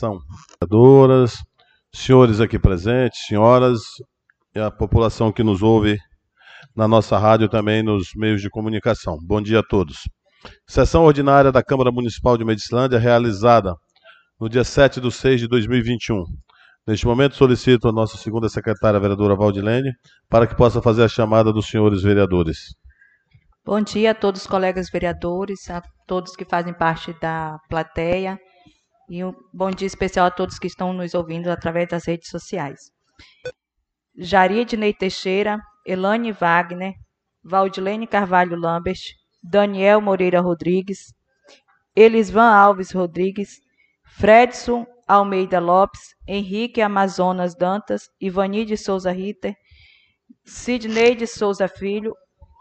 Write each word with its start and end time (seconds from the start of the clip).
sessão. 0.00 0.18
Vereadoras, 0.60 1.36
senhores 1.94 2.40
aqui 2.40 2.58
presentes, 2.58 3.20
senhoras 3.26 3.80
e 4.54 4.58
a 4.58 4.70
população 4.70 5.30
que 5.30 5.42
nos 5.42 5.62
ouve 5.62 5.98
na 6.74 6.88
nossa 6.88 7.18
rádio 7.18 7.48
também 7.48 7.82
nos 7.82 8.14
meios 8.16 8.40
de 8.40 8.48
comunicação. 8.48 9.18
Bom 9.22 9.42
dia 9.42 9.60
a 9.60 9.62
todos. 9.62 10.08
Sessão 10.66 11.04
ordinária 11.04 11.52
da 11.52 11.62
Câmara 11.62 11.92
Municipal 11.92 12.38
de 12.38 12.44
Medicilândia, 12.44 12.98
realizada 12.98 13.74
no 14.40 14.48
dia 14.48 14.64
7 14.64 15.00
de 15.00 15.12
6 15.12 15.42
de 15.42 15.48
2021. 15.48 16.24
Neste 16.86 17.06
momento, 17.06 17.36
solicito 17.36 17.88
a 17.88 17.92
nossa 17.92 18.16
segunda 18.16 18.48
secretária, 18.48 18.96
a 18.96 19.00
vereadora 19.00 19.36
Valdilene, 19.36 19.92
para 20.30 20.46
que 20.46 20.56
possa 20.56 20.80
fazer 20.80 21.04
a 21.04 21.08
chamada 21.08 21.52
dos 21.52 21.68
senhores 21.68 22.02
vereadores. 22.02 22.74
Bom 23.62 23.82
dia 23.82 24.12
a 24.12 24.14
todos 24.14 24.40
os 24.40 24.46
colegas 24.46 24.88
vereadores, 24.90 25.68
a 25.68 25.82
todos 26.06 26.34
que 26.34 26.46
fazem 26.46 26.72
parte 26.72 27.14
da 27.20 27.58
plateia 27.68 28.38
e 29.10 29.24
um 29.24 29.34
bom 29.52 29.72
dia 29.72 29.88
especial 29.88 30.26
a 30.26 30.30
todos 30.30 30.56
que 30.56 30.68
estão 30.68 30.92
nos 30.92 31.14
ouvindo 31.14 31.48
através 31.48 31.88
das 31.88 32.04
redes 32.04 32.30
sociais. 32.30 32.92
Jari 34.16 34.60
Ednei 34.60 34.94
Teixeira, 34.94 35.60
Elane 35.84 36.30
Wagner, 36.30 36.94
Valdilene 37.42 38.06
Carvalho 38.06 38.56
Lambert, 38.56 39.00
Daniel 39.42 40.00
Moreira 40.00 40.40
Rodrigues, 40.40 41.12
Elisvan 41.96 42.52
Alves 42.52 42.92
Rodrigues, 42.92 43.58
Fredson 44.04 44.86
Almeida 45.08 45.58
Lopes, 45.58 46.14
Henrique 46.28 46.80
Amazonas 46.80 47.56
Dantas, 47.56 48.08
Ivani 48.20 48.64
de 48.64 48.76
Souza 48.76 49.10
Ritter, 49.10 49.56
Sidney 50.44 51.16
de 51.16 51.26
Souza 51.26 51.66
Filho, 51.66 52.14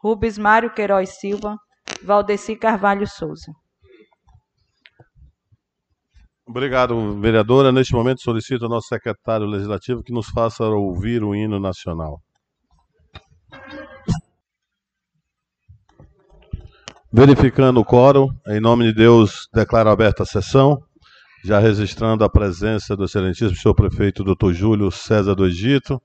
Rubens 0.04 0.40
Mário 0.40 0.72
Queiroz 0.72 1.20
Silva, 1.20 1.56
Valdeci 2.04 2.56
Carvalho 2.56 3.06
Souza. 3.06 3.52
Obrigado, 6.50 7.16
vereadora. 7.22 7.72
Neste 7.72 7.94
momento, 7.94 8.24
solicito 8.24 8.64
ao 8.64 8.72
nosso 8.72 8.88
secretário 8.88 9.46
legislativo 9.46 10.02
que 10.02 10.12
nos 10.12 10.30
faça 10.30 10.64
ouvir 10.64 11.24
o 11.24 11.36
hino 11.36 11.60
nacional. 11.60 12.20
Verificando 17.14 17.80
o 17.80 17.86
quórum, 17.86 18.30
em 18.48 18.60
nome 18.60 18.86
de 18.86 18.94
Deus, 18.96 19.48
declaro 19.54 19.92
aberta 19.92 20.24
a 20.24 20.26
sessão, 20.26 20.84
já 21.46 21.60
registrando 21.60 22.24
a 22.24 22.30
presença 22.30 22.96
do 22.96 23.04
excelentíssimo 23.04 23.56
senhor 23.56 23.76
prefeito 23.76 24.24
Dr. 24.24 24.52
Júlio 24.52 24.90
César 24.90 25.36
do 25.36 25.46
Egito, 25.46 26.02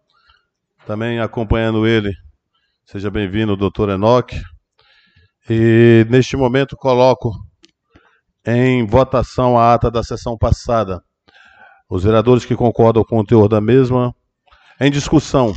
também 0.87 1.21
acompanhando 1.21 1.87
ele, 1.87 2.13
seja 2.85 3.11
bem-vindo, 3.11 3.57
doutor 3.57 3.89
Enoque. 3.89 4.43
E 5.49 6.07
neste 6.11 6.37
momento 6.37 6.77
coloco 6.77 7.33
em 8.47 8.87
votação 8.87 9.59
a 9.59 9.75
ata 9.75 9.91
da 9.91 10.03
sessão 10.03 10.37
passada. 10.37 11.03
Os 11.89 12.05
vereadores 12.05 12.45
que 12.45 12.57
concordam 12.57 13.05
com 13.05 13.19
o 13.19 13.25
teor 13.25 13.49
da 13.49 13.61
mesma, 13.61 14.15
em 14.81 14.91
discussão. 14.91 15.55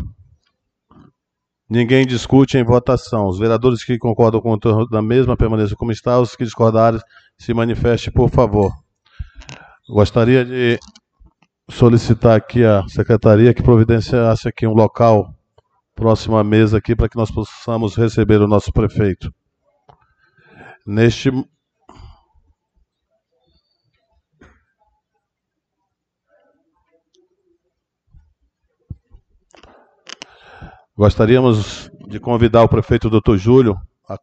Ninguém 1.70 2.06
discute 2.06 2.58
em 2.58 2.64
votação. 2.64 3.28
Os 3.28 3.40
vereadores 3.40 3.84
que 3.84 3.98
concordam 3.98 4.40
com 4.40 4.54
o 4.54 4.60
teor 4.60 4.88
da 4.88 5.02
mesma 5.02 5.36
permaneçam 5.36 5.78
como 5.78 5.92
está. 5.92 6.20
Os 6.20 6.36
que 6.36 6.46
discordarem, 6.46 7.00
se 7.38 7.54
manifeste, 7.54 8.10
por 8.10 8.30
favor. 8.30 8.72
Gostaria 9.90 10.46
de 10.46 10.80
solicitar 11.70 12.38
aqui 12.38 12.64
a 12.64 12.88
secretaria 12.88 13.54
que 13.54 13.62
providenciasse 13.64 14.48
aqui 14.48 14.66
um 14.66 14.74
local 14.74 15.34
próximo 15.94 16.38
à 16.38 16.44
mesa 16.44 16.78
aqui 16.78 16.96
para 16.96 17.10
que 17.10 17.18
nós 17.18 17.32
possamos 17.32 17.96
receber 17.96 18.42
o 18.42 18.48
nosso 18.48 18.72
prefeito. 18.72 19.34
Neste 20.86 21.32
Gostaríamos 30.98 31.92
de 32.08 32.20
convidar 32.20 32.64
o 32.64 32.68
prefeito 32.68 33.08
doutor 33.08 33.38
Júlio 33.38 33.78
a 34.10 34.18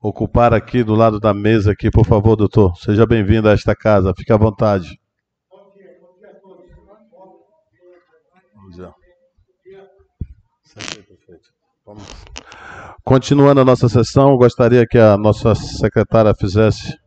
ocupar 0.00 0.52
aqui 0.52 0.82
do 0.82 0.96
lado 0.96 1.20
da 1.20 1.32
mesa 1.32 1.70
aqui, 1.70 1.92
por 1.92 2.04
favor, 2.04 2.34
doutor. 2.34 2.76
Seja 2.76 3.06
bem-vindo 3.06 3.48
a 3.48 3.52
esta 3.52 3.72
casa. 3.76 4.12
Fique 4.16 4.32
à 4.32 4.36
vontade. 4.36 4.98
Continuando 13.04 13.60
a 13.60 13.64
nossa 13.64 13.88
sessão, 13.88 14.36
gostaria 14.36 14.84
que 14.84 14.98
a 14.98 15.16
nossa 15.16 15.54
secretária 15.54 16.34
fizesse 16.34 16.98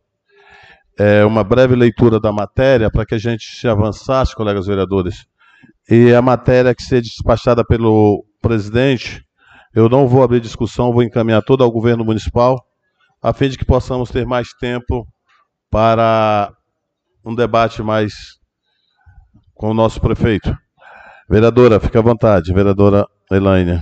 é, 0.98 1.26
uma 1.26 1.44
breve 1.44 1.76
leitura 1.76 2.18
da 2.18 2.32
matéria 2.32 2.90
para 2.90 3.06
que 3.06 3.16
a 3.16 3.20
gente 3.20 3.60
se 3.60 3.68
avançasse, 3.68 4.34
colegas 4.34 4.66
vereadores. 4.66 5.26
E 5.90 6.14
a 6.14 6.22
matéria 6.22 6.74
que 6.74 6.82
seja 6.82 7.02
despachada 7.02 7.62
pelo 7.66 8.26
presidente, 8.46 9.26
eu 9.74 9.90
não 9.90 10.08
vou 10.08 10.24
abrir 10.24 10.40
discussão, 10.40 10.94
vou 10.94 11.02
encaminhar 11.02 11.42
toda 11.42 11.64
ao 11.64 11.72
governo 11.72 12.06
municipal, 12.06 12.64
a 13.20 13.34
fim 13.34 13.50
de 13.50 13.58
que 13.58 13.66
possamos 13.66 14.12
ter 14.12 14.24
mais 14.24 14.50
tempo 14.60 15.08
para 15.72 16.54
um 17.26 17.34
debate 17.34 17.82
mais 17.82 18.14
com 19.56 19.72
o 19.72 19.74
nosso 19.74 20.00
prefeito. 20.00 20.56
Vereadora, 21.28 21.80
fique 21.80 21.98
à 21.98 22.02
vontade, 22.02 22.54
vereadora 22.54 23.08
Elaine. 23.32 23.82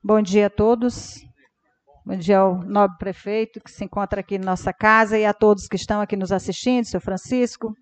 Bom 0.00 0.22
dia 0.22 0.46
a 0.46 0.50
todos. 0.50 1.16
Bom 2.04 2.16
dia 2.16 2.38
ao 2.38 2.62
nobre 2.62 2.98
prefeito 2.98 3.60
que 3.60 3.72
se 3.72 3.84
encontra 3.84 4.20
aqui 4.20 4.38
na 4.38 4.52
nossa 4.52 4.72
casa 4.72 5.18
e 5.18 5.26
a 5.26 5.34
todos 5.34 5.66
que 5.66 5.74
estão 5.74 6.00
aqui 6.00 6.14
nos 6.14 6.30
assistindo, 6.30 6.84
seu 6.84 7.00
Francisco, 7.00 7.74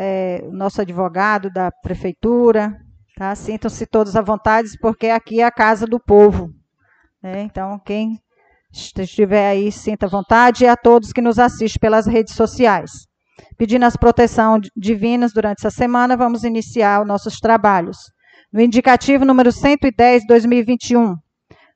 é, 0.00 0.40
nosso 0.52 0.80
advogado 0.80 1.50
da 1.50 1.72
prefeitura, 1.72 2.72
tá? 3.16 3.34
Sintam-se 3.34 3.84
todos 3.84 4.14
à 4.14 4.22
vontade, 4.22 4.68
porque 4.80 5.08
aqui 5.08 5.40
é 5.40 5.44
a 5.44 5.50
casa 5.50 5.86
do 5.86 5.98
povo. 5.98 6.50
Né? 7.20 7.42
Então, 7.42 7.80
quem 7.84 8.16
estiver 8.72 9.48
aí, 9.48 9.72
sinta 9.72 10.06
vontade, 10.06 10.62
e 10.62 10.68
a 10.68 10.76
todos 10.76 11.12
que 11.12 11.20
nos 11.20 11.36
assistem 11.36 11.80
pelas 11.80 12.06
redes 12.06 12.34
sociais. 12.34 12.92
Pedindo 13.56 13.84
as 13.84 13.96
proteções 13.96 14.68
divinas 14.76 15.32
durante 15.32 15.66
essa 15.66 15.70
semana, 15.70 16.16
vamos 16.16 16.44
iniciar 16.44 17.00
os 17.02 17.08
nossos 17.08 17.40
trabalhos. 17.40 17.98
No 18.52 18.60
indicativo 18.60 19.24
número 19.24 19.50
110, 19.50 20.28
2021, 20.28 21.16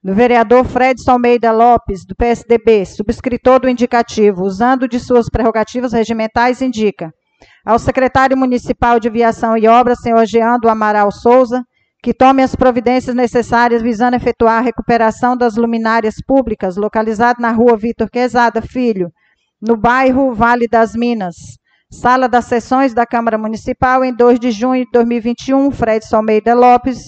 do 0.01 0.15
vereador 0.15 0.65
Fred 0.65 1.03
Almeida 1.09 1.51
Lopes, 1.51 2.05
do 2.07 2.15
PSDB, 2.15 2.87
subscritor 2.87 3.59
do 3.59 3.69
indicativo, 3.69 4.45
usando 4.45 4.87
de 4.87 5.01
suas 5.01 5.29
prerrogativas 5.29 5.93
regimentais, 5.93 6.63
indica 6.63 7.13
ao 7.65 7.79
secretário 7.79 8.37
municipal 8.37 8.99
de 8.99 9.09
Viação 9.09 9.57
e 9.57 9.69
Obras, 9.69 10.01
senhor 10.01 10.27
Jean 10.27 10.59
do 10.59 10.69
Amaral 10.69 11.11
Souza, 11.13 11.65
que 12.03 12.13
tome 12.13 12.43
as 12.43 12.57
providências 12.57 13.15
necessárias 13.15 13.81
visando 13.81 14.17
efetuar 14.17 14.59
a 14.59 14.65
recuperação 14.65 15.37
das 15.37 15.57
luminárias 15.57 16.17
públicas 16.27 16.77
localizadas 16.77 17.41
na 17.41 17.53
rua 17.53 17.77
Vitor 17.77 18.11
Quezada 18.11 18.61
Filho, 18.61 19.13
no 19.61 19.77
bairro 19.77 20.35
Vale 20.35 20.67
das 20.67 20.95
Minas. 20.95 21.37
Sala 21.89 22.29
das 22.29 22.47
sessões 22.47 22.93
da 22.95 23.07
Câmara 23.07 23.39
Municipal, 23.39 24.03
em 24.03 24.13
2 24.15 24.41
de 24.41 24.51
junho 24.51 24.85
de 24.85 24.91
2021, 24.91 25.71
Fred 25.71 26.05
Almeida 26.13 26.55
Lopes, 26.55 27.05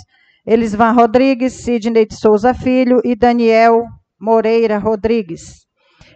Elisvan 0.47 0.93
Rodrigues, 0.93 1.55
Sidney 1.55 2.07
de 2.07 2.15
Souza 2.15 2.53
Filho 2.53 3.01
e 3.03 3.17
Daniel 3.17 3.83
Moreira 4.21 4.79
Rodrigues. 4.79 5.65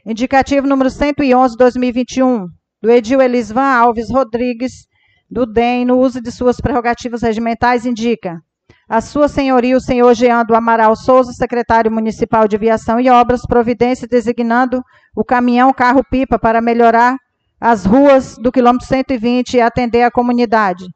Indicativo 0.06 0.66
número 0.66 0.90
111, 0.90 1.56
2021, 1.56 2.46
do 2.80 2.90
Edil 2.90 3.20
Elisvan 3.20 3.74
Alves 3.74 4.10
Rodrigues, 4.10 4.86
do 5.30 5.44
DEM, 5.44 5.84
no 5.84 5.98
uso 5.98 6.20
de 6.20 6.30
suas 6.30 6.60
prerrogativas 6.60 7.22
regimentais, 7.22 7.84
indica 7.84 8.40
a 8.88 9.02
sua 9.02 9.28
senhoria, 9.28 9.76
o 9.76 9.80
senhor 9.80 10.14
Jean 10.14 10.44
do 10.44 10.54
Amaral 10.54 10.96
Souza, 10.96 11.32
secretário 11.32 11.92
municipal 11.92 12.48
de 12.48 12.56
Viação 12.56 12.98
e 12.98 13.10
Obras, 13.10 13.42
providência 13.46 14.08
designando 14.08 14.82
o 15.14 15.22
caminhão 15.22 15.74
carro-pipa 15.74 16.38
para 16.38 16.62
melhorar 16.62 17.14
as 17.60 17.84
ruas 17.84 18.36
do 18.38 18.50
quilômetro 18.50 18.86
120 18.86 19.54
e 19.54 19.60
atender 19.60 20.02
a 20.02 20.10
comunidade. 20.10 20.86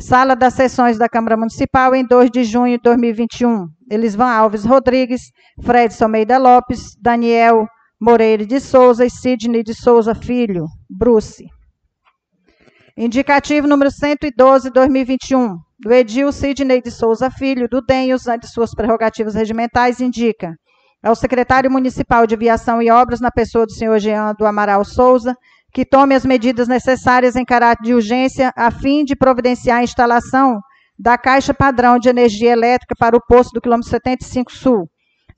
Sala 0.00 0.34
das 0.34 0.54
sessões 0.54 0.96
da 0.96 1.08
Câmara 1.08 1.36
Municipal, 1.36 1.94
em 1.94 2.06
2 2.06 2.30
de 2.30 2.42
junho 2.42 2.78
de 2.78 2.82
2021. 2.82 3.66
Elisvan 3.90 4.30
Alves 4.30 4.64
Rodrigues, 4.64 5.30
Fred 5.62 5.94
Almeida 6.02 6.38
Lopes, 6.38 6.96
Daniel 7.00 7.66
Moreira 8.04 8.44
de 8.44 8.58
Souza 8.58 9.06
e 9.06 9.08
Sidney 9.08 9.62
de 9.62 9.72
Souza 9.72 10.12
Filho, 10.12 10.66
Bruce. 10.90 11.46
Indicativo 12.96 13.68
número 13.68 13.92
112, 13.92 14.72
2021, 14.72 15.56
do 15.78 15.92
Edil 15.92 16.32
Sidney 16.32 16.82
de 16.82 16.90
Souza 16.90 17.30
Filho, 17.30 17.68
do 17.68 17.80
DEM, 17.80 18.12
usando 18.12 18.44
suas 18.44 18.74
prerrogativas 18.74 19.36
regimentais, 19.36 20.00
indica 20.00 20.52
ao 21.00 21.14
secretário 21.14 21.70
municipal 21.70 22.26
de 22.26 22.34
Viação 22.34 22.82
e 22.82 22.90
Obras, 22.90 23.20
na 23.20 23.30
pessoa 23.30 23.66
do 23.66 23.72
senhor 23.72 24.00
Jean 24.00 24.34
do 24.36 24.46
Amaral 24.46 24.84
Souza, 24.84 25.36
que 25.72 25.84
tome 25.84 26.16
as 26.16 26.24
medidas 26.24 26.66
necessárias 26.66 27.36
em 27.36 27.44
caráter 27.44 27.84
de 27.84 27.94
urgência 27.94 28.52
a 28.56 28.72
fim 28.72 29.04
de 29.04 29.14
providenciar 29.14 29.78
a 29.78 29.84
instalação 29.84 30.58
da 30.98 31.16
caixa 31.16 31.54
padrão 31.54 32.00
de 32.00 32.08
energia 32.08 32.50
elétrica 32.50 32.96
para 32.98 33.16
o 33.16 33.24
posto 33.24 33.52
do 33.52 33.60
quilômetro 33.60 33.88
75 33.88 34.50
Sul, 34.50 34.88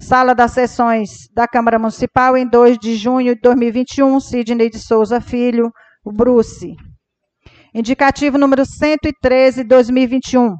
Sala 0.04 0.34
das 0.34 0.52
sessões 0.52 1.30
da 1.34 1.48
Câmara 1.48 1.78
Municipal, 1.78 2.36
em 2.36 2.46
2 2.46 2.76
de 2.76 2.94
junho 2.94 3.34
de 3.34 3.40
2021, 3.40 4.20
Sidney 4.20 4.68
de 4.68 4.78
Souza 4.78 5.18
Filho, 5.18 5.72
Bruce. 6.04 6.76
Indicativo 7.74 8.36
número 8.36 8.66
113, 8.66 9.64
2021. 9.64 10.56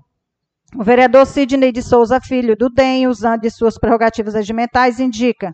O 0.74 0.82
vereador 0.82 1.26
Sidney 1.26 1.72
de 1.72 1.82
Souza 1.82 2.22
Filho, 2.22 2.56
do 2.56 2.70
DEM, 2.70 3.06
usando 3.06 3.42
de 3.42 3.50
suas 3.50 3.78
prerrogativas 3.78 4.32
regimentais, 4.32 4.98
indica 4.98 5.52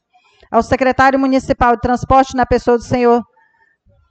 ao 0.52 0.62
secretário 0.62 1.19
municipal 1.19 1.75
de 1.75 1.82
transporte, 1.82 2.37
na 2.37 2.46
pessoa 2.46 2.78
do 2.78 2.84
senhor 2.84 3.25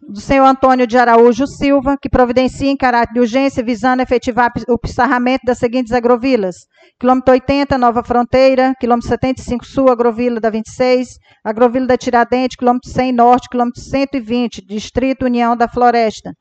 do 0.02 0.22
senhor 0.22 0.46
Antônio 0.46 0.88
de 0.88 0.98
Araújo 0.98 1.46
Silva, 1.46 1.98
que 2.02 2.10
providencia 2.10 2.70
em 2.70 2.78
caráter 2.78 3.14
de 3.14 3.20
urgência, 3.20 3.64
visando 3.64 4.02
efetivar 4.02 4.52
o 4.68 4.78
pissarramento 4.78 5.46
das 5.46 5.58
seguintes 5.58 5.92
agrovilas. 5.92 6.56
Quilômetro 7.00 7.34
80, 7.34 7.78
Nova 7.78 8.04
Fronteira, 8.04 8.74
quilômetro 8.80 9.10
75 9.10 9.66
Sul, 9.66 9.92
agrovila 9.92 10.40
da 10.40 10.50
26, 10.50 11.18
agrovila 11.44 11.88
da 11.88 11.98
Tiradentes, 11.98 12.56
quilômetro 12.56 12.90
100 12.90 13.12
Norte, 13.12 13.50
quilômetro 13.50 13.82
120, 13.82 14.66
Distrito 14.66 15.26
União 15.26 15.56
da 15.56 15.68
Floresta. 15.68 16.34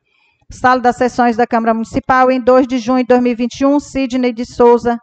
Sala 0.50 0.80
das 0.80 0.96
Sessões 0.96 1.36
da 1.36 1.46
Câmara 1.46 1.74
Municipal, 1.74 2.30
em 2.30 2.40
2 2.40 2.66
de 2.66 2.78
junho 2.78 3.02
de 3.02 3.08
2021, 3.08 3.80
Sidney 3.80 4.32
de 4.32 4.46
Souza 4.46 4.98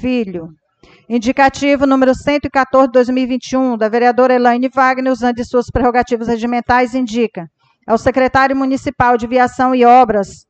Filho. 0.00 0.48
Indicativo 1.08 1.86
número 1.86 2.14
114 2.14 2.86
de 2.86 2.92
2021, 2.92 3.76
da 3.76 3.88
vereadora 3.88 4.34
Elaine 4.34 4.70
Wagner, 4.74 5.12
usando 5.12 5.36
de 5.36 5.44
suas 5.44 5.66
prerrogativas 5.70 6.28
regimentais, 6.28 6.94
indica 6.94 7.46
ao 7.86 7.96
secretário 7.96 8.56
municipal 8.56 9.16
de 9.16 9.26
Viação 9.26 9.74
e 9.74 9.84
Obras, 9.84 10.44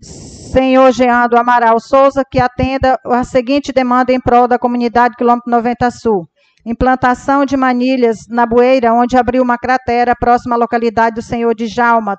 senhor 0.00 0.92
Jean 0.92 1.28
do 1.28 1.36
Amaral 1.36 1.78
Souza, 1.78 2.24
que 2.28 2.40
atenda 2.40 2.98
a 3.04 3.24
seguinte 3.24 3.72
demanda 3.72 4.12
em 4.12 4.20
prol 4.20 4.48
da 4.48 4.58
comunidade 4.58 5.14
quilômetro 5.16 5.50
90 5.50 5.90
Sul. 5.90 6.28
Implantação 6.64 7.44
de 7.44 7.56
manilhas 7.56 8.26
na 8.28 8.46
bueira, 8.46 8.94
onde 8.94 9.16
abriu 9.16 9.42
uma 9.42 9.58
cratera 9.58 10.14
próxima 10.14 10.54
à 10.54 10.58
localidade 10.58 11.16
do 11.16 11.22
senhor 11.22 11.54
de 11.54 11.66
Jalma, 11.66 12.12
a, 12.12 12.18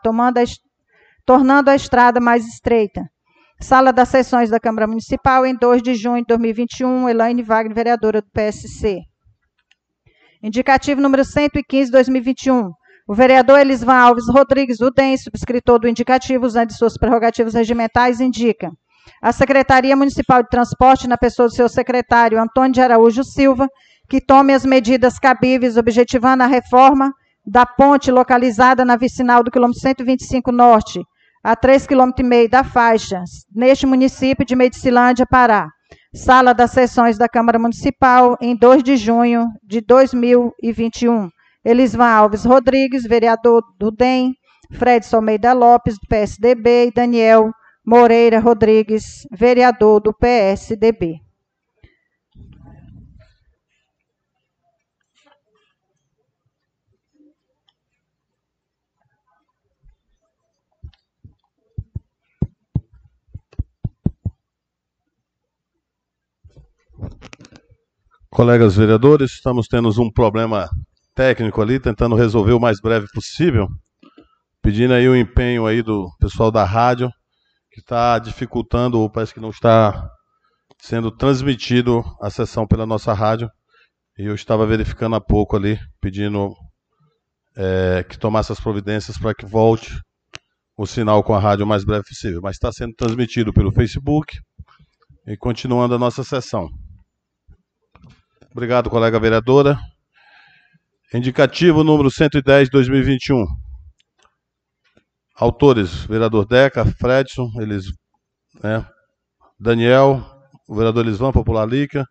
tornando 1.26 1.70
a 1.70 1.76
estrada 1.76 2.20
mais 2.20 2.46
estreita. 2.46 3.02
Sala 3.60 3.94
das 3.94 4.10
sessões 4.10 4.50
da 4.50 4.60
Câmara 4.60 4.86
Municipal, 4.86 5.46
em 5.46 5.56
2 5.56 5.82
de 5.82 5.96
junho 5.96 6.18
de 6.18 6.28
2021, 6.28 7.08
Elaine 7.08 7.42
Wagner, 7.42 7.74
vereadora 7.74 8.22
do 8.22 8.30
PSC. 8.32 9.00
Indicativo 10.42 11.00
número 11.00 11.24
115, 11.24 11.90
2021. 11.90 12.72
O 13.08 13.14
vereador 13.14 13.60
Elisvan 13.60 13.96
Alves 13.98 14.26
Rodrigues 14.30 14.80
Udem, 14.80 15.18
subscritor 15.18 15.80
do 15.80 15.90
indicativo, 15.90 16.46
usando 16.46 16.70
de 16.70 16.78
suas 16.78 16.98
prerrogativas 16.98 17.54
regimentais, 17.54 18.22
indica 18.22 18.72
a 19.22 19.32
Secretaria 19.34 19.96
Municipal 19.96 20.42
de 20.42 20.50
Transporte, 20.50 21.08
na 21.08 21.18
pessoa 21.18 21.50
do 21.50 21.54
seu 21.54 21.68
secretário 21.68 22.42
Antônio 22.42 22.72
de 22.72 22.82
Araújo 22.82 23.24
Silva, 23.24 23.68
que 24.10 24.22
tome 24.22 24.54
as 24.54 24.66
medidas 24.66 25.20
cabíveis, 25.20 25.76
objetivando 25.76 26.44
a 26.44 26.48
reforma 26.48 27.12
da 27.46 27.66
ponte 27.66 28.10
localizada 28.10 28.86
na 28.86 28.96
vicinal 28.96 29.44
do 29.44 29.52
quilômetro 29.52 29.82
125 29.82 30.52
Norte, 30.52 31.02
a 31.44 31.58
3,5 31.58 32.14
km 32.14 32.50
da 32.50 32.64
faixa, 32.64 33.22
neste 33.54 33.86
município 33.86 34.46
de 34.46 34.56
Medicilândia, 34.56 35.26
Pará. 35.30 35.68
Sala 36.16 36.54
das 36.54 36.72
sessões 36.72 37.18
da 37.18 37.28
Câmara 37.28 37.60
Municipal, 37.60 38.38
em 38.40 38.56
2 38.56 38.84
de 38.84 38.96
junho 38.96 39.48
de 39.64 39.82
2021. 39.82 41.28
Elisvan 41.64 42.10
Alves 42.10 42.46
Rodrigues, 42.46 43.04
vereador 43.04 43.64
do 43.80 43.90
DEM, 43.90 44.34
Fred 44.74 45.06
Almeida 45.14 45.54
Lopes, 45.54 45.96
do 45.96 46.08
PSDB, 46.08 46.88
e 46.88 46.92
Daniel 46.92 47.52
Moreira 47.86 48.40
Rodrigues, 48.40 49.28
vereador 49.32 50.02
do 50.02 50.14
PSDB. 50.14 51.22
Colegas 68.30 68.76
vereadores, 68.76 69.34
estamos 69.34 69.68
tendo 69.68 69.90
um 70.02 70.12
problema 70.12 70.68
técnico 71.16 71.62
ali, 71.62 71.80
tentando 71.80 72.16
resolver 72.16 72.54
o 72.54 72.60
mais 72.60 72.80
breve 72.80 73.08
possível, 73.14 73.68
pedindo 74.62 74.94
aí 74.94 75.08
o 75.08 75.16
empenho 75.16 75.66
aí 75.66 75.82
do 75.82 76.10
pessoal 76.20 76.52
da 76.52 76.64
rádio, 76.64 77.10
que 77.72 77.80
está 77.80 78.20
dificultando, 78.20 79.00
ou 79.00 79.10
parece 79.10 79.34
que 79.34 79.40
não 79.40 79.50
está 79.50 80.10
sendo 80.80 81.12
transmitido 81.12 82.04
a 82.22 82.30
sessão 82.30 82.68
pela 82.68 82.86
nossa 82.86 83.14
rádio. 83.14 83.50
E 84.18 84.26
eu 84.26 84.36
estava 84.36 84.66
verificando 84.66 85.16
há 85.16 85.22
pouco 85.22 85.56
ali, 85.56 85.80
pedindo 86.00 86.54
é, 87.56 88.06
que 88.08 88.18
tomasse 88.18 88.52
as 88.52 88.60
providências 88.60 89.18
para 89.18 89.34
que 89.34 89.46
volte 89.46 89.98
o 90.78 90.86
sinal 90.86 91.24
com 91.24 91.34
a 91.34 91.40
rádio 91.40 91.66
o 91.66 91.68
mais 91.68 91.84
breve 91.84 92.04
possível. 92.04 92.42
Mas 92.42 92.56
está 92.56 92.72
sendo 92.72 92.94
transmitido 92.96 93.54
pelo 93.54 93.72
Facebook 93.72 94.38
e 95.26 95.38
continuando 95.38 95.96
a 95.96 96.00
nossa 96.00 96.24
sessão. 96.24 96.70
Obrigado, 98.52 98.90
colega 98.90 99.20
vereadora. 99.20 99.80
Indicativo 101.14 101.84
número 101.84 102.10
110, 102.10 102.72
2021. 102.72 103.46
Autores: 105.36 106.06
vereador 106.06 106.44
Deca, 106.44 106.84
Fredson, 106.86 107.52
eles, 107.62 107.86
né, 108.64 108.84
Daniel, 109.60 110.26
o 110.68 110.76
vereador 110.76 111.06
Elisvan, 111.06 111.32
Popular 111.32 111.68
Lica, 111.68 112.04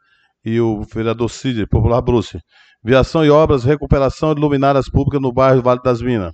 e 0.45 0.61
o 0.61 0.85
vereador 0.85 1.29
Cid, 1.29 1.67
Popular 1.67 2.01
Bruce. 2.01 2.39
Viação 2.85 3.25
e 3.25 3.31
obras, 3.31 3.65
recuperação 3.65 4.37
de 4.37 4.41
luminárias 4.41 4.89
públicas 4.89 5.21
no 5.21 5.33
bairro 5.33 5.63
Vale 5.63 5.81
das 5.83 6.01
Minas. 6.01 6.33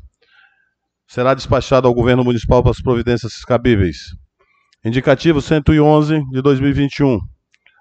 Será 1.07 1.33
despachado 1.33 1.89
ao 1.89 1.95
governo 1.95 2.23
municipal 2.23 2.63
para 2.63 2.73
as 2.73 2.83
providências 2.83 3.45
cabíveis. 3.47 3.97
Indicativo 4.85 5.41
111 5.41 6.23
de 6.31 6.43
2021. 6.43 7.19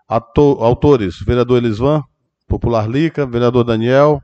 Ato, 0.07 0.57
autores: 0.61 1.19
vereador 1.19 1.57
Elisvan, 1.57 2.01
Popular 2.47 2.89
Lica, 2.89 3.25
vereador 3.25 3.65
Daniel, 3.65 4.21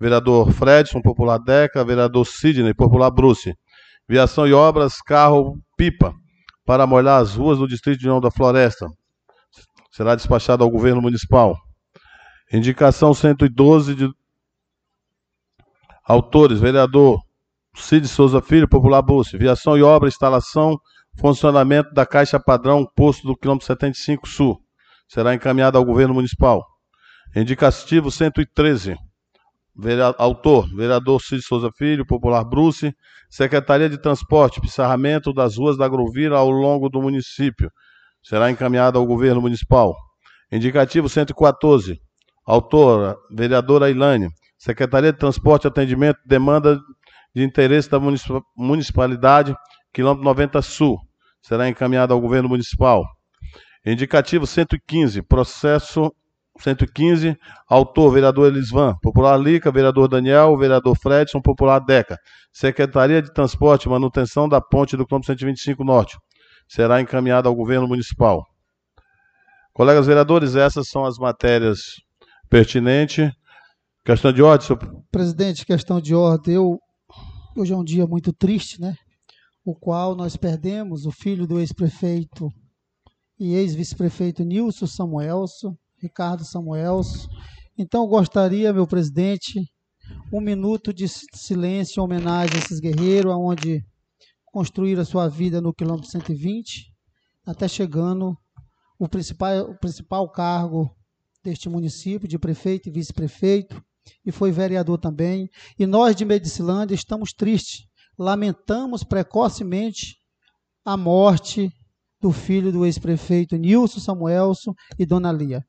vereador 0.00 0.50
Fredson, 0.50 1.02
popular 1.02 1.38
Deca, 1.38 1.84
vereador 1.84 2.26
Sidney, 2.26 2.72
popular 2.72 3.10
Bruce. 3.10 3.54
Viação 4.08 4.48
e 4.48 4.52
obras, 4.52 4.96
carro 5.02 5.60
pipa, 5.76 6.14
para 6.64 6.86
molhar 6.86 7.20
as 7.20 7.34
ruas 7.34 7.58
do 7.58 7.68
Distrito 7.68 8.00
de 8.00 8.06
União 8.06 8.20
da 8.20 8.30
Floresta. 8.30 8.86
Será 9.92 10.14
despachado 10.14 10.64
ao 10.64 10.70
governo 10.70 11.02
municipal. 11.02 11.54
Indicação 12.52 13.12
112 13.12 13.94
de 13.94 14.10
autores, 16.04 16.58
vereador 16.58 17.20
Cid 17.74 18.08
Souza 18.08 18.40
Filho, 18.40 18.68
popular 18.68 19.02
Bruce. 19.02 19.36
Viação 19.36 19.76
e 19.76 19.82
obra, 19.82 20.08
instalação, 20.08 20.80
funcionamento 21.18 21.92
da 21.92 22.06
caixa 22.06 22.40
padrão, 22.40 22.86
posto 22.96 23.26
do 23.26 23.36
quilômetro 23.36 23.66
75 23.66 24.26
Sul. 24.26 24.60
Será 25.06 25.34
encaminhado 25.34 25.76
ao 25.76 25.84
governo 25.84 26.14
municipal. 26.14 26.64
Indicativo 27.36 28.10
113 28.10 28.96
Autor, 30.18 30.68
vereador 30.74 31.20
Cid 31.20 31.42
Souza 31.42 31.70
Filho, 31.76 32.06
Popular 32.06 32.44
Bruce, 32.44 32.94
Secretaria 33.28 33.88
de 33.88 33.96
Transporte, 33.96 34.60
pissarramento 34.60 35.32
das 35.32 35.56
ruas 35.56 35.76
da 35.78 35.86
Agrovira 35.86 36.36
ao 36.36 36.50
longo 36.50 36.88
do 36.88 37.00
município. 37.00 37.70
Será 38.22 38.50
encaminhado 38.50 38.98
ao 38.98 39.06
governo 39.06 39.40
municipal. 39.40 39.96
Indicativo 40.52 41.08
114. 41.08 42.00
Autor, 42.44 43.16
vereadora 43.30 43.86
Ailane. 43.86 44.28
Secretaria 44.58 45.12
de 45.12 45.18
Transporte, 45.18 45.66
Atendimento, 45.66 46.18
Demanda 46.26 46.78
de 47.34 47.42
Interesse 47.42 47.88
da 47.88 47.98
Municipalidade, 48.56 49.54
quilômetro 49.92 50.24
90 50.24 50.60
Sul. 50.60 50.98
Será 51.40 51.68
encaminhado 51.68 52.12
ao 52.12 52.20
governo 52.20 52.48
municipal. 52.48 53.04
Indicativo 53.86 54.46
115. 54.46 55.22
Processo 55.22 56.12
115, 56.62 57.36
autor, 57.68 58.12
vereador 58.12 58.46
Elisvan, 58.48 58.94
popular 59.02 59.36
Lica, 59.36 59.70
vereador 59.70 60.08
Daniel, 60.08 60.56
vereador 60.56 60.96
Fredson, 60.96 61.40
popular 61.40 61.80
Deca. 61.80 62.16
Secretaria 62.52 63.22
de 63.22 63.32
Transporte 63.32 63.84
e 63.84 63.88
Manutenção 63.88 64.48
da 64.48 64.60
Ponte 64.60 64.96
do 64.96 65.06
quilômetro 65.06 65.26
125 65.26 65.84
Norte. 65.84 66.16
Será 66.68 67.00
encaminhada 67.00 67.48
ao 67.48 67.54
governo 67.54 67.88
municipal. 67.88 68.44
Colegas 69.72 70.06
vereadores, 70.06 70.56
essas 70.56 70.88
são 70.88 71.04
as 71.04 71.16
matérias 71.16 71.80
pertinentes. 72.48 73.30
Questão 74.04 74.32
de 74.32 74.42
ordem, 74.42 74.66
senhor... 74.66 75.04
Presidente, 75.10 75.64
questão 75.64 76.00
de 76.00 76.14
ordem. 76.14 76.54
Eu, 76.54 76.78
hoje 77.56 77.72
é 77.72 77.76
um 77.76 77.84
dia 77.84 78.06
muito 78.06 78.32
triste, 78.32 78.80
né? 78.80 78.94
O 79.64 79.74
qual 79.74 80.16
nós 80.16 80.36
perdemos 80.36 81.06
o 81.06 81.12
filho 81.12 81.46
do 81.46 81.60
ex-prefeito 81.60 82.48
e 83.38 83.54
ex-vice-prefeito 83.54 84.44
Nilson 84.44 84.86
Samuelson, 84.86 85.74
Ricardo 86.00 86.44
Samuels. 86.44 87.28
Então, 87.76 88.06
gostaria, 88.06 88.72
meu 88.72 88.86
presidente, 88.86 89.60
um 90.32 90.40
minuto 90.40 90.92
de 90.92 91.06
silêncio 91.08 92.00
em 92.00 92.04
homenagem 92.04 92.56
a 92.56 92.58
esses 92.58 92.80
guerreiros, 92.80 93.32
aonde 93.32 93.84
construíram 94.46 95.02
a 95.02 95.04
sua 95.04 95.28
vida 95.28 95.60
no 95.60 95.74
quilômetro 95.74 96.10
120, 96.10 96.92
até 97.46 97.68
chegando 97.68 98.36
o 98.98 99.08
principal, 99.08 99.70
o 99.70 99.78
principal 99.78 100.30
cargo 100.30 100.90
deste 101.42 101.68
município, 101.68 102.28
de 102.28 102.38
prefeito 102.38 102.88
e 102.88 102.92
vice-prefeito, 102.92 103.82
e 104.24 104.32
foi 104.32 104.50
vereador 104.50 104.98
também. 104.98 105.48
E 105.78 105.86
nós 105.86 106.16
de 106.16 106.24
Medicilândia 106.24 106.94
estamos 106.94 107.32
tristes, 107.32 107.86
lamentamos 108.18 109.04
precocemente 109.04 110.16
a 110.84 110.96
morte 110.96 111.70
do 112.20 112.32
filho 112.32 112.70
do 112.70 112.84
ex-prefeito 112.84 113.56
Nilson 113.56 114.00
Samuelson 114.00 114.74
e 114.98 115.06
Dona 115.06 115.32
Lia. 115.32 115.64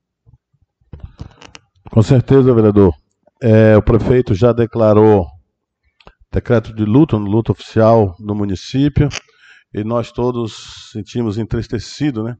Com 1.92 2.02
certeza, 2.02 2.54
vereador. 2.54 2.94
É, 3.44 3.76
o 3.76 3.82
prefeito 3.82 4.34
já 4.34 4.54
declarou 4.54 5.28
decreto 6.32 6.74
de 6.74 6.86
luto, 6.86 7.18
luto 7.18 7.52
oficial 7.52 8.16
no 8.18 8.34
município, 8.34 9.10
e 9.74 9.84
nós 9.84 10.10
todos 10.10 10.90
sentimos 10.94 11.38
entristecido, 11.38 12.24
né? 12.24 12.38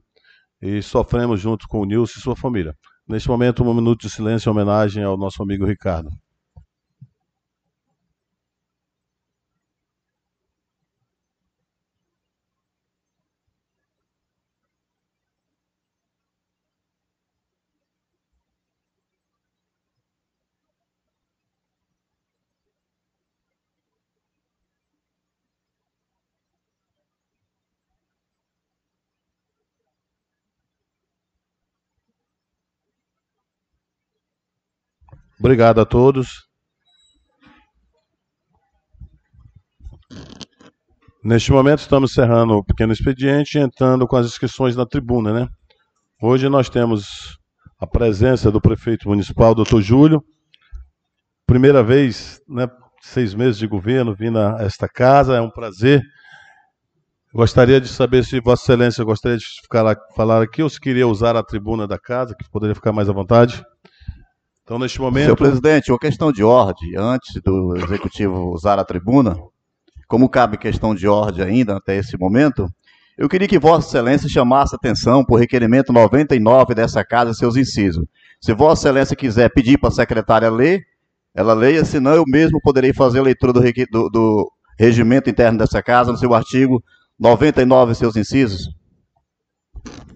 E 0.62 0.80
sofremos 0.80 1.38
junto 1.38 1.68
com 1.68 1.80
o 1.80 1.84
Nilson 1.84 2.18
e 2.18 2.22
sua 2.22 2.34
família. 2.34 2.74
Neste 3.06 3.28
momento, 3.28 3.62
um 3.62 3.74
minuto 3.74 4.00
de 4.00 4.08
silêncio 4.08 4.48
em 4.48 4.52
homenagem 4.52 5.04
ao 5.04 5.18
nosso 5.18 5.42
amigo 5.42 5.66
Ricardo. 5.66 6.08
Obrigado 35.42 35.80
a 35.80 35.84
todos. 35.84 36.46
Neste 41.24 41.50
momento 41.50 41.80
estamos 41.80 42.12
encerrando 42.12 42.54
o 42.54 42.64
pequeno 42.64 42.92
expediente 42.92 43.58
e 43.58 43.60
entrando 43.60 44.06
com 44.06 44.14
as 44.14 44.24
inscrições 44.24 44.76
na 44.76 44.86
tribuna, 44.86 45.32
né? 45.32 45.48
Hoje 46.22 46.48
nós 46.48 46.70
temos 46.70 47.36
a 47.80 47.88
presença 47.88 48.52
do 48.52 48.60
prefeito 48.60 49.08
municipal, 49.08 49.52
doutor 49.52 49.82
Júlio. 49.82 50.22
Primeira 51.44 51.82
vez, 51.82 52.40
né, 52.48 52.68
seis 53.00 53.34
meses 53.34 53.58
de 53.58 53.66
governo, 53.66 54.14
vindo 54.14 54.38
a 54.38 54.58
esta 54.60 54.88
casa, 54.88 55.34
é 55.34 55.40
um 55.40 55.50
prazer. 55.50 56.00
Gostaria 57.34 57.80
de 57.80 57.88
saber 57.88 58.24
se 58.24 58.40
Vossa 58.40 58.62
Excelência 58.62 59.04
gostaria 59.04 59.38
de 59.38 59.44
ficar, 59.60 59.96
falar 60.14 60.40
aqui 60.40 60.62
ou 60.62 60.70
se 60.70 60.78
queria 60.78 61.08
usar 61.08 61.34
a 61.34 61.42
tribuna 61.42 61.84
da 61.84 61.98
casa, 61.98 62.32
que 62.32 62.48
poderia 62.48 62.76
ficar 62.76 62.92
mais 62.92 63.08
à 63.08 63.12
vontade. 63.12 63.60
Então, 64.64 64.78
neste 64.78 65.00
momento. 65.00 65.24
Senhor 65.24 65.36
presidente, 65.36 65.90
uma 65.90 65.98
questão 65.98 66.32
de 66.32 66.44
ordem, 66.44 66.94
antes 66.96 67.40
do 67.42 67.76
executivo 67.76 68.52
usar 68.52 68.78
a 68.78 68.84
tribuna, 68.84 69.36
como 70.06 70.28
cabe 70.28 70.56
questão 70.56 70.94
de 70.94 71.08
ordem 71.08 71.44
ainda 71.44 71.76
até 71.76 71.96
esse 71.96 72.16
momento, 72.16 72.68
eu 73.18 73.28
queria 73.28 73.48
que 73.48 73.58
Vossa 73.58 73.88
Excelência 73.88 74.28
chamasse 74.28 74.74
atenção 74.74 75.24
por 75.24 75.38
requerimento 75.38 75.92
99 75.92 76.74
dessa 76.74 77.04
casa 77.04 77.32
e 77.32 77.34
seus 77.34 77.56
incisos. 77.56 78.04
Se 78.40 78.54
Vossa 78.54 78.88
Excelência 78.88 79.16
quiser 79.16 79.52
pedir 79.52 79.78
para 79.78 79.88
a 79.88 79.92
secretária 79.92 80.50
ler, 80.50 80.82
ela 81.34 81.54
leia, 81.54 81.84
senão 81.84 82.14
eu 82.14 82.24
mesmo 82.26 82.60
poderei 82.62 82.92
fazer 82.92 83.18
a 83.18 83.22
leitura 83.22 83.52
do, 83.52 83.60
do, 83.60 84.08
do 84.10 84.52
regimento 84.78 85.28
interno 85.28 85.58
dessa 85.58 85.82
casa, 85.82 86.12
no 86.12 86.18
seu 86.18 86.32
artigo 86.34 86.82
99 87.18 87.92
e 87.92 87.94
seus 87.94 88.16
incisos. 88.16 88.68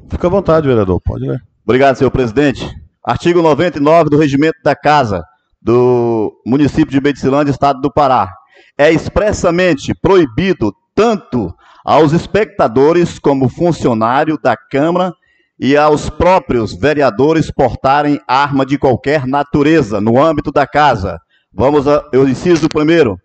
Fica 0.08 0.26
à 0.26 0.30
vontade, 0.30 0.68
vereador, 0.68 1.00
pode 1.00 1.26
ler. 1.26 1.40
Obrigado, 1.64 1.96
senhor 1.96 2.10
presidente. 2.10 2.85
Artigo 3.06 3.40
99 3.40 4.10
do 4.10 4.18
Regimento 4.18 4.58
da 4.64 4.74
Casa 4.74 5.22
do 5.62 6.42
município 6.44 6.90
de 6.90 7.00
Medicilândia, 7.00 7.52
estado 7.52 7.80
do 7.80 7.92
Pará. 7.92 8.32
É 8.76 8.90
expressamente 8.90 9.94
proibido 9.94 10.74
tanto 10.92 11.54
aos 11.84 12.12
espectadores 12.12 13.20
como 13.20 13.48
funcionário 13.48 14.36
da 14.42 14.56
Câmara 14.56 15.12
e 15.56 15.76
aos 15.76 16.10
próprios 16.10 16.74
vereadores 16.74 17.48
portarem 17.48 18.20
arma 18.26 18.66
de 18.66 18.76
qualquer 18.76 19.24
natureza 19.24 20.00
no 20.00 20.20
âmbito 20.20 20.50
da 20.50 20.66
casa. 20.66 21.16
Vamos 21.54 21.84
eu 22.12 22.28
inciso 22.28 22.68
primeiro. 22.68 23.16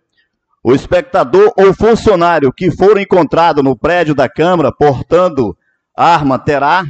O 0.62 0.72
espectador 0.72 1.52
ou 1.58 1.74
funcionário 1.74 2.52
que 2.52 2.70
for 2.70 3.00
encontrado 3.00 3.64
no 3.64 3.76
prédio 3.76 4.14
da 4.14 4.28
Câmara 4.28 4.70
portando 4.70 5.56
arma 5.96 6.38
terá 6.38 6.84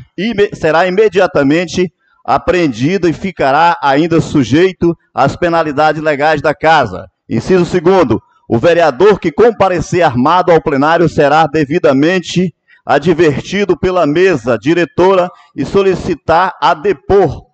será 0.52 0.86
imediatamente 0.86 1.90
apreendido 2.24 3.08
e 3.08 3.12
ficará 3.12 3.76
ainda 3.82 4.20
sujeito 4.20 4.96
às 5.12 5.36
penalidades 5.36 6.02
legais 6.02 6.40
da 6.40 6.54
casa. 6.54 7.08
Inciso 7.28 7.64
segundo, 7.64 8.22
o 8.48 8.58
vereador 8.58 9.18
que 9.18 9.32
comparecer 9.32 10.02
armado 10.02 10.52
ao 10.52 10.62
plenário 10.62 11.08
será 11.08 11.46
devidamente 11.46 12.54
advertido 12.84 13.76
pela 13.76 14.06
mesa 14.06 14.58
diretora 14.58 15.30
e 15.56 15.64
solicitar 15.64 16.54
a 16.60 16.74
depor 16.74 17.52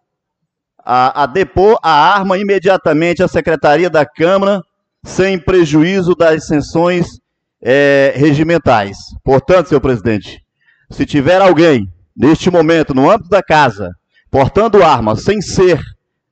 a, 0.91 1.25
a 1.25 1.27
depor 1.27 1.79
a 1.83 1.91
arma 1.91 2.39
imediatamente 2.39 3.23
à 3.23 3.29
secretaria 3.29 3.91
da 3.91 4.07
Câmara, 4.07 4.63
sem 5.05 5.39
prejuízo 5.39 6.15
das 6.15 6.47
sanções 6.47 7.21
é, 7.63 8.15
regimentais. 8.17 8.97
Portanto, 9.23 9.69
senhor 9.69 9.83
presidente, 9.83 10.43
se 10.91 11.05
tiver 11.05 11.43
alguém 11.43 11.87
neste 12.17 12.51
momento 12.51 12.95
no 12.95 13.11
âmbito 13.11 13.29
da 13.29 13.43
casa 13.43 13.95
portando 14.31 14.83
arma 14.83 15.17
sem 15.17 15.41
ser, 15.41 15.81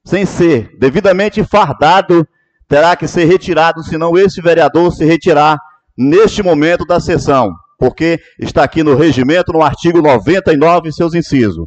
sem 0.04 0.24
ser 0.26 0.70
devidamente 0.78 1.42
fardado, 1.44 2.26
terá 2.68 2.96
que 2.96 3.06
ser 3.06 3.24
retirado, 3.24 3.82
senão 3.82 4.16
esse 4.16 4.40
vereador 4.40 4.92
se 4.92 5.04
retirar 5.04 5.58
neste 5.96 6.42
momento 6.42 6.84
da 6.84 7.00
sessão, 7.00 7.52
porque 7.78 8.20
está 8.38 8.62
aqui 8.62 8.82
no 8.82 8.96
regimento, 8.96 9.52
no 9.52 9.62
artigo 9.62 10.02
99, 10.02 10.92
seus 10.92 11.14
incisos. 11.14 11.66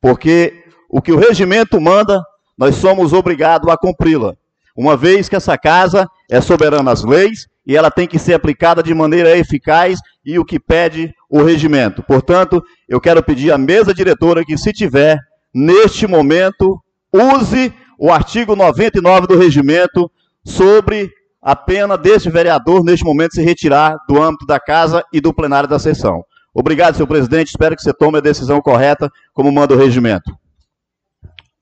Porque 0.00 0.64
o 0.90 1.00
que 1.00 1.12
o 1.12 1.18
regimento 1.18 1.80
manda, 1.80 2.22
nós 2.58 2.76
somos 2.76 3.12
obrigados 3.12 3.68
a 3.68 3.76
cumpri-la. 3.76 4.34
Uma 4.76 4.96
vez 4.96 5.28
que 5.28 5.36
essa 5.36 5.56
casa 5.56 6.06
é 6.30 6.40
soberana 6.40 6.90
às 6.90 7.04
leis 7.04 7.46
e 7.66 7.76
ela 7.76 7.90
tem 7.90 8.06
que 8.06 8.18
ser 8.18 8.34
aplicada 8.34 8.82
de 8.82 8.92
maneira 8.92 9.36
eficaz 9.36 10.00
e 10.24 10.38
o 10.38 10.44
que 10.44 10.58
pede 10.58 11.14
o 11.30 11.42
regimento. 11.42 12.02
Portanto, 12.02 12.62
eu 12.88 13.00
quero 13.00 13.22
pedir 13.22 13.52
à 13.52 13.58
mesa 13.58 13.94
diretora 13.94 14.44
que, 14.44 14.58
se 14.58 14.72
tiver 14.72 15.18
neste 15.54 16.06
momento, 16.06 16.82
use 17.12 17.72
o 17.98 18.12
artigo 18.12 18.56
99 18.56 19.26
do 19.26 19.38
regimento 19.38 20.10
sobre 20.44 21.10
a 21.40 21.54
pena 21.54 21.96
deste 21.96 22.30
vereador, 22.30 22.82
neste 22.82 23.04
momento, 23.04 23.34
se 23.34 23.42
retirar 23.42 23.96
do 24.08 24.20
âmbito 24.20 24.46
da 24.46 24.58
casa 24.58 25.04
e 25.12 25.20
do 25.20 25.32
plenário 25.32 25.68
da 25.68 25.78
sessão. 25.78 26.24
Obrigado, 26.54 26.94
senhor 26.94 27.06
presidente. 27.06 27.48
Espero 27.48 27.76
que 27.76 27.82
você 27.82 27.92
tome 27.92 28.18
a 28.18 28.22
decisão 28.22 28.60
correta, 28.60 29.10
como 29.32 29.52
manda 29.52 29.74
o 29.74 29.78
regimento. 29.78 30.32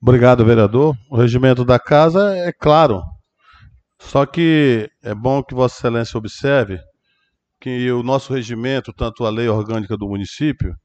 Obrigado, 0.01 0.45
vereador. 0.45 0.95
O 1.09 1.17
regimento 1.17 1.63
da 1.65 1.79
casa 1.79 2.35
é 2.37 2.51
claro. 2.51 3.01
Só 3.99 4.25
que 4.25 4.89
é 5.01 5.15
bom 5.15 5.41
que 5.41 5.55
Vossa 5.55 5.77
Excelência 5.77 6.17
observe 6.17 6.79
que 7.59 7.91
o 7.91 8.03
nosso 8.03 8.33
regimento, 8.33 8.91
tanto 8.91 9.25
a 9.25 9.29
lei 9.29 9.47
orgânica 9.47 9.95
do 9.97 10.07
município, 10.07 10.75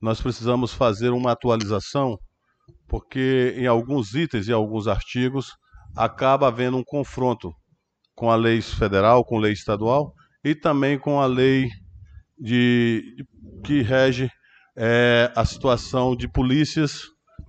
nós 0.00 0.20
precisamos 0.20 0.72
fazer 0.72 1.10
uma 1.10 1.32
atualização 1.32 2.16
porque 2.90 3.54
em 3.56 3.68
alguns 3.68 4.14
itens 4.14 4.48
e 4.48 4.52
alguns 4.52 4.88
artigos 4.88 5.52
acaba 5.96 6.48
havendo 6.48 6.76
um 6.76 6.84
confronto 6.84 7.52
com 8.16 8.30
a 8.30 8.34
lei 8.36 8.60
federal, 8.60 9.24
com 9.24 9.38
a 9.38 9.40
lei 9.40 9.52
estadual 9.52 10.12
e 10.44 10.56
também 10.56 10.98
com 10.98 11.20
a 11.20 11.26
lei 11.26 11.68
de, 12.36 13.24
que 13.64 13.80
rege 13.80 14.28
é, 14.76 15.32
a 15.36 15.44
situação 15.44 16.16
de 16.16 16.28
polícias, 16.28 17.02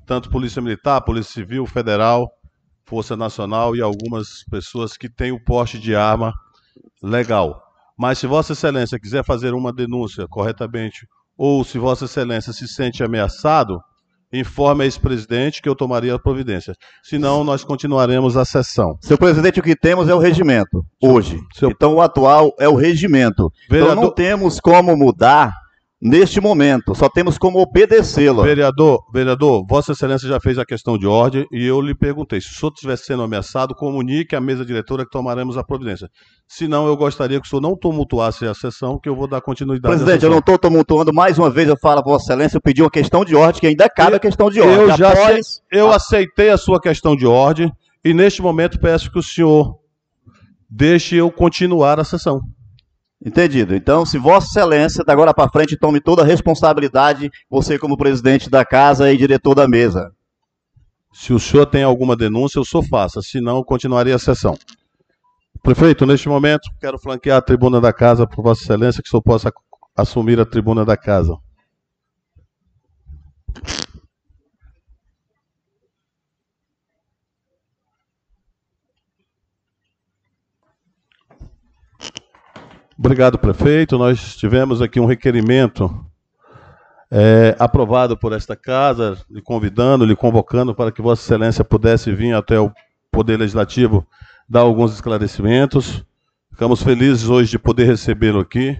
tanto 0.06 0.30
polícia 0.30 0.62
militar, 0.62 1.02
polícia 1.02 1.34
civil, 1.34 1.66
federal, 1.66 2.30
força 2.86 3.18
nacional 3.18 3.76
e 3.76 3.82
algumas 3.82 4.44
pessoas 4.50 4.96
que 4.96 5.10
têm 5.10 5.32
o 5.32 5.44
porte 5.44 5.80
de 5.80 5.96
arma 5.96 6.32
legal. 7.02 7.60
Mas 7.98 8.20
se 8.20 8.28
Vossa 8.28 8.54
Excelência 8.54 9.00
quiser 9.00 9.26
fazer 9.26 9.54
uma 9.54 9.74
denúncia 9.74 10.28
corretamente 10.30 11.08
ou 11.36 11.64
se 11.64 11.80
Vossa 11.80 12.06
Excelência 12.06 12.54
se 12.54 12.68
sente 12.68 13.04
ameaçado, 13.04 13.82
informe 14.34 14.84
a 14.84 14.86
ex-presidente 14.86 15.62
que 15.62 15.70
eu 15.70 15.76
tomaria 15.76 16.16
a 16.16 16.20
providência. 16.20 16.74
Senão, 17.04 17.44
nós 17.44 17.64
continuaremos 17.64 18.38
a 18.38 18.46
sessão. 18.46 18.98
Seu 19.02 19.18
presidente, 19.18 19.60
o 19.60 19.64
que 19.64 19.76
temos 19.76 20.08
é 20.10 20.16
o 20.16 20.20
regimento, 20.20 20.84
hoje. 21.02 21.40
Seu... 21.54 21.70
Então, 21.70 21.96
o 21.96 22.02
atual 22.02 22.54
é 22.60 22.68
o 22.68 22.76
regimento. 22.76 23.52
Vereador... 23.70 23.94
Então, 23.94 24.04
não 24.06 24.14
temos 24.14 24.60
como 24.60 24.96
mudar 24.96 25.61
neste 26.02 26.42
momento. 26.42 26.96
Só 26.96 27.08
temos 27.08 27.38
como 27.38 27.60
obedecê-la. 27.60 28.44
Vereador, 28.44 29.04
vereador, 29.14 29.64
Vossa 29.70 29.92
Excelência 29.92 30.28
já 30.28 30.40
fez 30.40 30.58
a 30.58 30.66
questão 30.66 30.98
de 30.98 31.06
ordem 31.06 31.46
e 31.52 31.66
eu 31.66 31.80
lhe 31.80 31.94
perguntei: 31.94 32.42
se 32.42 32.48
o 32.48 32.54
senhor 32.54 32.72
estivesse 32.74 33.06
sendo 33.06 33.22
ameaçado, 33.22 33.76
comunique 33.76 34.36
à 34.36 34.42
mesa 34.42 34.66
diretora 34.66 35.06
que 35.06 35.12
tomaremos 35.12 35.58
a 35.58 35.64
providência. 35.64 36.10
Se 36.48 36.68
não, 36.68 36.88
eu 36.88 36.98
gostaria 36.98 37.40
que 37.40 37.46
o 37.46 37.50
senhor 37.50 37.62
não 37.62 37.78
tumultuasse 37.78 38.46
a 38.46 38.54
sessão, 38.54 39.00
que 39.00 39.08
eu 39.08 39.16
vou 39.16 39.28
dar 39.28 39.42
continuidade 39.42 39.96
Presidente, 39.96 40.24
eu 40.24 40.32
não 40.32 40.40
estou 40.40 40.58
tumultuando. 40.58 41.14
Mais 41.14 41.38
uma 41.38 41.50
vez 41.50 41.68
eu 41.68 41.78
falo 41.78 42.02
Vossa 42.02 42.34
Excelência, 42.34 42.58
eu 42.58 42.62
pedi 42.62 42.82
uma 42.82 42.90
questão 42.90 43.24
de 43.24 43.36
ordem, 43.36 43.62
que 43.62 43.68
ainda 43.68 43.88
cabe 43.88 44.16
a 44.16 44.20
questão 44.20 44.50
de 44.50 44.60
ordem. 44.60 44.76
Eu 44.76 44.98
já 44.98 45.12
Após... 45.12 45.62
eu 45.72 45.92
aceitei 45.92 46.50
a 46.50 46.58
sua 46.58 46.82
questão 46.82 47.16
de 47.16 47.28
ordem 47.28 47.72
e 48.04 48.14
neste 48.14 48.42
momento 48.42 48.80
peço 48.80 49.12
que 49.12 49.20
o 49.20 49.24
senhor 49.24 49.78
deixe 50.70 51.16
eu 51.16 51.32
continuar 51.32 52.00
a 52.00 52.04
sessão. 52.04 52.42
Entendido. 53.24 53.76
Então, 53.76 54.04
se 54.04 54.18
Vossa 54.18 54.48
Excelência, 54.48 55.04
da 55.04 55.14
agora 55.14 55.34
para 55.34 55.52
frente, 55.52 55.78
tome 55.78 56.02
toda 56.02 56.24
a 56.24 56.26
responsabilidade, 56.26 57.30
você 57.50 57.78
como 57.78 57.96
presidente 57.96 58.50
da 58.50 58.66
casa 58.66 59.12
e 59.12 59.18
diretor 59.18 59.54
da 59.54 59.68
mesa. 59.68 60.12
Se 61.14 61.32
o 61.32 61.40
senhor 61.40 61.68
tem 61.68 61.84
alguma 61.84 62.16
denúncia, 62.16 62.58
eu 62.58 62.66
sou 62.66 62.82
faça, 62.82 63.22
senão 63.22 63.64
continuaria 63.64 64.16
a 64.16 64.20
sessão. 64.20 64.58
Prefeito, 65.62 66.06
neste 66.06 66.28
momento, 66.28 66.68
quero 66.80 66.98
flanquear 66.98 67.38
a 67.38 67.42
tribuna 67.42 67.80
da 67.80 67.94
casa 67.94 68.26
por 68.26 68.42
Vossa 68.42 68.64
Excelência, 68.64 69.04
que 69.04 69.08
o 69.08 69.12
senhor 69.12 69.22
possa 69.22 69.52
assumir 69.96 70.40
a 70.40 70.46
tribuna 70.46 70.84
da 70.84 70.98
casa. 70.98 71.38
Obrigado, 83.04 83.40
prefeito. 83.40 83.98
Nós 83.98 84.36
tivemos 84.36 84.80
aqui 84.80 85.00
um 85.00 85.08
requerimento 85.08 86.06
é, 87.10 87.56
aprovado 87.58 88.16
por 88.16 88.32
esta 88.32 88.56
casa, 88.56 89.18
lhe 89.28 89.42
convidando, 89.42 90.06
lhe 90.06 90.16
convocando 90.16 90.76
para 90.76 90.92
que 90.92 91.02
Vossa 91.02 91.24
Excelência 91.24 91.64
pudesse 91.64 92.12
vir 92.12 92.36
até 92.36 92.60
o 92.60 92.72
Poder 93.12 93.38
Legislativo 93.38 94.06
dar 94.48 94.60
alguns 94.60 94.94
esclarecimentos. 94.94 96.06
Ficamos 96.52 96.84
felizes 96.84 97.28
hoje 97.28 97.50
de 97.50 97.58
poder 97.58 97.86
recebê-lo 97.86 98.40
aqui. 98.40 98.80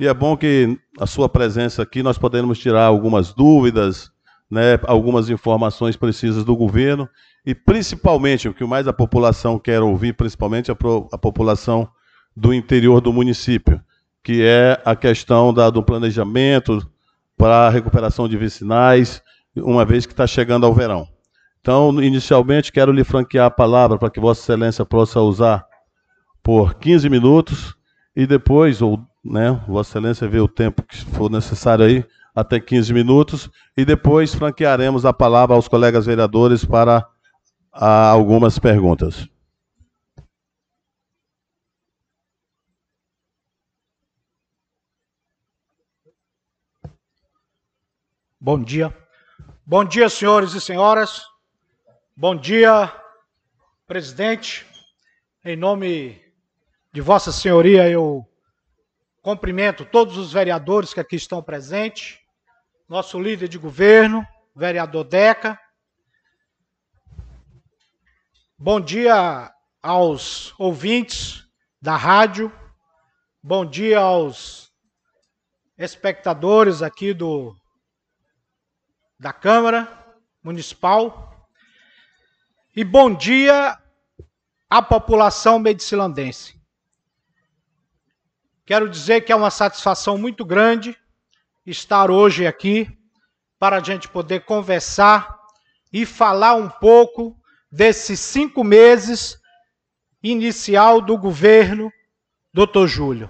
E 0.00 0.08
é 0.08 0.12
bom 0.12 0.36
que 0.36 0.76
a 0.98 1.06
sua 1.06 1.28
presença 1.28 1.80
aqui 1.80 2.02
nós 2.02 2.18
podemos 2.18 2.58
tirar 2.58 2.86
algumas 2.86 3.32
dúvidas, 3.32 4.10
né, 4.50 4.80
algumas 4.82 5.30
informações 5.30 5.94
precisas 5.94 6.42
do 6.44 6.56
governo 6.56 7.08
e 7.46 7.54
principalmente 7.54 8.48
o 8.48 8.52
que 8.52 8.64
mais 8.64 8.88
a 8.88 8.92
população 8.92 9.60
quer 9.60 9.80
ouvir, 9.80 10.14
principalmente 10.14 10.72
a, 10.72 10.74
pro, 10.74 11.08
a 11.12 11.16
população 11.16 11.88
do 12.40 12.54
interior 12.54 13.02
do 13.02 13.12
município, 13.12 13.78
que 14.24 14.42
é 14.42 14.80
a 14.82 14.96
questão 14.96 15.52
da, 15.52 15.68
do 15.68 15.82
planejamento 15.82 16.80
para 17.36 17.66
a 17.66 17.68
recuperação 17.68 18.26
de 18.26 18.34
vicinais, 18.38 19.22
uma 19.54 19.84
vez 19.84 20.06
que 20.06 20.14
está 20.14 20.26
chegando 20.26 20.64
ao 20.64 20.72
verão. 20.72 21.06
Então, 21.60 22.02
inicialmente, 22.02 22.72
quero 22.72 22.92
lhe 22.92 23.04
franquear 23.04 23.44
a 23.44 23.50
palavra 23.50 23.98
para 23.98 24.08
que 24.08 24.18
Vossa 24.18 24.40
Excelência 24.40 24.86
possa 24.86 25.20
usar 25.20 25.66
por 26.42 26.76
15 26.76 27.10
minutos 27.10 27.76
e 28.16 28.26
depois, 28.26 28.80
ou 28.80 28.98
né, 29.22 29.60
Vossa 29.68 29.90
Excelência 29.90 30.26
vê 30.26 30.40
o 30.40 30.48
tempo 30.48 30.82
que 30.82 30.96
for 30.96 31.30
necessário 31.30 31.84
aí, 31.84 32.02
até 32.34 32.58
15 32.58 32.94
minutos, 32.94 33.50
e 33.76 33.84
depois 33.84 34.34
franquearemos 34.34 35.04
a 35.04 35.12
palavra 35.12 35.54
aos 35.54 35.68
colegas 35.68 36.06
vereadores 36.06 36.64
para 36.64 37.06
a, 37.70 38.08
algumas 38.08 38.58
perguntas. 38.58 39.28
Bom 48.42 48.62
dia. 48.64 48.96
Bom 49.66 49.84
dia, 49.84 50.08
senhores 50.08 50.54
e 50.54 50.62
senhoras. 50.62 51.26
Bom 52.16 52.34
dia, 52.34 52.90
presidente. 53.86 54.66
Em 55.44 55.54
nome 55.54 56.18
de 56.90 57.02
Vossa 57.02 57.32
Senhoria, 57.32 57.86
eu 57.90 58.26
cumprimento 59.20 59.84
todos 59.84 60.16
os 60.16 60.32
vereadores 60.32 60.94
que 60.94 61.00
aqui 61.00 61.16
estão 61.16 61.42
presentes, 61.42 62.18
nosso 62.88 63.20
líder 63.20 63.46
de 63.46 63.58
governo, 63.58 64.26
vereador 64.56 65.04
Deca. 65.04 65.60
Bom 68.56 68.80
dia 68.80 69.52
aos 69.82 70.58
ouvintes 70.58 71.44
da 71.78 71.94
rádio. 71.94 72.50
Bom 73.42 73.66
dia 73.66 73.98
aos 73.98 74.72
espectadores 75.76 76.80
aqui 76.80 77.12
do 77.12 77.54
da 79.20 79.34
Câmara 79.34 79.86
Municipal. 80.42 81.46
E 82.74 82.82
bom 82.82 83.14
dia 83.14 83.78
à 84.70 84.80
população 84.80 85.58
medicilandense. 85.58 86.58
Quero 88.64 88.88
dizer 88.88 89.20
que 89.20 89.30
é 89.30 89.36
uma 89.36 89.50
satisfação 89.50 90.16
muito 90.16 90.42
grande 90.42 90.96
estar 91.66 92.10
hoje 92.10 92.46
aqui 92.46 92.88
para 93.58 93.76
a 93.76 93.82
gente 93.82 94.08
poder 94.08 94.46
conversar 94.46 95.38
e 95.92 96.06
falar 96.06 96.54
um 96.54 96.70
pouco 96.70 97.36
desses 97.70 98.18
cinco 98.20 98.64
meses 98.64 99.38
inicial 100.22 100.98
do 101.02 101.18
governo 101.18 101.92
Dr. 102.54 102.86
Júlio. 102.86 103.28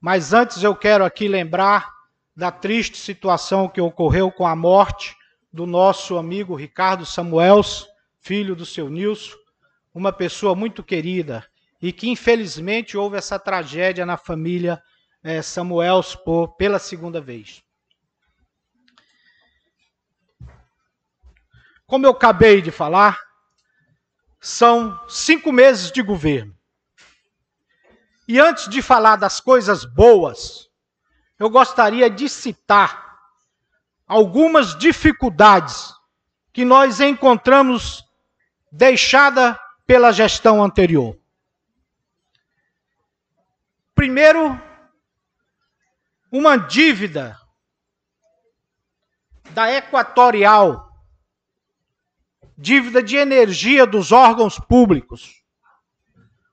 Mas 0.00 0.32
antes 0.32 0.60
eu 0.64 0.74
quero 0.74 1.04
aqui 1.04 1.28
lembrar 1.28 1.91
da 2.34 2.50
triste 2.50 2.98
situação 2.98 3.68
que 3.68 3.80
ocorreu 3.80 4.30
com 4.30 4.46
a 4.46 4.56
morte 4.56 5.16
do 5.52 5.66
nosso 5.66 6.16
amigo 6.16 6.54
Ricardo 6.54 7.04
Samuels, 7.04 7.86
filho 8.20 8.56
do 8.56 8.64
seu 8.64 8.88
Nilson, 8.88 9.36
uma 9.94 10.12
pessoa 10.12 10.54
muito 10.54 10.82
querida 10.82 11.46
e 11.80 11.92
que 11.92 12.08
infelizmente 12.08 12.96
houve 12.96 13.16
essa 13.16 13.38
tragédia 13.38 14.06
na 14.06 14.16
família 14.16 14.82
é, 15.22 15.42
Samuels 15.42 16.14
por, 16.14 16.54
pela 16.56 16.78
segunda 16.78 17.20
vez. 17.20 17.62
Como 21.86 22.06
eu 22.06 22.12
acabei 22.12 22.62
de 22.62 22.70
falar, 22.70 23.20
são 24.40 24.98
cinco 25.08 25.52
meses 25.52 25.92
de 25.92 26.02
governo. 26.02 26.56
E 28.26 28.38
antes 28.38 28.68
de 28.68 28.80
falar 28.80 29.16
das 29.16 29.40
coisas 29.40 29.84
boas, 29.84 30.70
eu 31.42 31.50
gostaria 31.50 32.08
de 32.08 32.28
citar 32.28 33.18
algumas 34.06 34.78
dificuldades 34.78 35.92
que 36.52 36.64
nós 36.64 37.00
encontramos 37.00 38.04
deixada 38.70 39.58
pela 39.84 40.12
gestão 40.12 40.62
anterior. 40.62 41.18
Primeiro, 43.92 44.56
uma 46.30 46.56
dívida 46.56 47.36
da 49.50 49.68
Equatorial, 49.72 50.96
dívida 52.56 53.02
de 53.02 53.16
energia 53.16 53.84
dos 53.84 54.12
órgãos 54.12 54.60
públicos, 54.60 55.42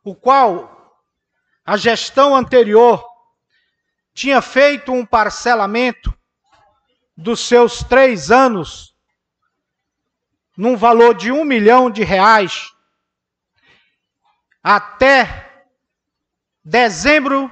o 0.04 0.16
qual 0.16 1.00
a 1.64 1.78
gestão 1.78 2.36
anterior 2.36 3.09
tinha 4.20 4.42
feito 4.42 4.92
um 4.92 5.06
parcelamento 5.06 6.14
dos 7.16 7.40
seus 7.40 7.82
três 7.82 8.30
anos 8.30 8.94
num 10.58 10.76
valor 10.76 11.16
de 11.16 11.32
um 11.32 11.46
milhão 11.46 11.90
de 11.90 12.04
reais 12.04 12.70
até 14.62 15.64
dezembro 16.62 17.50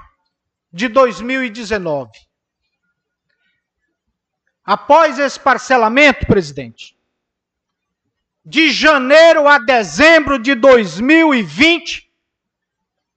de 0.69 0.89
2019. 0.89 2.11
Após 4.61 5.17
esse 5.19 5.39
parcelamento, 5.39 6.27
presidente, 6.27 6.97
de 8.43 8.71
janeiro 8.71 9.47
a 9.47 9.57
dezembro 9.57 10.37
de 10.37 10.53
2020, 10.53 12.11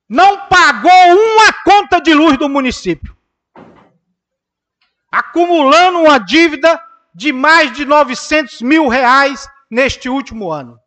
não 0.08 0.46
pagou 0.46 0.92
uma 0.92 1.52
conta 1.64 2.00
de 2.00 2.14
luz 2.14 2.38
do 2.38 2.48
município 2.48 3.18
acumulando 5.10 6.00
uma 6.00 6.18
dívida 6.18 6.80
de 7.14 7.32
mais 7.32 7.72
de 7.72 7.84
900 7.84 8.62
mil 8.62 8.88
reais 8.88 9.48
neste 9.68 10.08
último 10.08 10.52
ano. 10.52 10.78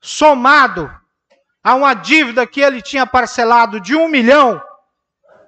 Somado 0.00 0.90
a 1.62 1.74
uma 1.74 1.94
dívida 1.94 2.46
que 2.46 2.60
ele 2.60 2.82
tinha 2.82 3.06
parcelado 3.06 3.80
de 3.80 3.96
um 3.96 4.08
milhão, 4.08 4.62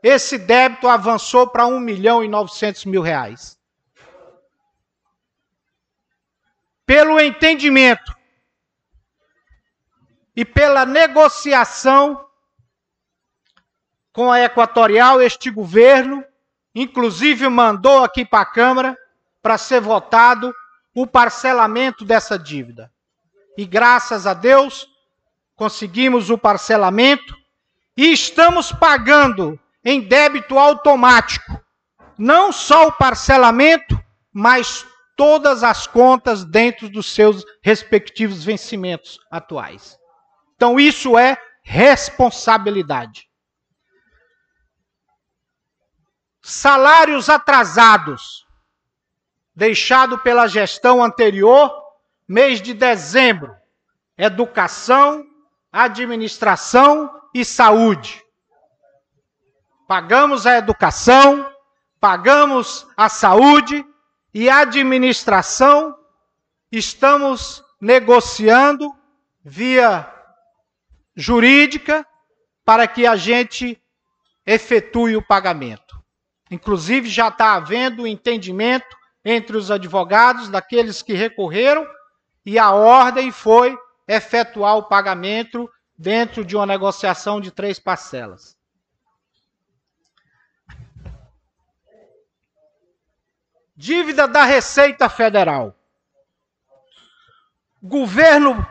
esse 0.02 0.38
débito 0.38 0.88
avançou 0.88 1.46
para 1.46 1.66
um 1.66 1.78
milhão 1.78 2.24
e 2.24 2.28
900 2.28 2.84
mil 2.86 3.02
reais. 3.02 3.58
Pelo 6.86 7.20
entendimento 7.20 8.16
e 10.34 10.44
pela 10.44 10.86
negociação 10.86 12.24
com 14.12 14.32
a 14.32 14.40
Equatorial, 14.40 15.20
este 15.20 15.50
governo 15.50 16.24
inclusive 16.74 17.48
mandou 17.48 18.04
aqui 18.04 18.24
para 18.24 18.40
a 18.40 18.46
Câmara 18.46 18.96
para 19.42 19.58
ser 19.58 19.80
votado 19.80 20.54
o 20.94 21.06
parcelamento 21.06 22.04
dessa 22.04 22.38
dívida. 22.38 22.92
E 23.56 23.64
graças 23.64 24.26
a 24.26 24.34
Deus 24.34 24.88
conseguimos 25.56 26.30
o 26.30 26.38
parcelamento 26.38 27.36
e 27.96 28.12
estamos 28.12 28.70
pagando 28.72 29.58
em 29.84 30.00
débito 30.00 30.58
automático 30.58 31.60
não 32.18 32.50
só 32.50 32.88
o 32.88 32.92
parcelamento, 32.92 33.98
mas 34.32 34.84
todas 35.16 35.62
as 35.62 35.86
contas 35.86 36.44
dentro 36.44 36.88
dos 36.88 37.06
seus 37.06 37.44
respectivos 37.62 38.44
vencimentos 38.44 39.20
atuais. 39.30 39.96
Então 40.56 40.80
isso 40.80 41.16
é 41.16 41.36
responsabilidade. 41.62 43.27
Salários 46.48 47.28
atrasados, 47.28 48.46
deixado 49.54 50.18
pela 50.18 50.48
gestão 50.48 51.04
anterior, 51.04 51.70
mês 52.26 52.62
de 52.62 52.72
dezembro, 52.72 53.54
educação, 54.16 55.26
administração 55.70 57.20
e 57.34 57.44
saúde. 57.44 58.24
Pagamos 59.86 60.46
a 60.46 60.56
educação, 60.56 61.52
pagamos 62.00 62.86
a 62.96 63.10
saúde 63.10 63.84
e 64.32 64.48
a 64.48 64.60
administração, 64.60 65.94
estamos 66.72 67.62
negociando 67.78 68.90
via 69.44 70.10
jurídica 71.14 72.06
para 72.64 72.86
que 72.86 73.06
a 73.06 73.16
gente 73.16 73.78
efetue 74.46 75.14
o 75.14 75.22
pagamento. 75.22 75.87
Inclusive, 76.50 77.08
já 77.08 77.28
está 77.28 77.54
havendo 77.54 78.06
entendimento 78.06 78.96
entre 79.24 79.56
os 79.56 79.70
advogados 79.70 80.48
daqueles 80.48 81.02
que 81.02 81.12
recorreram 81.12 81.86
e 82.44 82.58
a 82.58 82.72
ordem 82.72 83.30
foi 83.30 83.78
efetuar 84.06 84.76
o 84.76 84.84
pagamento 84.84 85.70
dentro 85.96 86.44
de 86.44 86.56
uma 86.56 86.64
negociação 86.64 87.40
de 87.40 87.50
três 87.50 87.78
parcelas. 87.78 88.56
Dívida 93.76 94.26
da 94.26 94.44
Receita 94.44 95.08
Federal. 95.08 95.76
Governo, 97.82 98.66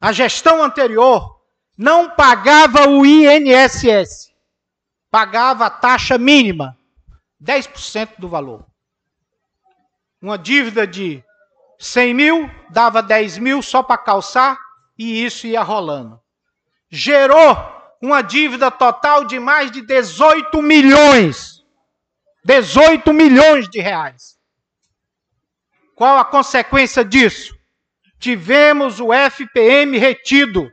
a 0.00 0.12
gestão 0.12 0.62
anterior, 0.62 1.42
não 1.76 2.10
pagava 2.10 2.88
o 2.88 3.04
INSS. 3.04 4.32
Pagava 5.10 5.66
a 5.66 5.70
taxa 5.70 6.16
mínima, 6.16 6.76
10% 7.42 8.18
do 8.18 8.28
valor. 8.28 8.66
Uma 10.20 10.38
dívida 10.38 10.86
de 10.86 11.22
100 11.78 12.14
mil, 12.14 12.50
dava 12.70 13.02
10 13.02 13.38
mil 13.38 13.62
só 13.62 13.82
para 13.82 13.98
calçar, 13.98 14.58
e 14.98 15.24
isso 15.24 15.46
ia 15.46 15.62
rolando. 15.62 16.20
Gerou 16.90 17.56
uma 18.00 18.22
dívida 18.22 18.70
total 18.70 19.24
de 19.24 19.38
mais 19.38 19.70
de 19.70 19.82
18 19.82 20.62
milhões. 20.62 21.62
18 22.44 23.12
milhões 23.12 23.68
de 23.68 23.80
reais. 23.80 24.36
Qual 25.94 26.18
a 26.18 26.24
consequência 26.24 27.04
disso? 27.04 27.56
Tivemos 28.18 29.00
o 29.00 29.12
FPM 29.12 29.98
retido 29.98 30.70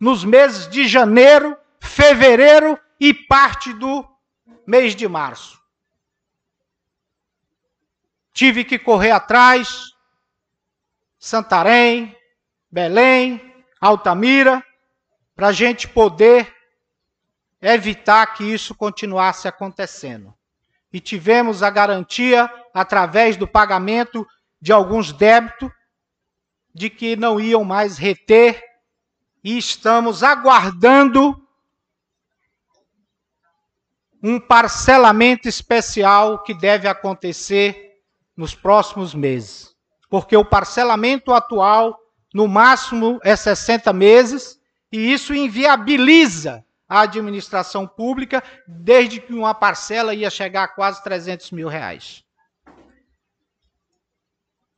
nos 0.00 0.24
meses 0.24 0.68
de 0.68 0.86
janeiro, 0.86 1.56
fevereiro 1.80 2.78
e 3.00 3.12
parte 3.12 3.72
do 3.72 4.06
mês 4.66 4.94
de 4.94 5.08
março. 5.08 5.57
Tive 8.38 8.64
que 8.64 8.78
correr 8.78 9.10
atrás, 9.10 9.92
Santarém, 11.18 12.16
Belém, 12.70 13.52
Altamira, 13.80 14.64
para 15.34 15.48
a 15.48 15.52
gente 15.52 15.88
poder 15.88 16.54
evitar 17.60 18.24
que 18.34 18.44
isso 18.44 18.76
continuasse 18.76 19.48
acontecendo. 19.48 20.32
E 20.92 21.00
tivemos 21.00 21.64
a 21.64 21.68
garantia, 21.68 22.48
através 22.72 23.36
do 23.36 23.48
pagamento 23.48 24.24
de 24.60 24.72
alguns 24.72 25.12
débitos 25.12 25.68
de 26.72 26.88
que 26.88 27.16
não 27.16 27.40
iam 27.40 27.64
mais 27.64 27.98
reter 27.98 28.62
e 29.42 29.58
estamos 29.58 30.22
aguardando 30.22 31.44
um 34.22 34.38
parcelamento 34.38 35.48
especial 35.48 36.40
que 36.44 36.54
deve 36.54 36.86
acontecer 36.86 37.87
nos 38.38 38.54
próximos 38.54 39.12
meses. 39.14 39.74
Porque 40.08 40.36
o 40.36 40.44
parcelamento 40.44 41.32
atual, 41.32 41.98
no 42.32 42.46
máximo, 42.46 43.18
é 43.24 43.34
60 43.34 43.92
meses, 43.92 44.60
e 44.92 45.12
isso 45.12 45.34
inviabiliza 45.34 46.64
a 46.88 47.00
administração 47.00 47.86
pública, 47.86 48.42
desde 48.66 49.20
que 49.20 49.34
uma 49.34 49.52
parcela 49.52 50.14
ia 50.14 50.30
chegar 50.30 50.62
a 50.62 50.68
quase 50.68 51.02
300 51.02 51.50
mil 51.50 51.66
reais. 51.68 52.24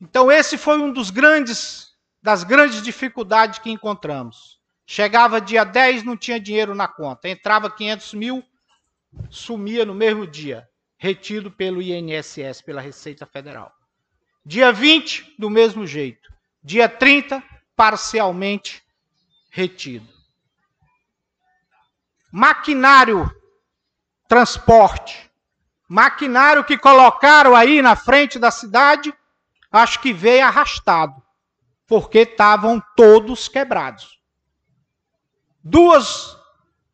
Então 0.01 0.31
esse 0.31 0.57
foi 0.57 0.79
um 0.79 0.91
dos 0.91 1.11
grandes 1.11 1.91
das 2.21 2.43
grandes 2.43 2.81
dificuldades 2.81 3.59
que 3.59 3.69
encontramos. 3.69 4.59
Chegava 4.85 5.39
dia 5.39 5.63
10, 5.63 6.03
não 6.03 6.17
tinha 6.17 6.39
dinheiro 6.39 6.75
na 6.75 6.87
conta. 6.87 7.29
Entrava 7.29 7.69
500 7.69 8.13
mil, 8.13 8.43
sumia 9.29 9.85
no 9.85 9.95
mesmo 9.95 10.27
dia, 10.27 10.67
retido 11.01 11.49
pelo 11.49 11.81
INSS, 11.81 12.61
pela 12.63 12.79
Receita 12.79 13.25
Federal. 13.25 13.73
Dia 14.45 14.71
20, 14.71 15.33
do 15.35 15.49
mesmo 15.49 15.87
jeito. 15.87 16.31
Dia 16.63 16.87
30, 16.87 17.41
parcialmente 17.75 18.83
retido. 19.49 20.07
Maquinário, 22.31 23.35
transporte. 24.27 25.27
Maquinário 25.89 26.63
que 26.63 26.77
colocaram 26.77 27.55
aí 27.55 27.81
na 27.81 27.95
frente 27.95 28.37
da 28.37 28.51
cidade, 28.51 29.11
acho 29.71 29.99
que 30.01 30.13
veio 30.13 30.45
arrastado, 30.45 31.19
porque 31.87 32.19
estavam 32.19 32.79
todos 32.95 33.47
quebrados. 33.47 34.21
Duas 35.63 36.37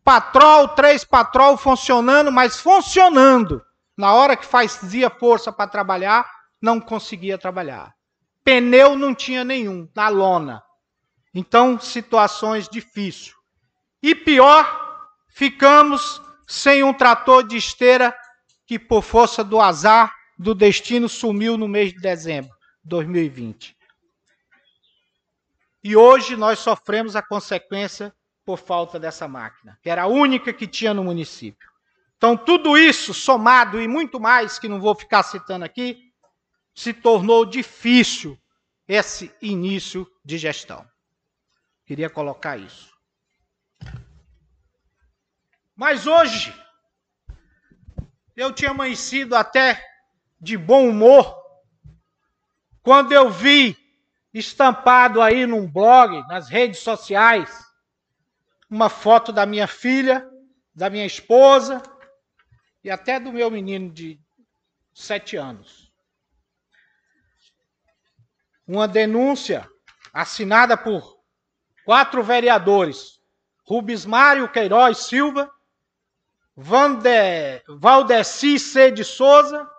patrol, 0.01 0.69
três 0.69 1.03
patrol 1.03 1.57
funcionando, 1.57 2.31
mas 2.31 2.57
funcionando. 2.57 3.66
Na 3.97 4.13
hora 4.13 4.37
que 4.37 4.45
fazia 4.45 5.09
força 5.09 5.51
para 5.51 5.69
trabalhar, 5.69 6.29
não 6.61 6.79
conseguia 6.79 7.37
trabalhar. 7.37 7.93
Pneu 8.43 8.95
não 8.95 9.15
tinha 9.15 9.43
nenhum, 9.43 9.89
na 9.95 10.07
lona. 10.07 10.63
Então, 11.33 11.79
situações 11.79 12.69
difíceis. 12.69 13.33
E 14.01 14.13
pior, 14.13 15.09
ficamos 15.29 16.21
sem 16.47 16.83
um 16.83 16.93
trator 16.93 17.45
de 17.45 17.57
esteira 17.57 18.15
que, 18.65 18.77
por 18.77 19.01
força 19.01 19.43
do 19.43 19.59
azar, 19.59 20.15
do 20.37 20.53
destino, 20.53 21.09
sumiu 21.09 21.57
no 21.57 21.67
mês 21.67 21.91
de 21.91 21.99
dezembro. 21.99 22.55
2020. 22.83 23.75
E 25.83 25.95
hoje 25.95 26.35
nós 26.35 26.59
sofremos 26.59 27.15
a 27.15 27.21
consequência 27.21 28.13
por 28.45 28.57
falta 28.57 28.97
dessa 28.99 29.27
máquina, 29.27 29.77
que 29.81 29.89
era 29.89 30.03
a 30.03 30.07
única 30.07 30.53
que 30.53 30.67
tinha 30.67 30.93
no 30.93 31.03
município. 31.03 31.69
Então, 32.17 32.35
tudo 32.35 32.75
isso 32.75 33.13
somado 33.13 33.79
e 33.79 33.87
muito 33.87 34.19
mais, 34.19 34.57
que 34.57 34.67
não 34.67 34.81
vou 34.81 34.95
ficar 34.95 35.21
citando 35.21 35.63
aqui, 35.63 36.11
se 36.73 36.91
tornou 36.91 37.45
difícil 37.45 38.37
esse 38.87 39.33
início 39.39 40.07
de 40.25 40.37
gestão. 40.37 40.87
Queria 41.85 42.09
colocar 42.09 42.57
isso. 42.57 42.91
Mas 45.75 46.07
hoje, 46.07 46.51
eu 48.35 48.51
tinha 48.51 48.71
amanhecido 48.71 49.35
até 49.35 49.83
de 50.41 50.57
bom 50.57 50.89
humor 50.89 51.35
quando 52.81 53.11
eu 53.11 53.29
vi 53.29 53.77
estampado 54.33 55.21
aí 55.21 55.45
num 55.45 55.69
blog, 55.69 56.27
nas 56.27 56.49
redes 56.49 56.79
sociais, 56.79 57.63
uma 58.67 58.89
foto 58.89 59.31
da 59.31 59.45
minha 59.45 59.67
filha, 59.67 60.27
da 60.73 60.89
minha 60.89 61.05
esposa 61.05 61.81
e 62.87 62.89
até 62.89 63.19
do 63.19 63.33
meu 63.33 63.51
menino 63.51 63.91
de 63.91 64.17
sete 64.93 65.35
anos. 65.35 65.91
Uma 68.65 68.87
denúncia 68.87 69.69
assinada 70.13 70.77
por 70.77 71.19
quatro 71.83 72.23
vereadores: 72.23 73.19
Rubens 73.65 74.05
Mário 74.05 74.49
Queiroz 74.49 74.99
Silva, 74.99 75.51
Vande, 76.55 77.61
Valdeci 77.67 78.57
C. 78.57 78.89
de 78.89 79.03
Souza, 79.03 79.69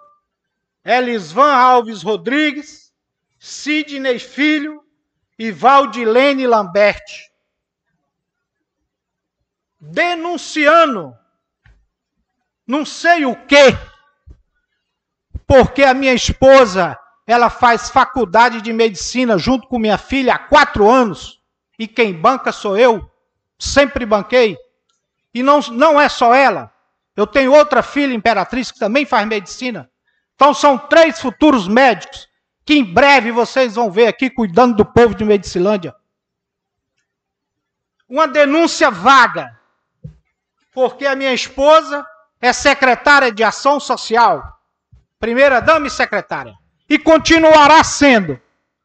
Elisvan 0.84 1.54
Alves 1.54 2.02
Rodrigues, 2.02 2.94
Sidney 3.38 4.18
Filho 4.18 4.84
e 5.38 5.50
Valdilene 5.50 6.46
Lambert. 6.46 7.30
Denunciando 9.80 11.16
não 12.68 12.84
sei 12.84 13.24
o 13.24 13.34
quê, 13.46 13.74
porque 15.46 15.82
a 15.82 15.94
minha 15.94 16.12
esposa 16.12 16.98
ela 17.26 17.48
faz 17.48 17.88
faculdade 17.88 18.60
de 18.60 18.74
medicina 18.74 19.38
junto 19.38 19.66
com 19.66 19.78
minha 19.78 19.96
filha 19.96 20.34
há 20.34 20.38
quatro 20.38 20.88
anos 20.88 21.40
e 21.78 21.88
quem 21.88 22.12
banca 22.12 22.52
sou 22.52 22.76
eu, 22.76 23.10
sempre 23.58 24.04
banquei. 24.04 24.58
E 25.32 25.42
não, 25.42 25.60
não 25.72 25.98
é 25.98 26.10
só 26.10 26.34
ela, 26.34 26.70
eu 27.16 27.26
tenho 27.26 27.54
outra 27.54 27.82
filha, 27.82 28.12
Imperatriz, 28.12 28.70
que 28.70 28.78
também 28.78 29.06
faz 29.06 29.26
medicina. 29.26 29.90
Então 30.34 30.52
são 30.52 30.76
três 30.76 31.20
futuros 31.20 31.66
médicos 31.66 32.28
que 32.66 32.74
em 32.74 32.84
breve 32.84 33.32
vocês 33.32 33.76
vão 33.76 33.90
ver 33.90 34.08
aqui 34.08 34.28
cuidando 34.28 34.76
do 34.76 34.84
povo 34.84 35.14
de 35.14 35.24
Medicilândia. 35.24 35.94
Uma 38.06 38.28
denúncia 38.28 38.90
vaga, 38.90 39.58
porque 40.74 41.06
a 41.06 41.16
minha 41.16 41.32
esposa 41.32 42.06
é 42.40 42.52
secretária 42.52 43.32
de 43.32 43.42
Ação 43.42 43.80
Social, 43.80 44.58
primeira 45.18 45.60
dama 45.60 45.86
e 45.86 45.90
secretária, 45.90 46.54
e 46.88 46.98
continuará 46.98 47.82
sendo 47.82 48.40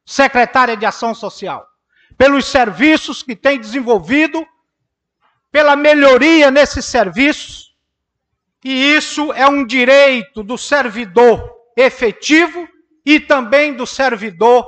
secretária 0.05 0.75
de 0.75 0.85
Ação 0.85 1.13
Social, 1.13 1.67
pelos 2.17 2.45
serviços 2.45 3.21
que 3.21 3.35
tem 3.35 3.59
desenvolvido, 3.59 4.45
pela 5.51 5.75
melhoria 5.75 6.49
nesses 6.49 6.85
serviços, 6.85 7.75
e 8.63 8.95
isso 8.95 9.31
é 9.33 9.47
um 9.47 9.65
direito 9.65 10.41
do 10.41 10.57
servidor 10.57 11.53
efetivo 11.75 12.67
e 13.05 13.19
também 13.19 13.73
do 13.73 13.85
servidor 13.85 14.67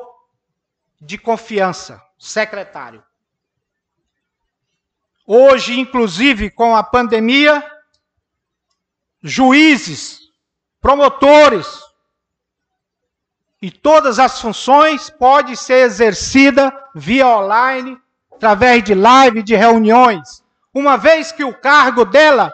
de 0.99 1.17
confiança, 1.17 2.01
secretário. 2.17 3.03
Hoje, 5.25 5.79
inclusive, 5.79 6.51
com 6.51 6.75
a 6.75 6.83
pandemia, 6.83 7.63
juízes, 9.27 10.31
promotores 10.79 11.67
e 13.59 13.71
todas 13.71 14.19
as 14.19 14.39
funções 14.39 15.09
podem 15.09 15.55
ser 15.55 15.85
exercida 15.85 16.71
via 16.93 17.27
online, 17.27 17.99
através 18.31 18.83
de 18.83 18.93
live, 18.93 19.41
de 19.41 19.55
reuniões, 19.55 20.43
uma 20.71 20.95
vez 20.95 21.31
que 21.31 21.43
o 21.43 21.51
cargo 21.51 22.05
dela 22.05 22.53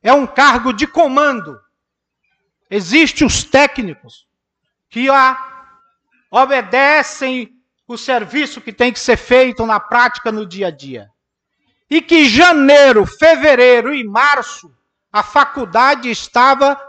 é 0.00 0.12
um 0.12 0.24
cargo 0.24 0.72
de 0.72 0.86
comando. 0.86 1.60
Existem 2.70 3.26
os 3.26 3.42
técnicos 3.42 4.24
que 4.88 5.10
a 5.10 5.36
obedecem 6.30 7.52
o 7.88 7.98
serviço 7.98 8.60
que 8.60 8.72
tem 8.72 8.92
que 8.92 9.00
ser 9.00 9.16
feito 9.16 9.66
na 9.66 9.80
prática 9.80 10.30
no 10.30 10.46
dia 10.46 10.68
a 10.68 10.70
dia. 10.70 11.10
E 11.90 12.00
que 12.00 12.28
janeiro, 12.28 13.04
fevereiro 13.04 13.92
e 13.92 14.04
março 14.04 14.72
a 15.12 15.22
faculdade 15.22 16.10
estava 16.10 16.80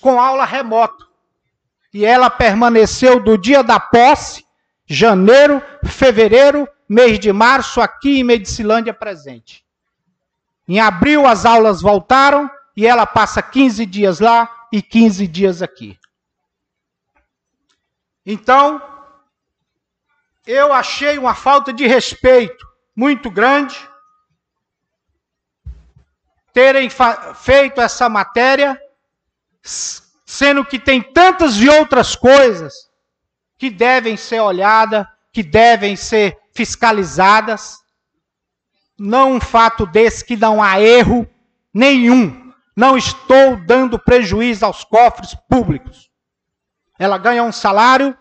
com 0.00 0.20
aula 0.20 0.44
remota. 0.44 1.06
E 1.94 2.04
ela 2.04 2.28
permaneceu 2.28 3.22
do 3.22 3.38
dia 3.38 3.62
da 3.62 3.78
posse, 3.78 4.44
janeiro, 4.86 5.62
fevereiro, 5.86 6.68
mês 6.88 7.18
de 7.20 7.32
março, 7.32 7.80
aqui 7.80 8.18
em 8.18 8.24
Medicilândia 8.24 8.92
presente. 8.92 9.64
Em 10.66 10.80
abril 10.80 11.26
as 11.26 11.44
aulas 11.44 11.80
voltaram 11.80 12.50
e 12.76 12.86
ela 12.86 13.06
passa 13.06 13.42
15 13.42 13.86
dias 13.86 14.20
lá 14.20 14.66
e 14.72 14.82
15 14.82 15.26
dias 15.28 15.62
aqui. 15.62 15.98
Então, 18.24 18.80
eu 20.46 20.72
achei 20.72 21.18
uma 21.18 21.34
falta 21.34 21.72
de 21.72 21.86
respeito 21.86 22.66
muito 22.96 23.30
grande 23.30 23.76
terem 26.52 26.88
feito 27.34 27.80
essa 27.80 28.08
matéria, 28.08 28.80
sendo 30.26 30.64
que 30.64 30.78
tem 30.78 31.00
tantas 31.02 31.56
e 31.56 31.68
outras 31.68 32.14
coisas 32.14 32.90
que 33.58 33.70
devem 33.70 34.16
ser 34.16 34.40
olhadas, 34.40 35.06
que 35.32 35.42
devem 35.42 35.96
ser 35.96 36.38
fiscalizadas. 36.52 37.78
Não 38.98 39.34
um 39.34 39.40
fato 39.40 39.86
desse 39.86 40.24
que 40.24 40.36
não 40.36 40.62
há 40.62 40.80
erro 40.80 41.28
nenhum. 41.72 42.52
Não 42.76 42.96
estou 42.96 43.56
dando 43.56 43.98
prejuízo 43.98 44.64
aos 44.64 44.84
cofres 44.84 45.34
públicos. 45.48 46.10
Ela 46.98 47.18
ganha 47.18 47.42
um 47.42 47.52
salário 47.52 48.16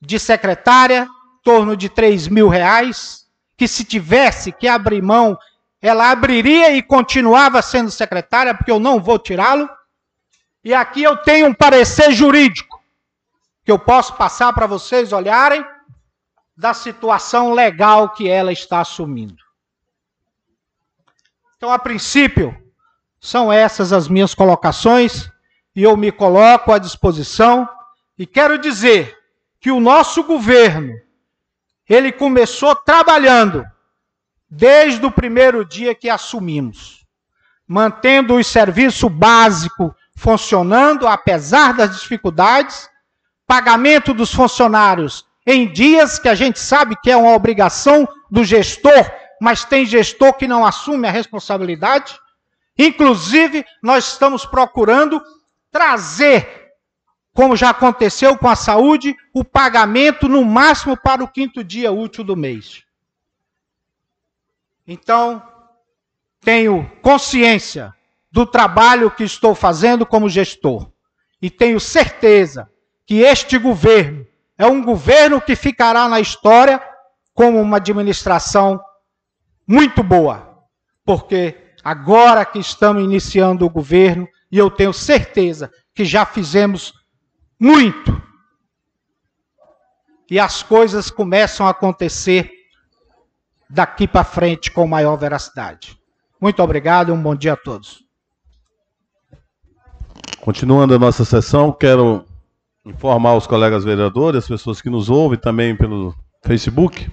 de 0.00 0.18
secretária, 0.18 1.04
em 1.04 1.42
torno 1.42 1.76
de 1.76 1.88
3 1.88 2.28
mil 2.28 2.48
reais, 2.48 3.26
que 3.56 3.68
se 3.68 3.84
tivesse 3.84 4.52
que 4.52 4.66
abrir 4.66 5.02
mão 5.02 5.38
ela 5.80 6.10
abriria 6.10 6.72
e 6.72 6.82
continuava 6.82 7.62
sendo 7.62 7.90
secretária, 7.90 8.54
porque 8.54 8.70
eu 8.70 8.78
não 8.78 9.00
vou 9.00 9.18
tirá-lo. 9.18 9.68
E 10.62 10.74
aqui 10.74 11.02
eu 11.02 11.16
tenho 11.16 11.46
um 11.46 11.54
parecer 11.54 12.12
jurídico, 12.12 12.82
que 13.64 13.72
eu 13.72 13.78
posso 13.78 14.14
passar 14.14 14.52
para 14.52 14.66
vocês 14.66 15.12
olharem, 15.12 15.64
da 16.54 16.74
situação 16.74 17.54
legal 17.54 18.10
que 18.10 18.28
ela 18.28 18.52
está 18.52 18.80
assumindo. 18.80 19.42
Então, 21.56 21.72
a 21.72 21.78
princípio, 21.78 22.54
são 23.18 23.50
essas 23.50 23.92
as 23.92 24.08
minhas 24.08 24.34
colocações, 24.34 25.30
e 25.74 25.82
eu 25.82 25.96
me 25.96 26.12
coloco 26.12 26.72
à 26.72 26.78
disposição, 26.78 27.66
e 28.18 28.26
quero 28.26 28.58
dizer 28.58 29.16
que 29.58 29.70
o 29.70 29.80
nosso 29.80 30.22
governo, 30.24 30.92
ele 31.88 32.12
começou 32.12 32.74
trabalhando 32.76 33.64
desde 34.50 35.04
o 35.06 35.10
primeiro 35.10 35.64
dia 35.64 35.94
que 35.94 36.10
assumimos, 36.10 37.04
mantendo 37.66 38.34
o 38.34 38.44
serviço 38.44 39.08
básico 39.08 39.94
funcionando 40.16 41.06
apesar 41.06 41.72
das 41.72 41.98
dificuldades, 41.98 42.90
pagamento 43.46 44.12
dos 44.12 44.34
funcionários 44.34 45.24
em 45.46 45.72
dias 45.72 46.18
que 46.18 46.28
a 46.28 46.34
gente 46.34 46.58
sabe 46.58 46.94
que 47.02 47.10
é 47.10 47.16
uma 47.16 47.34
obrigação 47.34 48.06
do 48.30 48.44
gestor, 48.44 49.10
mas 49.40 49.64
tem 49.64 49.86
gestor 49.86 50.34
que 50.34 50.46
não 50.46 50.66
assume 50.66 51.08
a 51.08 51.10
responsabilidade. 51.10 52.18
Inclusive, 52.78 53.64
nós 53.82 54.08
estamos 54.08 54.44
procurando 54.44 55.22
trazer, 55.70 56.68
como 57.32 57.56
já 57.56 57.70
aconteceu 57.70 58.36
com 58.36 58.48
a 58.48 58.54
saúde, 58.56 59.16
o 59.32 59.42
pagamento 59.42 60.28
no 60.28 60.44
máximo 60.44 60.96
para 60.96 61.24
o 61.24 61.28
quinto 61.28 61.64
dia 61.64 61.90
útil 61.90 62.22
do 62.22 62.36
mês. 62.36 62.84
Então, 64.92 65.40
tenho 66.40 66.90
consciência 67.00 67.94
do 68.28 68.44
trabalho 68.44 69.08
que 69.08 69.22
estou 69.22 69.54
fazendo 69.54 70.04
como 70.04 70.28
gestor. 70.28 70.90
E 71.40 71.48
tenho 71.48 71.78
certeza 71.78 72.68
que 73.06 73.20
este 73.20 73.56
governo 73.56 74.26
é 74.58 74.66
um 74.66 74.82
governo 74.82 75.40
que 75.40 75.54
ficará 75.54 76.08
na 76.08 76.18
história 76.18 76.82
como 77.32 77.60
uma 77.60 77.76
administração 77.76 78.80
muito 79.64 80.02
boa. 80.02 80.58
Porque 81.04 81.72
agora 81.84 82.44
que 82.44 82.58
estamos 82.58 83.04
iniciando 83.04 83.64
o 83.64 83.70
governo, 83.70 84.26
e 84.50 84.58
eu 84.58 84.68
tenho 84.72 84.92
certeza 84.92 85.70
que 85.94 86.04
já 86.04 86.26
fizemos 86.26 86.92
muito. 87.60 88.20
E 90.28 90.40
as 90.40 90.64
coisas 90.64 91.12
começam 91.12 91.64
a 91.64 91.70
acontecer 91.70 92.59
daqui 93.70 94.08
para 94.08 94.24
frente 94.24 94.70
com 94.70 94.86
maior 94.86 95.16
veracidade. 95.16 95.96
Muito 96.40 96.62
obrigado 96.62 97.10
e 97.10 97.12
um 97.12 97.22
bom 97.22 97.34
dia 97.34 97.52
a 97.52 97.56
todos. 97.56 98.02
Continuando 100.40 100.94
a 100.94 100.98
nossa 100.98 101.24
sessão, 101.24 101.70
quero 101.70 102.24
informar 102.84 103.34
os 103.34 103.46
colegas 103.46 103.84
vereadores, 103.84 104.44
as 104.44 104.48
pessoas 104.48 104.80
que 104.80 104.90
nos 104.90 105.08
ouvem 105.08 105.38
também 105.38 105.76
pelo 105.76 106.14
Facebook. 106.42 107.10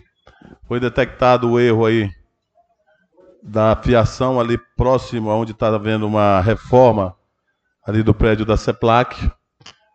Foi 0.68 0.80
detectado 0.80 1.52
o 1.52 1.60
erro 1.60 1.86
aí 1.86 2.10
da 3.44 3.76
fiação 3.76 4.40
ali 4.40 4.58
próximo 4.76 5.30
onde 5.30 5.52
está 5.52 5.68
havendo 5.68 6.08
uma 6.08 6.42
reforma 6.42 7.16
ali 7.86 8.02
do 8.02 8.14
prédio 8.14 8.46
da 8.46 8.58
CEPLAC, 8.58 9.32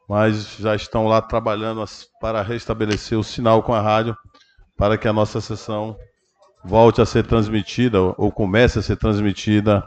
mas 0.08 0.56
já 0.56 0.74
estão 0.74 1.06
lá 1.06 1.20
trabalhando 1.20 1.84
para 2.20 2.42
restabelecer 2.42 3.18
o 3.18 3.24
sinal 3.24 3.62
com 3.62 3.74
a 3.74 3.80
rádio 3.80 4.16
para 4.76 4.96
que 4.96 5.08
a 5.08 5.12
nossa 5.12 5.40
sessão 5.40 5.96
volte 6.64 7.00
a 7.00 7.06
ser 7.06 7.26
transmitida 7.26 8.00
ou 8.00 8.30
comece 8.30 8.78
a 8.78 8.82
ser 8.82 8.96
transmitida 8.96 9.82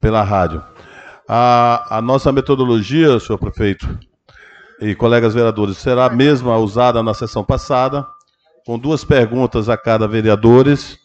pela 0.00 0.22
rádio. 0.22 0.62
A, 1.28 1.98
a 1.98 2.02
nossa 2.02 2.32
metodologia, 2.32 3.18
senhor 3.18 3.38
prefeito 3.38 3.98
e 4.80 4.94
colegas 4.94 5.34
vereadores, 5.34 5.78
será 5.78 6.06
a 6.06 6.10
mesma 6.10 6.56
usada 6.58 7.02
na 7.02 7.14
sessão 7.14 7.44
passada, 7.44 8.06
com 8.64 8.78
duas 8.78 9.04
perguntas 9.04 9.68
a 9.68 9.76
cada 9.76 10.06
vereadores 10.06 10.98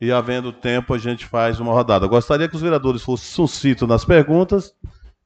e, 0.00 0.12
havendo 0.12 0.52
tempo, 0.52 0.94
a 0.94 0.98
gente 0.98 1.26
faz 1.26 1.58
uma 1.58 1.72
rodada. 1.72 2.06
Gostaria 2.06 2.48
que 2.48 2.54
os 2.54 2.62
vereadores 2.62 3.02
fossem 3.02 3.26
sucintos 3.26 3.88
nas 3.88 4.04
perguntas 4.04 4.72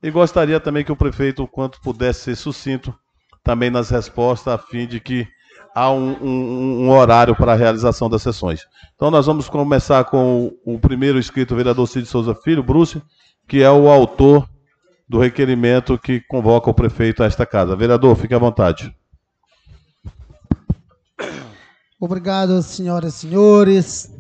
e 0.02 0.10
gostaria 0.10 0.58
também 0.58 0.84
que 0.84 0.92
o 0.92 0.96
prefeito, 0.96 1.46
quanto 1.46 1.80
pudesse 1.80 2.20
ser 2.20 2.36
sucinto, 2.36 2.94
também 3.44 3.70
nas 3.70 3.90
respostas, 3.90 4.54
a 4.54 4.58
fim 4.58 4.86
de 4.86 4.98
que 4.98 5.28
há 5.74 5.90
um, 5.90 6.12
um, 6.22 6.85
um, 6.85 6.90
horário 6.90 7.35
para 7.35 7.52
a 7.52 7.56
realização 7.56 8.08
das 8.08 8.22
sessões. 8.22 8.66
Então 8.94 9.11
nós 9.11 9.26
vamos 9.26 9.48
começar 9.48 10.04
com 10.04 10.52
o, 10.64 10.74
o 10.74 10.78
primeiro 10.78 11.18
inscrito, 11.18 11.54
o 11.54 11.56
vereador 11.56 11.87
Cid 11.88 12.06
Souza 12.06 12.35
Filho, 12.35 12.62
Bruce, 12.62 13.02
que 13.48 13.62
é 13.62 13.70
o 13.70 13.88
autor 13.88 14.48
do 15.08 15.18
requerimento 15.18 15.98
que 15.98 16.20
convoca 16.20 16.70
o 16.70 16.74
prefeito 16.74 17.22
a 17.22 17.26
esta 17.26 17.44
casa. 17.44 17.76
Vereador, 17.76 18.16
fique 18.16 18.35
à 18.35 18.38
vontade. 18.38 18.94
Obrigado, 22.00 22.62
senhoras 22.62 23.14
e 23.14 23.18
senhores. 23.18 24.12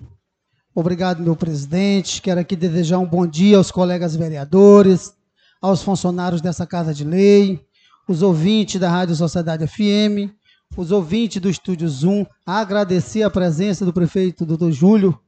Obrigado, 0.74 1.22
meu 1.22 1.34
presidente. 1.34 2.22
Quero 2.22 2.40
aqui 2.40 2.56
desejar 2.56 2.98
um 2.98 3.06
bom 3.06 3.26
dia 3.26 3.56
aos 3.56 3.70
colegas 3.70 4.14
vereadores, 4.16 5.12
aos 5.60 5.82
funcionários 5.82 6.40
dessa 6.40 6.66
Casa 6.66 6.94
de 6.94 7.04
Lei, 7.04 7.60
os 8.08 8.22
ouvintes 8.22 8.80
da 8.80 8.90
Rádio 8.90 9.14
Sociedade 9.14 9.66
FM, 9.66 10.32
os 10.76 10.90
ouvintes 10.90 11.40
do 11.40 11.50
Estúdio 11.50 11.88
Zoom, 11.88 12.24
agradecer 12.46 13.22
a 13.22 13.30
presença 13.30 13.84
do 13.84 13.92
prefeito 13.92 14.46
doutor 14.46 14.72
Júlio 14.72 15.20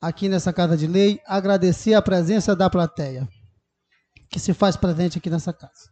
aqui 0.00 0.28
nessa 0.28 0.52
Casa 0.52 0.76
de 0.76 0.86
Lei, 0.86 1.20
agradecer 1.26 1.94
a 1.94 2.02
presença 2.02 2.54
da 2.56 2.70
plateia. 2.70 3.28
que 4.30 4.38
se 4.38 4.54
faz 4.54 4.76
presente 4.76 5.18
aqui 5.18 5.28
nessa 5.28 5.52
casa. 5.52 5.90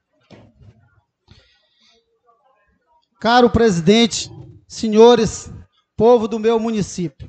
Caro 3.21 3.51
presidente, 3.51 4.31
senhores, 4.69 5.51
povo 5.97 6.29
do 6.29 6.39
meu 6.39 6.61
município, 6.61 7.29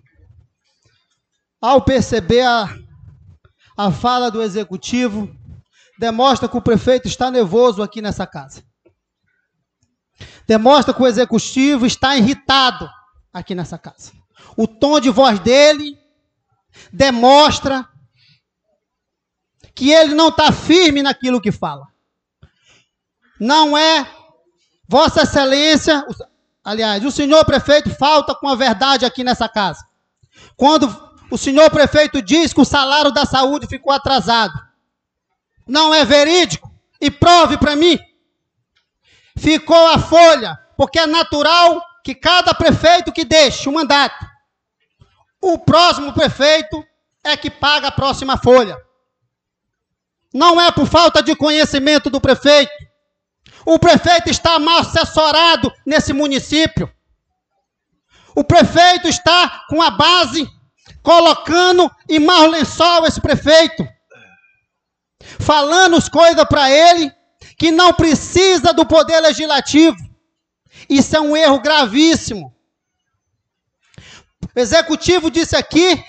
ao 1.60 1.82
perceber 1.82 2.44
a, 2.44 2.70
a 3.76 3.92
fala 3.92 4.30
do 4.30 4.44
executivo, 4.44 5.36
demonstra 6.00 6.48
que 6.48 6.56
o 6.56 6.62
prefeito 6.62 7.08
está 7.08 7.32
nervoso 7.32 7.82
aqui 7.82 8.04
nessa 8.04 8.28
casa. 8.28 8.64
Demonstra 10.48 10.94
que 10.94 11.02
o 11.02 11.08
executivo 11.08 11.86
está 11.86 12.18
irritado 12.18 12.90
aqui 13.34 13.54
nessa 13.54 13.78
casa. 13.78 14.12
O 14.58 14.68
tom 14.68 15.00
de 15.00 15.10
voz 15.10 15.40
dele 15.40 15.98
demonstra 16.92 17.88
que 19.74 19.92
ele 19.92 20.14
não 20.14 20.30
está 20.30 20.52
firme 20.52 21.02
naquilo 21.02 21.42
que 21.42 21.52
fala. 21.52 21.88
Não 23.40 23.78
é 23.78 24.06
Vossa 24.88 25.22
Excelência, 25.22 26.06
aliás, 26.64 27.06
o 27.06 27.12
senhor 27.12 27.46
prefeito 27.46 27.90
falta 27.92 28.36
com 28.36 28.50
a 28.50 28.56
verdade 28.56 29.06
aqui 29.06 29.24
nessa 29.24 29.48
casa. 29.48 29.86
Quando 30.58 31.10
o 31.32 31.38
senhor 31.38 31.70
prefeito 31.70 32.22
diz 32.22 32.52
que 32.52 32.60
o 32.60 32.66
salário 32.66 33.12
da 33.12 33.26
saúde 33.26 33.68
ficou 33.68 33.94
atrasado, 33.94 34.54
não 35.68 35.94
é 35.94 36.04
verídico? 36.04 36.70
E 37.00 37.10
prove 37.10 37.58
para 37.58 37.76
mim. 37.76 37.98
Ficou 39.40 39.88
a 39.88 39.98
folha, 39.98 40.60
porque 40.76 41.00
é 41.00 41.08
natural 41.08 41.82
que 42.04 42.14
cada 42.14 42.54
prefeito 42.54 43.12
que 43.12 43.24
deixe 43.24 43.70
o 43.70 43.72
mandato, 43.72 44.26
o 45.42 45.58
próximo 45.58 46.12
prefeito 46.12 46.86
é 47.24 47.38
que 47.38 47.50
paga 47.50 47.88
a 47.88 47.92
próxima 47.92 48.38
folha. 48.38 48.78
Não 50.34 50.60
é 50.60 50.70
por 50.72 50.86
falta 50.86 51.24
de 51.24 51.36
conhecimento 51.36 52.10
do 52.10 52.20
prefeito. 52.20 52.72
O 53.66 53.80
prefeito 53.80 54.30
está 54.30 54.60
mal 54.60 54.80
assessorado 54.80 55.72
nesse 55.86 56.12
município. 56.12 56.92
O 58.36 58.44
prefeito 58.44 59.08
está 59.08 59.66
com 59.70 59.82
a 59.82 59.90
base 59.90 60.48
colocando 61.02 61.90
em 62.10 62.20
mau 62.20 62.46
lençol 62.48 63.06
esse 63.06 63.22
prefeito. 63.22 63.88
Falando 65.40 65.96
as 65.96 66.10
coisas 66.10 66.44
para 66.46 66.70
ele 66.70 67.14
que 67.60 67.72
não 67.72 67.94
precisa 67.94 68.74
do 68.74 68.86
poder 68.86 69.20
legislativo. 69.20 69.98
Isso 70.90 71.16
é 71.16 71.20
um 71.20 71.36
erro 71.36 71.60
gravíssimo. 71.60 72.56
O 74.56 74.60
executivo 74.60 75.30
disse 75.30 75.58
aqui 75.58 76.02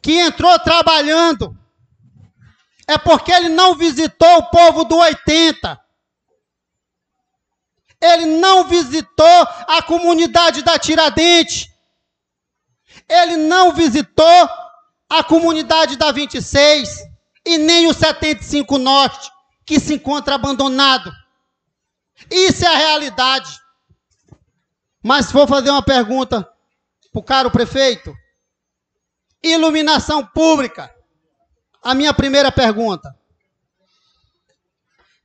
que 0.00 0.12
entrou 0.12 0.56
trabalhando 0.60 1.58
é 2.86 2.96
porque 2.96 3.32
ele 3.32 3.48
não 3.48 3.74
visitou 3.74 4.38
o 4.38 4.50
povo 4.50 4.84
do 4.84 4.96
80. 4.96 5.80
Ele 8.00 8.26
não 8.26 8.64
visitou 8.64 9.42
a 9.68 9.82
comunidade 9.82 10.62
da 10.62 10.78
Tiradentes. 10.78 11.68
Ele 13.08 13.36
não 13.36 13.72
visitou 13.72 14.48
a 15.08 15.22
comunidade 15.24 15.96
da 15.96 16.12
26 16.12 17.02
e 17.44 17.58
nem 17.58 17.86
o 17.86 17.94
75 17.94 18.78
Norte, 18.78 19.30
que 19.64 19.78
se 19.80 19.94
encontra 19.94 20.34
abandonado. 20.34 21.12
Isso 22.30 22.64
é 22.64 22.68
a 22.68 22.76
realidade. 22.76 23.60
Mas 25.02 25.32
vou 25.32 25.46
fazer 25.46 25.70
uma 25.70 25.82
pergunta 25.82 26.42
para 27.12 27.20
o 27.20 27.22
caro 27.22 27.50
prefeito. 27.50 28.14
Iluminação 29.42 30.24
pública 30.24 30.92
a 31.82 31.94
minha 31.94 32.14
primeira 32.14 32.52
pergunta. 32.52 33.14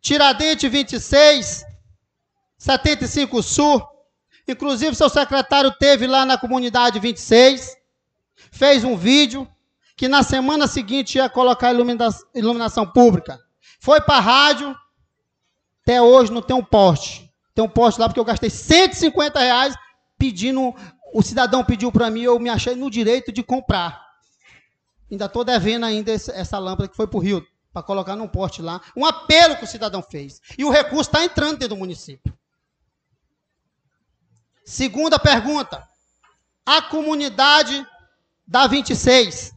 Tiradentes 0.01 0.69
26, 0.69 1.63
75 2.57 3.43
Sul. 3.43 3.87
Inclusive, 4.47 4.95
seu 4.95 5.09
secretário 5.09 5.71
teve 5.71 6.07
lá 6.07 6.25
na 6.25 6.37
comunidade 6.37 6.99
26, 6.99 7.75
fez 8.51 8.83
um 8.83 8.95
vídeo 8.95 9.47
que 9.95 10.07
na 10.07 10.23
semana 10.23 10.67
seguinte 10.67 11.17
ia 11.17 11.29
colocar 11.29 11.73
ilumina 11.73 12.07
iluminação 12.33 12.89
pública. 12.89 13.39
Foi 13.79 14.01
para 14.01 14.17
a 14.17 14.21
rádio, 14.21 14.75
até 15.83 16.01
hoje 16.01 16.31
não 16.31 16.41
tem 16.41 16.55
um 16.55 16.63
poste. 16.63 17.31
Tem 17.53 17.63
um 17.63 17.69
poste 17.69 17.99
lá 17.99 18.07
porque 18.07 18.19
eu 18.19 18.25
gastei 18.25 18.49
150 18.49 19.39
reais 19.39 19.75
pedindo, 20.17 20.73
o 21.13 21.21
cidadão 21.21 21.63
pediu 21.63 21.91
para 21.91 22.09
mim, 22.09 22.21
eu 22.21 22.39
me 22.39 22.49
achei 22.49 22.75
no 22.75 22.89
direito 22.89 23.31
de 23.31 23.41
comprar. 23.43 24.05
Ainda 25.09 25.25
estou 25.25 25.43
devendo 25.43 25.85
ainda 25.85 26.11
essa 26.11 26.59
lâmpada 26.59 26.89
que 26.89 26.95
foi 26.95 27.07
para 27.07 27.17
o 27.17 27.21
Rio, 27.21 27.45
para 27.71 27.81
colocar 27.81 28.15
num 28.15 28.27
poste 28.27 28.61
lá. 28.61 28.81
Um 28.95 29.05
apelo 29.05 29.55
que 29.55 29.63
o 29.63 29.67
cidadão 29.67 30.01
fez. 30.01 30.41
E 30.57 30.65
o 30.65 30.69
recurso 30.69 31.09
está 31.09 31.23
entrando 31.23 31.59
dentro 31.59 31.75
do 31.75 31.77
município. 31.77 32.37
Segunda 34.65 35.17
pergunta. 35.17 35.87
A 36.65 36.81
comunidade 36.81 37.87
da 38.45 38.67
26. 38.67 39.53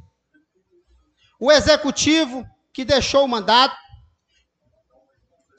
O 1.40 1.50
executivo 1.50 2.46
que 2.72 2.84
deixou 2.84 3.24
o 3.24 3.28
mandato. 3.28 3.76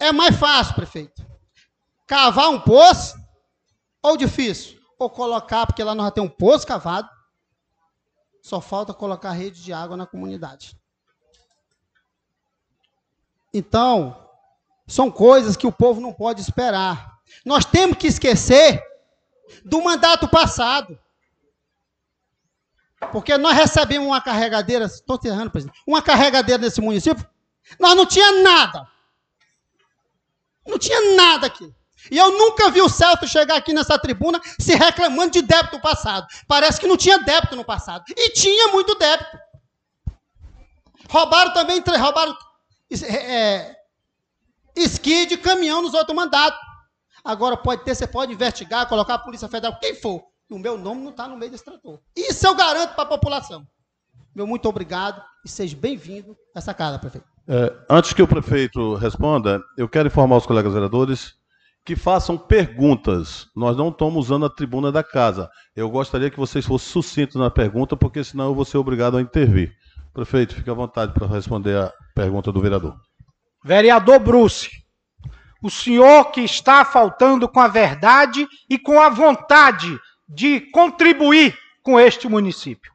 É 0.01 0.11
mais 0.11 0.35
fácil, 0.35 0.73
prefeito. 0.73 1.25
Cavar 2.07 2.49
um 2.49 2.59
poço 2.59 3.15
ou 4.01 4.17
difícil? 4.17 4.79
Ou 4.97 5.09
colocar, 5.09 5.65
porque 5.65 5.83
lá 5.83 5.95
nós 5.95 6.07
já 6.07 6.11
temos 6.11 6.31
um 6.31 6.35
poço 6.35 6.65
cavado 6.67 7.09
só 8.41 8.59
falta 8.59 8.93
colocar 8.93 9.31
rede 9.31 9.61
de 9.61 9.71
água 9.71 9.95
na 9.95 10.07
comunidade. 10.07 10.75
Então, 13.53 14.27
são 14.87 15.11
coisas 15.11 15.55
que 15.55 15.67
o 15.67 15.71
povo 15.71 16.01
não 16.01 16.11
pode 16.11 16.41
esperar. 16.41 17.19
Nós 17.45 17.65
temos 17.65 17.97
que 17.97 18.07
esquecer 18.07 18.83
do 19.63 19.81
mandato 19.81 20.27
passado. 20.27 20.97
Porque 23.11 23.37
nós 23.37 23.55
recebemos 23.55 24.07
uma 24.07 24.21
carregadeira, 24.21 24.85
estou 24.85 25.19
errando, 25.23 25.51
presidente, 25.51 25.79
uma 25.87 26.01
carregadeira 26.01 26.61
nesse 26.61 26.81
município, 26.81 27.27
nós 27.79 27.95
não 27.95 28.05
tinha 28.05 28.43
nada. 28.43 28.87
Não 30.65 30.77
tinha 30.77 31.15
nada 31.15 31.47
aqui. 31.47 31.73
E 32.09 32.17
eu 32.17 32.31
nunca 32.31 32.71
vi 32.71 32.81
o 32.81 32.89
Celso 32.89 33.27
chegar 33.27 33.57
aqui 33.57 33.73
nessa 33.73 33.97
tribuna 33.99 34.41
se 34.59 34.75
reclamando 34.75 35.31
de 35.31 35.41
débito 35.41 35.79
passado. 35.79 36.25
Parece 36.47 36.79
que 36.79 36.87
não 36.87 36.97
tinha 36.97 37.19
débito 37.19 37.55
no 37.55 37.63
passado. 37.63 38.03
E 38.09 38.31
tinha 38.31 38.69
muito 38.69 38.95
débito. 38.95 39.37
Roubaram 41.09 41.53
também, 41.53 41.83
roubaram 41.99 42.35
é, 43.03 43.15
é, 43.15 43.75
esqui 44.75 45.25
de 45.25 45.37
caminhão 45.37 45.81
nos 45.81 45.93
outros 45.93 46.15
mandatos. 46.15 46.59
Agora 47.23 47.55
pode 47.55 47.83
ter, 47.83 47.93
você 47.93 48.07
pode 48.07 48.33
investigar, 48.33 48.87
colocar 48.87 49.15
a 49.15 49.19
Polícia 49.19 49.47
Federal, 49.47 49.77
quem 49.79 49.95
for. 49.95 50.23
O 50.49 50.57
meu 50.57 50.77
nome 50.77 51.01
não 51.01 51.11
está 51.11 51.27
no 51.27 51.37
meio 51.37 51.51
desse 51.51 51.63
trator. 51.63 51.99
Isso 52.15 52.45
eu 52.45 52.55
garanto 52.55 52.93
para 52.93 53.03
a 53.03 53.07
população. 53.07 53.65
Meu 54.35 54.47
muito 54.47 54.67
obrigado 54.67 55.23
e 55.45 55.49
seja 55.49 55.75
bem-vindo 55.77 56.35
a 56.55 56.59
essa 56.59 56.73
casa, 56.73 56.99
prefeito. 56.99 57.30
É, 57.47 57.73
antes 57.89 58.13
que 58.13 58.21
o 58.21 58.27
prefeito 58.27 58.95
responda, 58.95 59.61
eu 59.77 59.89
quero 59.89 60.07
informar 60.07 60.37
os 60.37 60.45
colegas 60.45 60.73
vereadores 60.73 61.33
que 61.83 61.95
façam 61.95 62.37
perguntas. 62.37 63.47
Nós 63.55 63.75
não 63.75 63.89
estamos 63.89 64.25
usando 64.25 64.45
a 64.45 64.49
tribuna 64.49 64.91
da 64.91 65.03
casa. 65.03 65.49
Eu 65.75 65.89
gostaria 65.89 66.29
que 66.29 66.37
vocês 66.39 66.65
fossem 66.65 66.87
sucintos 66.89 67.35
na 67.35 67.49
pergunta, 67.49 67.97
porque 67.97 68.23
senão 68.23 68.45
eu 68.45 68.55
vou 68.55 68.65
ser 68.65 68.77
obrigado 68.77 69.17
a 69.17 69.21
intervir. 69.21 69.73
Prefeito, 70.13 70.55
fique 70.55 70.69
à 70.69 70.73
vontade 70.73 71.13
para 71.13 71.27
responder 71.27 71.77
a 71.77 71.91
pergunta 72.13 72.51
do 72.51 72.61
vereador. 72.61 72.95
Vereador 73.63 74.19
Bruce, 74.19 74.69
o 75.63 75.69
senhor 75.69 76.31
que 76.31 76.41
está 76.41 76.83
faltando 76.83 77.47
com 77.47 77.59
a 77.59 77.67
verdade 77.67 78.47
e 78.69 78.77
com 78.77 78.99
a 78.99 79.09
vontade 79.09 79.97
de 80.27 80.59
contribuir 80.71 81.57
com 81.83 81.99
este 81.99 82.27
município. 82.27 82.90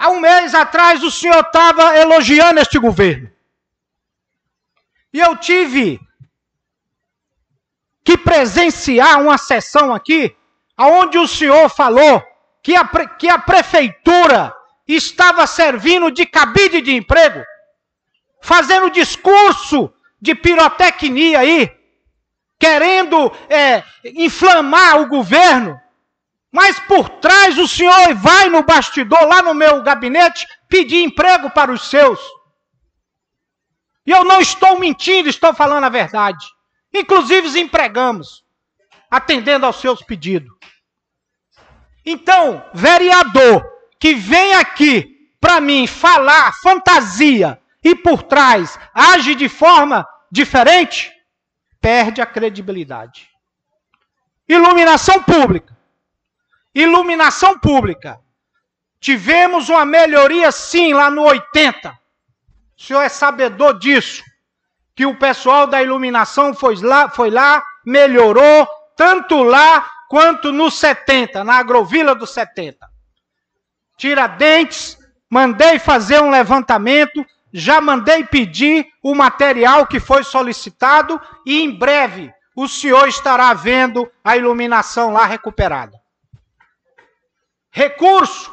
Há 0.00 0.08
um 0.08 0.18
mês 0.18 0.54
atrás 0.54 1.02
o 1.04 1.10
senhor 1.10 1.40
estava 1.40 1.94
elogiando 1.98 2.58
este 2.58 2.78
governo. 2.78 3.30
E 5.12 5.20
eu 5.20 5.36
tive 5.36 6.00
que 8.02 8.16
presenciar 8.16 9.20
uma 9.20 9.36
sessão 9.36 9.94
aqui, 9.94 10.34
onde 10.78 11.18
o 11.18 11.28
senhor 11.28 11.68
falou 11.68 12.24
que 12.62 12.74
a, 12.74 12.82
que 13.18 13.28
a 13.28 13.38
prefeitura 13.38 14.54
estava 14.88 15.46
servindo 15.46 16.10
de 16.10 16.24
cabide 16.24 16.80
de 16.80 16.94
emprego, 16.94 17.44
fazendo 18.40 18.88
discurso 18.88 19.92
de 20.18 20.34
pirotecnia 20.34 21.40
aí, 21.40 21.70
querendo 22.58 23.30
é, 23.50 23.84
inflamar 24.02 25.02
o 25.02 25.08
governo, 25.08 25.78
mas 26.52 26.80
por 26.80 27.08
trás 27.08 27.56
o 27.58 27.68
senhor 27.68 28.14
vai 28.14 28.48
no 28.48 28.62
bastidor, 28.62 29.22
lá 29.26 29.42
no 29.42 29.54
meu 29.54 29.82
gabinete, 29.82 30.46
pedir 30.68 31.02
emprego 31.02 31.50
para 31.50 31.72
os 31.72 31.88
seus. 31.88 32.20
E 34.04 34.10
eu 34.10 34.24
não 34.24 34.40
estou 34.40 34.78
mentindo, 34.78 35.28
estou 35.28 35.54
falando 35.54 35.84
a 35.84 35.88
verdade. 35.88 36.44
Inclusive 36.92 37.46
os 37.46 37.54
empregamos, 37.54 38.44
atendendo 39.10 39.64
aos 39.66 39.76
seus 39.76 40.02
pedidos. 40.02 40.50
Então, 42.04 42.64
vereador 42.74 43.64
que 44.00 44.14
vem 44.14 44.54
aqui 44.54 45.30
para 45.40 45.60
mim 45.60 45.86
falar 45.86 46.52
fantasia 46.60 47.60
e 47.84 47.94
por 47.94 48.22
trás 48.22 48.78
age 48.92 49.34
de 49.34 49.48
forma 49.48 50.06
diferente, 50.30 51.12
perde 51.80 52.20
a 52.20 52.26
credibilidade. 52.26 53.28
Iluminação 54.48 55.22
pública. 55.22 55.79
Iluminação 56.74 57.58
pública. 57.58 58.20
Tivemos 59.00 59.68
uma 59.68 59.84
melhoria 59.84 60.52
sim 60.52 60.92
lá 60.92 61.10
no 61.10 61.22
80. 61.22 61.90
O 61.90 62.82
senhor 62.82 63.02
é 63.02 63.08
sabedor 63.08 63.78
disso. 63.78 64.22
Que 64.94 65.06
o 65.06 65.16
pessoal 65.16 65.66
da 65.66 65.82
iluminação 65.82 66.54
foi 66.54 66.76
lá, 66.76 67.08
foi 67.08 67.30
lá, 67.30 67.62
melhorou, 67.84 68.68
tanto 68.96 69.42
lá 69.42 69.88
quanto 70.08 70.52
no 70.52 70.70
70, 70.70 71.44
na 71.44 71.58
agrovila 71.58 72.14
do 72.14 72.26
70. 72.26 72.88
Tiradentes, 73.96 74.98
mandei 75.28 75.78
fazer 75.78 76.20
um 76.20 76.30
levantamento, 76.30 77.24
já 77.52 77.80
mandei 77.80 78.24
pedir 78.24 78.86
o 79.02 79.14
material 79.14 79.86
que 79.86 80.00
foi 80.00 80.24
solicitado 80.24 81.20
e 81.46 81.62
em 81.62 81.70
breve 81.70 82.32
o 82.56 82.66
senhor 82.66 83.08
estará 83.08 83.52
vendo 83.54 84.10
a 84.24 84.36
iluminação 84.36 85.12
lá 85.12 85.24
recuperada. 85.26 85.99
Recurso. 87.70 88.52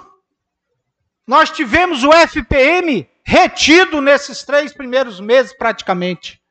Nós 1.25 1.49
tivemos 1.49 2.03
o 2.03 2.13
FPM 2.13 3.09
retido 3.23 3.99
nesses 3.99 4.43
três 4.43 4.71
primeiros 4.71 5.19
meses 5.19 5.53
praticamente. 5.53 6.41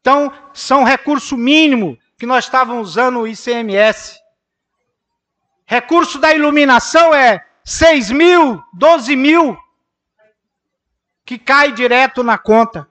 Então, 0.00 0.32
são 0.52 0.84
recurso 0.84 1.36
mínimo 1.36 1.98
que 2.18 2.26
nós 2.26 2.44
estávamos 2.44 2.90
usando 2.90 3.20
o 3.20 3.26
ICMS. 3.26 4.20
Recurso 5.66 6.18
da 6.18 6.32
iluminação 6.32 7.12
é 7.14 7.44
6 7.64 8.10
mil, 8.10 8.62
12 8.74 9.16
mil, 9.16 9.58
que 11.24 11.38
cai 11.38 11.72
direto 11.72 12.22
na 12.22 12.36
conta. 12.36 12.86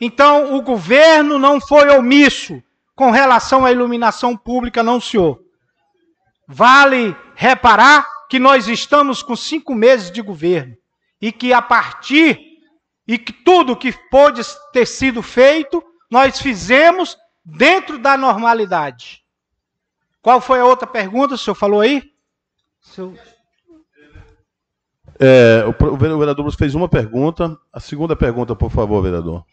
Então, 0.00 0.56
o 0.56 0.62
governo 0.62 1.38
não 1.38 1.60
foi 1.60 1.88
omisso 1.90 2.60
com 2.94 3.10
relação 3.12 3.64
à 3.64 3.70
iluminação 3.70 4.36
pública, 4.36 4.82
não, 4.82 5.00
senhor. 5.00 5.40
Vale 6.46 7.16
reparar 7.34 8.06
que 8.28 8.38
nós 8.38 8.68
estamos 8.68 9.22
com 9.22 9.36
cinco 9.36 9.74
meses 9.74 10.10
de 10.10 10.22
governo 10.22 10.76
e 11.20 11.30
que 11.30 11.52
a 11.52 11.60
partir 11.60 12.52
e 13.06 13.18
que 13.18 13.32
tudo 13.32 13.76
que 13.76 13.92
pôde 14.10 14.40
ter 14.72 14.86
sido 14.86 15.22
feito, 15.22 15.82
nós 16.10 16.40
fizemos 16.40 17.16
dentro 17.44 17.98
da 17.98 18.16
normalidade. 18.16 19.22
Qual 20.20 20.40
foi 20.40 20.60
a 20.60 20.64
outra 20.64 20.86
pergunta? 20.86 21.34
O 21.34 21.38
senhor 21.38 21.54
falou 21.54 21.80
aí? 21.80 22.02
Seu... 22.80 23.14
É, 25.18 25.64
o, 25.66 25.96
vereador 25.96 26.44
Bruce 26.44 26.56
fez 26.56 26.74
uma 26.74 26.88
pergunta. 26.88 27.56
A 27.72 27.80
segunda 27.80 28.16
pergunta, 28.16 28.56
por 28.56 28.70
favor, 28.70 29.02
vereador. 29.02 29.44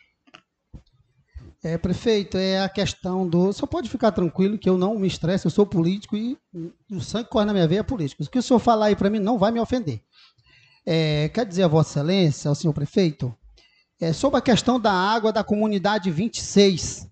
É, 1.62 1.78
prefeito, 1.78 2.38
é 2.38 2.62
a 2.64 2.70
questão 2.70 3.28
do. 3.28 3.52
Só 3.52 3.68
pode 3.68 3.90
ficar 3.90 4.14
tranquilo 4.14 4.58
que 4.58 4.70
eu 4.70 4.78
não 4.78 4.98
me 4.98 5.08
estresse, 5.08 5.46
eu 5.46 5.52
sou 5.52 5.66
político 5.66 6.16
e 6.16 6.38
o 6.90 7.02
sangue 7.02 7.28
corre 7.28 7.46
na 7.46 7.54
minha 7.54 7.68
veia 7.68 7.82
é 7.82 7.84
político. 7.84 8.24
O 8.24 8.30
que 8.30 8.40
o 8.40 8.44
senhor 8.44 8.60
falar 8.60 8.86
aí 8.86 8.96
para 8.96 9.10
mim 9.10 9.20
não 9.20 9.38
vai 9.38 9.52
me 9.52 9.60
ofender. 9.60 10.02
É, 10.86 11.30
quer 11.30 11.46
dizer 11.46 11.64
a 11.64 11.68
Vossa 11.68 12.00
Excelência, 12.00 12.48
ao 12.48 12.56
senhor 12.56 12.74
prefeito, 12.74 13.36
é, 14.00 14.14
sobre 14.14 14.40
a 14.40 14.42
questão 14.42 14.80
da 14.80 14.94
água 14.94 15.34
da 15.34 15.44
comunidade 15.44 16.10
26. 16.10 17.10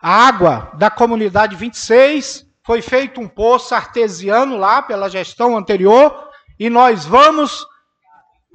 A 0.00 0.28
água 0.28 0.70
da 0.78 0.88
comunidade 0.88 1.56
26 1.56 2.46
foi 2.62 2.80
feito 2.80 3.20
um 3.20 3.26
poço 3.26 3.74
artesiano 3.74 4.56
lá 4.56 4.82
pela 4.82 5.10
gestão 5.10 5.56
anterior 5.56 6.30
e 6.60 6.70
nós 6.70 7.04
vamos. 7.04 7.66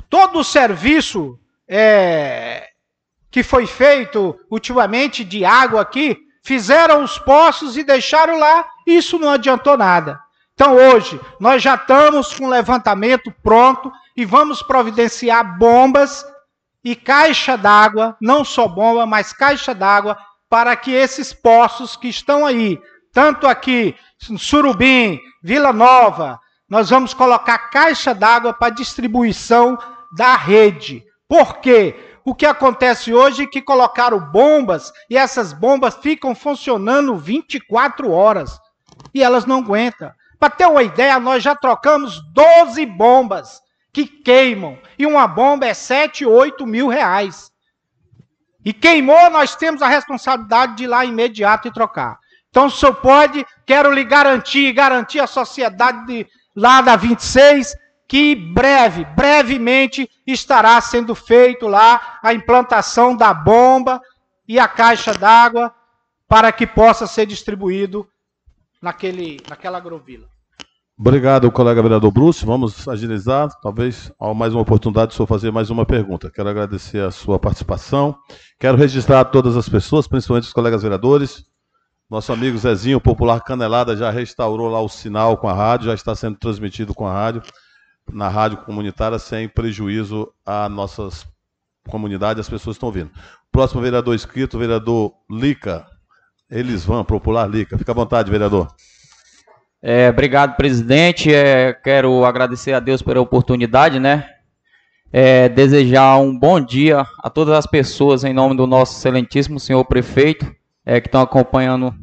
Todo 0.10 0.40
o 0.40 0.44
serviço 0.44 1.38
é, 1.68 2.71
que 3.32 3.42
foi 3.42 3.66
feito 3.66 4.38
ultimamente 4.50 5.24
de 5.24 5.46
água 5.46 5.82
aqui, 5.82 6.18
fizeram 6.44 7.04
os 7.04 7.18
poços 7.18 7.78
e 7.78 7.84
deixaram 7.84 8.38
lá, 8.38 8.68
isso 8.86 9.18
não 9.18 9.32
adiantou 9.32 9.78
nada. 9.78 10.20
Então 10.54 10.76
hoje 10.76 11.20
nós 11.40 11.64
já 11.64 11.76
estamos 11.76 12.34
com 12.34 12.48
levantamento 12.48 13.34
pronto 13.42 13.92
e 14.16 14.26
vamos 14.26 14.62
providenciar 14.62 15.58
bombas 15.58 16.26
e 16.84 16.96
caixa 16.96 17.58
d'água, 17.58 18.18
não 18.20 18.44
só 18.44 18.68
bomba, 18.68 19.06
mas 19.06 19.32
caixa 19.32 19.74
d'água 19.74 20.18
para 20.50 20.76
que 20.76 20.92
esses 20.92 21.32
poços 21.32 21.96
que 21.96 22.10
estão 22.10 22.46
aí, 22.46 22.80
tanto 23.14 23.48
aqui 23.48 23.96
em 24.30 24.38
Surubim, 24.38 25.20
Vila 25.42 25.72
Nova, 25.72 26.40
nós 26.70 26.90
vamos 26.90 27.14
colocar 27.14 27.70
caixa 27.70 28.14
d'água 28.14 28.54
para 28.54 28.74
distribuição 28.74 29.78
da 30.16 30.36
rede. 30.36 31.04
Por 31.28 31.60
quê? 31.60 32.11
O 32.24 32.36
que 32.36 32.46
acontece 32.46 33.14
hoje 33.14 33.44
é 33.44 33.48
que 33.48 33.62
colocaram 33.62 34.20
bombas 34.20 34.94
e 35.10 35.18
essas 35.18 35.54
bombas 35.54 35.96
ficam 35.96 36.36
funcionando 36.36 37.16
24 37.16 38.12
horas 38.12 38.60
e 39.14 39.24
elas 39.24 39.46
não 39.46 39.60
aguentam. 39.60 40.12
Para 40.40 40.50
ter 40.50 40.66
uma 40.66 40.84
ideia, 40.84 41.20
nós 41.20 41.44
já 41.44 41.56
trocamos 41.56 42.22
12 42.34 42.86
bombas 42.86 43.62
que 43.94 44.06
queimam 44.06 44.78
e 44.98 45.06
uma 45.06 45.28
bomba 45.28 45.66
é 45.66 45.74
7, 45.74 46.26
8 46.26 46.66
mil 46.66 46.88
reais. 46.88 47.52
E 48.64 48.72
queimou, 48.74 49.30
nós 49.32 49.56
temos 49.56 49.82
a 49.82 49.88
responsabilidade 49.88 50.76
de 50.76 50.84
ir 50.84 50.88
lá 50.88 51.04
imediato 51.04 51.68
e 51.68 51.74
trocar. 51.74 52.20
Então, 52.50 52.66
o 52.66 52.70
senhor 52.70 52.94
pode, 52.96 53.46
quero 53.66 53.92
lhe 53.92 54.04
garantir, 54.04 54.72
garantir 54.74 55.20
a 55.20 55.26
sociedade 55.26 56.06
de, 56.06 56.28
lá 56.56 56.82
da 56.82 56.96
26, 56.96 57.76
que 58.12 58.36
breve, 58.36 59.06
brevemente 59.16 60.10
estará 60.28 60.82
sendo 60.82 61.16
feito 61.16 61.66
lá 61.66 62.20
a 62.22 62.34
implantação 62.34 63.16
da 63.16 63.34
bomba 63.34 64.02
e 64.46 64.60
a 64.60 64.68
caixa 64.68 65.14
d'água 65.14 65.74
para 66.28 66.52
que 66.52 66.68
possa 66.68 67.08
ser 67.08 67.26
distribuído 67.26 68.06
naquele, 68.82 69.38
naquela 69.48 69.78
agrovila. 69.78 70.28
Obrigado, 71.00 71.50
colega 71.54 71.82
vereador 71.82 72.12
Bruce. 72.12 72.46
Vamos 72.46 72.86
agilizar. 72.86 73.50
Talvez 73.62 74.12
há 74.20 74.34
mais 74.34 74.54
uma 74.54 74.64
oportunidade 74.64 75.12
de 75.12 75.16
senhor 75.16 75.26
fazer 75.26 75.50
mais 75.50 75.70
uma 75.70 75.86
pergunta. 75.86 76.30
Quero 76.30 76.50
agradecer 76.50 77.02
a 77.02 77.12
sua 77.12 77.40
participação. 77.40 78.18
Quero 78.60 78.78
registrar 78.78 79.24
todas 79.24 79.56
as 79.56 79.70
pessoas, 79.70 80.06
principalmente 80.06 80.44
os 80.44 80.54
colegas 80.54 80.84
vereadores. 80.84 81.46
Nosso 82.10 82.34
amigo 82.34 82.58
Zezinho, 82.58 83.00
Popular 83.00 83.40
Canelada, 83.40 83.96
já 83.96 84.12
restaurou 84.12 84.68
lá 84.68 84.82
o 84.82 84.90
sinal 84.90 85.38
com 85.38 85.48
a 85.48 85.54
rádio, 85.54 85.86
já 85.86 85.94
está 85.94 86.14
sendo 86.14 86.38
transmitido 86.38 86.94
com 86.94 87.08
a 87.08 87.14
rádio 87.14 87.42
na 88.12 88.30
rádio 88.30 88.58
comunitária 88.60 89.20
sem 89.20 89.48
prejuízo 89.48 90.32
à 90.46 90.70
nossas 90.70 91.26
comunidades, 91.90 92.42
as 92.42 92.50
pessoas 92.50 92.76
estão 92.76 92.88
ouvindo. 92.88 93.12
Próximo 93.52 93.82
vereador 93.82 94.16
inscrito, 94.16 94.58
vereador 94.58 95.14
Lica. 95.30 95.86
Eles 96.50 96.86
vão, 96.86 97.04
popular 97.04 97.50
Lica. 97.50 97.78
Fica 97.78 97.92
à 97.92 97.96
vontade, 97.96 98.32
vereador. 98.32 98.68
É, 99.82 100.10
obrigado, 100.10 100.56
presidente. 100.56 101.34
É, 101.34 101.74
quero 101.74 102.24
agradecer 102.24 102.74
a 102.74 102.80
Deus 102.80 103.02
pela 103.02 103.20
oportunidade, 103.20 104.00
né? 104.00 104.28
É, 105.12 105.50
desejar 105.50 106.18
um 106.18 106.38
bom 106.38 106.60
dia 106.62 107.06
a 107.22 107.30
todas 107.30 107.54
as 107.56 107.66
pessoas 107.66 108.24
em 108.24 108.34
nome 108.34 108.56
do 108.56 108.66
nosso 108.66 108.98
excelentíssimo 108.98 109.60
senhor 109.60 109.84
prefeito, 109.84 110.50
é, 110.86 111.02
que 111.02 111.08
estão 111.08 111.22
acompanhando 111.22 111.94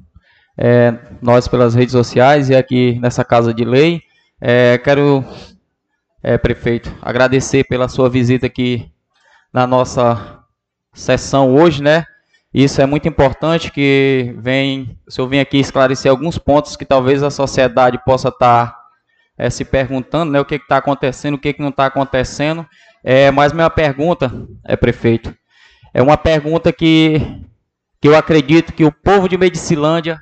é, 0.59 0.95
nós 1.23 1.49
pelas 1.49 1.75
redes 1.75 1.93
sociais 1.93 2.51
e 2.51 2.57
aqui 2.57 2.99
nessa 3.01 3.25
casa 3.25 3.55
de 3.55 3.65
lei. 3.65 4.03
É, 4.41 4.77
quero 4.79 5.25
é, 6.23 6.37
prefeito, 6.37 6.95
agradecer 7.01 7.65
pela 7.65 7.89
sua 7.89 8.09
visita 8.09 8.47
aqui 8.47 8.91
na 9.53 9.67
nossa 9.67 10.41
sessão 10.93 11.55
hoje, 11.55 11.83
né? 11.83 12.05
Isso 12.53 12.81
é 12.81 12.87
muito 12.87 13.07
importante 13.07 13.71
que 13.71 14.35
vem, 14.39 14.99
o 15.07 15.13
senhor 15.13 15.29
vem 15.29 15.41
aqui 15.41 15.59
esclarecer 15.59 16.11
alguns 16.11 16.39
pontos 16.39 16.77
que 16.77 16.85
talvez 16.85 17.23
a 17.23 17.31
sociedade 17.31 18.03
possa 18.05 18.29
estar 18.29 18.67
tá, 18.67 18.81
é, 19.37 19.51
se 19.51 19.65
perguntando, 19.65 20.33
né? 20.33 20.41
O 20.41 20.45
que 20.45 20.57
está 20.57 20.79
acontecendo, 20.79 21.35
o 21.35 21.39
que, 21.39 21.53
que 21.53 21.63
não 21.63 21.69
está 21.69 21.87
acontecendo. 21.87 22.67
É, 23.05 23.31
mas 23.31 23.53
minha 23.53 23.71
pergunta, 23.71 24.33
é 24.65 24.77
prefeito, 24.77 25.35
é 25.95 26.03
uma 26.03 26.17
pergunta 26.17 26.73
que, 26.73 27.21
que 28.01 28.09
eu 28.09 28.17
acredito 28.17 28.73
que 28.73 28.85
o 28.85 28.93
povo 28.93 29.29
de 29.29 29.39
Medicilândia 29.39 30.21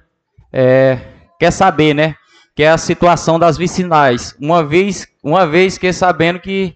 é, 0.53 0.99
quer 1.39 1.51
saber, 1.51 1.95
né? 1.95 2.15
Que 2.57 2.63
é 2.63 2.71
a 2.71 2.79
situação 2.79 3.39
das 3.39 3.59
vicinais. 3.59 4.35
Uma 4.41 4.65
vez, 4.65 5.07
uma 5.23 5.47
vez 5.47 5.77
que 5.77 5.93
sabendo 5.93 6.41
que, 6.41 6.75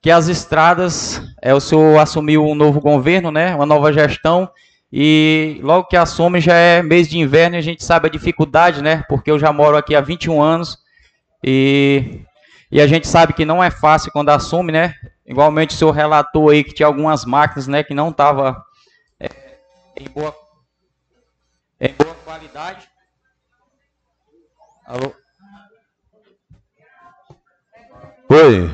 que 0.00 0.08
as 0.08 0.28
estradas, 0.28 1.20
é, 1.42 1.52
o 1.52 1.58
senhor 1.58 1.98
assumiu 1.98 2.46
um 2.46 2.54
novo 2.54 2.80
governo, 2.80 3.32
né, 3.32 3.52
uma 3.52 3.66
nova 3.66 3.92
gestão, 3.92 4.48
e 4.92 5.58
logo 5.64 5.88
que 5.88 5.96
assume 5.96 6.40
já 6.40 6.54
é 6.54 6.80
mês 6.80 7.08
de 7.08 7.18
inverno 7.18 7.56
e 7.56 7.58
a 7.58 7.62
gente 7.62 7.84
sabe 7.84 8.06
a 8.06 8.10
dificuldade, 8.10 8.80
né, 8.80 9.02
porque 9.08 9.28
eu 9.28 9.36
já 9.36 9.52
moro 9.52 9.76
aqui 9.76 9.96
há 9.96 10.00
21 10.00 10.40
anos 10.40 10.78
e, 11.42 12.20
e 12.70 12.80
a 12.80 12.86
gente 12.86 13.08
sabe 13.08 13.32
que 13.32 13.44
não 13.44 13.62
é 13.62 13.68
fácil 13.68 14.12
quando 14.12 14.28
assume, 14.28 14.70
né, 14.70 14.94
igualmente 15.26 15.74
o 15.74 15.76
senhor 15.76 15.90
relatou 15.90 16.50
aí 16.50 16.62
que 16.62 16.72
tinha 16.72 16.86
algumas 16.86 17.24
máquinas, 17.24 17.66
né, 17.66 17.82
que 17.82 17.94
não 17.94 18.10
estavam 18.10 18.56
é, 19.18 19.28
em, 19.96 20.08
boa, 20.08 20.32
em 21.80 21.92
boa 21.94 22.14
qualidade, 22.24 22.86
Alô? 24.86 25.12
Oi. 28.28 28.70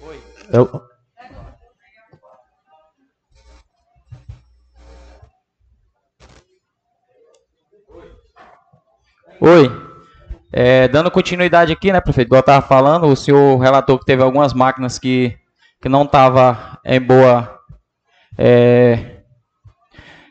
Oi. 0.00 0.22
É 0.50 0.56
eu... 0.56 0.82
Oi. 9.40 9.70
É, 10.50 10.88
dando 10.88 11.10
continuidade 11.10 11.70
aqui, 11.70 11.92
né, 11.92 12.00
prefeito? 12.00 12.28
Igual 12.28 12.38
eu 12.38 12.40
estava 12.40 12.66
falando, 12.66 13.08
o 13.08 13.16
senhor 13.16 13.58
relatou 13.58 13.98
que 13.98 14.06
teve 14.06 14.22
algumas 14.22 14.54
máquinas 14.54 14.98
que, 14.98 15.36
que 15.82 15.88
não 15.88 16.04
estavam 16.04 16.56
em 16.82 16.98
boa. 16.98 17.60
É, 18.38 19.18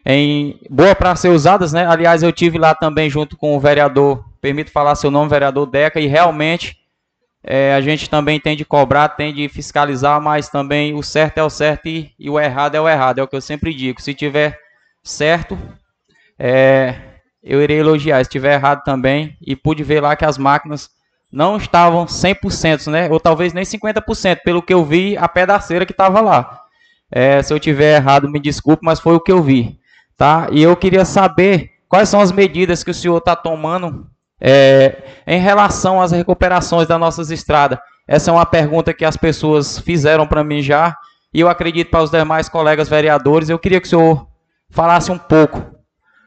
em 0.03 0.59
boa 0.67 0.95
para 0.95 1.15
ser 1.15 1.29
usadas, 1.29 1.71
né? 1.71 1.85
Aliás, 1.85 2.23
eu 2.23 2.31
tive 2.31 2.57
lá 2.57 2.73
também 2.73 3.07
junto 3.07 3.37
com 3.37 3.55
o 3.55 3.59
vereador 3.59 4.30
permito 4.41 4.71
falar 4.71 4.95
seu 4.95 5.11
nome, 5.11 5.29
vereador 5.29 5.65
Deca, 5.67 5.99
e 5.99 6.07
realmente 6.07 6.81
é, 7.43 7.73
a 7.73 7.81
gente 7.81 8.09
também 8.09 8.39
tem 8.39 8.55
de 8.55 8.63
cobrar, 8.63 9.09
tem 9.09 9.33
de 9.33 9.47
fiscalizar, 9.49 10.21
mas 10.21 10.49
também 10.49 10.93
o 10.93 11.01
certo 11.01 11.37
é 11.37 11.43
o 11.43 11.49
certo 11.49 11.87
e, 11.87 12.11
e 12.19 12.29
o 12.29 12.39
errado 12.39 12.75
é 12.75 12.81
o 12.81 12.89
errado, 12.89 13.19
é 13.19 13.23
o 13.23 13.27
que 13.27 13.35
eu 13.35 13.41
sempre 13.41 13.73
digo. 13.73 14.01
Se 14.01 14.13
tiver 14.13 14.59
certo, 15.03 15.57
é, 16.37 16.95
eu 17.43 17.61
irei 17.61 17.79
elogiar. 17.79 18.17
Se 18.17 18.29
estiver 18.29 18.53
errado 18.53 18.83
também, 18.83 19.35
e 19.41 19.55
pude 19.55 19.83
ver 19.83 20.01
lá 20.01 20.15
que 20.15 20.25
as 20.25 20.37
máquinas 20.37 20.89
não 21.31 21.57
estavam 21.57 22.05
100%, 22.05 22.91
né? 22.91 23.09
Ou 23.09 23.19
talvez 23.19 23.53
nem 23.53 23.63
50%, 23.63 24.39
pelo 24.43 24.61
que 24.61 24.73
eu 24.73 24.85
vi, 24.85 25.17
a 25.17 25.27
pedaceira 25.27 25.85
que 25.85 25.93
estava 25.93 26.21
lá. 26.21 26.61
É, 27.09 27.41
se 27.41 27.53
eu 27.53 27.59
tiver 27.59 27.95
errado, 27.95 28.29
me 28.29 28.39
desculpe, 28.39 28.85
mas 28.85 28.99
foi 28.99 29.15
o 29.15 29.19
que 29.19 29.31
eu 29.31 29.41
vi, 29.41 29.79
tá? 30.15 30.47
E 30.51 30.61
eu 30.61 30.75
queria 30.77 31.05
saber 31.05 31.71
quais 31.89 32.07
são 32.07 32.21
as 32.21 32.31
medidas 32.31 32.83
que 32.83 32.91
o 32.91 32.93
senhor 32.93 33.17
está 33.17 33.35
tomando 33.35 34.10
é, 34.41 35.03
em 35.27 35.39
relação 35.39 36.01
às 36.01 36.11
recuperações 36.11 36.87
das 36.87 36.99
nossas 36.99 37.29
estradas. 37.29 37.77
Essa 38.07 38.31
é 38.31 38.33
uma 38.33 38.45
pergunta 38.45 38.93
que 38.93 39.05
as 39.05 39.15
pessoas 39.15 39.77
fizeram 39.79 40.25
para 40.25 40.43
mim 40.43 40.61
já, 40.61 40.97
e 41.31 41.39
eu 41.39 41.47
acredito 41.47 41.91
para 41.91 42.03
os 42.03 42.09
demais 42.09 42.49
colegas 42.49 42.89
vereadores. 42.89 43.47
Eu 43.47 43.59
queria 43.59 43.79
que 43.79 43.87
o 43.87 43.89
senhor 43.89 44.27
falasse 44.69 45.11
um 45.11 45.17
pouco 45.17 45.63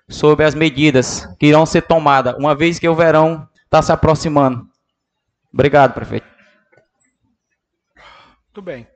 sobre 0.08 0.44
as 0.44 0.54
medidas 0.54 1.26
que 1.38 1.46
irão 1.46 1.66
ser 1.66 1.82
tomadas, 1.82 2.34
uma 2.38 2.54
vez 2.54 2.78
que 2.78 2.88
o 2.88 2.94
verão 2.94 3.48
está 3.64 3.82
se 3.82 3.90
aproximando. 3.90 4.66
Obrigado, 5.52 5.92
prefeito. 5.92 6.26
Muito 8.46 8.62
bem. 8.62 8.86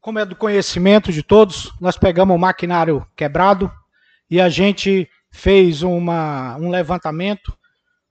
Como 0.00 0.18
é 0.18 0.24
do 0.24 0.34
conhecimento 0.34 1.12
de 1.12 1.22
todos, 1.22 1.70
nós 1.80 1.98
pegamos 1.98 2.34
o 2.34 2.38
maquinário 2.38 3.06
quebrado 3.14 3.70
e 4.30 4.40
a 4.40 4.48
gente 4.48 5.08
fez 5.30 5.82
uma, 5.82 6.56
um 6.56 6.70
levantamento, 6.70 7.56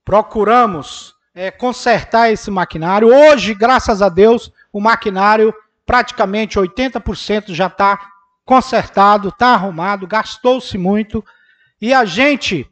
procuramos 0.04 1.14
é, 1.34 1.50
consertar 1.50 2.32
esse 2.32 2.50
maquinário. 2.50 3.08
Hoje, 3.08 3.54
graças 3.54 4.02
a 4.02 4.08
Deus, 4.08 4.52
o 4.72 4.80
maquinário 4.80 5.54
praticamente 5.86 6.58
80% 6.58 7.54
já 7.54 7.66
está 7.66 7.98
consertado, 8.44 9.28
está 9.28 9.48
arrumado, 9.48 10.06
gastou-se 10.06 10.76
muito. 10.78 11.24
E 11.80 11.92
a 11.92 12.04
gente, 12.04 12.68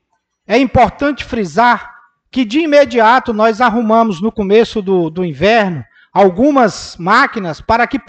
é 0.47 0.59
importante 0.59 1.25
frisar 1.25 1.95
que 2.31 2.45
de 2.45 2.61
imediato 2.61 3.33
nós 3.33 3.61
arrumamos 3.61 4.21
no 4.21 4.33
começo 4.33 4.83
do, 4.83 5.09
do 5.11 5.25
inverno 5.25 5.85
algumas 6.13 6.97
máquinas 6.99 7.61
para 7.61 7.87
que 7.87 8.01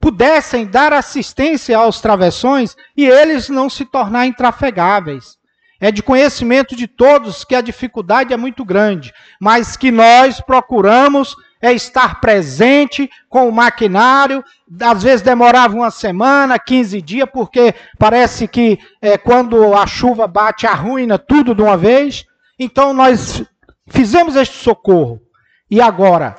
pudessem 0.00 0.64
dar 0.64 0.92
assistência 0.92 1.76
aos 1.76 2.00
travessões 2.00 2.76
e 2.96 3.04
eles 3.04 3.48
não 3.48 3.68
se 3.68 3.84
tornarem 3.84 4.30
intrafegáveis. 4.30 5.36
É 5.82 5.90
de 5.90 6.00
conhecimento 6.00 6.76
de 6.76 6.86
todos 6.86 7.42
que 7.42 7.56
a 7.56 7.60
dificuldade 7.60 8.32
é 8.32 8.36
muito 8.36 8.64
grande, 8.64 9.12
mas 9.40 9.76
que 9.76 9.90
nós 9.90 10.40
procuramos 10.40 11.34
é 11.60 11.72
estar 11.72 12.20
presente 12.20 13.10
com 13.28 13.48
o 13.48 13.52
maquinário. 13.52 14.44
Às 14.80 15.02
vezes 15.02 15.22
demorava 15.22 15.74
uma 15.74 15.90
semana, 15.90 16.56
15 16.56 17.02
dias, 17.02 17.28
porque 17.32 17.74
parece 17.98 18.46
que 18.46 18.78
é, 19.00 19.18
quando 19.18 19.74
a 19.74 19.84
chuva 19.84 20.28
bate, 20.28 20.68
arruina 20.68 21.18
tudo 21.18 21.52
de 21.52 21.62
uma 21.62 21.76
vez. 21.76 22.24
Então 22.56 22.92
nós 22.92 23.42
fizemos 23.88 24.36
este 24.36 24.54
socorro. 24.54 25.20
E 25.68 25.80
agora, 25.80 26.36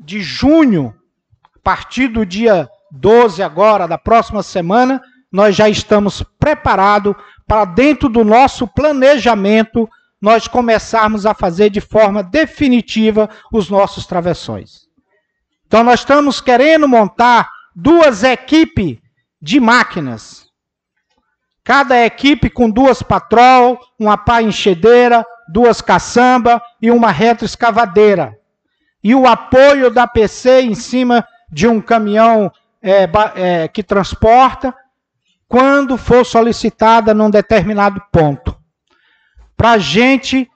de 0.00 0.20
junho, 0.20 0.92
a 1.54 1.58
partir 1.62 2.08
do 2.08 2.26
dia 2.26 2.68
12 2.90 3.40
agora, 3.40 3.86
da 3.86 3.96
próxima 3.96 4.42
semana, 4.42 5.00
nós 5.30 5.54
já 5.54 5.68
estamos 5.68 6.24
preparados 6.40 7.14
para 7.46 7.64
dentro 7.64 8.08
do 8.08 8.24
nosso 8.24 8.66
planejamento 8.66 9.88
nós 10.20 10.48
começarmos 10.48 11.26
a 11.26 11.34
fazer 11.34 11.70
de 11.70 11.80
forma 11.80 12.22
definitiva 12.22 13.28
os 13.52 13.70
nossos 13.70 14.06
travessões. 14.06 14.86
Então, 15.66 15.84
nós 15.84 16.00
estamos 16.00 16.40
querendo 16.40 16.88
montar 16.88 17.50
duas 17.74 18.22
equipes 18.22 18.98
de 19.40 19.60
máquinas. 19.60 20.46
Cada 21.62 22.04
equipe 22.04 22.48
com 22.48 22.70
duas 22.70 23.02
patrol, 23.02 23.78
uma 23.98 24.16
pá 24.16 24.40
enchedeira, 24.40 25.24
duas 25.48 25.80
caçamba 25.80 26.62
e 26.80 26.90
uma 26.90 27.10
retroescavadeira. 27.10 28.38
E 29.02 29.14
o 29.14 29.26
apoio 29.26 29.90
da 29.90 30.06
PC 30.06 30.62
em 30.62 30.74
cima 30.74 31.26
de 31.50 31.66
um 31.66 31.80
caminhão 31.80 32.50
é, 32.82 33.08
é, 33.34 33.68
que 33.68 33.82
transporta, 33.82 34.74
quando 35.48 35.96
for 35.96 36.24
solicitada 36.24 37.14
num 37.14 37.30
determinado 37.30 38.02
ponto 38.12 38.56
para 39.56 39.72
a 39.72 39.78
gente 39.78 40.48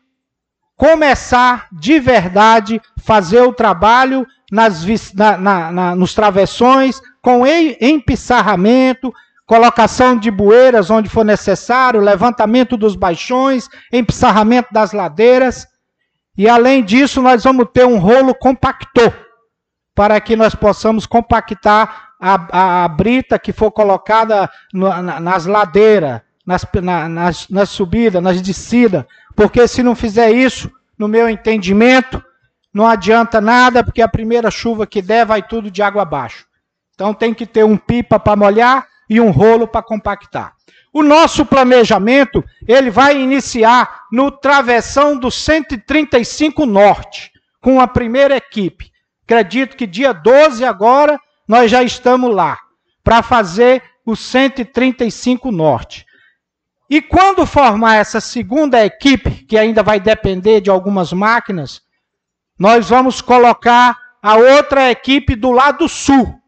começar 0.77 1.69
de 1.73 1.99
verdade 1.99 2.81
fazer 2.99 3.43
o 3.43 3.53
trabalho 3.53 4.27
nas, 4.51 4.85
na, 5.15 5.37
na, 5.37 5.73
na, 5.73 5.95
nos 5.95 6.15
travessões, 6.15 7.01
com 7.23 7.47
empissarramento, 7.47 9.13
colocação 9.47 10.17
de 10.17 10.31
bueiras 10.31 10.91
onde 10.91 11.09
for 11.09 11.25
necessário, 11.25 12.01
levantamento 12.01 12.77
dos 12.77 12.97
baixões, 12.97 13.69
empissarramento 13.93 14.73
das 14.73 14.93
ladeiras. 14.93 15.67
E 16.37 16.49
além 16.49 16.83
disso, 16.83 17.21
nós 17.21 17.45
vamos 17.45 17.67
ter 17.73 17.85
um 17.85 17.99
rolo 17.99 18.35
compactor, 18.35 19.13
para 19.95 20.21
que 20.21 20.35
nós 20.35 20.55
possamos 20.55 21.05
compactar 21.05 22.10
a, 22.21 22.35
a, 22.51 22.85
a 22.85 22.89
brita 22.89 23.39
que 23.39 23.53
for 23.53 23.71
colocada 23.71 24.51
no, 24.73 24.91
nas 25.03 25.47
ladeiras, 25.47 26.21
nas, 26.47 26.67
na, 26.83 27.09
nas, 27.09 27.49
nas 27.49 27.69
subidas, 27.71 28.23
nas 28.23 28.41
descidas, 28.43 29.05
porque 29.35 29.67
se 29.67 29.83
não 29.83 29.95
fizer 29.95 30.31
isso, 30.31 30.71
no 30.99 31.09
meu 31.09 31.29
entendimento, 31.29 32.23
não 32.75 32.87
adianta 32.87 33.41
nada, 33.41 33.83
porque 33.83 34.03
a 34.03 34.09
primeira 34.09 34.51
chuva 34.51 34.87
que 34.87 35.01
der 35.01 35.25
vai 35.25 35.43
tudo 35.43 35.71
de 35.71 35.83
água 35.83 36.03
abaixo. 36.03 36.47
Então 36.95 37.15
tem 37.15 37.33
que 37.33 37.47
ter 37.47 37.65
um 37.65 37.77
pipa 37.77 38.21
para 38.21 38.37
molhar 38.37 38.87
e 39.09 39.21
um 39.21 39.31
rolo 39.31 39.67
para 39.67 39.83
compactar. 39.83 40.53
O 40.93 41.03
nosso 41.03 41.47
planejamento, 41.47 42.45
ele 42.67 42.91
vai 42.91 43.19
iniciar 43.21 44.03
no 44.13 44.31
travessão 44.31 45.17
do 45.17 45.31
135 45.31 46.67
Norte, 46.67 47.31
com 47.61 47.81
a 47.81 47.87
primeira 47.87 48.37
equipe. 48.37 48.91
Acredito 49.25 49.77
que 49.77 49.87
dia 49.87 50.13
12 50.13 50.65
agora 50.65 51.19
nós 51.51 51.69
já 51.69 51.83
estamos 51.83 52.33
lá 52.33 52.61
para 53.03 53.25
fazer 53.25 53.83
o 54.07 54.15
135 54.15 55.51
Norte. 55.51 56.07
E 56.89 57.03
quando 57.03 57.45
formar 57.45 57.97
essa 57.97 58.21
segunda 58.21 58.85
equipe, 58.85 59.45
que 59.47 59.59
ainda 59.59 59.83
vai 59.83 59.99
depender 59.99 60.61
de 60.61 60.71
algumas 60.71 61.13
máquinas, 61.13 61.83
nós 62.57 62.89
vamos 62.89 63.21
colocar 63.21 63.99
a 64.23 64.37
outra 64.37 64.93
equipe 64.93 65.35
do 65.35 65.51
lado 65.51 65.89
sul. 65.89 66.41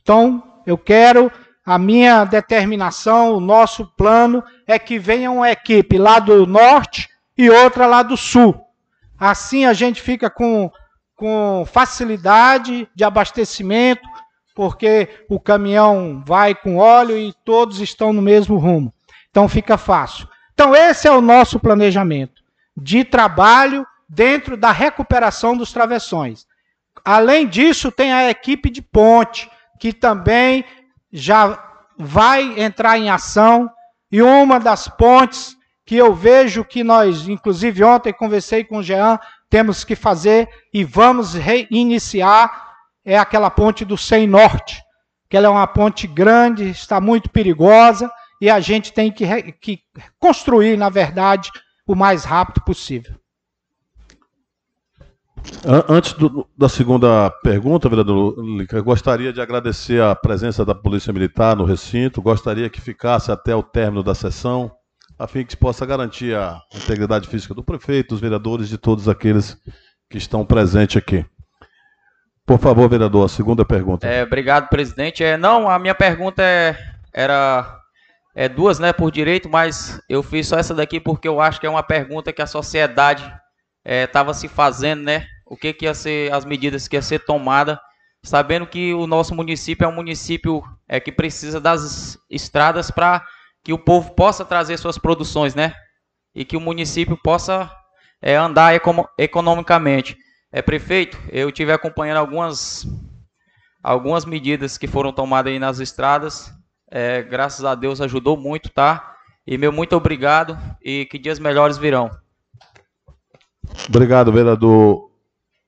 Então, 0.00 0.42
eu 0.64 0.78
quero, 0.78 1.30
a 1.62 1.78
minha 1.78 2.24
determinação, 2.24 3.34
o 3.34 3.40
nosso 3.40 3.84
plano 3.94 4.42
é 4.66 4.78
que 4.78 4.98
venha 4.98 5.30
uma 5.30 5.50
equipe 5.50 5.98
lá 5.98 6.18
do 6.18 6.46
norte 6.46 7.10
e 7.36 7.50
outra 7.50 7.84
lá 7.84 8.02
do 8.02 8.16
sul. 8.16 8.58
Assim 9.20 9.66
a 9.66 9.74
gente 9.74 10.00
fica 10.00 10.30
com, 10.30 10.72
com 11.16 11.66
facilidade 11.66 12.86
de 12.94 13.02
abastecimento, 13.02 14.06
porque 14.54 15.08
o 15.28 15.40
caminhão 15.40 16.22
vai 16.24 16.54
com 16.54 16.76
óleo 16.76 17.16
e 17.16 17.32
todos 17.44 17.80
estão 17.80 18.12
no 18.12 18.22
mesmo 18.22 18.56
rumo. 18.58 18.92
Então 19.30 19.48
fica 19.48 19.76
fácil. 19.76 20.28
Então 20.54 20.74
esse 20.74 21.08
é 21.08 21.10
o 21.10 21.20
nosso 21.20 21.58
planejamento 21.58 22.42
de 22.76 23.02
trabalho 23.04 23.86
dentro 24.08 24.56
da 24.56 24.70
recuperação 24.70 25.56
dos 25.56 25.72
travessões. 25.72 26.46
Além 27.04 27.46
disso, 27.46 27.90
tem 27.90 28.12
a 28.12 28.30
equipe 28.30 28.70
de 28.70 28.82
ponte, 28.82 29.50
que 29.78 29.92
também 29.92 30.64
já 31.12 31.62
vai 31.98 32.60
entrar 32.60 32.98
em 32.98 33.10
ação. 33.10 33.70
E 34.10 34.22
uma 34.22 34.58
das 34.60 34.88
pontes 34.88 35.56
que 35.84 35.96
eu 35.96 36.14
vejo 36.14 36.64
que 36.64 36.82
nós, 36.82 37.28
inclusive 37.28 37.84
ontem 37.84 38.12
conversei 38.12 38.64
com 38.64 38.78
o 38.78 38.82
Jean, 38.82 39.18
temos 39.48 39.84
que 39.84 39.94
fazer 39.94 40.48
e 40.72 40.84
vamos 40.84 41.34
reiniciar, 41.34 42.74
é 43.04 43.18
aquela 43.18 43.50
ponte 43.50 43.84
do 43.84 43.96
Sem 43.96 44.26
Norte, 44.26 44.82
que 45.28 45.36
ela 45.36 45.46
é 45.46 45.50
uma 45.50 45.66
ponte 45.66 46.06
grande, 46.06 46.68
está 46.70 47.00
muito 47.00 47.30
perigosa, 47.30 48.10
e 48.40 48.50
a 48.50 48.60
gente 48.60 48.92
tem 48.92 49.10
que, 49.10 49.24
que 49.52 49.80
construir, 50.18 50.76
na 50.76 50.88
verdade, 50.88 51.50
o 51.86 51.94
mais 51.94 52.24
rápido 52.24 52.62
possível. 52.62 53.14
Antes 55.88 56.12
do, 56.14 56.46
da 56.58 56.68
segunda 56.68 57.30
pergunta, 57.42 57.88
vereador 57.88 58.34
Lica, 58.38 58.80
gostaria 58.80 59.32
de 59.32 59.40
agradecer 59.40 60.02
a 60.02 60.14
presença 60.14 60.64
da 60.64 60.74
Polícia 60.74 61.12
Militar 61.12 61.54
no 61.56 61.64
recinto, 61.64 62.20
gostaria 62.20 62.68
que 62.68 62.80
ficasse 62.80 63.30
até 63.30 63.54
o 63.54 63.62
término 63.62 64.02
da 64.02 64.14
sessão, 64.14 64.72
a 65.18 65.26
fim 65.26 65.44
que 65.44 65.52
se 65.52 65.56
possa 65.56 65.86
garantir 65.86 66.36
a 66.36 66.60
integridade 66.74 67.28
física 67.28 67.54
do 67.54 67.64
prefeito, 67.64 68.10
dos 68.10 68.20
vereadores 68.20 68.66
e 68.66 68.70
de 68.70 68.78
todos 68.78 69.08
aqueles 69.08 69.56
que 70.10 70.18
estão 70.18 70.44
presentes 70.44 70.96
aqui. 70.96 71.24
Por 72.44 72.58
favor, 72.58 72.88
vereador, 72.88 73.24
a 73.24 73.28
segunda 73.28 73.64
pergunta. 73.64 74.06
É, 74.06 74.22
obrigado, 74.22 74.68
presidente. 74.68 75.24
É, 75.24 75.36
não, 75.36 75.68
a 75.68 75.78
minha 75.78 75.94
pergunta 75.94 76.42
é, 76.42 76.76
era 77.12 77.80
é, 78.34 78.48
duas, 78.48 78.78
né, 78.78 78.92
por 78.92 79.10
direito, 79.10 79.48
mas 79.48 80.00
eu 80.08 80.22
fiz 80.22 80.46
só 80.46 80.56
essa 80.56 80.72
daqui 80.72 81.00
porque 81.00 81.26
eu 81.26 81.40
acho 81.40 81.58
que 81.58 81.66
é 81.66 81.70
uma 81.70 81.82
pergunta 81.82 82.32
que 82.32 82.42
a 82.42 82.46
sociedade 82.46 83.24
estava 83.84 84.30
é, 84.30 84.34
se 84.34 84.46
fazendo, 84.46 85.02
né? 85.02 85.26
O 85.44 85.56
que, 85.56 85.72
que 85.72 85.86
ia 85.86 85.94
ser 85.94 86.32
as 86.32 86.44
medidas 86.44 86.86
que 86.86 86.96
ia 86.96 87.02
ser 87.02 87.20
tomada, 87.20 87.80
sabendo 88.22 88.66
que 88.66 88.92
o 88.92 89.06
nosso 89.06 89.34
município 89.34 89.84
é 89.84 89.88
um 89.88 89.94
município 89.94 90.62
é, 90.88 91.00
que 91.00 91.10
precisa 91.10 91.60
das 91.60 92.18
estradas 92.30 92.90
para 92.90 93.24
que 93.66 93.72
o 93.72 93.78
povo 93.78 94.12
possa 94.12 94.44
trazer 94.44 94.76
suas 94.76 94.96
produções, 94.96 95.52
né? 95.52 95.74
E 96.32 96.44
que 96.44 96.56
o 96.56 96.60
município 96.60 97.16
possa 97.16 97.68
é, 98.22 98.36
andar 98.36 98.80
economicamente. 99.18 100.16
É, 100.52 100.62
prefeito, 100.62 101.18
eu 101.32 101.50
tive 101.50 101.72
acompanhando 101.72 102.18
algumas, 102.18 102.86
algumas 103.82 104.24
medidas 104.24 104.78
que 104.78 104.86
foram 104.86 105.12
tomadas 105.12 105.52
aí 105.52 105.58
nas 105.58 105.80
estradas. 105.80 106.48
É, 106.88 107.24
graças 107.24 107.64
a 107.64 107.74
Deus 107.74 108.00
ajudou 108.00 108.36
muito, 108.36 108.70
tá? 108.70 109.16
E 109.44 109.58
meu 109.58 109.72
muito 109.72 109.96
obrigado 109.96 110.56
e 110.80 111.04
que 111.06 111.18
dias 111.18 111.40
melhores 111.40 111.76
virão. 111.76 112.08
Obrigado, 113.88 114.30
vereador 114.30 115.10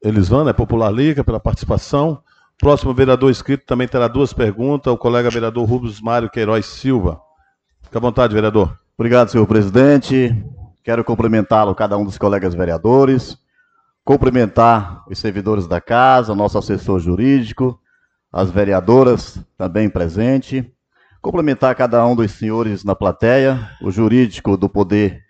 Elisvana, 0.00 0.50
é 0.50 0.52
Popular 0.52 0.92
Liga, 0.92 1.24
pela 1.24 1.40
participação. 1.40 2.22
Próximo 2.58 2.94
vereador 2.94 3.28
inscrito 3.28 3.66
também 3.66 3.88
terá 3.88 4.06
duas 4.06 4.32
perguntas, 4.32 4.92
o 4.92 4.96
colega 4.96 5.28
vereador 5.28 5.68
Rubens 5.68 6.00
Mário 6.00 6.30
Queiroz 6.30 6.64
Silva. 6.64 7.26
Fique 7.88 7.96
à 7.96 8.00
vontade, 8.00 8.34
vereador. 8.34 8.78
Obrigado, 8.98 9.30
senhor 9.30 9.46
presidente. 9.46 10.36
Quero 10.84 11.02
cumprimentá-lo, 11.02 11.74
cada 11.74 11.96
um 11.96 12.04
dos 12.04 12.18
colegas 12.18 12.52
vereadores, 12.54 13.38
cumprimentar 14.04 15.04
os 15.08 15.18
servidores 15.18 15.66
da 15.66 15.80
casa, 15.80 16.34
nosso 16.34 16.58
assessor 16.58 17.00
jurídico, 17.00 17.80
as 18.30 18.50
vereadoras 18.50 19.42
também 19.56 19.88
presentes, 19.88 20.66
cumprimentar 21.22 21.74
cada 21.74 22.04
um 22.06 22.14
dos 22.14 22.30
senhores 22.32 22.84
na 22.84 22.94
plateia, 22.94 23.70
o 23.80 23.90
jurídico 23.90 24.54
do 24.58 24.68
Poder 24.68 25.22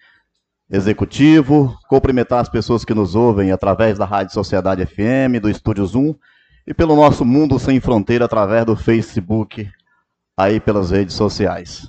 Executivo, 0.69 1.79
cumprimentar 1.89 2.41
as 2.41 2.49
pessoas 2.49 2.85
que 2.85 2.93
nos 2.93 3.15
ouvem 3.15 3.53
através 3.53 3.97
da 3.99 4.05
Rádio 4.05 4.35
Sociedade 4.35 4.85
FM, 4.85 5.41
do 5.41 5.49
Estúdio 5.49 5.87
Zoom 5.87 6.13
e 6.67 6.75
pelo 6.75 6.97
nosso 6.97 7.25
Mundo 7.25 7.57
Sem 7.57 7.79
Fronteira 7.79 8.25
através 8.25 8.67
do 8.67 8.75
Facebook, 8.75 9.71
aí 10.37 10.59
pelas 10.59 10.91
redes 10.91 11.15
sociais. 11.15 11.89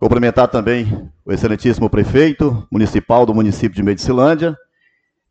Cumprimentar 0.00 0.48
também 0.48 1.10
o 1.26 1.30
excelentíssimo 1.30 1.90
prefeito 1.90 2.66
municipal 2.72 3.26
do 3.26 3.34
município 3.34 3.76
de 3.76 3.82
Medicilândia, 3.82 4.56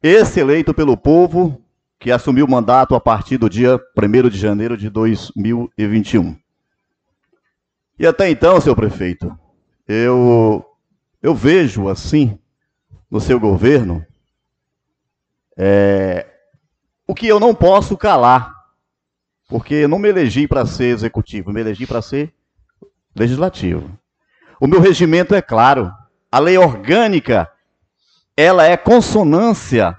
esse 0.02 0.40
eleito 0.40 0.76
pelo 0.76 0.96
povo, 0.96 1.60
que 1.98 2.12
assumiu 2.12 2.46
o 2.46 2.52
mandato 2.52 2.94
a 2.94 3.02
partir 3.02 3.40
do 3.40 3.50
dia 3.50 3.80
1 3.98 4.30
de 4.30 4.38
janeiro 4.38 4.78
de 4.78 4.88
2021. 4.88 6.38
E 7.98 8.06
até 8.06 8.30
então, 8.30 8.62
seu 8.62 8.76
prefeito, 8.76 9.36
eu 9.88 10.64
eu 11.20 11.34
vejo 11.34 11.90
assim, 11.90 12.38
no 13.10 13.20
seu 13.20 13.40
governo, 13.40 14.06
é, 15.58 16.28
o 17.08 17.16
que 17.16 17.28
eu 17.28 17.40
não 17.40 17.56
posso 17.56 17.98
calar, 17.98 18.54
porque 19.48 19.74
eu 19.74 19.90
não 19.90 19.98
me 19.98 20.10
elegi 20.10 20.48
para 20.48 20.64
ser 20.68 20.94
executivo, 20.94 21.52
me 21.52 21.60
elegi 21.60 21.88
para 21.88 22.04
ser 22.04 22.32
legislativo. 23.16 24.00
O 24.60 24.68
meu 24.68 24.82
regimento 24.82 25.34
é 25.34 25.42
claro, 25.42 25.94
a 26.32 26.38
lei 26.38 26.58
orgânica, 26.58 27.50
ela 28.36 28.66
é 28.66 28.76
consonância 28.76 29.98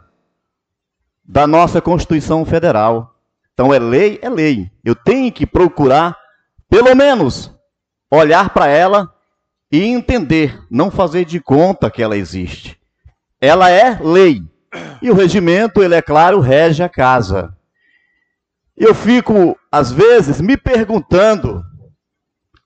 da 1.25 1.47
nossa 1.47 1.81
Constituição 1.81 2.45
Federal. 2.45 3.15
Então 3.53 3.73
é 3.73 3.79
lei, 3.79 4.19
é 4.21 4.29
lei. 4.29 4.71
Eu 4.85 4.95
tenho 4.95 5.33
que 5.33 5.47
procurar, 5.47 6.17
pelo 6.69 6.95
menos, 6.95 7.51
olhar 8.11 8.51
para 8.51 8.67
ela 8.67 9.13
e 9.71 9.83
entender, 9.85 10.61
não 10.71 10.91
fazer 10.91 11.25
de 11.25 11.41
conta 11.41 11.91
que 11.91 12.03
ela 12.03 12.17
existe. 12.17 12.79
Ela 13.41 13.71
é 13.71 13.99
lei. 14.01 14.43
E 15.01 15.11
o 15.11 15.15
regimento, 15.15 15.83
ele 15.83 15.95
é 15.95 16.03
claro, 16.03 16.41
rege 16.41 16.83
a 16.83 16.89
casa. 16.89 17.57
Eu 18.77 18.95
fico, 18.95 19.57
às 19.71 19.93
vezes, 19.93 20.41
me 20.41 20.57
perguntando, 20.57 21.63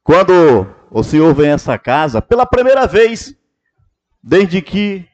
quando 0.03 0.67
o 0.95 1.03
senhor 1.03 1.35
vem 1.35 1.51
a 1.51 1.55
essa 1.55 1.77
casa, 1.77 2.23
pela 2.23 2.47
primeira 2.47 2.87
vez, 2.87 3.35
desde 4.23 4.63
que 4.63 5.05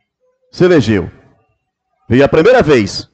se 0.52 0.62
elegeu. 0.62 1.10
Veio 2.06 2.22
a 2.22 2.28
primeira 2.28 2.62
vez. 2.62 3.08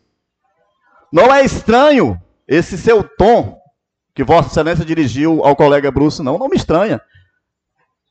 Não 1.12 1.32
é 1.32 1.44
estranho 1.44 2.20
esse 2.48 2.76
seu 2.76 3.04
tom 3.04 3.56
que 4.12 4.24
Vossa 4.24 4.48
Excelência 4.48 4.84
dirigiu 4.84 5.44
ao 5.44 5.54
colega 5.54 5.92
Bruce, 5.92 6.20
não, 6.20 6.38
não 6.38 6.48
me 6.48 6.56
estranha. 6.56 7.00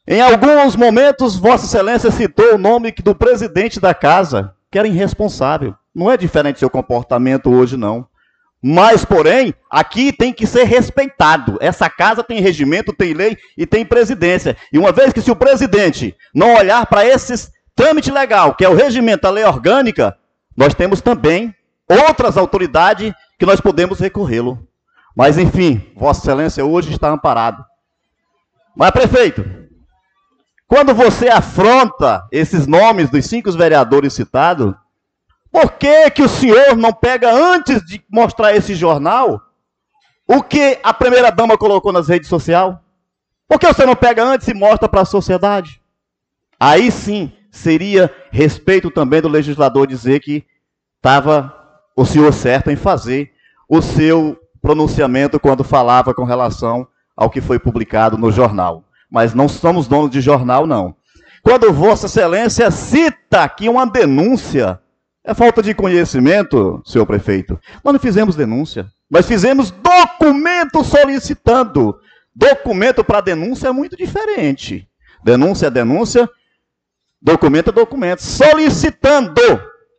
Em 0.08 0.22
alguns 0.22 0.78
momentos, 0.78 1.36
Vossa 1.36 1.66
Excelência 1.66 2.10
citou 2.10 2.56
o 2.56 2.58
nome 2.58 2.94
do 2.94 3.14
presidente 3.14 3.78
da 3.78 3.94
casa, 3.94 4.56
que 4.72 4.80
era 4.80 4.88
irresponsável. 4.88 5.76
Não 5.94 6.10
é 6.10 6.16
diferente 6.16 6.60
seu 6.60 6.70
comportamento 6.70 7.50
hoje, 7.52 7.76
não. 7.76 8.08
Mas, 8.68 9.06
porém, 9.06 9.54
aqui 9.70 10.12
tem 10.12 10.34
que 10.34 10.48
ser 10.48 10.64
respeitado. 10.64 11.56
Essa 11.62 11.88
casa 11.88 12.24
tem 12.24 12.42
regimento, 12.42 12.92
tem 12.92 13.14
lei 13.14 13.38
e 13.56 13.64
tem 13.64 13.86
presidência. 13.86 14.58
E 14.74 14.80
uma 14.80 14.92
vez 14.92 15.14
que 15.14 15.22
se 15.22 15.30
o 15.30 15.36
presidente 15.36 16.16
não 16.34 16.56
olhar 16.56 16.84
para 16.88 17.06
esses 17.06 17.52
trâmite 17.76 18.10
legal, 18.10 18.56
que 18.56 18.66
é 18.66 18.70
o 18.70 18.74
regimento, 18.74 19.28
a 19.28 19.30
lei 19.30 19.44
orgânica, 19.44 20.18
nós 20.58 20.74
temos 20.74 21.00
também 21.00 21.54
outras 21.88 22.38
autoridades 22.38 23.14
que 23.38 23.46
nós 23.46 23.62
podemos 23.62 24.00
recorrê-lo. 24.00 24.68
Mas, 25.16 25.38
enfim, 25.38 25.92
Vossa 25.96 26.22
Excelência 26.22 26.66
hoje 26.66 26.92
está 26.92 27.12
amparado. 27.12 27.64
Mas, 28.76 28.90
prefeito, 28.90 29.46
quando 30.68 30.92
você 30.92 31.30
afronta 31.30 32.28
esses 32.32 32.66
nomes 32.66 33.12
dos 33.12 33.28
cinco 33.28 33.52
vereadores 33.52 34.14
citados, 34.14 34.74
por 35.56 35.72
que, 35.72 36.12
que 36.12 36.22
o 36.22 36.28
senhor 36.28 36.76
não 36.76 36.92
pega 36.92 37.34
antes 37.34 37.82
de 37.86 38.04
mostrar 38.12 38.54
esse 38.54 38.76
jornal 38.76 39.42
o 40.28 40.44
que 40.44 40.78
a 40.84 40.94
primeira 40.94 41.32
dama 41.32 41.58
colocou 41.58 41.94
nas 41.94 42.10
redes 42.10 42.28
sociais? 42.28 42.76
Por 43.48 43.58
que 43.58 43.68
você 43.68 43.86
não 43.86 43.96
pega 43.96 44.22
antes 44.22 44.50
e 44.50 44.54
mostra 44.54 44.90
para 44.90 45.02
a 45.02 45.06
sociedade? 45.06 45.82
Aí 46.60 46.92
sim 46.92 47.32
seria 47.50 48.14
respeito 48.32 48.92
também 48.92 49.22
do 49.22 49.30
legislador 49.30 49.88
dizer 49.88 50.20
que 50.20 50.46
estava 50.98 51.56
o 51.96 52.06
senhor 52.06 52.34
certo 52.34 52.70
em 52.70 52.76
fazer 52.76 53.32
o 53.70 53.82
seu 53.82 54.38
pronunciamento 54.62 55.40
quando 55.40 55.64
falava 55.64 56.14
com 56.14 56.26
relação 56.26 56.86
ao 57.16 57.30
que 57.30 57.40
foi 57.40 57.60
publicado 57.60 58.18
no 58.18 58.30
jornal 58.30 58.84
mas 59.10 59.34
não 59.34 59.48
somos 59.48 59.88
donos 59.88 60.12
de 60.12 60.20
jornal, 60.20 60.68
não. 60.68 60.94
Quando 61.42 61.72
Vossa 61.72 62.08
Excelência 62.08 62.70
cita 62.70 63.44
aqui 63.44 63.70
uma 63.70 63.86
denúncia, 63.86 64.82
é 65.26 65.34
falta 65.34 65.62
de 65.62 65.74
conhecimento, 65.74 66.82
senhor 66.86 67.06
prefeito. 67.06 67.60
Nós 67.84 67.94
não 67.94 68.00
fizemos 68.00 68.36
denúncia, 68.36 68.88
nós 69.10 69.26
fizemos 69.26 69.72
documento 69.72 70.84
solicitando. 70.84 72.00
Documento 72.36 73.04
para 73.04 73.22
denúncia 73.22 73.70
é 73.70 73.72
muito 73.72 73.96
diferente. 73.96 74.88
Denúncia 75.24 75.68
é 75.68 75.70
denúncia, 75.72 76.30
documento 77.22 77.70
é 77.70 77.74
documento. 77.74 78.22
Solicitando, 78.22 79.42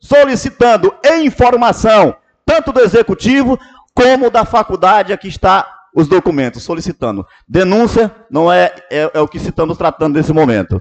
solicitando 0.01 0.95
informação, 1.23 2.15
tanto 2.45 2.73
do 2.73 2.81
executivo 2.81 3.59
como 3.95 4.31
da 4.31 4.45
faculdade 4.45 5.13
a 5.13 5.17
que 5.17 5.29
está 5.29 5.67
os 5.95 6.07
documentos 6.07 6.63
solicitando. 6.63 7.27
Denúncia 7.49 8.15
não 8.31 8.53
é, 8.53 8.73
é, 8.91 9.11
é 9.15 9.21
o 9.21 9.27
que 9.27 9.39
estamos 9.39 9.79
tratando 9.79 10.17
nesse 10.17 10.33
momento. 10.33 10.81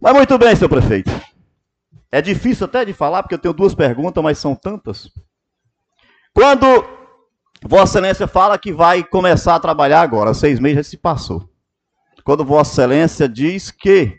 Mas 0.00 0.14
muito 0.14 0.36
bem, 0.38 0.56
senhor 0.56 0.70
prefeito. 0.70 1.12
É 2.10 2.22
difícil 2.22 2.64
até 2.66 2.84
de 2.84 2.92
falar, 2.92 3.22
porque 3.22 3.34
eu 3.34 3.38
tenho 3.38 3.54
duas 3.54 3.74
perguntas, 3.74 4.22
mas 4.22 4.38
são 4.38 4.54
tantas. 4.54 5.10
Quando 6.32 6.84
Vossa 7.64 7.98
Excelência 7.98 8.26
fala 8.26 8.58
que 8.58 8.72
vai 8.72 9.02
começar 9.02 9.54
a 9.54 9.60
trabalhar 9.60 10.02
agora, 10.02 10.34
seis 10.34 10.60
meses 10.60 10.76
já 10.76 10.82
se 10.90 10.96
passou. 10.96 11.48
Quando 12.24 12.44
Vossa 12.44 12.72
Excelência 12.72 13.28
diz 13.28 13.70
que, 13.70 14.16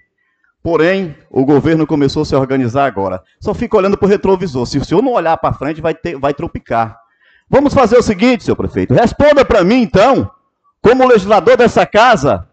porém, 0.61 1.15
o 1.29 1.45
governo 1.45 1.85
começou 1.85 2.23
a 2.23 2.25
se 2.25 2.35
organizar 2.35 2.85
agora. 2.85 3.21
Só 3.39 3.53
fica 3.53 3.77
olhando 3.77 3.97
para 3.97 4.05
o 4.05 4.09
retrovisor. 4.09 4.65
Se 4.65 4.77
o 4.77 4.85
senhor 4.85 5.01
não 5.01 5.13
olhar 5.13 5.37
para 5.37 5.53
frente, 5.53 5.81
vai, 5.81 5.93
ter, 5.93 6.17
vai 6.17 6.33
tropicar. 6.33 6.97
Vamos 7.49 7.73
fazer 7.73 7.97
o 7.97 8.03
seguinte, 8.03 8.43
senhor 8.43 8.55
prefeito. 8.55 8.93
Responda 8.93 9.45
para 9.45 9.63
mim, 9.63 9.81
então, 9.81 10.29
como 10.81 11.07
legislador 11.07 11.55
dessa 11.55 11.85
casa, 11.85 12.47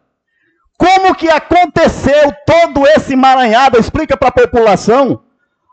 como 0.77 1.14
que 1.14 1.29
aconteceu 1.29 2.33
todo 2.47 2.87
esse 2.87 3.14
maranhado? 3.14 3.79
Explica 3.79 4.16
para 4.16 4.29
a 4.29 4.33
população, 4.33 5.22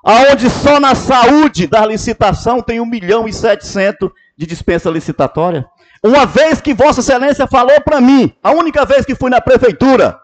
aonde 0.04 0.50
só 0.50 0.80
na 0.80 0.96
saúde 0.96 1.68
da 1.68 1.86
licitação 1.86 2.62
tem 2.62 2.80
1 2.80 2.86
milhão 2.86 3.28
e 3.28 3.34
700 3.34 4.10
de 4.38 4.46
dispensa 4.46 4.90
licitatória. 4.90 5.66
Uma 6.04 6.26
vez 6.26 6.60
que 6.62 6.74
Vossa 6.74 7.02
Excelência 7.02 7.46
falou 7.46 7.80
para 7.82 8.02
mim, 8.02 8.34
a 8.42 8.52
única 8.52 8.86
vez 8.86 9.06
que 9.06 9.16
fui 9.16 9.30
na 9.30 9.40
prefeitura, 9.40 10.20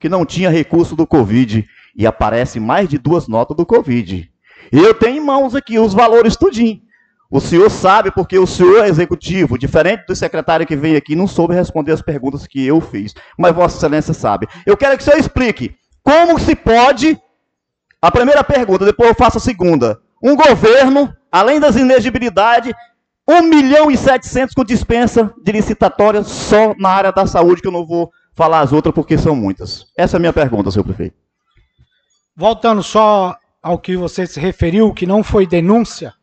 que 0.00 0.08
não 0.08 0.24
tinha 0.24 0.50
recurso 0.50 0.96
do 0.96 1.06
Covid 1.06 1.66
e 1.96 2.06
aparece 2.06 2.58
mais 2.58 2.88
de 2.88 2.98
duas 2.98 3.28
notas 3.28 3.56
do 3.56 3.66
Covid. 3.66 4.30
Eu 4.72 4.94
tenho 4.94 5.16
em 5.16 5.20
mãos 5.20 5.54
aqui 5.54 5.78
os 5.78 5.94
valores 5.94 6.36
tudinho. 6.36 6.80
O 7.34 7.40
senhor 7.40 7.68
sabe 7.68 8.12
porque 8.12 8.38
o 8.38 8.46
senhor 8.46 8.84
é 8.84 8.88
executivo, 8.88 9.58
diferente 9.58 10.06
do 10.06 10.14
secretário 10.14 10.64
que 10.64 10.76
veio 10.76 10.96
aqui, 10.96 11.16
não 11.16 11.26
soube 11.26 11.52
responder 11.52 11.90
as 11.90 12.00
perguntas 12.00 12.46
que 12.46 12.64
eu 12.64 12.80
fiz. 12.80 13.12
Mas 13.36 13.52
Vossa 13.52 13.76
Excelência 13.76 14.14
sabe. 14.14 14.46
Eu 14.64 14.76
quero 14.76 14.96
que 14.96 15.02
o 15.02 15.04
senhor 15.04 15.18
explique 15.18 15.74
como 16.00 16.38
se 16.38 16.54
pode. 16.54 17.20
A 18.00 18.08
primeira 18.08 18.44
pergunta, 18.44 18.84
depois 18.84 19.08
eu 19.08 19.16
faço 19.16 19.38
a 19.38 19.40
segunda. 19.40 19.98
Um 20.22 20.36
governo, 20.36 21.12
além 21.32 21.58
das 21.58 21.74
inegibilidades, 21.74 22.72
1 23.26 23.42
milhão 23.42 23.90
e 23.90 23.96
700 23.96 24.54
com 24.54 24.62
dispensa 24.62 25.34
de 25.42 25.50
licitatória 25.50 26.22
só 26.22 26.72
na 26.78 26.90
área 26.90 27.10
da 27.10 27.26
saúde, 27.26 27.60
que 27.60 27.66
eu 27.66 27.72
não 27.72 27.84
vou 27.84 28.12
falar 28.36 28.60
as 28.60 28.72
outras 28.72 28.94
porque 28.94 29.18
são 29.18 29.34
muitas. 29.34 29.86
Essa 29.98 30.14
é 30.14 30.18
a 30.18 30.20
minha 30.20 30.32
pergunta, 30.32 30.70
senhor 30.70 30.84
prefeito. 30.84 31.16
Voltando 32.36 32.80
só 32.80 33.36
ao 33.60 33.76
que 33.76 33.96
você 33.96 34.24
se 34.24 34.38
referiu, 34.38 34.94
que 34.94 35.04
não 35.04 35.24
foi 35.24 35.48
denúncia, 35.48 36.14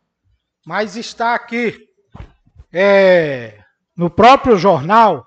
mas 0.66 0.96
está 0.96 1.34
aqui 1.34 1.88
é, 2.72 3.58
no 3.96 4.08
próprio 4.08 4.56
jornal. 4.56 5.26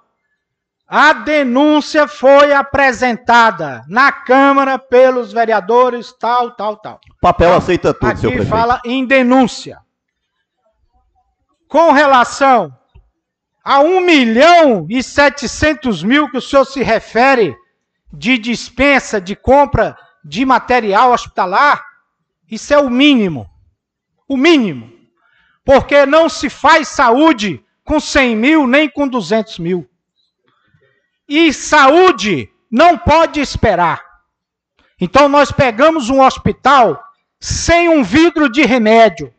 A 0.88 1.14
denúncia 1.14 2.08
foi 2.08 2.54
apresentada 2.54 3.84
na 3.88 4.12
Câmara 4.12 4.78
pelos 4.78 5.34
vereadores, 5.34 6.14
tal, 6.14 6.52
tal, 6.52 6.78
tal. 6.78 7.00
O 7.18 7.20
papel 7.20 7.56
aceita 7.56 7.94
tudo, 7.94 8.10
Aqui 8.10 8.20
senhor 8.20 8.34
prefeito. 8.34 8.56
fala 8.56 8.80
em 8.86 9.06
denúncia. 9.06 9.80
Com 11.68 11.92
relação 11.92 12.72
a 13.64 13.80
1 13.80 14.00
milhão 14.02 14.86
e 14.88 15.02
700 15.02 16.04
mil 16.04 16.30
que 16.30 16.38
o 16.38 16.42
senhor 16.42 16.66
se 16.66 16.84
refere 16.84 17.56
de 18.14 18.38
dispensa, 18.38 19.20
de 19.20 19.36
compra 19.36 19.98
de 20.24 20.46
material 20.46 21.12
hospitalar, 21.12 21.84
isso 22.50 22.74
é 22.74 22.78
o 22.78 22.92
mínimo. 22.92 23.50
O 24.28 24.38
mínimo. 24.38 24.95
Porque 25.66 26.06
não 26.06 26.30
se 26.30 26.50
faz 26.50 26.88
saúde 26.88 27.62
com 27.84 28.00
100 28.00 28.36
mil 28.36 28.68
nem 28.68 28.88
com 28.88 29.08
200 29.08 29.60
mil. 29.60 29.90
E 31.28 31.52
saúde 31.52 32.50
não 32.72 32.98
pode 32.98 33.40
esperar. 33.42 34.04
Então 35.02 35.28
nós 35.28 35.52
pegamos 35.52 36.10
um 36.10 36.22
hospital 36.22 37.04
sem 37.40 37.90
um 37.90 38.04
vidro 38.04 38.48
de 38.48 38.64
remédio. 38.64 39.34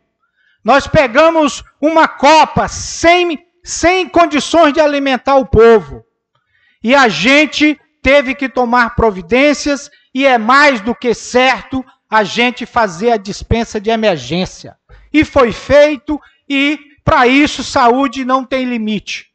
Nós 0.63 0.85
pegamos 0.85 1.63
uma 1.79 2.07
copa 2.07 2.67
sem, 2.67 3.47
sem 3.63 4.07
condições 4.09 4.73
de 4.73 4.81
alimentar 4.81 5.35
o 5.35 5.45
povo. 5.45 6.05
E 6.83 6.93
a 6.93 7.07
gente 7.07 7.79
teve 8.01 8.35
que 8.35 8.49
tomar 8.49 8.95
providências 8.95 9.89
e 10.13 10.25
é 10.25 10.37
mais 10.37 10.81
do 10.81 10.93
que 10.93 11.13
certo 11.13 11.83
a 12.09 12.23
gente 12.23 12.65
fazer 12.65 13.11
a 13.11 13.17
dispensa 13.17 13.79
de 13.79 13.89
emergência. 13.89 14.77
E 15.11 15.25
foi 15.25 15.51
feito 15.51 16.19
e 16.47 16.79
para 17.03 17.27
isso 17.27 17.63
saúde 17.63 18.25
não 18.25 18.43
tem 18.43 18.65
limite. 18.65 19.27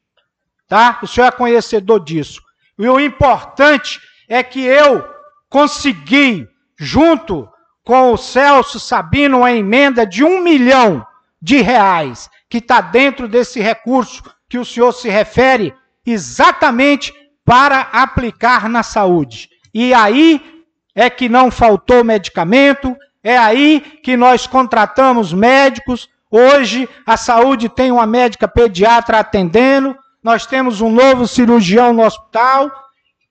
Tá? 0.68 0.98
O 1.02 1.06
senhor 1.06 1.26
é 1.26 1.30
conhecedor 1.30 2.02
disso. 2.02 2.40
E 2.78 2.88
o 2.88 3.00
importante 3.00 4.00
é 4.28 4.42
que 4.42 4.60
eu 4.60 5.04
consegui, 5.48 6.48
junto 6.78 7.48
com 7.84 8.12
o 8.12 8.16
Celso 8.16 8.80
Sabino, 8.80 9.38
uma 9.38 9.52
emenda 9.52 10.06
de 10.06 10.24
um 10.24 10.42
milhão 10.42 11.06
de 11.40 11.60
reais, 11.60 12.30
que 12.48 12.58
está 12.58 12.80
dentro 12.80 13.26
desse 13.26 13.60
recurso 13.60 14.22
que 14.48 14.58
o 14.58 14.64
senhor 14.64 14.92
se 14.92 15.08
refere, 15.08 15.74
exatamente 16.04 17.12
para 17.44 17.80
aplicar 17.92 18.68
na 18.68 18.82
saúde. 18.82 19.48
E 19.74 19.92
aí 19.94 20.51
é 20.95 21.09
que 21.09 21.28
não 21.28 21.51
faltou 21.51 22.05
medicamento, 22.05 22.97
é 23.22 23.36
aí 23.36 23.80
que 24.03 24.16
nós 24.16 24.47
contratamos 24.47 25.32
médicos. 25.32 26.09
Hoje 26.30 26.88
a 27.07 27.16
saúde 27.16 27.68
tem 27.68 27.93
uma 27.93 28.07
médica 28.07 28.49
pediatra 28.49 29.18
atendendo, 29.18 29.97
nós 30.22 30.47
temos 30.47 30.80
um 30.80 30.90
novo 30.90 31.26
cirurgião 31.26 31.93
no 31.93 32.05
hospital 32.05 32.70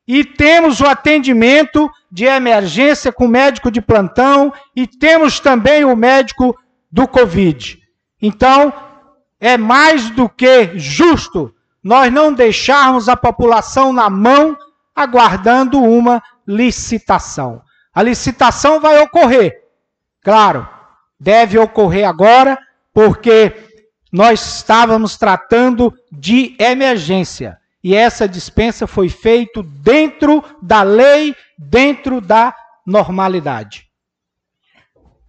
e 0.07 0.24
temos 0.24 0.82
o 0.82 0.88
atendimento 0.88 1.89
de 2.12 2.26
emergência 2.26 3.12
com 3.12 3.28
médico 3.28 3.72
de 3.72 3.82
plantão 3.82 4.53
e 4.76 4.86
temos 4.86 5.39
também 5.39 5.86
o 5.86 5.95
médico 5.95 6.57
do 6.91 7.07
Covid. 7.07 7.80
Então, 8.22 8.74
é 9.39 9.57
mais 9.57 10.09
do 10.09 10.28
que 10.28 10.78
justo 10.78 11.53
nós 11.84 12.12
não 12.12 12.34
deixarmos 12.34 13.09
a 13.09 13.16
população 13.16 13.91
na 13.91 14.09
mão 14.09 14.55
aguardando 14.95 15.82
uma 15.82 16.22
licitação. 16.47 17.61
A 17.93 18.01
licitação 18.01 18.79
vai 18.79 18.99
ocorrer, 19.01 19.63
claro, 20.23 20.67
deve 21.19 21.57
ocorrer 21.57 22.07
agora, 22.07 22.57
porque 22.93 23.53
nós 24.11 24.57
estávamos 24.57 25.17
tratando 25.17 25.93
de 26.11 26.55
emergência. 26.59 27.57
E 27.83 27.95
essa 27.95 28.27
dispensa 28.27 28.85
foi 28.85 29.09
feita 29.09 29.63
dentro 29.63 30.43
da 30.61 30.83
lei, 30.83 31.35
dentro 31.57 32.21
da 32.21 32.55
normalidade. 32.85 33.87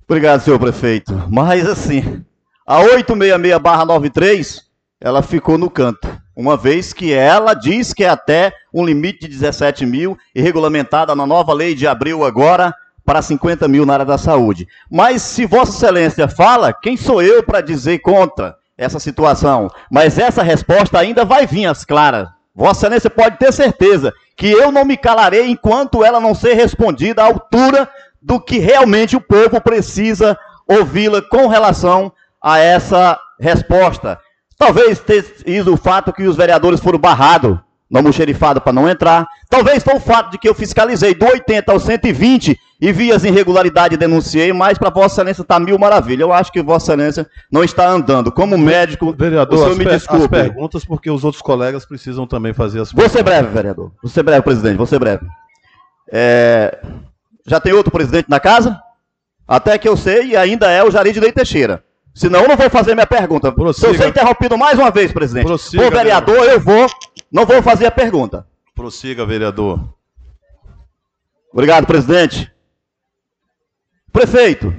Obrigado, 0.04 0.42
senhor 0.42 0.58
prefeito. 0.58 1.14
Mas 1.30 1.66
assim, 1.66 2.22
a 2.66 2.80
866-93, 2.82 4.60
ela 5.03 5.20
ficou 5.20 5.59
no 5.59 5.68
canto. 5.68 6.09
Uma 6.34 6.57
vez 6.57 6.92
que 6.92 7.12
ela 7.12 7.55
diz 7.55 7.92
que 7.92 8.05
é 8.05 8.09
até 8.09 8.53
um 8.72 8.84
limite 8.84 9.22
de 9.22 9.28
17 9.28 9.84
mil 9.84 10.16
e 10.32 10.40
regulamentada 10.40 11.14
na 11.14 11.26
nova 11.26 11.53
lei 11.53 11.74
de 11.74 11.88
abril 11.88 12.24
agora 12.24 12.72
para 13.05 13.20
50 13.20 13.66
mil 13.66 13.84
na 13.84 13.94
área 13.94 14.05
da 14.05 14.16
saúde. 14.16 14.68
Mas 14.88 15.20
se 15.22 15.44
Vossa 15.44 15.72
Excelência 15.72 16.28
fala, 16.28 16.72
quem 16.72 16.96
sou 16.96 17.20
eu 17.20 17.42
para 17.42 17.61
dizer 17.61 17.98
contra 17.98 18.55
essa 18.78 19.00
situação? 19.00 19.68
Mas 19.90 20.18
essa 20.18 20.42
resposta 20.42 21.00
ainda 21.00 21.24
vai 21.24 21.48
vir 21.48 21.66
às 21.66 21.84
claras. 21.84 22.28
Vossa 22.55 22.86
Excelência 22.86 23.11
pode 23.11 23.38
ter 23.38 23.53
certeza 23.53 24.14
que 24.36 24.48
eu 24.48 24.70
não 24.70 24.84
me 24.84 24.96
calarei 24.96 25.48
enquanto 25.48 26.05
ela 26.05 26.20
não 26.20 26.32
ser 26.32 26.55
respondida 26.55 27.22
à 27.22 27.26
altura 27.26 27.88
do 28.22 28.40
que 28.40 28.59
realmente 28.59 29.16
o 29.16 29.20
povo 29.20 29.61
precisa 29.61 30.38
ouvi-la 30.68 31.20
com 31.22 31.48
relação 31.48 32.12
a 32.40 32.61
essa 32.61 33.18
resposta. 33.40 34.16
Talvez 34.64 35.00
tenha 35.00 35.22
sido 35.22 35.74
o 35.74 35.76
fato 35.76 36.12
que 36.12 36.22
os 36.22 36.36
vereadores 36.36 36.78
foram 36.78 36.98
barrados 36.98 37.58
no 37.90 37.98
almoxerifado 37.98 38.60
para 38.60 38.72
não 38.72 38.88
entrar. 38.88 39.26
Talvez 39.50 39.82
foi 39.82 39.94
o 39.94 40.00
fato 40.00 40.30
de 40.30 40.38
que 40.38 40.48
eu 40.48 40.54
fiscalizei 40.54 41.14
do 41.14 41.26
80 41.26 41.72
ao 41.72 41.80
120 41.80 42.56
e 42.80 42.92
vi 42.92 43.10
as 43.12 43.24
irregularidades 43.24 43.96
e 43.96 43.98
denunciei, 43.98 44.52
mas 44.52 44.78
para 44.78 44.88
Vossa 44.88 45.16
Excelência 45.16 45.42
está 45.42 45.58
mil 45.58 45.76
maravilha. 45.80 46.22
Eu 46.22 46.32
acho 46.32 46.52
que 46.52 46.62
Vossa 46.62 46.92
Excelência 46.92 47.26
não 47.50 47.64
está 47.64 47.88
andando. 47.88 48.30
Como 48.30 48.56
médico, 48.56 49.12
Vereador, 49.18 49.58
o 49.58 49.62
senhor 49.64 49.76
me 49.76 49.84
per- 49.84 49.94
as 49.94 50.02
desculpe. 50.02 50.28
perguntas, 50.28 50.84
porque 50.84 51.10
os 51.10 51.24
outros 51.24 51.42
colegas 51.42 51.84
precisam 51.84 52.24
também 52.24 52.52
fazer 52.54 52.80
as 52.80 52.92
Vou 52.92 53.08
ser 53.08 53.24
breve, 53.24 53.48
vereador. 53.48 53.90
Vou 54.00 54.10
ser 54.10 54.22
breve, 54.22 54.42
presidente. 54.42 54.76
Vou 54.76 54.86
ser 54.86 55.00
breve. 55.00 55.26
É, 56.10 56.78
Já 57.46 57.58
tem 57.58 57.72
outro 57.72 57.90
presidente 57.90 58.30
na 58.30 58.38
casa? 58.38 58.80
Até 59.46 59.76
que 59.76 59.88
eu 59.88 59.96
sei, 59.96 60.28
e 60.28 60.36
ainda 60.36 60.70
é 60.70 60.84
o 60.84 60.90
Jarid 60.90 61.18
Leite 61.18 61.34
Teixeira. 61.34 61.82
Senão 62.14 62.42
eu 62.42 62.48
não 62.48 62.56
vou 62.56 62.68
fazer 62.68 62.94
minha 62.94 63.06
pergunta. 63.06 63.48
Se 63.48 63.52
eu 63.52 63.54
Prossiga. 63.54 63.98
ser 63.98 64.08
interrompido 64.08 64.58
mais 64.58 64.78
uma 64.78 64.90
vez, 64.90 65.12
presidente, 65.12 65.46
Prossiga, 65.46 65.82
por 65.82 65.92
vereador, 65.92 66.44
eu 66.44 66.60
vou, 66.60 66.86
não 67.30 67.46
vou 67.46 67.62
fazer 67.62 67.86
a 67.86 67.90
pergunta. 67.90 68.46
Prossiga, 68.74 69.24
vereador. 69.24 69.80
Obrigado, 71.52 71.86
presidente. 71.86 72.50
Prefeito, 74.12 74.74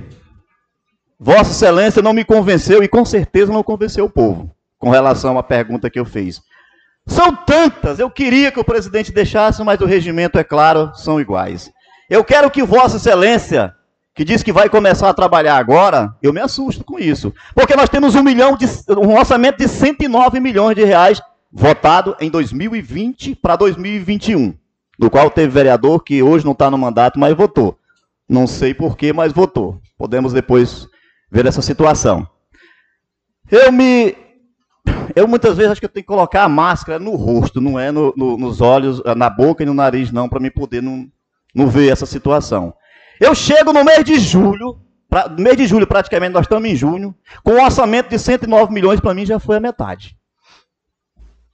Vossa 1.20 1.52
Excelência 1.52 2.02
não 2.02 2.14
me 2.14 2.24
convenceu 2.24 2.84
e 2.84 2.88
com 2.88 3.04
certeza 3.04 3.52
não 3.52 3.64
convenceu 3.64 4.06
o 4.06 4.10
povo 4.10 4.54
com 4.78 4.90
relação 4.90 5.38
à 5.38 5.44
pergunta 5.44 5.90
que 5.90 6.00
eu 6.00 6.06
fiz. 6.06 6.42
São 7.08 7.36
tantas, 7.36 8.00
eu 8.00 8.10
queria 8.10 8.52
que 8.52 8.60
o 8.60 8.64
presidente 8.64 9.12
deixasse, 9.12 9.64
mas 9.64 9.80
o 9.80 9.86
regimento, 9.86 10.38
é 10.38 10.44
claro, 10.44 10.92
são 10.94 11.20
iguais. 11.20 11.72
Eu 12.10 12.24
quero 12.24 12.52
que 12.52 12.64
Vossa 12.64 12.98
Excelência, 12.98 13.74
que 14.16 14.24
diz 14.24 14.44
que 14.44 14.54
vai 14.54 14.70
começar 14.70 15.10
a 15.10 15.14
trabalhar 15.14 15.58
agora, 15.58 16.16
eu 16.22 16.32
me 16.32 16.40
assusto 16.40 16.84
com 16.84 17.00
isso. 17.00 17.34
Porque 17.56 17.76
nós 17.76 17.90
temos 17.90 18.14
um 18.16 18.24
milhão 18.24 18.56
de 18.56 18.66
um 18.90 19.18
orçamento 19.18 19.58
de 19.58 19.68
109 19.68 20.40
milhões 20.40 20.76
de 20.76 20.84
reais 20.84 21.22
votado 21.52 22.16
em 22.20 22.30
2020 22.30 23.36
para 23.36 23.56
2021 23.56 24.54
do 25.00 25.10
qual 25.10 25.30
teve 25.32 25.52
vereador 25.52 26.04
que 26.04 26.22
hoje 26.22 26.46
não 26.46 26.52
está 26.52 26.70
no 26.70 26.78
mandato, 26.78 27.20
mas 27.20 27.36
votou. 27.36 27.78
Não 28.30 28.46
sei 28.46 28.74
porquê, 28.74 29.12
mas 29.12 29.34
votou. 29.34 29.80
Podemos 29.98 30.32
depois 30.32 30.88
ver 31.32 31.46
essa 31.48 31.62
situação. 31.62 32.28
Eu 33.50 33.72
me. 33.72 34.16
Eu 35.16 35.28
muitas 35.28 35.56
vezes 35.58 35.72
acho 35.72 35.82
que 35.82 35.86
eu 35.86 35.90
tenho 35.90 36.04
que 36.04 36.08
colocar 36.08 36.44
a 36.44 36.50
máscara 36.50 37.00
no 37.00 37.16
rosto, 37.16 37.60
não 37.62 37.80
é 37.80 37.92
no- 37.92 38.14
no- 38.16 38.38
nos 38.38 38.62
olhos, 38.62 39.02
na 39.16 39.30
boca 39.30 39.64
e 39.64 39.66
no 39.66 39.74
nariz, 39.74 40.12
não, 40.12 40.28
para 40.28 40.40
me 40.40 40.50
poder 40.52 40.82
não, 40.82 41.08
não 41.56 41.68
ver 41.68 41.92
essa 41.92 42.06
situação. 42.06 42.74
Eu 43.20 43.36
chego 43.36 43.72
no 43.72 43.84
mês 43.84 44.04
de 44.04 44.20
julho, 44.20 44.80
pra, 45.10 45.28
no 45.30 45.42
mês 45.42 45.58
de 45.58 45.68
julho 45.68 45.88
praticamente, 45.88 46.34
nós 46.34 46.46
estamos 46.46 46.70
em 46.70 46.76
junho, 46.76 47.16
com 47.44 47.52
um 47.52 47.64
orçamento 47.64 48.10
de 48.10 48.20
109 48.20 48.74
milhões, 48.74 49.00
para 49.00 49.14
mim 49.14 49.26
já 49.26 49.40
foi 49.40 49.58
a 49.58 49.60
metade. 49.60 50.18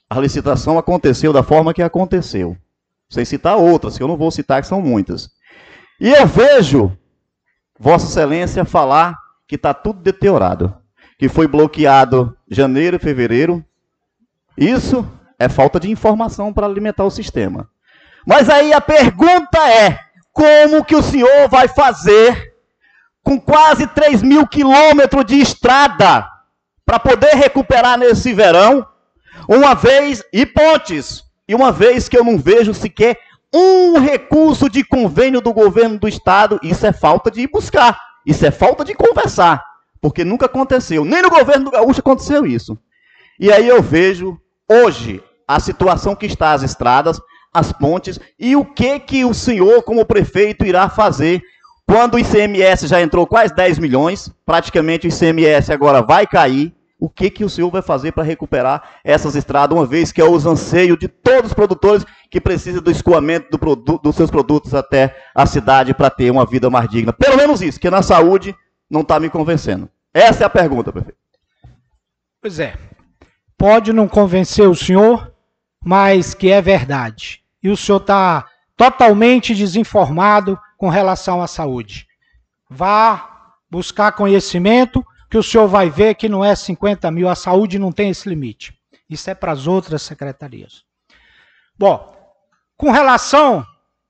A 0.09 0.19
licitação 0.19 0.77
aconteceu 0.77 1.31
da 1.31 1.43
forma 1.43 1.73
que 1.73 1.83
aconteceu. 1.83 2.57
sem 3.09 3.25
citar 3.25 3.57
outras, 3.57 3.97
que 3.97 4.03
eu 4.03 4.07
não 4.07 4.17
vou 4.17 4.31
citar, 4.31 4.61
que 4.61 4.67
são 4.67 4.81
muitas. 4.81 5.29
E 5.99 6.09
eu 6.09 6.25
vejo 6.27 6.97
Vossa 7.77 8.07
Excelência 8.07 8.65
falar 8.65 9.17
que 9.47 9.55
está 9.55 9.73
tudo 9.73 10.01
deteriorado, 10.01 10.75
que 11.17 11.27
foi 11.27 11.47
bloqueado 11.47 12.35
janeiro 12.49 12.97
e 12.97 12.99
fevereiro. 12.99 13.65
Isso 14.57 15.07
é 15.39 15.47
falta 15.49 15.79
de 15.79 15.89
informação 15.89 16.53
para 16.53 16.67
alimentar 16.67 17.03
o 17.03 17.09
sistema. 17.09 17.69
Mas 18.27 18.49
aí 18.49 18.73
a 18.73 18.81
pergunta 18.81 19.57
é: 19.69 19.99
como 20.33 20.85
que 20.85 20.95
o 20.95 21.03
senhor 21.03 21.47
vai 21.49 21.67
fazer 21.67 22.53
com 23.23 23.39
quase 23.39 23.85
3 23.87 24.21
mil 24.21 24.47
quilômetros 24.47 25.25
de 25.25 25.39
estrada 25.39 26.27
para 26.85 26.99
poder 26.99 27.35
recuperar 27.35 27.97
nesse 27.97 28.33
verão, 28.33 28.85
uma 29.47 29.75
vez, 29.75 30.23
e 30.33 30.45
pontes, 30.45 31.23
e 31.47 31.53
uma 31.53 31.71
vez 31.71 32.09
que 32.09 32.17
eu 32.17 32.23
não 32.23 32.37
vejo 32.37 32.73
sequer 32.73 33.17
um 33.53 33.99
recurso 33.99 34.69
de 34.69 34.83
convênio 34.83 35.41
do 35.41 35.53
governo 35.53 35.99
do 35.99 36.07
estado, 36.07 36.59
isso 36.63 36.85
é 36.85 36.91
falta 36.91 37.29
de 37.29 37.41
ir 37.41 37.47
buscar, 37.47 37.99
isso 38.25 38.45
é 38.45 38.51
falta 38.51 38.83
de 38.83 38.93
conversar, 38.93 39.63
porque 40.01 40.23
nunca 40.23 40.45
aconteceu, 40.45 41.03
nem 41.03 41.21
no 41.21 41.29
governo 41.29 41.65
do 41.65 41.71
Gaúcho 41.71 41.99
aconteceu 41.99 42.45
isso. 42.45 42.77
E 43.39 43.51
aí 43.51 43.67
eu 43.67 43.81
vejo 43.81 44.39
hoje 44.67 45.23
a 45.47 45.59
situação 45.59 46.15
que 46.15 46.25
está 46.25 46.53
as 46.53 46.61
estradas, 46.61 47.19
as 47.53 47.71
pontes 47.71 48.19
e 48.37 48.55
o 48.55 48.63
que 48.63 48.99
que 48.99 49.25
o 49.25 49.33
senhor 49.33 49.83
como 49.83 50.05
prefeito 50.05 50.65
irá 50.65 50.89
fazer 50.89 51.41
quando 51.85 52.13
o 52.15 52.19
ICMS 52.19 52.85
já 52.85 53.01
entrou 53.01 53.25
quase 53.25 53.55
10 53.55 53.79
milhões, 53.79 54.31
praticamente 54.45 55.07
o 55.07 55.09
ICMS 55.09 55.73
agora 55.73 56.03
vai 56.03 56.27
cair 56.27 56.71
o 56.99 57.09
que, 57.09 57.29
que 57.31 57.45
o 57.45 57.49
senhor 57.49 57.71
vai 57.71 57.81
fazer 57.81 58.11
para 58.11 58.23
recuperar 58.23 58.99
essas 59.03 59.35
estradas, 59.35 59.75
uma 59.75 59.85
vez 59.85 60.11
que 60.11 60.19
é 60.19 60.25
o 60.25 60.35
anseio 60.35 60.97
de 60.97 61.07
todos 61.07 61.51
os 61.51 61.53
produtores 61.53 62.05
que 62.29 62.41
precisam 62.41 62.81
do 62.81 62.91
escoamento 62.91 63.49
do 63.49 63.57
produto, 63.57 64.03
dos 64.03 64.15
seus 64.15 64.29
produtos 64.29 64.73
até 64.73 65.15
a 65.33 65.45
cidade 65.45 65.93
para 65.93 66.09
ter 66.09 66.29
uma 66.29 66.45
vida 66.45 66.69
mais 66.69 66.89
digna. 66.89 67.13
Pelo 67.13 67.37
menos 67.37 67.61
isso, 67.61 67.79
que 67.79 67.89
na 67.89 68.01
saúde 68.01 68.53
não 68.89 69.01
está 69.01 69.19
me 69.19 69.29
convencendo. 69.29 69.89
Essa 70.13 70.43
é 70.43 70.45
a 70.45 70.49
pergunta, 70.49 70.91
prefeito. 70.91 71.17
Pois 72.41 72.59
é. 72.59 72.75
Pode 73.57 73.93
não 73.93 74.07
convencer 74.07 74.67
o 74.67 74.75
senhor, 74.75 75.33
mas 75.83 76.33
que 76.33 76.51
é 76.51 76.61
verdade. 76.61 77.43
E 77.61 77.69
o 77.69 77.77
senhor 77.77 78.01
está 78.01 78.47
totalmente 78.75 79.53
desinformado 79.53 80.59
com 80.77 80.89
relação 80.89 81.41
à 81.41 81.47
saúde. 81.47 82.07
Vá 82.69 83.53
buscar 83.69 84.11
conhecimento 84.13 85.05
que 85.29 85.37
o 85.37 85.43
senhor 85.43 85.67
vai 85.67 85.89
ver 85.89 86.15
que 86.15 86.29
não 86.29 86.43
é 86.43 86.55
50 86.55 87.11
mil, 87.11 87.29
a 87.29 87.35
saúde 87.35 87.77
não 87.77 87.91
tem 87.91 88.09
esse 88.09 88.27
limite. 88.27 88.73
Isso 89.09 89.29
é 89.29 89.35
para 89.35 89.51
as 89.51 89.67
outras 89.67 90.01
secretarias. 90.01 90.83
Bom, 91.77 92.15
com 92.75 92.91
relação 92.91 93.65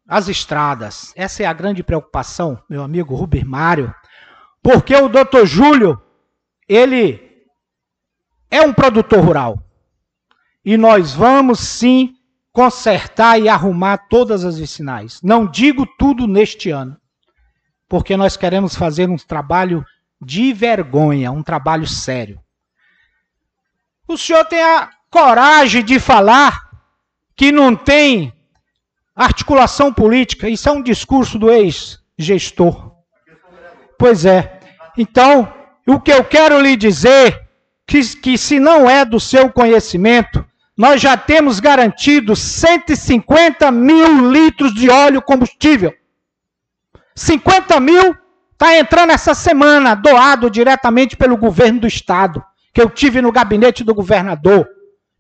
às 0.08 0.28
estradas, 0.28 1.14
essa 1.16 1.44
é 1.44 1.46
a 1.46 1.54
grande 1.54 1.84
preocupação, 1.84 2.62
meu 2.70 2.84
amigo 2.84 3.16
Rubens 3.16 3.44
Mário, 3.44 3.94
porque 4.62 4.96
o 4.96 5.10
doutor 5.10 5.46
Júlio, 5.46 6.02
ele 6.68 7.46
é 8.50 8.62
um 8.62 8.74
produtor 8.74 9.24
rural. 9.24 9.62
E 10.64 10.78
nós 10.78 11.14
vamos 11.14 11.60
sim 11.60 12.16
consertar 12.52 13.40
e 13.40 13.48
arrumar 13.48 13.98
todas 14.10 14.44
as 14.44 14.60
vicinais. 14.60 15.22
Não 15.22 15.46
digo 15.46 15.88
tudo 15.98 16.28
neste 16.28 16.70
ano, 16.70 16.98
porque 17.88 18.18
nós 18.18 18.36
queremos 18.36 18.76
fazer 18.76 19.10
um 19.10 19.18
trabalho 19.18 19.86
de 20.22 20.52
vergonha, 20.52 21.32
um 21.32 21.42
trabalho 21.42 21.88
sério. 21.88 22.42
O 24.08 24.18
senhor 24.18 24.44
tem 24.46 24.62
a 24.62 24.90
coragem 25.10 25.84
de 25.84 26.00
falar 26.00 26.70
que 27.36 27.52
não 27.52 27.76
tem 27.76 28.34
articulação 29.16 29.94
política. 29.94 30.50
Isso 30.50 30.68
é 30.68 30.72
um 30.72 30.82
discurso 30.82 31.38
do 31.40 31.52
ex-gestor. 31.52 32.96
Pois 33.98 34.26
é. 34.26 34.60
Então, 34.98 35.54
o 35.88 36.00
que 36.00 36.12
eu 36.12 36.24
quero 36.24 36.60
lhe 36.60 36.76
dizer 36.76 37.49
que, 37.90 38.16
que 38.18 38.38
se 38.38 38.60
não 38.60 38.90
é 38.90 39.04
do 39.04 39.20
seu 39.20 39.52
conhecimento, 39.52 40.46
nós 40.78 41.02
já 41.02 41.18
temos 41.18 41.60
garantido 41.60 42.36
150 42.36 43.70
mil 43.72 44.32
litros 44.32 44.74
de 44.74 44.90
óleo 44.90 45.22
combustível. 45.22 45.94
50 47.16 47.80
mil 47.82 48.16
Está 48.60 48.78
entrando 48.78 49.12
essa 49.12 49.34
semana, 49.34 49.96
doado 49.96 50.50
diretamente 50.50 51.16
pelo 51.16 51.38
governo 51.38 51.80
do 51.80 51.88
estado, 51.88 52.44
que 52.74 52.82
eu 52.82 52.90
tive 52.90 53.22
no 53.22 53.32
gabinete 53.32 53.86
do 53.86 53.96
governador, 53.96 54.68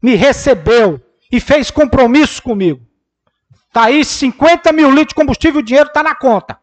me 0.03 0.13
recebeu 0.13 0.99
e 1.31 1.39
fez 1.39 1.71
compromisso 1.71 2.43
comigo. 2.43 2.85
Está 3.69 3.85
aí 3.85 4.03
50 4.03 4.73
mil 4.73 4.89
litros 4.89 5.07
de 5.09 5.15
combustível, 5.15 5.61
o 5.61 5.63
dinheiro 5.63 5.87
está 5.87 6.03
na 6.03 6.13
conta. 6.13 6.59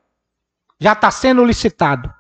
Já 0.79 0.93
está 0.93 1.11
sendo 1.11 1.43
licitado. 1.47 2.13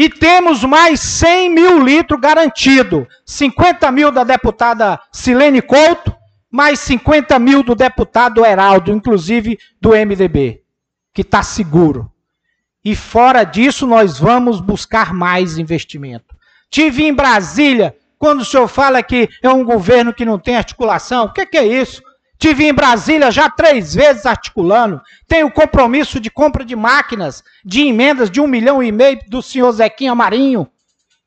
E 0.00 0.08
temos 0.08 0.64
mais 0.64 0.98
100 0.98 1.50
mil 1.50 1.84
litros 1.84 2.18
garantido. 2.18 3.06
50 3.26 3.90
mil 3.90 4.10
da 4.10 4.24
deputada 4.24 4.98
Silene 5.12 5.60
Couto, 5.60 6.16
mais 6.50 6.80
50 6.80 7.38
mil 7.38 7.62
do 7.62 7.74
deputado 7.74 8.42
Heraldo, 8.42 8.90
inclusive 8.90 9.58
do 9.78 9.90
MDB, 9.90 10.62
que 11.12 11.20
está 11.20 11.42
seguro. 11.42 12.10
E 12.82 12.96
fora 12.96 13.44
disso, 13.44 13.86
nós 13.86 14.18
vamos 14.18 14.58
buscar 14.58 15.12
mais 15.12 15.58
investimento. 15.58 16.34
Tive 16.70 17.04
em 17.04 17.12
Brasília, 17.12 17.94
quando 18.18 18.40
o 18.40 18.44
senhor 18.46 18.68
fala 18.68 19.02
que 19.02 19.28
é 19.42 19.50
um 19.50 19.62
governo 19.62 20.14
que 20.14 20.24
não 20.24 20.38
tem 20.38 20.56
articulação, 20.56 21.26
o 21.26 21.32
que, 21.34 21.44
que 21.44 21.58
é 21.58 21.66
isso? 21.66 22.02
Tive 22.40 22.66
em 22.66 22.72
Brasília 22.72 23.30
já 23.30 23.50
três 23.50 23.94
vezes 23.94 24.24
articulando. 24.24 25.02
Tenho 25.28 25.50
compromisso 25.50 26.18
de 26.18 26.30
compra 26.30 26.64
de 26.64 26.74
máquinas, 26.74 27.44
de 27.62 27.82
emendas 27.82 28.30
de 28.30 28.40
um 28.40 28.46
milhão 28.46 28.82
e 28.82 28.90
meio 28.90 29.20
do 29.28 29.42
senhor 29.42 29.70
Zequinha 29.72 30.14
Marinho, 30.14 30.66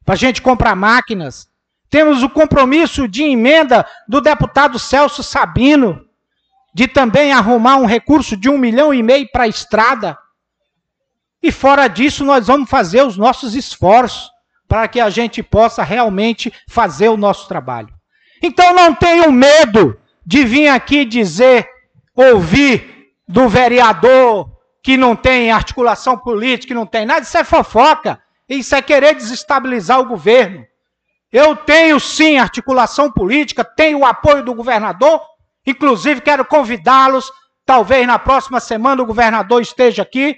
para 0.04 0.16
a 0.16 0.18
gente 0.18 0.42
comprar 0.42 0.76
máquinas. 0.76 1.48
Temos 1.88 2.24
o 2.24 2.30
compromisso 2.30 3.08
de 3.08 3.22
emenda 3.22 3.86
do 4.08 4.20
deputado 4.20 4.80
Celso 4.80 5.22
Sabino, 5.22 6.04
de 6.74 6.88
também 6.88 7.32
arrumar 7.32 7.76
um 7.76 7.86
recurso 7.86 8.36
de 8.36 8.50
um 8.50 8.58
milhão 8.58 8.92
e 8.92 9.04
meio 9.04 9.30
para 9.32 9.44
a 9.44 9.48
estrada. 9.48 10.18
E 11.44 11.52
fora 11.52 11.88
disso, 11.88 12.26
nós 12.26 12.48
vamos 12.48 12.68
fazer 12.68 13.04
os 13.04 13.18
nossos 13.18 13.54
esforços 13.54 14.32
para 14.68 14.88
que 14.88 15.00
a 15.00 15.12
gente 15.12 15.44
possa 15.44 15.84
realmente 15.84 16.52
fazer 16.68 17.10
o 17.10 17.18
nosso 17.18 17.48
trabalho. 17.48 17.94
Então 18.42 18.74
não 18.74 18.96
tenham 18.96 19.32
medo 19.32 20.00
de 20.26 20.44
vir 20.44 20.68
aqui 20.68 21.06
dizer, 21.06 21.68
ouvir 22.16 23.12
do 23.28 23.48
vereador 23.48 24.52
que 24.82 24.98
não 24.98 25.16
tem 25.16 25.52
articulação 25.52 26.18
política, 26.18 26.68
que 26.68 26.74
não 26.74 26.86
tem 26.86 27.06
nada, 27.06 27.22
isso 27.22 27.38
é 27.38 27.44
fofoca. 27.44 28.22
Isso 28.48 28.76
é 28.76 28.82
querer 28.82 29.16
desestabilizar 29.16 30.00
o 30.00 30.06
governo. 30.06 30.66
Eu 31.32 31.56
tenho 31.56 32.00
sim 32.00 32.38
articulação 32.38 33.12
política, 33.12 33.64
tenho 33.64 34.00
o 34.00 34.06
apoio 34.06 34.44
do 34.44 34.54
governador, 34.54 35.22
inclusive 35.66 36.22
quero 36.22 36.46
convidá-los, 36.46 37.32
talvez 37.66 38.06
na 38.06 38.20
próxima 38.20 38.60
semana 38.60 39.02
o 39.02 39.06
governador 39.06 39.62
esteja 39.62 40.04
aqui, 40.04 40.38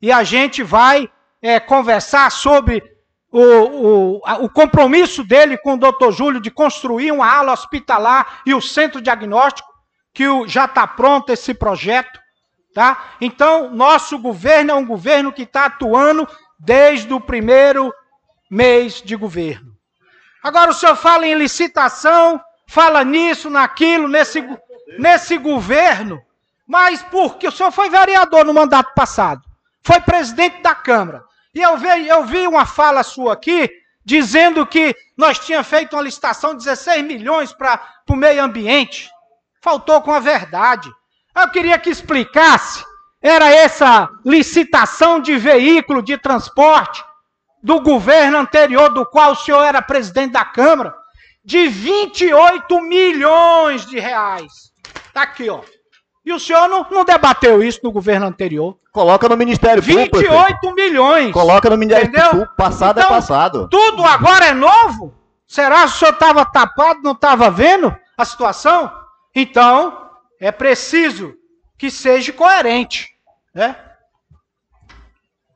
e 0.00 0.12
a 0.12 0.22
gente 0.22 0.62
vai 0.62 1.10
é, 1.42 1.58
conversar 1.58 2.30
sobre 2.30 2.82
o, 3.30 3.40
o, 3.40 4.20
o, 4.44 4.48
compromisso 4.48 5.22
dele 5.22 5.58
com 5.58 5.74
o 5.74 5.78
doutor 5.78 6.12
Júlio 6.12 6.40
de 6.40 6.50
construir 6.50 7.12
uma 7.12 7.30
ala 7.30 7.52
hospitalar 7.52 8.40
e 8.46 8.54
o 8.54 8.60
centro 8.60 9.00
diagnóstico, 9.00 9.68
que 10.14 10.24
já 10.46 10.64
está 10.64 10.86
pronto 10.86 11.30
esse 11.30 11.52
projeto. 11.52 12.18
Tá? 12.74 13.14
Então, 13.20 13.70
nosso 13.70 14.18
governo 14.18 14.70
é 14.70 14.74
um 14.74 14.86
governo 14.86 15.32
que 15.32 15.42
está 15.42 15.66
atuando 15.66 16.26
desde 16.58 17.12
o 17.12 17.20
primeiro 17.20 17.92
mês 18.50 19.02
de 19.02 19.14
governo. 19.16 19.76
Agora 20.42 20.70
o 20.70 20.74
senhor 20.74 20.96
fala 20.96 21.26
em 21.26 21.34
licitação, 21.34 22.40
fala 22.66 23.04
nisso, 23.04 23.50
naquilo, 23.50 24.08
nesse, 24.08 24.42
nesse 24.98 25.36
governo, 25.36 26.20
mas 26.66 27.02
porque 27.02 27.48
o 27.48 27.52
senhor 27.52 27.72
foi 27.72 27.90
vereador 27.90 28.44
no 28.44 28.54
mandato 28.54 28.94
passado 28.94 29.42
foi 29.88 30.00
presidente 30.00 30.60
da 30.60 30.74
Câmara. 30.74 31.24
E 31.58 31.60
eu 31.60 31.76
vi, 31.76 32.06
eu 32.06 32.24
vi 32.24 32.46
uma 32.46 32.64
fala 32.64 33.02
sua 33.02 33.32
aqui 33.32 33.68
dizendo 34.04 34.64
que 34.64 34.94
nós 35.16 35.40
tínhamos 35.40 35.66
feito 35.66 35.96
uma 35.96 36.02
licitação 36.02 36.52
de 36.52 36.58
16 36.58 37.04
milhões 37.04 37.52
para 37.52 37.84
o 38.08 38.14
meio 38.14 38.44
ambiente. 38.44 39.10
Faltou 39.60 40.00
com 40.00 40.12
a 40.12 40.20
verdade. 40.20 40.88
Eu 41.36 41.50
queria 41.50 41.76
que 41.76 41.90
explicasse. 41.90 42.84
Era 43.20 43.50
essa 43.50 44.08
licitação 44.24 45.18
de 45.18 45.36
veículo 45.36 46.00
de 46.00 46.16
transporte 46.16 47.04
do 47.60 47.80
governo 47.80 48.38
anterior, 48.38 48.94
do 48.94 49.04
qual 49.04 49.32
o 49.32 49.36
senhor 49.36 49.64
era 49.64 49.82
presidente 49.82 50.34
da 50.34 50.44
Câmara, 50.44 50.94
de 51.44 51.66
28 51.66 52.80
milhões 52.82 53.84
de 53.84 53.98
reais. 53.98 54.52
Está 55.08 55.22
aqui, 55.22 55.50
ó. 55.50 55.60
E 56.28 56.32
o 56.32 56.38
senhor 56.38 56.68
não, 56.68 56.86
não 56.90 57.06
debateu 57.06 57.62
isso 57.62 57.80
no 57.82 57.90
governo 57.90 58.26
anterior. 58.26 58.76
Coloca 58.92 59.26
no 59.30 59.34
Ministério 59.34 59.82
Público. 59.82 60.18
28 60.18 60.74
milhões. 60.74 61.32
Coloca 61.32 61.70
no 61.70 61.78
Ministério 61.78 62.12
Público. 62.12 62.54
Passado 62.54 62.98
é 62.98 63.02
então, 63.02 63.16
é 63.16 63.18
passado. 63.18 63.68
Tudo 63.70 64.04
agora 64.04 64.44
é 64.44 64.52
novo? 64.52 65.14
Será 65.46 65.84
que 65.84 65.86
o 65.86 65.88
senhor 65.88 66.12
estava 66.12 66.44
tapado, 66.44 67.00
não 67.02 67.12
estava 67.12 67.50
vendo 67.50 67.96
a 68.14 68.24
situação? 68.26 68.92
Então, 69.34 70.06
é 70.38 70.52
preciso 70.52 71.32
que 71.78 71.90
seja 71.90 72.30
coerente. 72.30 73.08
Né? 73.54 73.74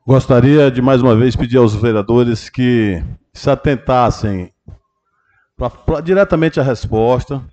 Gostaria 0.07 0.71
de 0.71 0.81
mais 0.81 1.03
uma 1.03 1.15
vez 1.15 1.35
pedir 1.35 1.57
aos 1.57 1.75
vereadores 1.75 2.49
que 2.49 2.99
se 3.31 3.47
atentassem 3.47 4.51
pra, 5.55 5.69
pra, 5.69 6.01
diretamente 6.01 6.59
à 6.59 6.63
resposta. 6.63 7.43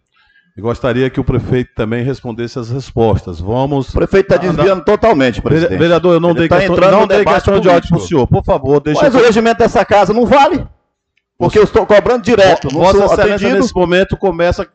E 0.61 0.62
gostaria 0.62 1.08
que 1.08 1.18
o 1.18 1.24
prefeito 1.24 1.70
também 1.74 2.04
respondesse 2.04 2.58
as 2.58 2.68
respostas. 2.68 3.40
Vamos. 3.40 3.88
O 3.88 3.92
prefeito 3.92 4.30
está 4.30 4.36
desviando 4.36 4.84
totalmente, 4.84 5.40
presidente. 5.40 5.78
Vereador, 5.78 6.12
eu 6.12 6.20
não 6.20 6.30
Ele 6.32 6.40
dei 6.40 6.48
tá 6.50 6.58
questão, 6.58 6.90
não 6.90 7.06
dei 7.06 7.24
questão 7.24 7.58
de 7.58 7.66
ódio 7.66 7.88
para 7.88 7.96
o 7.96 8.00
senhor. 8.02 8.26
Por 8.26 8.44
favor, 8.44 8.78
deixa 8.78 9.00
Mas 9.00 9.14
o 9.14 9.18
regimento 9.24 9.56
dessa 9.61 9.82
casa 9.86 10.12
não 10.12 10.26
vale. 10.26 10.66
Porque 11.38 11.58
eu 11.58 11.62
estou 11.64 11.86
cobrando 11.86 12.22
direto. 12.22 12.68
Vossa 12.68 13.06
Excelência, 13.06 13.54
nesse 13.54 13.74
momento, 13.74 14.18
começa 14.18 14.68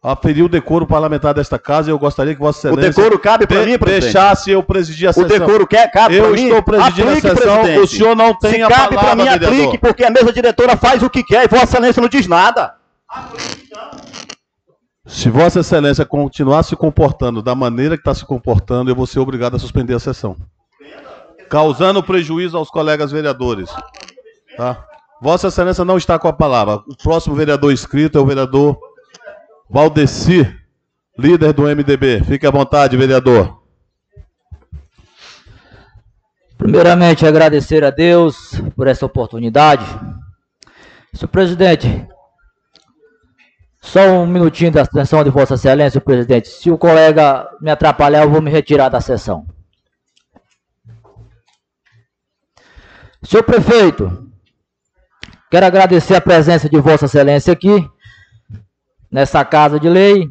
a 0.00 0.14
ferir 0.14 0.44
o 0.44 0.48
decoro 0.48 0.86
parlamentar 0.86 1.34
desta 1.34 1.58
casa 1.58 1.90
e 1.90 1.92
eu 1.92 1.98
gostaria 1.98 2.34
que 2.36 2.40
Vossa 2.40 2.68
O 2.68 2.74
Excelência 2.74 3.02
decoro 3.02 3.18
cabe 3.18 3.44
para 3.44 3.64
de- 3.64 3.66
mim, 3.72 3.78
presidente. 3.78 4.12
deixasse 4.12 4.48
eu 4.52 4.62
presidir 4.62 5.08
a 5.08 5.10
O 5.10 5.14
sessão. 5.14 5.28
decoro 5.40 5.66
quer, 5.66 5.90
cabe 5.90 6.14
Eu 6.14 6.26
pra 6.26 6.32
mim? 6.34 6.44
estou 6.44 6.62
presidindo 6.62 7.08
a 7.08 7.12
Aplique, 7.14 7.28
sessão, 7.36 7.56
presidente. 7.62 7.80
o 7.80 7.86
senhor 7.88 8.14
não 8.14 8.32
tem 8.38 8.52
Se 8.54 8.62
a 8.62 8.68
cabe 8.68 8.94
palavra, 8.94 8.98
para 9.00 9.16
mim, 9.16 9.22
vereador. 9.24 9.48
aplique, 9.48 9.78
porque 9.78 10.04
a 10.04 10.10
mesa 10.10 10.32
diretora 10.32 10.76
faz 10.76 11.02
o 11.02 11.10
que 11.10 11.24
quer 11.24 11.44
e 11.46 11.48
Vossa 11.48 11.64
Excelência 11.64 12.00
não 12.00 12.08
diz 12.08 12.28
nada. 12.28 12.74
Se 15.06 15.28
Vossa 15.28 15.60
Excelência 15.60 16.06
continuar 16.06 16.62
se 16.62 16.76
comportando 16.76 17.42
da 17.42 17.54
maneira 17.54 17.96
que 17.96 18.02
está 18.02 18.14
se 18.14 18.24
comportando, 18.24 18.90
eu 18.90 18.94
vou 18.94 19.06
ser 19.06 19.18
obrigado 19.18 19.56
a 19.56 19.58
suspender 19.58 19.94
a 19.94 19.98
sessão. 19.98 20.36
Causando 21.50 22.02
prejuízo 22.02 22.56
aos 22.56 22.70
colegas 22.70 23.10
vereadores. 23.10 23.68
Tá? 24.56 24.84
Vossa 25.20 25.48
Excelência 25.48 25.84
não 25.84 25.96
está 25.96 26.18
com 26.18 26.28
a 26.28 26.32
palavra. 26.32 26.76
O 26.88 26.96
próximo 26.96 27.34
vereador 27.34 27.72
inscrito 27.72 28.16
é 28.16 28.20
o 28.20 28.26
vereador 28.26 28.78
Valdeci, 29.68 30.48
líder 31.18 31.52
do 31.52 31.62
MDB. 31.62 32.22
Fique 32.24 32.46
à 32.46 32.50
vontade, 32.50 32.96
vereador. 32.96 33.60
Primeiramente, 36.56 37.26
agradecer 37.26 37.82
a 37.82 37.90
Deus 37.90 38.52
por 38.76 38.86
essa 38.86 39.04
oportunidade. 39.04 39.84
Senhor 41.12 41.28
presidente, 41.28 42.06
só 43.82 44.00
um 44.00 44.26
minutinho 44.26 44.70
da 44.70 44.82
atenção 44.82 45.24
de 45.24 45.28
Vossa 45.28 45.54
Excelência, 45.54 46.00
presidente. 46.00 46.48
Se 46.48 46.70
o 46.70 46.78
colega 46.78 47.50
me 47.60 47.70
atrapalhar, 47.70 48.22
eu 48.22 48.30
vou 48.30 48.40
me 48.40 48.50
retirar 48.50 48.88
da 48.88 49.00
sessão. 49.00 49.44
Senhor 53.24 53.42
prefeito, 53.42 54.30
quero 55.50 55.66
agradecer 55.66 56.14
a 56.14 56.20
presença 56.20 56.68
de 56.68 56.80
Vossa 56.80 57.06
Excelência 57.06 57.52
aqui, 57.52 57.88
nessa 59.10 59.44
casa 59.44 59.78
de 59.80 59.88
lei, 59.88 60.30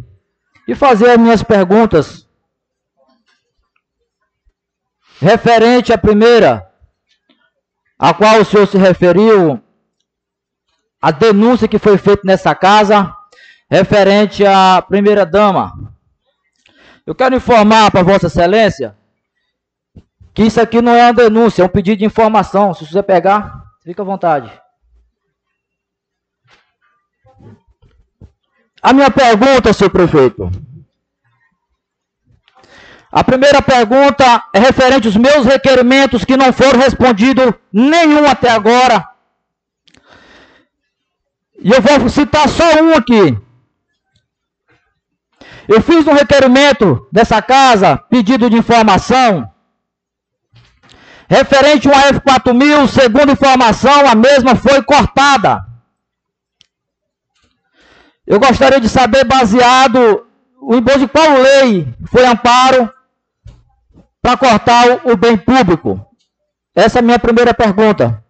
e 0.68 0.74
fazer 0.74 1.12
as 1.12 1.18
minhas 1.18 1.44
perguntas 1.44 2.28
referente 5.20 5.92
à 5.92 5.98
primeira, 5.98 6.68
a 8.00 8.14
qual 8.14 8.40
o 8.40 8.46
senhor 8.46 8.66
se 8.66 8.78
referiu, 8.78 9.62
a 11.02 11.12
denúncia 11.12 11.68
que 11.68 11.78
foi 11.78 11.98
feita 11.98 12.24
nessa 12.26 12.56
casa, 12.56 13.14
referente 13.72 14.46
à 14.46 14.82
primeira 14.82 15.26
dama. 15.26 15.72
Eu 17.08 17.16
quero 17.16 17.36
informar 17.36 17.90
para 17.90 18.04
Vossa 18.04 18.28
Excelência 18.28 18.98
que 20.34 20.44
isso 20.44 20.60
aqui 20.60 20.82
não 20.82 20.94
é 20.94 21.06
uma 21.06 21.14
denúncia, 21.14 21.62
é 21.62 21.66
um 21.66 21.70
pedido 21.70 22.00
de 22.00 22.06
informação. 22.06 22.74
Se 22.74 22.86
você 22.86 23.02
pegar, 23.02 23.64
fica 23.84 24.02
à 24.02 24.06
vontade. 24.06 24.52
A 28.82 28.92
minha 28.92 29.10
pergunta, 29.10 29.72
senhor 29.72 29.90
prefeito. 29.90 30.52
A 33.12 33.24
primeira 33.24 33.62
pergunta 33.62 34.44
é 34.54 34.60
referente 34.60 35.08
aos 35.08 35.18
meus 35.18 35.46
requerimentos 35.46 36.26
que 36.26 36.38
não 36.38 36.52
foram 36.52 36.80
respondidos 36.80 37.54
nenhum 37.72 38.26
até 38.26 38.50
agora. 38.50 39.08
E 41.60 41.72
eu 41.72 41.82
vou 41.82 42.10
citar 42.10 42.50
só 42.50 42.82
um 42.82 42.94
aqui. 42.94 43.38
Eu 45.74 45.82
fiz 45.82 46.06
um 46.06 46.12
requerimento 46.12 47.08
dessa 47.14 47.42
casa, 47.42 47.96
pedido 47.96 48.50
de 48.50 48.58
informação, 48.58 49.50
referente 51.30 51.88
a 51.88 51.92
uma 51.92 52.04
F4000, 52.12 52.90
segundo 52.90 53.32
informação, 53.32 54.06
a 54.06 54.14
mesma 54.14 54.54
foi 54.54 54.84
cortada. 54.84 55.66
Eu 58.28 58.38
gostaria 58.38 58.82
de 58.82 58.90
saber, 58.90 59.24
baseado 59.24 60.28
em 60.62 60.82
de 61.00 61.08
qual 61.08 61.42
lei 61.42 61.88
foi 62.12 62.26
amparo 62.26 62.94
para 64.22 64.36
cortar 64.36 65.06
o, 65.06 65.14
o 65.14 65.16
bem 65.16 65.38
público? 65.38 66.06
Essa 66.76 67.00
é 67.00 67.02
a 67.02 67.04
minha 67.04 67.20
primeira 67.20 67.54
pergunta. 67.54 68.22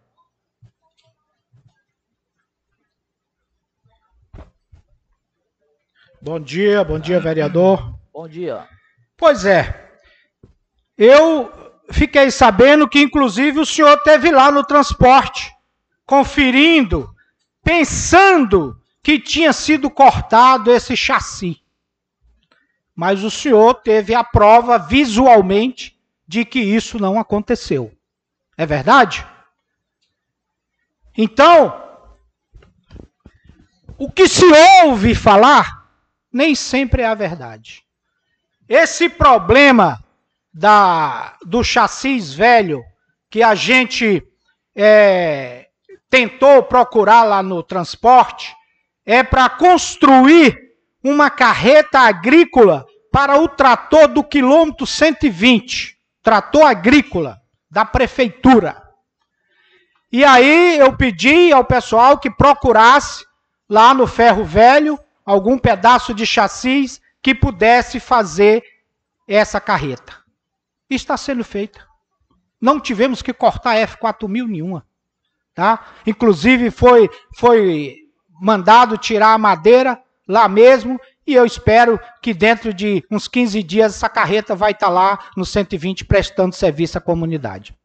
Bom 6.23 6.39
dia, 6.39 6.83
bom 6.83 6.99
dia, 6.99 7.19
vereador. 7.19 7.97
Bom 8.13 8.27
dia. 8.27 8.67
Pois 9.17 9.43
é. 9.43 9.91
Eu 10.95 11.51
fiquei 11.89 12.29
sabendo 12.29 12.87
que, 12.87 13.01
inclusive, 13.01 13.59
o 13.59 13.65
senhor 13.65 13.97
teve 14.03 14.29
lá 14.29 14.51
no 14.51 14.63
transporte, 14.63 15.51
conferindo, 16.05 17.09
pensando 17.63 18.79
que 19.01 19.17
tinha 19.17 19.51
sido 19.51 19.89
cortado 19.89 20.71
esse 20.71 20.95
chassi. 20.95 21.59
Mas 22.95 23.23
o 23.23 23.31
senhor 23.31 23.73
teve 23.73 24.13
a 24.13 24.23
prova 24.23 24.77
visualmente 24.77 25.99
de 26.27 26.45
que 26.45 26.59
isso 26.59 26.99
não 26.99 27.19
aconteceu. 27.19 27.91
É 28.55 28.63
verdade? 28.63 29.25
Então, 31.17 31.83
o 33.97 34.11
que 34.11 34.27
se 34.27 34.45
ouve 34.83 35.15
falar 35.15 35.80
nem 36.31 36.55
sempre 36.55 37.01
é 37.01 37.05
a 37.05 37.13
verdade. 37.13 37.83
Esse 38.67 39.09
problema 39.09 40.03
da, 40.53 41.35
do 41.45 41.63
chassis 41.63 42.33
velho 42.33 42.83
que 43.29 43.43
a 43.43 43.55
gente 43.55 44.23
é, 44.75 45.67
tentou 46.09 46.63
procurar 46.63 47.23
lá 47.23 47.41
no 47.41 47.63
transporte 47.63 48.53
é 49.05 49.23
para 49.23 49.49
construir 49.49 50.57
uma 51.03 51.29
carreta 51.29 51.99
agrícola 51.99 52.85
para 53.11 53.37
o 53.39 53.47
trator 53.47 54.07
do 54.07 54.23
quilômetro 54.23 54.85
120, 54.85 55.97
trator 56.21 56.65
agrícola 56.65 57.41
da 57.69 57.83
prefeitura. 57.83 58.81
E 60.11 60.23
aí 60.23 60.77
eu 60.77 60.95
pedi 60.95 61.51
ao 61.51 61.63
pessoal 61.63 62.17
que 62.17 62.29
procurasse 62.29 63.25
lá 63.69 63.93
no 63.93 64.05
ferro 64.05 64.43
velho 64.43 64.99
algum 65.25 65.57
pedaço 65.57 66.13
de 66.13 66.25
chassis 66.25 67.01
que 67.21 67.35
pudesse 67.35 67.99
fazer 67.99 68.63
essa 69.27 69.61
carreta. 69.61 70.17
Está 70.89 71.15
sendo 71.15 71.43
feita. 71.43 71.85
Não 72.59 72.79
tivemos 72.79 73.21
que 73.21 73.33
cortar 73.33 73.75
F4000 73.75 74.47
nenhuma. 74.47 74.85
Tá? 75.53 75.85
Inclusive 76.05 76.71
foi, 76.71 77.09
foi 77.35 77.97
mandado 78.41 78.97
tirar 78.97 79.33
a 79.33 79.37
madeira 79.37 80.01
lá 80.27 80.47
mesmo 80.47 80.99
e 81.25 81.33
eu 81.33 81.45
espero 81.45 81.99
que 82.21 82.33
dentro 82.33 82.73
de 82.73 83.05
uns 83.11 83.27
15 83.27 83.61
dias 83.63 83.95
essa 83.95 84.09
carreta 84.09 84.55
vai 84.55 84.71
estar 84.71 84.89
lá 84.89 85.19
no 85.35 85.45
120 85.45 86.05
prestando 86.05 86.55
serviço 86.55 86.97
à 86.97 87.01
comunidade. 87.01 87.75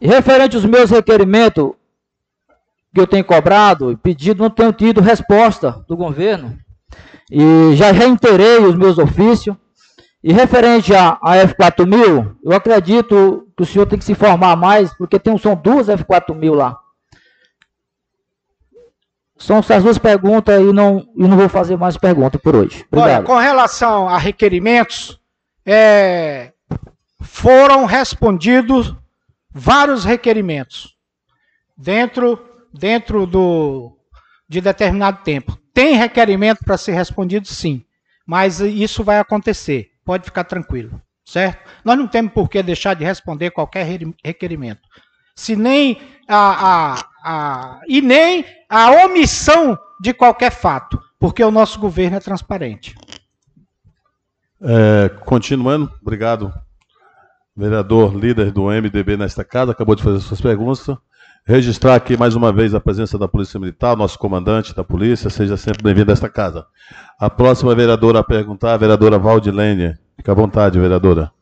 Referente 0.00 0.56
aos 0.56 0.64
meus 0.64 0.90
requerimentos 0.90 1.72
que 2.94 3.00
eu 3.00 3.06
tenho 3.06 3.24
cobrado 3.24 3.90
e 3.90 3.96
pedido, 3.96 4.42
não 4.42 4.50
tenho 4.50 4.72
tido 4.72 5.00
resposta 5.00 5.84
do 5.88 5.96
governo. 5.96 6.58
E 7.30 7.74
já 7.74 7.90
reiterei 7.90 8.58
os 8.58 8.76
meus 8.76 8.98
ofícios. 8.98 9.56
E 10.22 10.32
referente 10.32 10.94
a, 10.94 11.18
a 11.22 11.36
F4000, 11.38 12.36
eu 12.44 12.52
acredito 12.52 13.48
que 13.56 13.62
o 13.62 13.66
senhor 13.66 13.86
tem 13.86 13.98
que 13.98 14.04
se 14.04 14.12
informar 14.12 14.54
mais, 14.56 14.94
porque 14.96 15.18
tem, 15.18 15.36
são 15.36 15.56
duas 15.56 15.88
F4000 15.88 16.54
lá. 16.54 16.78
São 19.36 19.58
essas 19.58 19.82
duas 19.82 19.98
perguntas 19.98 20.60
e 20.60 20.72
não, 20.72 21.04
e 21.16 21.26
não 21.26 21.36
vou 21.36 21.48
fazer 21.48 21.76
mais 21.76 21.96
perguntas 21.96 22.40
por 22.40 22.54
hoje. 22.54 22.86
Olha, 22.92 23.02
Obrigado. 23.02 23.24
com 23.24 23.36
relação 23.36 24.08
a 24.08 24.16
requerimentos, 24.16 25.18
é, 25.66 26.52
foram 27.20 27.84
respondidos 27.84 28.94
vários 29.50 30.04
requerimentos 30.04 30.96
dentro, 31.76 32.38
dentro 32.72 33.26
do, 33.26 33.96
de 34.48 34.60
determinado 34.60 35.22
tempo. 35.22 35.58
Tem 35.74 35.96
requerimento 35.96 36.64
para 36.64 36.76
ser 36.76 36.92
respondido, 36.92 37.46
sim, 37.48 37.84
mas 38.26 38.60
isso 38.60 39.02
vai 39.04 39.18
acontecer. 39.18 39.90
Pode 40.04 40.24
ficar 40.24 40.44
tranquilo, 40.44 41.00
certo? 41.24 41.68
Nós 41.84 41.96
não 41.98 42.06
temos 42.08 42.32
por 42.32 42.48
que 42.48 42.62
deixar 42.62 42.94
de 42.94 43.04
responder 43.04 43.50
qualquer 43.50 43.84
re- 43.84 44.14
requerimento. 44.24 44.82
Se 45.34 45.56
nem 45.56 46.00
a, 46.28 46.94
a, 46.94 47.04
a, 47.24 47.80
e 47.88 48.00
nem 48.02 48.44
a 48.68 48.90
omissão 49.06 49.78
de 50.00 50.12
qualquer 50.12 50.50
fato. 50.50 51.00
porque 51.18 51.42
o 51.44 51.50
nosso 51.52 51.78
governo 51.78 52.16
é 52.16 52.20
transparente. 52.20 52.94
É, 54.60 55.08
continuando, 55.24 55.92
obrigado, 56.00 56.52
vereador 57.56 58.14
líder 58.14 58.50
do 58.52 58.64
MDB 58.64 59.16
nesta 59.16 59.44
casa, 59.44 59.72
acabou 59.72 59.94
de 59.94 60.02
fazer 60.02 60.20
suas 60.20 60.40
perguntas. 60.40 60.86
Registrar 61.44 61.96
aqui 61.96 62.16
mais 62.16 62.36
uma 62.36 62.52
vez 62.52 62.72
a 62.72 62.80
presença 62.80 63.18
da 63.18 63.26
Polícia 63.26 63.58
Militar, 63.58 63.96
nosso 63.96 64.16
comandante 64.16 64.72
da 64.76 64.84
Polícia, 64.84 65.28
seja 65.28 65.56
sempre 65.56 65.82
bem-vindo 65.82 66.12
a 66.12 66.14
esta 66.14 66.28
casa. 66.28 66.64
A 67.18 67.28
próxima 67.28 67.74
vereadora 67.74 68.20
a 68.20 68.22
perguntar, 68.22 68.74
a 68.74 68.76
vereadora 68.76 69.18
Valdilene. 69.18 69.98
Fica 70.16 70.30
à 70.30 70.34
vontade, 70.36 70.78
vereadora. 70.78 71.32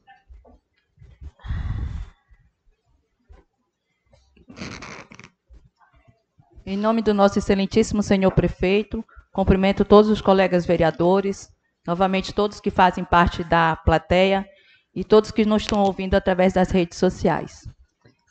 Em 6.64 6.78
nome 6.78 7.02
do 7.02 7.12
nosso 7.12 7.38
excelentíssimo 7.38 8.02
senhor 8.02 8.30
prefeito, 8.30 9.04
cumprimento 9.30 9.84
todos 9.84 10.10
os 10.10 10.22
colegas 10.22 10.64
vereadores, 10.64 11.52
novamente 11.86 12.32
todos 12.32 12.58
que 12.58 12.70
fazem 12.70 13.04
parte 13.04 13.44
da 13.44 13.76
plateia 13.76 14.48
e 14.94 15.04
todos 15.04 15.30
que 15.30 15.44
nos 15.44 15.60
estão 15.60 15.82
ouvindo 15.82 16.14
através 16.14 16.54
das 16.54 16.70
redes 16.70 16.96
sociais. 16.96 17.68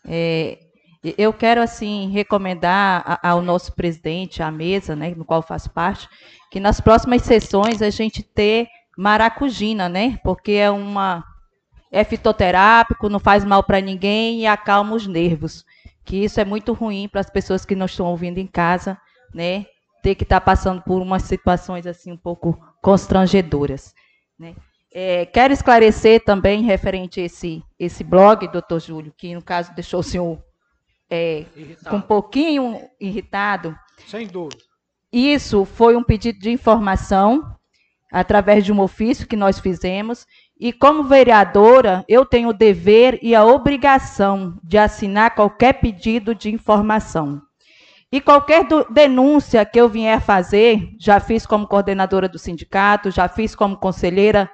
É, 0.03 0.57
eu 1.17 1.31
quero, 1.31 1.61
assim, 1.61 2.09
recomendar 2.09 3.19
ao 3.23 3.41
nosso 3.41 3.73
presidente, 3.73 4.43
à 4.43 4.51
mesa, 4.51 4.95
né, 4.95 5.13
no 5.15 5.25
qual 5.25 5.41
faço 5.41 5.69
parte, 5.69 6.07
que 6.51 6.59
nas 6.59 6.81
próximas 6.81 7.21
sessões 7.21 7.81
a 7.81 7.89
gente 7.89 8.21
ter 8.21 8.67
maracujina, 8.97 9.87
né, 9.87 10.19
porque 10.23 10.53
é 10.53 10.69
uma 10.69 11.23
é 11.91 12.03
fitoterápico, 12.03 13.09
não 13.09 13.19
faz 13.19 13.43
mal 13.43 13.63
para 13.63 13.81
ninguém 13.81 14.41
e 14.41 14.45
acalma 14.45 14.95
os 14.95 15.07
nervos 15.07 15.65
que 16.09 16.17
isso 16.23 16.39
é 16.39 16.43
muito 16.43 16.73
ruim 16.73 17.07
para 17.07 17.21
as 17.21 17.29
pessoas 17.29 17.63
que 17.63 17.75
não 17.75 17.85
estão 17.85 18.07
ouvindo 18.07 18.39
em 18.39 18.47
casa, 18.47 18.97
né? 19.31 19.67
Ter 20.01 20.15
que 20.15 20.23
estar 20.23 20.39
tá 20.39 20.45
passando 20.45 20.81
por 20.81 21.03
umas 21.03 21.21
situações 21.21 21.85
assim 21.85 22.11
um 22.11 22.17
pouco 22.17 22.59
constrangedoras. 22.81 23.93
Né? 24.39 24.55
É, 24.91 25.27
quero 25.27 25.53
esclarecer 25.53 26.23
também 26.25 26.63
referente 26.63 27.21
a 27.21 27.25
esse, 27.25 27.63
esse 27.77 28.03
blog, 28.03 28.47
doutor 28.47 28.79
Júlio, 28.79 29.13
que 29.15 29.35
no 29.35 29.41
caso 29.43 29.71
deixou 29.75 29.99
o 29.99 30.03
senhor 30.03 30.43
é, 31.09 31.45
um 31.91 32.01
pouquinho 32.01 32.81
irritado. 32.99 33.75
Sem 34.07 34.27
dúvida. 34.27 34.63
Isso 35.11 35.65
foi 35.65 35.95
um 35.95 36.03
pedido 36.03 36.39
de 36.39 36.51
informação 36.51 37.55
através 38.11 38.63
de 38.63 38.71
um 38.71 38.79
ofício 38.79 39.27
que 39.27 39.35
nós 39.35 39.59
fizemos 39.59 40.25
e 40.59 40.73
como 40.73 41.05
vereadora, 41.05 42.03
eu 42.07 42.25
tenho 42.25 42.49
o 42.49 42.53
dever 42.53 43.17
e 43.21 43.33
a 43.33 43.45
obrigação 43.45 44.59
de 44.61 44.77
assinar 44.77 45.33
qualquer 45.33 45.79
pedido 45.79 46.35
de 46.35 46.53
informação. 46.53 47.41
E 48.11 48.19
qualquer 48.19 48.67
denúncia 48.89 49.63
que 49.65 49.79
eu 49.79 49.87
vier 49.87 50.19
fazer, 50.19 50.89
já 50.99 51.19
fiz 51.21 51.45
como 51.45 51.65
coordenadora 51.65 52.27
do 52.27 52.37
sindicato, 52.37 53.09
já 53.09 53.29
fiz 53.29 53.55
como 53.55 53.77
conselheira 53.77 54.49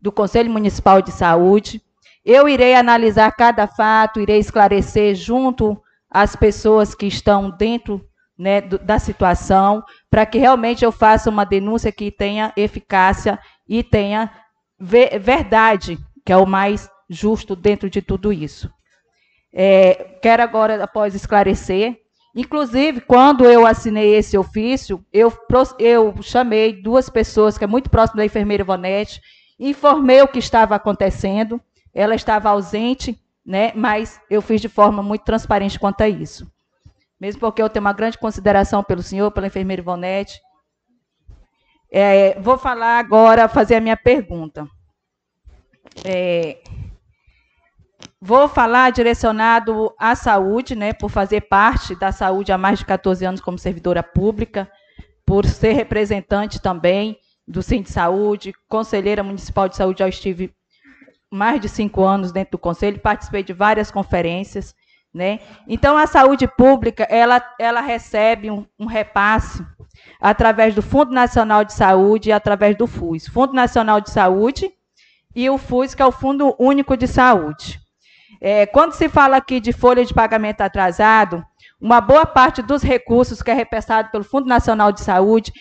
do 0.00 0.12
Conselho 0.12 0.50
Municipal 0.50 1.02
de 1.02 1.10
Saúde, 1.10 1.82
eu 2.24 2.48
irei 2.48 2.76
analisar 2.76 3.32
cada 3.32 3.66
fato, 3.66 4.20
irei 4.20 4.38
esclarecer 4.38 5.16
junto 5.16 5.82
às 6.10 6.34
pessoas 6.34 6.94
que 6.94 7.06
estão 7.06 7.50
dentro 7.50 8.04
né, 8.38 8.60
da 8.60 8.98
situação, 8.98 9.82
para 10.08 10.24
que 10.24 10.38
realmente 10.38 10.84
eu 10.84 10.92
faça 10.92 11.28
uma 11.28 11.44
denúncia 11.44 11.90
que 11.90 12.10
tenha 12.10 12.52
eficácia 12.56 13.38
e 13.68 13.82
tenha 13.82 14.30
verdade, 14.78 15.98
que 16.24 16.32
é 16.32 16.36
o 16.36 16.46
mais 16.46 16.88
justo 17.10 17.56
dentro 17.56 17.90
de 17.90 18.00
tudo 18.00 18.32
isso. 18.32 18.70
É, 19.52 20.18
quero 20.22 20.42
agora, 20.42 20.82
após 20.84 21.14
esclarecer, 21.14 21.98
inclusive, 22.34 23.00
quando 23.00 23.44
eu 23.44 23.66
assinei 23.66 24.14
esse 24.14 24.38
ofício, 24.38 25.04
eu, 25.12 25.32
eu 25.78 26.14
chamei 26.22 26.80
duas 26.80 27.08
pessoas, 27.08 27.58
que 27.58 27.64
é 27.64 27.66
muito 27.66 27.90
próximo 27.90 28.18
da 28.18 28.24
enfermeira 28.24 28.62
Ivonete, 28.62 29.20
informei 29.58 30.22
o 30.22 30.28
que 30.28 30.38
estava 30.38 30.76
acontecendo, 30.76 31.60
ela 31.92 32.14
estava 32.14 32.50
ausente, 32.50 33.18
né, 33.48 33.72
mas 33.74 34.20
eu 34.28 34.42
fiz 34.42 34.60
de 34.60 34.68
forma 34.68 35.02
muito 35.02 35.24
transparente 35.24 35.80
quanto 35.80 36.02
a 36.02 36.08
isso. 36.08 36.46
Mesmo 37.18 37.40
porque 37.40 37.62
eu 37.62 37.70
tenho 37.70 37.82
uma 37.82 37.94
grande 37.94 38.18
consideração 38.18 38.84
pelo 38.84 39.02
senhor, 39.02 39.30
pela 39.30 39.46
enfermeira 39.46 39.80
Ivonete, 39.80 40.38
é, 41.90 42.38
vou 42.38 42.58
falar 42.58 42.98
agora, 42.98 43.48
fazer 43.48 43.76
a 43.76 43.80
minha 43.80 43.96
pergunta. 43.96 44.68
É, 46.04 46.58
vou 48.20 48.50
falar 48.50 48.92
direcionado 48.92 49.94
à 49.98 50.14
saúde, 50.14 50.76
né, 50.76 50.92
por 50.92 51.08
fazer 51.08 51.40
parte 51.40 51.94
da 51.94 52.12
saúde 52.12 52.52
há 52.52 52.58
mais 52.58 52.80
de 52.80 52.84
14 52.84 53.24
anos 53.24 53.40
como 53.40 53.58
servidora 53.58 54.02
pública, 54.02 54.70
por 55.24 55.46
ser 55.46 55.72
representante 55.72 56.60
também 56.60 57.18
do 57.46 57.62
Centro 57.62 57.84
de 57.84 57.92
Saúde, 57.92 58.52
conselheira 58.68 59.22
municipal 59.22 59.70
de 59.70 59.76
saúde, 59.76 60.00
já 60.00 60.08
estive 60.08 60.54
mais 61.30 61.60
de 61.60 61.68
cinco 61.68 62.04
anos 62.04 62.32
dentro 62.32 62.52
do 62.52 62.58
conselho, 62.58 63.00
participei 63.00 63.42
de 63.42 63.52
várias 63.52 63.90
conferências, 63.90 64.74
né? 65.12 65.40
Então 65.66 65.96
a 65.96 66.06
saúde 66.06 66.46
pública 66.46 67.04
ela, 67.04 67.42
ela 67.58 67.80
recebe 67.80 68.50
um, 68.50 68.66
um 68.78 68.86
repasse 68.86 69.64
através 70.20 70.74
do 70.74 70.82
Fundo 70.82 71.12
Nacional 71.12 71.64
de 71.64 71.72
Saúde 71.72 72.28
e 72.28 72.32
através 72.32 72.76
do 72.76 72.86
FUS. 72.86 73.26
Fundo 73.26 73.52
Nacional 73.52 74.00
de 74.00 74.10
Saúde 74.10 74.70
e 75.34 75.48
o 75.48 75.58
FUS, 75.58 75.94
que 75.94 76.02
é 76.02 76.06
o 76.06 76.12
Fundo 76.12 76.54
Único 76.58 76.96
de 76.96 77.06
Saúde. 77.06 77.80
É, 78.40 78.66
quando 78.66 78.92
se 78.92 79.08
fala 79.08 79.36
aqui 79.36 79.60
de 79.60 79.72
folha 79.72 80.04
de 80.04 80.14
pagamento 80.14 80.60
atrasado, 80.60 81.44
uma 81.80 82.00
boa 82.00 82.26
parte 82.26 82.62
dos 82.62 82.82
recursos 82.82 83.42
que 83.42 83.50
é 83.50 83.54
repassado 83.54 84.10
pelo 84.10 84.24
Fundo 84.24 84.48
Nacional 84.48 84.92
de 84.92 85.00
Saúde, 85.00 85.52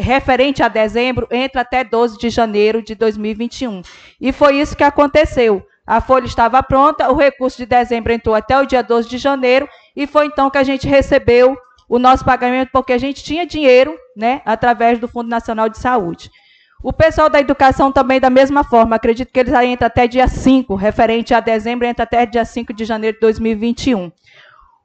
referente 0.00 0.62
a 0.62 0.68
dezembro, 0.68 1.28
entra 1.30 1.60
até 1.60 1.84
12 1.84 2.18
de 2.18 2.30
janeiro 2.30 2.82
de 2.82 2.94
2021. 2.94 3.82
E 4.20 4.32
foi 4.32 4.60
isso 4.60 4.76
que 4.76 4.84
aconteceu. 4.84 5.66
A 5.86 6.00
folha 6.00 6.26
estava 6.26 6.62
pronta, 6.62 7.10
o 7.10 7.16
recurso 7.16 7.56
de 7.56 7.66
dezembro 7.66 8.12
entrou 8.12 8.34
até 8.34 8.58
o 8.58 8.64
dia 8.66 8.82
12 8.82 9.08
de 9.08 9.18
janeiro, 9.18 9.68
e 9.96 10.06
foi 10.06 10.26
então 10.26 10.48
que 10.48 10.58
a 10.58 10.62
gente 10.62 10.86
recebeu 10.86 11.56
o 11.88 11.98
nosso 11.98 12.24
pagamento, 12.24 12.70
porque 12.72 12.92
a 12.92 12.98
gente 12.98 13.24
tinha 13.24 13.44
dinheiro, 13.44 13.96
né, 14.16 14.40
através 14.44 14.98
do 15.00 15.08
Fundo 15.08 15.28
Nacional 15.28 15.68
de 15.68 15.78
Saúde. 15.78 16.30
O 16.82 16.92
pessoal 16.92 17.28
da 17.28 17.40
educação 17.40 17.92
também, 17.92 18.20
da 18.20 18.30
mesma 18.30 18.64
forma, 18.64 18.96
acredito 18.96 19.32
que 19.32 19.40
eles 19.40 19.52
entram 19.52 19.86
até 19.86 20.06
dia 20.06 20.28
5, 20.28 20.74
referente 20.76 21.34
a 21.34 21.40
dezembro, 21.40 21.86
entra 21.86 22.04
até 22.04 22.24
dia 22.24 22.44
5 22.44 22.72
de 22.72 22.84
janeiro 22.84 23.16
de 23.16 23.20
2021. 23.20 24.12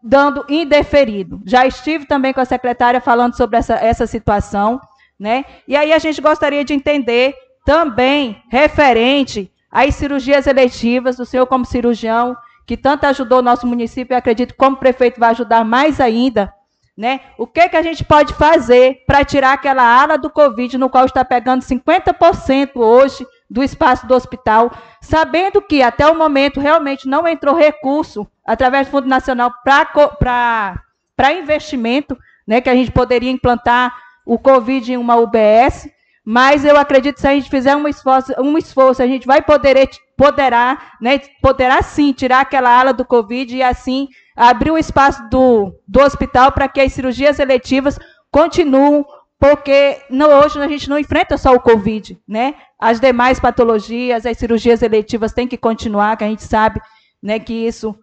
dando 0.00 0.46
indeferido. 0.48 1.42
Já 1.44 1.66
estive 1.66 2.06
também 2.06 2.32
com 2.32 2.40
a 2.40 2.44
secretária 2.44 3.00
falando 3.00 3.36
sobre 3.36 3.56
essa, 3.56 3.74
essa 3.74 4.06
situação, 4.06 4.80
né? 5.18 5.44
E 5.66 5.74
aí 5.74 5.92
a 5.92 5.98
gente 5.98 6.20
gostaria 6.20 6.64
de 6.64 6.72
entender 6.72 7.34
também 7.66 8.40
referente 8.48 9.50
às 9.68 9.96
cirurgias 9.96 10.46
eletivas, 10.46 11.18
o 11.18 11.26
senhor 11.26 11.48
como 11.48 11.64
cirurgião, 11.64 12.36
que 12.64 12.76
tanto 12.76 13.06
ajudou 13.06 13.40
o 13.40 13.42
nosso 13.42 13.66
município, 13.66 14.14
e 14.14 14.16
acredito 14.16 14.54
como 14.54 14.76
prefeito 14.76 15.18
vai 15.18 15.30
ajudar 15.30 15.64
mais 15.64 16.00
ainda, 16.00 16.54
né? 16.96 17.20
O 17.38 17.46
que, 17.46 17.68
que 17.68 17.76
a 17.76 17.82
gente 17.82 18.04
pode 18.04 18.34
fazer 18.34 19.02
para 19.06 19.24
tirar 19.24 19.54
aquela 19.54 19.82
ala 19.82 20.18
do 20.18 20.28
Covid, 20.28 20.76
no 20.76 20.90
qual 20.90 21.06
está 21.06 21.24
pegando 21.24 21.62
50% 21.62 22.76
hoje 22.76 23.26
do 23.48 23.62
espaço 23.62 24.06
do 24.06 24.14
hospital, 24.14 24.70
sabendo 25.00 25.60
que 25.60 25.82
até 25.82 26.06
o 26.06 26.14
momento 26.14 26.60
realmente 26.60 27.08
não 27.08 27.26
entrou 27.26 27.54
recurso 27.54 28.26
através 28.46 28.86
do 28.86 28.90
Fundo 28.90 29.08
Nacional 29.08 29.52
para 29.62 31.32
investimento, 31.32 32.16
né, 32.46 32.60
que 32.60 32.70
a 32.70 32.74
gente 32.74 32.90
poderia 32.90 33.30
implantar 33.30 33.94
o 34.26 34.38
Covid 34.38 34.92
em 34.92 34.96
uma 34.96 35.16
UBS, 35.16 35.88
mas 36.24 36.64
eu 36.64 36.76
acredito 36.76 37.16
que 37.16 37.20
se 37.20 37.28
a 37.28 37.34
gente 37.34 37.50
fizer 37.50 37.74
um 37.74 37.88
esforço, 37.88 38.32
um 38.38 38.56
esforço 38.56 39.02
a 39.02 39.06
gente 39.06 39.26
vai 39.26 39.42
poder, 39.42 39.90
poderá, 40.16 40.78
né, 41.00 41.18
poderá 41.40 41.82
sim 41.82 42.12
tirar 42.12 42.40
aquela 42.40 42.70
ala 42.78 42.92
do 42.92 43.04
Covid 43.04 43.56
e 43.56 43.62
assim 43.62 44.08
abrir 44.36 44.70
o 44.70 44.78
espaço 44.78 45.22
do, 45.28 45.74
do 45.86 46.00
hospital 46.00 46.52
para 46.52 46.68
que 46.68 46.80
as 46.80 46.92
cirurgias 46.92 47.38
eletivas 47.38 47.98
continuem, 48.30 49.04
porque 49.38 49.98
não, 50.08 50.40
hoje 50.40 50.60
a 50.60 50.68
gente 50.68 50.88
não 50.88 50.98
enfrenta 50.98 51.36
só 51.36 51.52
o 51.52 51.60
Covid, 51.60 52.18
né? 52.26 52.54
As 52.78 53.00
demais 53.00 53.40
patologias, 53.40 54.24
as 54.24 54.38
cirurgias 54.38 54.82
eletivas 54.82 55.32
têm 55.32 55.48
que 55.48 55.56
continuar, 55.56 56.16
que 56.16 56.24
a 56.24 56.28
gente 56.28 56.44
sabe 56.44 56.80
né, 57.22 57.38
que 57.38 57.52
isso 57.52 57.94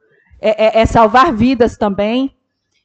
é, 0.41 0.79
é, 0.79 0.81
é 0.81 0.85
salvar 0.85 1.33
vidas 1.33 1.77
também. 1.77 2.35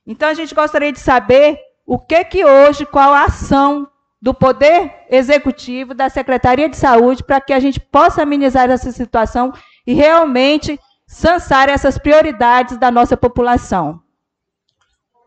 Então 0.06 0.28
a 0.28 0.34
gente 0.34 0.54
gostaria 0.54 0.92
de 0.92 1.00
saber 1.00 1.58
o 1.86 1.98
que 1.98 2.24
que 2.24 2.44
hoje, 2.44 2.86
qual 2.86 3.12
a 3.12 3.24
ação 3.24 3.88
do 4.20 4.32
Poder 4.32 4.90
Executivo, 5.10 5.92
da 5.92 6.08
Secretaria 6.08 6.68
de 6.68 6.76
Saúde, 6.76 7.22
para 7.22 7.40
que 7.40 7.52
a 7.52 7.60
gente 7.60 7.78
possa 7.78 8.22
amenizar 8.22 8.70
essa 8.70 8.90
situação 8.90 9.52
e 9.86 9.92
realmente 9.92 10.80
sansar 11.14 11.68
essas 11.68 11.96
prioridades 11.96 12.76
da 12.76 12.90
nossa 12.90 13.16
população. 13.16 14.02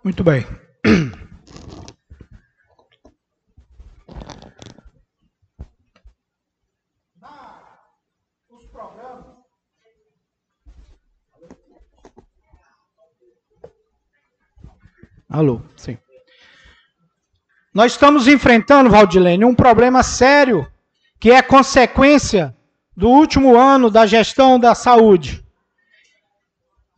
Muito 0.04 0.22
bem. 0.22 0.46
Alô, 15.30 15.62
sim. 15.76 15.98
Nós 17.74 17.94
estamos 17.94 18.28
enfrentando, 18.28 18.90
Valdilene, 18.90 19.46
um 19.46 19.56
problema 19.56 20.04
sério 20.04 20.70
que 21.20 21.32
é 21.32 21.42
consequência 21.42 22.56
do 22.96 23.10
último 23.10 23.58
ano 23.58 23.90
da 23.90 24.06
gestão 24.06 24.60
da 24.60 24.76
saúde. 24.76 25.47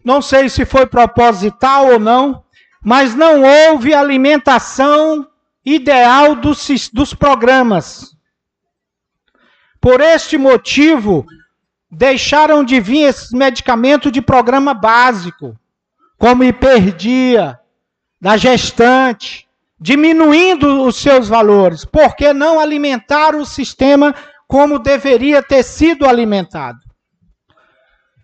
Não 0.09 0.23
sei 0.23 0.49
se 0.49 0.65
foi 0.65 0.87
proposital 0.87 1.91
ou 1.91 1.99
não, 1.99 2.43
mas 2.83 3.13
não 3.13 3.43
houve 3.43 3.93
alimentação 3.93 5.27
ideal 5.63 6.33
dos, 6.33 6.89
dos 6.91 7.13
programas. 7.13 8.17
Por 9.79 10.01
este 10.01 10.35
motivo, 10.35 11.27
deixaram 11.91 12.63
de 12.63 12.79
vir 12.79 13.03
esses 13.03 13.29
medicamentos 13.29 14.11
de 14.11 14.19
programa 14.19 14.73
básico, 14.73 15.55
como 16.17 16.43
hiperdia, 16.43 17.59
da 18.19 18.35
gestante, 18.35 19.47
diminuindo 19.79 20.85
os 20.85 20.95
seus 20.95 21.27
valores. 21.27 21.85
Por 21.85 22.15
que 22.15 22.33
não 22.33 22.59
alimentar 22.59 23.35
o 23.35 23.45
sistema 23.45 24.15
como 24.47 24.79
deveria 24.79 25.43
ter 25.43 25.61
sido 25.61 26.07
alimentado? 26.07 26.88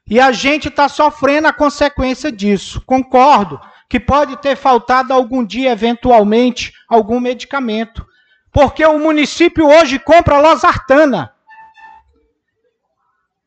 E 0.07 0.19
a 0.19 0.31
gente 0.31 0.67
está 0.67 0.87
sofrendo 0.87 1.47
a 1.47 1.53
consequência 1.53 2.31
disso. 2.31 2.81
Concordo 2.81 3.59
que 3.89 3.99
pode 3.99 4.37
ter 4.37 4.55
faltado 4.55 5.13
algum 5.13 5.43
dia, 5.43 5.71
eventualmente, 5.71 6.73
algum 6.87 7.19
medicamento. 7.19 8.05
Porque 8.51 8.85
o 8.85 8.99
município 8.99 9.67
hoje 9.67 9.97
compra 9.97 10.39
losartana. 10.39 11.33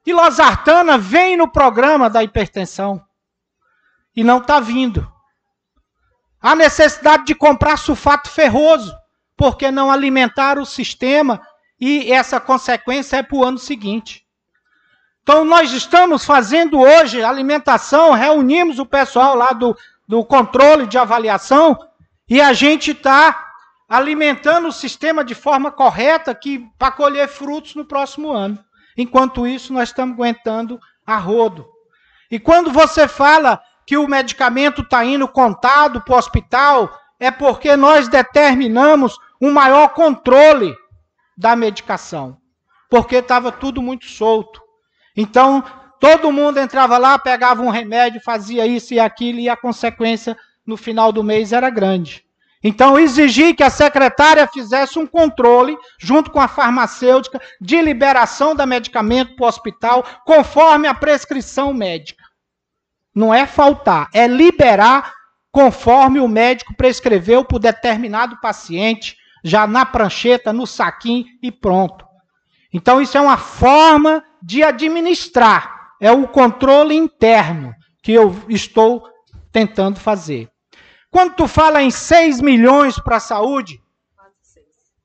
E 0.05 0.13
losartana 0.13 0.99
vem 0.99 1.37
no 1.37 1.49
programa 1.49 2.11
da 2.11 2.23
hipertensão. 2.25 3.05
E 4.17 4.25
não 4.25 4.39
está 4.39 4.59
vindo. 4.59 5.11
Há 6.41 6.55
necessidade 6.55 7.25
de 7.25 7.35
comprar 7.35 7.77
sulfato 7.77 8.31
ferroso, 8.31 8.97
porque 9.37 9.71
não 9.71 9.91
alimentar 9.91 10.59
o 10.59 10.67
sistema 10.67 11.41
e 11.81 12.13
essa 12.13 12.41
consequência 12.41 13.19
é 13.19 13.23
para 13.23 13.37
o 13.37 13.45
ano 13.45 13.59
seguinte. 13.59 14.28
Então, 15.29 15.45
nós 15.45 15.73
estamos 15.73 16.25
fazendo 16.25 16.81
hoje 16.81 17.23
alimentação, 17.23 18.13
reunimos 18.13 18.79
o 18.79 18.87
pessoal 18.87 19.35
lá 19.35 19.53
do, 19.53 19.77
do 20.09 20.25
controle 20.25 20.87
de 20.87 20.97
avaliação 20.97 21.79
e 22.27 22.41
a 22.41 22.55
gente 22.55 22.93
está 22.93 23.53
alimentando 23.87 24.69
o 24.69 24.73
sistema 24.73 25.23
de 25.23 25.35
forma 25.35 25.71
correta 25.71 26.35
para 26.79 26.93
colher 26.93 27.29
frutos 27.29 27.75
no 27.75 27.85
próximo 27.85 28.33
ano. 28.33 28.59
Enquanto 28.97 29.47
isso, 29.47 29.71
nós 29.71 29.91
estamos 29.91 30.15
aguentando 30.15 30.81
a 31.07 31.19
rodo. 31.19 31.67
E 32.31 32.41
quando 32.41 32.73
você 32.73 33.07
fala 33.07 33.61
que 33.87 33.99
o 33.99 34.09
medicamento 34.09 34.81
está 34.81 35.05
indo 35.05 35.29
contado 35.29 36.01
para 36.01 36.15
o 36.15 36.19
hospital, 36.19 36.91
é 37.21 37.31
porque 37.31 37.77
nós 37.77 38.09
determinamos 38.09 39.19
um 39.39 39.53
maior 39.53 39.91
controle 39.91 40.75
da 41.37 41.55
medicação. 41.55 42.39
Porque 42.89 43.17
estava 43.17 43.53
tudo 43.53 43.83
muito 43.83 44.07
solto. 44.07 44.67
Então, 45.21 45.65
todo 45.99 46.31
mundo 46.31 46.61
entrava 46.61 46.97
lá, 46.97 47.19
pegava 47.19 47.61
um 47.61 47.71
remédio, 47.71 48.21
fazia 48.25 48.65
isso 48.69 48.95
e 48.95 49.01
aquilo, 49.01 49.41
e 49.41 49.49
a 49.49 49.57
consequência 49.57 50.39
no 50.65 50.77
final 50.77 51.11
do 51.11 51.25
mês 51.25 51.53
era 51.53 51.69
grande. 51.71 52.25
Então, 52.63 52.97
exigi 52.97 53.53
que 53.53 53.65
a 53.65 53.71
secretária 53.71 54.47
fizesse 54.47 54.97
um 54.97 55.09
controle, 55.09 55.77
junto 55.99 56.31
com 56.31 56.41
a 56.41 56.47
farmacêutica, 56.47 57.41
de 57.61 57.83
liberação 57.83 58.55
da 58.55 58.65
medicamento 58.65 59.35
para 59.35 59.45
o 59.45 59.49
hospital, 59.49 60.05
conforme 60.25 60.87
a 60.87 60.95
prescrição 60.95 61.75
médica. 61.75 62.23
Não 63.13 63.35
é 63.35 63.45
faltar, 63.45 64.09
é 64.15 64.29
liberar 64.29 65.13
conforme 65.51 66.21
o 66.21 66.29
médico 66.29 66.77
prescreveu 66.77 67.45
por 67.45 67.59
determinado 67.59 68.41
paciente, 68.41 69.17
já 69.43 69.67
na 69.67 69.85
prancheta, 69.85 70.53
no 70.53 70.65
saquinho 70.65 71.27
e 71.43 71.51
pronto. 71.51 72.08
Então, 72.73 73.01
isso 73.01 73.17
é 73.17 73.21
uma 73.21 73.39
forma 73.39 74.25
de 74.43 74.63
administrar, 74.63 75.95
é 76.01 76.13
o 76.13 76.29
controle 76.29 76.95
interno 76.95 77.75
que 78.03 78.13
eu 78.13 78.35
estou 78.49 79.09
tentando 79.51 79.99
fazer. 79.99 80.51
Quando 81.11 81.35
tu 81.35 81.49
fala 81.49 81.83
em 81.83 81.91
6 81.91 82.41
milhões 82.41 82.99
para 82.99 83.17
a 83.17 83.21
saúde, 83.21 83.83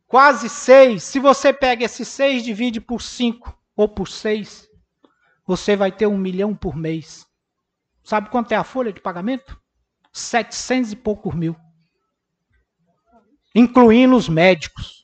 quase 0.08 0.50
6, 0.50 1.02
se 1.02 1.20
você 1.20 1.54
pega 1.54 1.86
esses 1.86 2.08
6 2.08 2.44
divide 2.44 2.82
por 2.82 3.02
5 3.02 3.58
ou 3.76 3.88
por 3.88 4.08
6, 4.08 4.68
você 5.46 5.76
vai 5.76 5.92
ter 5.92 6.08
um 6.08 6.18
milhão 6.18 6.56
por 6.56 6.76
mês. 6.76 7.26
Sabe 8.04 8.30
quanto 8.30 8.52
é 8.52 8.56
a 8.56 8.64
folha 8.64 8.92
de 8.92 9.02
pagamento? 9.02 9.60
700 10.12 10.92
e 10.92 10.96
poucos 10.96 11.34
mil. 11.34 11.56
Incluindo 13.56 14.16
os 14.16 14.28
médicos. 14.28 15.03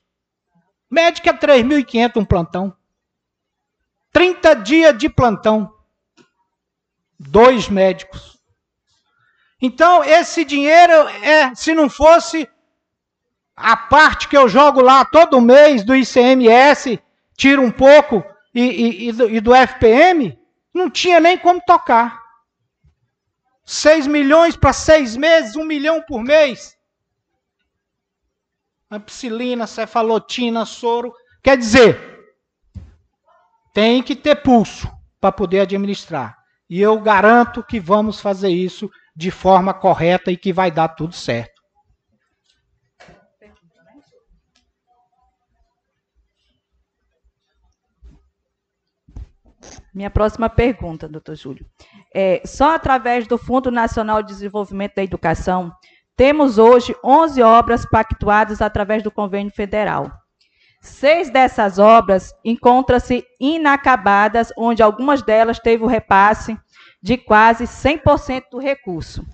Médico 0.90 1.30
é 1.30 1.34
3.500 1.34 2.18
um 2.18 2.26
plantão. 2.26 2.76
30 4.12 4.56
dias 4.56 4.98
de 4.98 5.08
plantão. 5.08 5.72
Dois 7.20 7.70
médicos. 7.70 8.40
Então, 9.62 10.04
esse 10.04 10.46
dinheiro 10.46 10.94
é, 11.22 11.54
se 11.54 11.74
não 11.74 11.90
fosse 11.90 12.50
a 13.56 13.76
parte 13.76 14.30
que 14.30 14.38
eu 14.38 14.48
jogo 14.48 14.82
lá 14.82 15.04
todo 15.04 15.42
mês 15.42 15.84
do 15.84 15.96
ICMS, 15.96 17.00
tiro 17.36 17.62
um 17.62 17.72
pouco, 17.72 18.24
e, 18.56 18.62
e, 18.62 19.10
e, 19.10 19.12
do, 19.12 19.30
e 19.30 19.40
do 19.42 19.54
FPM, 19.54 20.40
não 20.74 20.90
tinha 20.90 21.20
nem 21.20 21.38
como 21.38 21.62
tocar. 21.62 22.22
6 23.66 24.08
milhões 24.08 24.56
para 24.56 24.74
seis 24.74 25.16
meses, 25.16 25.56
um 25.56 25.66
milhão 25.66 26.02
por 26.02 26.24
mês. 26.24 26.79
Ampicilina, 28.90 29.68
cefalotina, 29.68 30.66
soro. 30.66 31.14
Quer 31.44 31.58
dizer, 31.58 32.20
tem 33.74 34.02
que 34.02 34.16
ter 34.16 34.36
pulso 34.38 34.92
para 35.20 35.32
poder 35.32 35.62
administrar. 35.62 36.38
E 36.70 36.82
eu 36.82 37.00
garanto 37.00 37.64
que 37.64 37.80
vamos 37.80 38.20
fazer 38.20 38.50
isso 38.50 38.90
de 39.16 39.32
forma 39.32 39.74
correta 39.74 40.32
e 40.32 40.38
que 40.38 40.54
vai 40.54 40.72
dar 40.72 40.90
tudo 40.90 41.14
certo. 41.14 41.60
Minha 49.94 50.10
próxima 50.10 50.50
pergunta, 50.50 51.10
doutor 51.10 51.36
Júlio. 51.36 51.66
É, 52.14 52.42
só 52.46 52.76
através 52.76 53.28
do 53.28 53.38
Fundo 53.38 53.72
Nacional 53.72 54.22
de 54.22 54.30
Desenvolvimento 54.30 54.96
da 54.96 55.04
Educação, 55.04 55.72
temos 56.20 56.58
hoje 56.58 56.94
11 57.02 57.42
obras 57.42 57.86
pactuadas 57.86 58.62
através 58.62 59.02
do 59.02 59.10
convênio 59.10 59.54
federal. 59.54 60.12
Seis 60.82 61.30
dessas 61.30 61.80
obras 61.80 62.34
encontram-se 62.44 63.24
inacabadas, 63.40 64.52
onde 64.58 64.84
algumas 64.84 65.22
delas 65.22 65.60
teve 65.60 65.82
o 65.82 65.88
repasse 65.88 66.60
de 67.02 67.16
quase 67.16 67.64
100% 67.64 68.50
do 68.52 68.60
recurso. 68.60 69.26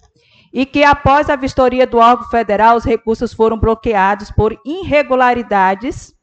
E 0.53 0.63
que 0.63 0.83
após 0.83 1.27
a 1.27 1.35
vistoria 1.35 1.87
do 1.87 1.97
órgão 1.97 2.29
federal, 2.29 2.77
os 2.77 2.85
recursos 2.85 3.33
foram 3.33 3.57
bloqueados 3.57 4.29
por 4.29 4.55
irregularidades. 4.63 6.13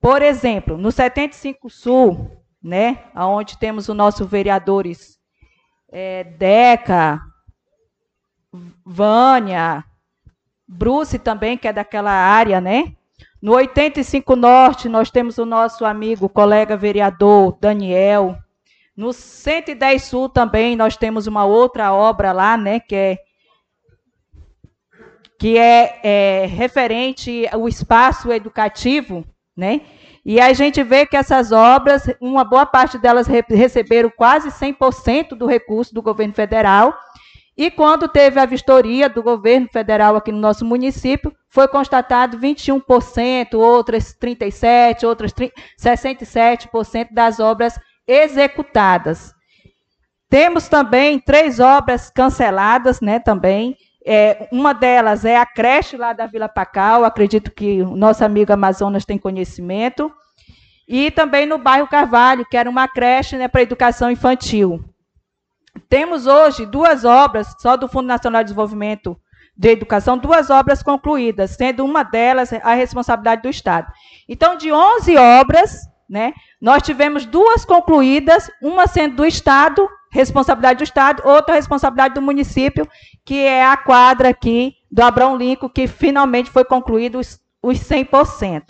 Por 0.00 0.22
exemplo, 0.22 0.76
no 0.76 0.90
75 0.90 1.70
Sul, 1.70 2.32
né, 2.60 3.04
onde 3.14 3.56
temos 3.58 3.88
os 3.88 3.94
nossos 3.94 4.28
vereadores 4.28 5.20
é, 5.92 6.24
Deca, 6.24 7.20
Vânia, 8.84 9.84
Bruce 10.66 11.18
também, 11.18 11.56
que 11.56 11.68
é 11.68 11.72
daquela 11.72 12.12
área, 12.12 12.60
né? 12.60 12.94
No 13.40 13.52
85 13.52 14.36
Norte, 14.36 14.88
nós 14.88 15.10
temos 15.10 15.36
o 15.38 15.44
nosso 15.44 15.84
amigo, 15.84 16.28
colega 16.28 16.76
vereador 16.76 17.58
Daniel. 17.60 18.38
No 18.96 19.12
110 19.12 20.02
Sul 20.02 20.28
também, 20.28 20.76
nós 20.76 20.96
temos 20.96 21.26
uma 21.26 21.44
outra 21.44 21.92
obra 21.92 22.32
lá, 22.32 22.56
né, 22.56 22.80
que 22.80 22.94
é 22.94 23.18
que 25.38 25.58
é, 25.58 26.00
é 26.02 26.46
referente 26.46 27.46
ao 27.52 27.68
espaço 27.68 28.32
educativo, 28.32 29.26
né? 29.54 29.82
E 30.24 30.40
a 30.40 30.54
gente 30.54 30.82
vê 30.82 31.04
que 31.04 31.16
essas 31.16 31.52
obras, 31.52 32.06
uma 32.18 32.44
boa 32.44 32.64
parte 32.64 32.96
delas 32.96 33.26
receberam 33.26 34.10
quase 34.16 34.48
100% 34.48 35.34
do 35.34 35.44
recurso 35.44 35.92
do 35.92 36.00
governo 36.00 36.32
federal. 36.32 36.96
E 37.56 37.70
quando 37.70 38.08
teve 38.08 38.40
a 38.40 38.46
vistoria 38.46 39.08
do 39.08 39.22
governo 39.22 39.68
federal 39.72 40.16
aqui 40.16 40.32
no 40.32 40.38
nosso 40.38 40.64
município, 40.64 41.32
foi 41.48 41.68
constatado 41.68 42.38
21%, 42.38 43.54
outras 43.54 44.12
37%, 44.12 45.04
outras 45.04 45.32
67% 45.32 47.08
das 47.12 47.38
obras 47.38 47.78
executadas. 48.06 49.32
Temos 50.28 50.68
também 50.68 51.20
três 51.20 51.60
obras 51.60 52.10
canceladas, 52.10 53.00
né, 53.00 53.20
também, 53.20 53.76
é, 54.06 54.48
uma 54.52 54.74
delas 54.74 55.24
é 55.24 55.36
a 55.36 55.46
creche 55.46 55.96
lá 55.96 56.12
da 56.12 56.26
Vila 56.26 56.48
Pacal, 56.48 57.04
acredito 57.04 57.50
que 57.50 57.80
o 57.80 57.96
nosso 57.96 58.22
amigo 58.22 58.52
Amazonas 58.52 59.06
tem 59.06 59.16
conhecimento. 59.16 60.12
E 60.86 61.10
também 61.10 61.46
no 61.46 61.56
bairro 61.56 61.88
Carvalho, 61.88 62.44
que 62.44 62.58
era 62.58 62.68
uma 62.68 62.86
creche 62.86 63.36
né, 63.36 63.48
para 63.48 63.62
educação 63.62 64.10
infantil. 64.10 64.84
Temos 65.88 66.26
hoje 66.26 66.66
duas 66.66 67.04
obras, 67.04 67.54
só 67.58 67.76
do 67.76 67.88
Fundo 67.88 68.06
Nacional 68.06 68.42
de 68.42 68.46
Desenvolvimento 68.46 69.18
de 69.56 69.70
Educação, 69.70 70.18
duas 70.18 70.50
obras 70.50 70.82
concluídas, 70.82 71.52
sendo 71.52 71.84
uma 71.84 72.02
delas 72.02 72.52
a 72.52 72.74
responsabilidade 72.74 73.42
do 73.42 73.48
Estado. 73.48 73.92
Então, 74.28 74.56
de 74.56 74.72
11 74.72 75.16
obras, 75.16 75.88
né, 76.08 76.32
nós 76.60 76.82
tivemos 76.82 77.24
duas 77.24 77.64
concluídas, 77.64 78.50
uma 78.60 78.86
sendo 78.86 79.16
do 79.16 79.26
Estado 79.26 79.88
responsabilidade 80.14 80.78
do 80.78 80.84
Estado, 80.84 81.22
outra 81.26 81.56
responsabilidade 81.56 82.14
do 82.14 82.22
município, 82.22 82.88
que 83.24 83.40
é 83.40 83.66
a 83.66 83.76
quadra 83.76 84.28
aqui 84.28 84.76
do 84.88 85.02
Abrão 85.02 85.36
Lincoln, 85.36 85.68
que 85.68 85.88
finalmente 85.88 86.50
foi 86.50 86.64
concluído 86.64 87.18
os, 87.18 87.40
os 87.60 87.80
100%. 87.80 88.62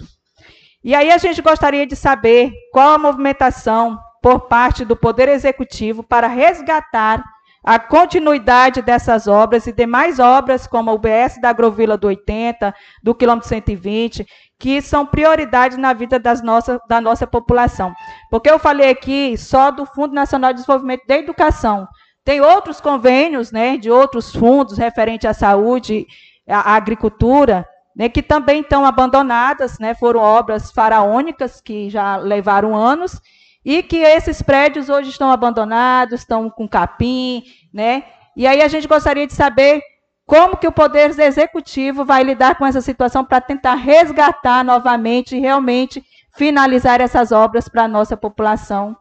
E 0.82 0.94
aí 0.94 1.12
a 1.12 1.18
gente 1.18 1.42
gostaria 1.42 1.86
de 1.86 1.94
saber 1.94 2.50
qual 2.72 2.94
a 2.94 2.98
movimentação 2.98 3.98
por 4.24 4.48
parte 4.48 4.86
do 4.86 4.96
Poder 4.96 5.28
Executivo 5.28 6.02
para 6.02 6.26
resgatar 6.26 7.22
a 7.62 7.78
continuidade 7.78 8.80
dessas 8.80 9.28
obras 9.28 9.66
e 9.66 9.72
demais 9.72 10.18
obras, 10.18 10.66
como 10.66 10.90
o 10.90 10.98
BS 10.98 11.38
da 11.42 11.50
Agrovila 11.50 11.98
do 11.98 12.06
80, 12.06 12.74
do 13.02 13.14
quilômetro 13.14 13.46
120, 13.50 14.26
que 14.58 14.80
são 14.80 15.04
prioridades 15.04 15.76
na 15.76 15.92
vida 15.92 16.18
das 16.18 16.42
nossa, 16.42 16.80
da 16.88 17.02
nossa 17.02 17.26
população. 17.26 17.92
Porque 18.30 18.50
eu 18.50 18.58
falei 18.58 18.88
aqui 18.88 19.36
só 19.36 19.70
do 19.70 19.84
Fundo 19.84 20.14
Nacional 20.14 20.54
de 20.54 20.60
Desenvolvimento 20.60 21.06
da 21.06 21.18
Educação. 21.18 21.86
Tem 22.24 22.40
outros 22.40 22.80
convênios 22.80 23.52
né, 23.52 23.76
de 23.76 23.90
outros 23.90 24.34
fundos 24.34 24.78
referentes 24.78 25.28
à 25.28 25.34
saúde, 25.34 26.06
à 26.48 26.74
agricultura, 26.76 27.68
né, 27.94 28.08
que 28.08 28.22
também 28.22 28.62
estão 28.62 28.86
abandonadas, 28.86 29.78
né, 29.78 29.94
foram 29.94 30.20
obras 30.20 30.70
faraônicas 30.70 31.60
que 31.60 31.90
já 31.90 32.16
levaram 32.16 32.74
anos, 32.74 33.20
e 33.64 33.82
que 33.82 33.96
esses 33.96 34.42
prédios 34.42 34.88
hoje 34.88 35.10
estão 35.10 35.30
abandonados, 35.30 36.20
estão 36.20 36.50
com 36.50 36.68
capim, 36.68 37.42
né? 37.72 38.04
E 38.36 38.46
aí 38.46 38.60
a 38.60 38.68
gente 38.68 38.86
gostaria 38.86 39.26
de 39.26 39.32
saber 39.32 39.80
como 40.26 40.56
que 40.56 40.66
o 40.66 40.72
Poder 40.72 41.18
Executivo 41.18 42.04
vai 42.04 42.22
lidar 42.22 42.56
com 42.56 42.66
essa 42.66 42.80
situação 42.80 43.24
para 43.24 43.40
tentar 43.40 43.74
resgatar 43.74 44.64
novamente 44.64 45.36
e 45.36 45.40
realmente 45.40 46.04
finalizar 46.36 47.00
essas 47.00 47.32
obras 47.32 47.68
para 47.68 47.84
a 47.84 47.88
nossa 47.88 48.16
população 48.16 48.96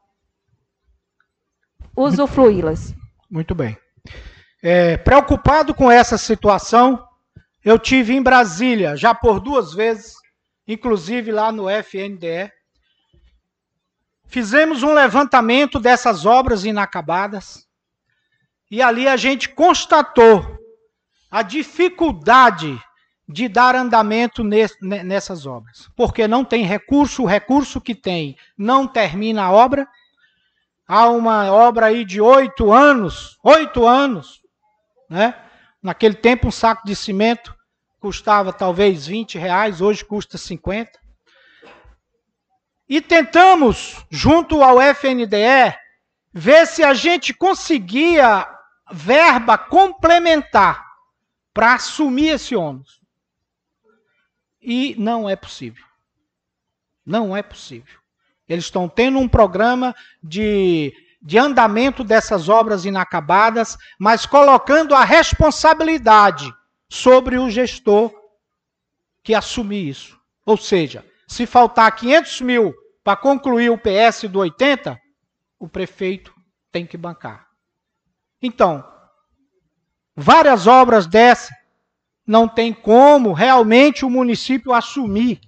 usufruí-las. 1.95 2.93
Muito 3.29 3.55
bem. 3.55 3.77
É, 4.61 4.97
preocupado 4.97 5.73
com 5.73 5.91
essa 5.91 6.17
situação, 6.17 7.03
eu 7.63 7.77
tive 7.79 8.13
em 8.13 8.21
Brasília 8.21 8.95
já 8.95 9.13
por 9.13 9.39
duas 9.39 9.73
vezes, 9.73 10.15
inclusive 10.67 11.31
lá 11.31 11.51
no 11.51 11.69
FNDE. 11.69 12.51
Fizemos 14.33 14.81
um 14.81 14.95
levantamento 14.95 15.79
dessas 15.79 16.25
obras 16.25 16.65
inacabadas 16.65 17.67
e 18.71 18.81
ali 18.81 19.07
a 19.07 19.15
gente 19.15 19.47
constatou 19.47 20.57
a 21.29 21.43
dificuldade 21.43 22.81
de 23.29 23.47
dar 23.47 23.75
andamento 23.75 24.43
nessas 24.43 25.45
obras. 25.45 25.87
Porque 25.95 26.27
não 26.27 26.43
tem 26.43 26.65
recurso, 26.65 27.21
o 27.21 27.27
recurso 27.27 27.79
que 27.79 27.93
tem 27.93 28.35
não 28.57 28.87
termina 28.87 29.43
a 29.43 29.51
obra. 29.51 29.87
Há 30.87 31.09
uma 31.09 31.51
obra 31.51 31.85
aí 31.85 32.03
de 32.03 32.19
oito 32.19 32.73
anos, 32.73 33.37
oito 33.43 33.85
anos, 33.85 34.41
né? 35.07 35.35
Naquele 35.79 36.15
tempo 36.15 36.47
um 36.47 36.51
saco 36.51 36.83
de 36.87 36.95
cimento 36.95 37.55
custava 37.99 38.51
talvez 38.51 39.05
20 39.05 39.37
reais, 39.37 39.79
hoje 39.79 40.03
custa 40.03 40.39
50. 40.39 41.02
E 42.87 43.01
tentamos, 43.01 44.05
junto 44.09 44.61
ao 44.61 44.81
FNDE, 44.81 45.75
ver 46.33 46.67
se 46.67 46.83
a 46.83 46.93
gente 46.93 47.33
conseguia 47.33 48.47
verba 48.91 49.57
complementar 49.57 50.85
para 51.53 51.75
assumir 51.75 52.29
esse 52.29 52.55
ônus. 52.55 53.01
E 54.61 54.95
não 54.97 55.29
é 55.29 55.35
possível. 55.35 55.85
Não 57.05 57.35
é 57.35 57.43
possível. 57.43 57.99
Eles 58.47 58.65
estão 58.65 58.89
tendo 58.89 59.19
um 59.19 59.27
programa 59.27 59.95
de, 60.21 60.93
de 61.21 61.37
andamento 61.37 62.03
dessas 62.03 62.49
obras 62.49 62.85
inacabadas, 62.85 63.77
mas 63.99 64.25
colocando 64.25 64.95
a 64.95 65.03
responsabilidade 65.03 66.53
sobre 66.89 67.37
o 67.37 67.49
gestor 67.49 68.13
que 69.23 69.33
assumir 69.33 69.89
isso. 69.89 70.19
Ou 70.45 70.57
seja, 70.57 71.05
se 71.33 71.47
faltar 71.47 71.95
500 71.95 72.41
mil 72.41 72.75
para 73.03 73.17
concluir 73.17 73.71
o 73.71 73.77
PS 73.77 74.29
do 74.29 74.37
80, 74.39 74.99
o 75.57 75.67
prefeito 75.67 76.31
tem 76.71 76.85
que 76.85 76.95
bancar. 76.95 77.47
Então, 78.39 78.87
várias 80.15 80.67
obras 80.67 81.07
dessas, 81.07 81.49
não 82.25 82.47
tem 82.47 82.71
como 82.71 83.33
realmente 83.33 84.05
o 84.05 84.11
município 84.11 84.73
assumir 84.73 85.41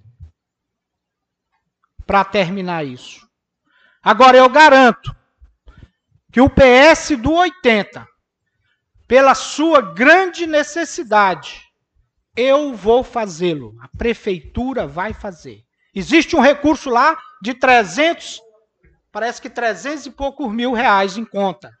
para 2.04 2.24
terminar 2.24 2.84
isso. 2.84 3.24
Agora, 4.02 4.36
eu 4.36 4.48
garanto 4.48 5.14
que 6.32 6.40
o 6.40 6.50
PS 6.50 7.16
do 7.16 7.32
80, 7.32 8.06
pela 9.06 9.36
sua 9.36 9.80
grande 9.80 10.48
necessidade, 10.48 11.62
eu 12.36 12.74
vou 12.74 13.04
fazê-lo. 13.04 13.76
A 13.80 13.88
prefeitura 13.96 14.86
vai 14.86 15.14
fazer. 15.14 15.65
Existe 15.98 16.36
um 16.36 16.40
recurso 16.40 16.90
lá 16.90 17.18
de 17.40 17.54
300, 17.54 18.42
parece 19.10 19.40
que 19.40 19.48
300 19.48 20.04
e 20.04 20.10
poucos 20.10 20.52
mil 20.52 20.74
reais 20.74 21.16
em 21.16 21.24
conta. 21.24 21.72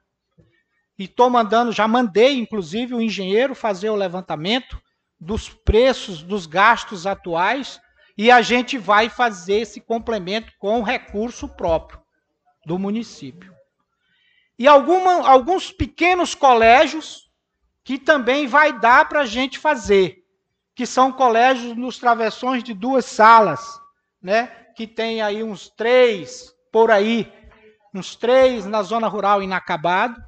E 0.98 1.04
estou 1.04 1.28
mandando, 1.28 1.70
já 1.70 1.86
mandei, 1.86 2.38
inclusive, 2.38 2.94
o 2.94 3.02
engenheiro 3.02 3.54
fazer 3.54 3.90
o 3.90 3.94
levantamento 3.94 4.80
dos 5.20 5.50
preços 5.50 6.22
dos 6.22 6.46
gastos 6.46 7.06
atuais 7.06 7.78
e 8.16 8.30
a 8.30 8.40
gente 8.40 8.78
vai 8.78 9.10
fazer 9.10 9.60
esse 9.60 9.82
complemento 9.82 10.50
com 10.58 10.82
recurso 10.82 11.46
próprio 11.46 12.00
do 12.64 12.78
município. 12.78 13.54
E 14.58 14.66
alguma, 14.66 15.28
alguns 15.28 15.70
pequenos 15.70 16.34
colégios 16.34 17.30
que 17.84 17.98
também 17.98 18.46
vai 18.46 18.80
dar 18.80 19.10
para 19.10 19.20
a 19.20 19.26
gente 19.26 19.58
fazer, 19.58 20.24
que 20.74 20.86
são 20.86 21.12
colégios 21.12 21.76
nos 21.76 21.98
travessões 21.98 22.64
de 22.64 22.72
duas 22.72 23.04
salas, 23.04 23.78
né? 24.26 24.46
que 24.74 24.88
tem 24.88 25.22
aí 25.22 25.40
uns 25.44 25.68
três 25.68 26.52
por 26.72 26.90
aí, 26.90 27.32
uns 27.94 28.16
três 28.16 28.66
na 28.66 28.82
zona 28.82 29.06
rural 29.06 29.40
inacabado, 29.40 30.20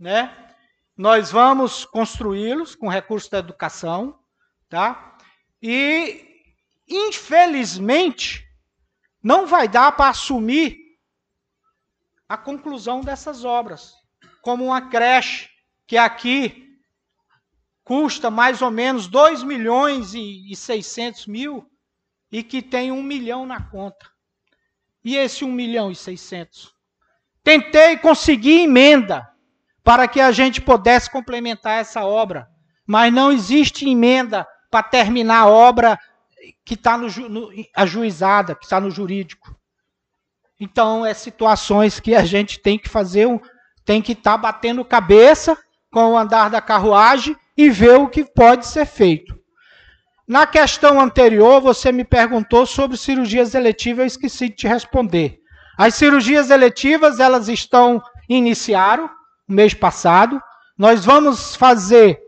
né? 0.00 0.54
Nós 0.96 1.30
vamos 1.30 1.84
construí-los 1.84 2.74
com 2.74 2.88
recursos 2.88 3.28
da 3.28 3.40
educação, 3.40 4.18
tá? 4.70 5.18
E 5.60 6.42
infelizmente 6.88 8.42
não 9.22 9.46
vai 9.46 9.68
dar 9.68 9.92
para 9.92 10.08
assumir 10.08 10.78
a 12.26 12.38
conclusão 12.38 13.02
dessas 13.02 13.44
obras, 13.44 13.92
como 14.40 14.64
uma 14.64 14.88
creche 14.88 15.50
que 15.86 15.98
aqui 15.98 16.80
custa 17.84 18.30
mais 18.30 18.62
ou 18.62 18.70
menos 18.70 19.06
2 19.08 19.42
milhões 19.42 20.14
e 20.14 20.56
600 20.56 21.26
mil 21.26 21.70
e 22.30 22.42
que 22.42 22.60
tem 22.62 22.90
um 22.90 23.02
milhão 23.02 23.46
na 23.46 23.60
conta. 23.60 24.06
E 25.04 25.16
esse 25.16 25.44
1 25.44 25.52
milhão 25.52 25.90
e 25.90 25.94
600? 25.94 26.74
Tentei 27.42 27.96
conseguir 27.96 28.62
emenda 28.62 29.28
para 29.84 30.08
que 30.08 30.20
a 30.20 30.32
gente 30.32 30.60
pudesse 30.60 31.08
complementar 31.08 31.80
essa 31.80 32.04
obra, 32.04 32.48
mas 32.84 33.12
não 33.12 33.30
existe 33.30 33.88
emenda 33.88 34.44
para 34.68 34.82
terminar 34.82 35.42
a 35.42 35.46
obra 35.46 35.96
que 36.64 36.74
está 36.74 36.98
no, 36.98 37.08
no, 37.28 37.50
ajuizada, 37.76 38.56
que 38.56 38.64
está 38.64 38.80
no 38.80 38.90
jurídico. 38.90 39.56
Então, 40.58 41.06
é 41.06 41.14
situações 41.14 42.00
que 42.00 42.14
a 42.14 42.24
gente 42.24 42.58
tem 42.58 42.76
que 42.76 42.88
fazer, 42.88 43.28
tem 43.84 44.02
que 44.02 44.12
estar 44.12 44.32
tá 44.32 44.38
batendo 44.38 44.84
cabeça 44.84 45.56
com 45.92 46.12
o 46.12 46.18
andar 46.18 46.50
da 46.50 46.60
carruagem 46.60 47.36
e 47.56 47.70
ver 47.70 47.98
o 47.98 48.08
que 48.08 48.24
pode 48.24 48.66
ser 48.66 48.86
feito. 48.86 49.35
Na 50.26 50.46
questão 50.46 51.00
anterior, 51.00 51.60
você 51.60 51.92
me 51.92 52.04
perguntou 52.04 52.66
sobre 52.66 52.96
cirurgias 52.96 53.54
eletivas, 53.54 54.00
eu 54.00 54.06
esqueci 54.06 54.48
de 54.48 54.56
te 54.56 54.68
responder. 54.68 55.38
As 55.78 55.94
cirurgias 55.94 56.50
eletivas, 56.50 57.20
elas 57.20 57.48
estão 57.48 58.02
iniciaram 58.28 59.08
mês 59.46 59.72
passado. 59.72 60.40
Nós 60.76 61.04
vamos 61.04 61.54
fazer 61.54 62.20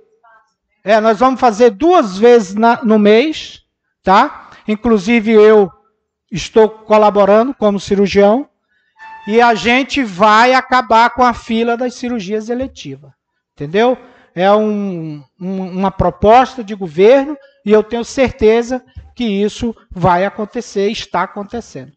é, 0.84 1.00
nós 1.00 1.18
vamos 1.18 1.38
fazer 1.38 1.70
duas 1.70 2.16
vezes 2.16 2.54
na, 2.54 2.82
no 2.82 2.98
mês, 2.98 3.62
tá? 4.02 4.48
Inclusive 4.66 5.32
eu 5.32 5.70
estou 6.30 6.68
colaborando 6.68 7.52
como 7.52 7.80
cirurgião 7.80 8.48
e 9.26 9.40
a 9.40 9.54
gente 9.54 10.02
vai 10.02 10.54
acabar 10.54 11.10
com 11.10 11.22
a 11.22 11.34
fila 11.34 11.76
das 11.76 11.94
cirurgias 11.94 12.48
eletivas, 12.48 13.10
entendeu? 13.52 13.98
É 14.40 14.52
um, 14.52 15.22
um, 15.40 15.62
uma 15.70 15.90
proposta 15.90 16.62
de 16.62 16.74
governo 16.74 17.36
e 17.64 17.72
eu 17.72 17.82
tenho 17.82 18.04
certeza 18.04 18.84
que 19.14 19.24
isso 19.24 19.74
vai 19.90 20.24
acontecer, 20.24 20.90
está 20.90 21.22
acontecendo. 21.22 21.92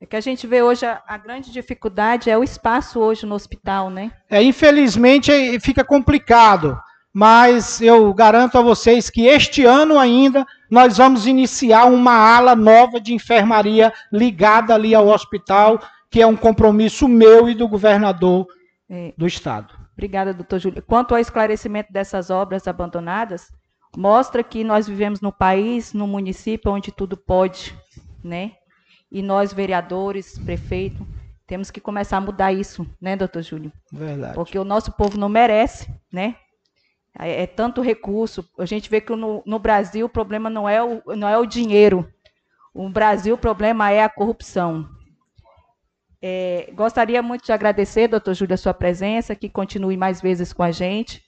É 0.00 0.06
que 0.06 0.14
a 0.14 0.20
gente 0.20 0.46
vê 0.46 0.62
hoje 0.62 0.86
a, 0.86 1.02
a, 1.08 1.16
grande 1.16 1.50
dificuldade 1.50 2.30
é 2.30 2.38
o 2.38 2.44
espaço 2.44 3.00
hoje 3.00 3.26
no 3.26 3.34
hospital, 3.34 3.90
né? 3.90 4.12
É, 4.30 4.40
infelizmente 4.42 5.32
fica 5.58 5.82
complicado, 5.82 6.78
mas 7.12 7.80
eu 7.80 8.12
garanto 8.14 8.58
a 8.58 8.62
vocês 8.62 9.10
que 9.10 9.26
este 9.26 9.64
ano 9.64 9.98
ainda 9.98 10.46
nós 10.70 10.98
vamos 10.98 11.26
iniciar 11.26 11.86
uma 11.86 12.12
ala 12.12 12.54
nova 12.54 13.00
de 13.00 13.12
enfermaria 13.12 13.92
ligada 14.12 14.74
ali 14.74 14.94
ao 14.94 15.08
hospital, 15.08 15.80
que 16.10 16.22
é 16.22 16.26
um 16.26 16.36
compromisso 16.36 17.08
meu 17.08 17.48
e 17.48 17.54
do 17.54 17.66
governador 17.66 18.46
é. 18.88 19.12
do 19.16 19.26
estado. 19.26 19.77
Obrigada, 19.98 20.32
doutor 20.32 20.60
Júlio. 20.60 20.80
Quanto 20.80 21.12
ao 21.12 21.20
esclarecimento 21.20 21.92
dessas 21.92 22.30
obras 22.30 22.68
abandonadas, 22.68 23.50
mostra 23.96 24.44
que 24.44 24.62
nós 24.62 24.86
vivemos 24.86 25.20
no 25.20 25.32
país, 25.32 25.92
no 25.92 26.06
município 26.06 26.70
onde 26.70 26.92
tudo 26.92 27.16
pode, 27.16 27.76
né? 28.22 28.52
E 29.10 29.20
nós, 29.20 29.52
vereadores, 29.52 30.38
prefeito, 30.38 31.04
temos 31.48 31.68
que 31.72 31.80
começar 31.80 32.18
a 32.18 32.20
mudar 32.20 32.52
isso, 32.52 32.86
né, 33.00 33.16
doutor 33.16 33.42
Júlio? 33.42 33.72
Verdade. 33.92 34.34
Porque 34.34 34.56
o 34.56 34.62
nosso 34.62 34.92
povo 34.92 35.18
não 35.18 35.28
merece, 35.28 35.92
né? 36.12 36.36
É, 37.18 37.42
é 37.42 37.46
tanto 37.48 37.82
recurso. 37.82 38.48
A 38.56 38.66
gente 38.66 38.88
vê 38.88 39.00
que 39.00 39.12
no, 39.16 39.42
no, 39.44 39.58
Brasil 39.58 40.06
o 40.06 40.08
problema 40.08 40.48
não 40.48 40.68
é 40.68 40.80
o, 40.80 41.02
não 41.16 41.28
é 41.28 41.36
o 41.36 41.44
dinheiro. 41.44 42.08
O 42.72 42.88
Brasil 42.88 43.34
o 43.34 43.38
problema 43.38 43.90
é 43.90 44.04
a 44.04 44.08
corrupção. 44.08 44.88
É, 46.20 46.70
gostaria 46.74 47.22
muito 47.22 47.44
de 47.44 47.52
agradecer, 47.52 48.08
doutor 48.08 48.34
Júlio, 48.34 48.54
a 48.54 48.58
sua 48.58 48.74
presença, 48.74 49.34
que 49.34 49.48
continue 49.48 49.96
mais 49.96 50.20
vezes 50.20 50.52
com 50.52 50.62
a 50.62 50.70
gente. 50.70 51.22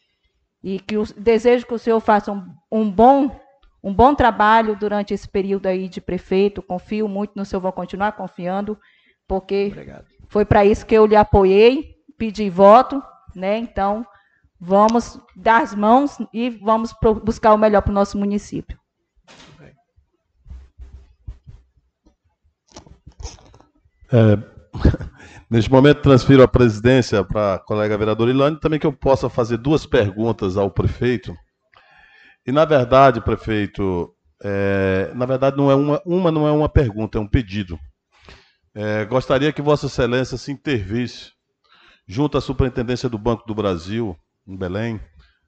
E 0.63 0.79
que 0.81 0.97
o, 0.97 1.05
desejo 1.17 1.67
que 1.67 1.75
o 1.75 1.79
senhor 1.79 2.01
faça 2.01 2.33
um, 2.33 2.45
um, 2.71 2.91
bom, 2.91 3.41
um 3.83 3.95
bom 3.95 4.15
trabalho 4.15 4.77
durante 4.77 5.15
esse 5.15 5.29
período 5.29 5.67
aí 5.67 5.89
de 5.89 6.01
prefeito. 6.01 6.63
Confio 6.63 7.09
muito 7.09 7.33
no 7.37 7.45
senhor, 7.45 7.61
vou 7.61 7.73
continuar 7.73 8.13
confiando, 8.13 8.79
porque 9.27 9.69
Obrigado. 9.71 10.07
foi 10.29 10.45
para 10.45 10.65
isso 10.65 10.85
que 10.85 10.95
eu 10.95 11.07
lhe 11.07 11.17
apoiei, 11.17 11.95
pedi 12.19 12.51
voto, 12.51 13.03
né? 13.35 13.57
Então, 13.57 14.05
vamos 14.61 15.19
dar 15.35 15.63
as 15.63 15.75
mãos 15.75 16.19
e 16.35 16.51
vamos 16.51 16.95
buscar 17.25 17.55
o 17.55 17.59
melhor 17.59 17.81
para 17.81 17.93
o 17.93 17.95
nosso 17.95 18.19
município. 18.19 18.79
É, 24.13 24.60
Neste 25.51 25.71
momento, 25.71 26.03
transfiro 26.03 26.43
a 26.43 26.49
presidência 26.49 27.25
para 27.25 27.55
a 27.55 27.59
colega 27.59 27.99
vereadora 27.99 28.31
Ilane, 28.31 28.59
também 28.59 28.79
que 28.79 28.87
eu 28.87 28.93
possa 28.93 29.29
fazer 29.29 29.57
duas 29.57 29.85
perguntas 29.85 30.57
ao 30.57 30.71
prefeito. 30.71 31.37
E, 32.47 32.53
na 32.53 32.65
verdade, 32.65 33.21
prefeito, 33.21 34.15
é, 34.43 35.11
na 35.15 35.27
verdade, 35.27 35.57
não 35.57 35.71
é 35.71 35.75
uma, 35.75 36.03
uma 36.05 36.31
não 36.31 36.47
é 36.47 36.53
uma 36.53 36.69
pergunta, 36.69 37.19
é 37.19 37.21
um 37.21 37.27
pedido. 37.27 37.79
É, 38.75 39.05
gostaria 39.05 39.53
que 39.53 39.61
Vossa 39.61 39.87
Excelência 39.87 40.37
se 40.37 40.53
intervisse 40.53 41.33
junto 42.07 42.39
à 42.39 42.41
Superintendência 42.41 43.09
do 43.09 43.19
Banco 43.19 43.47
do 43.47 43.55
Brasil, 43.55 44.17
em 44.47 44.57
Belém, 44.57 45.01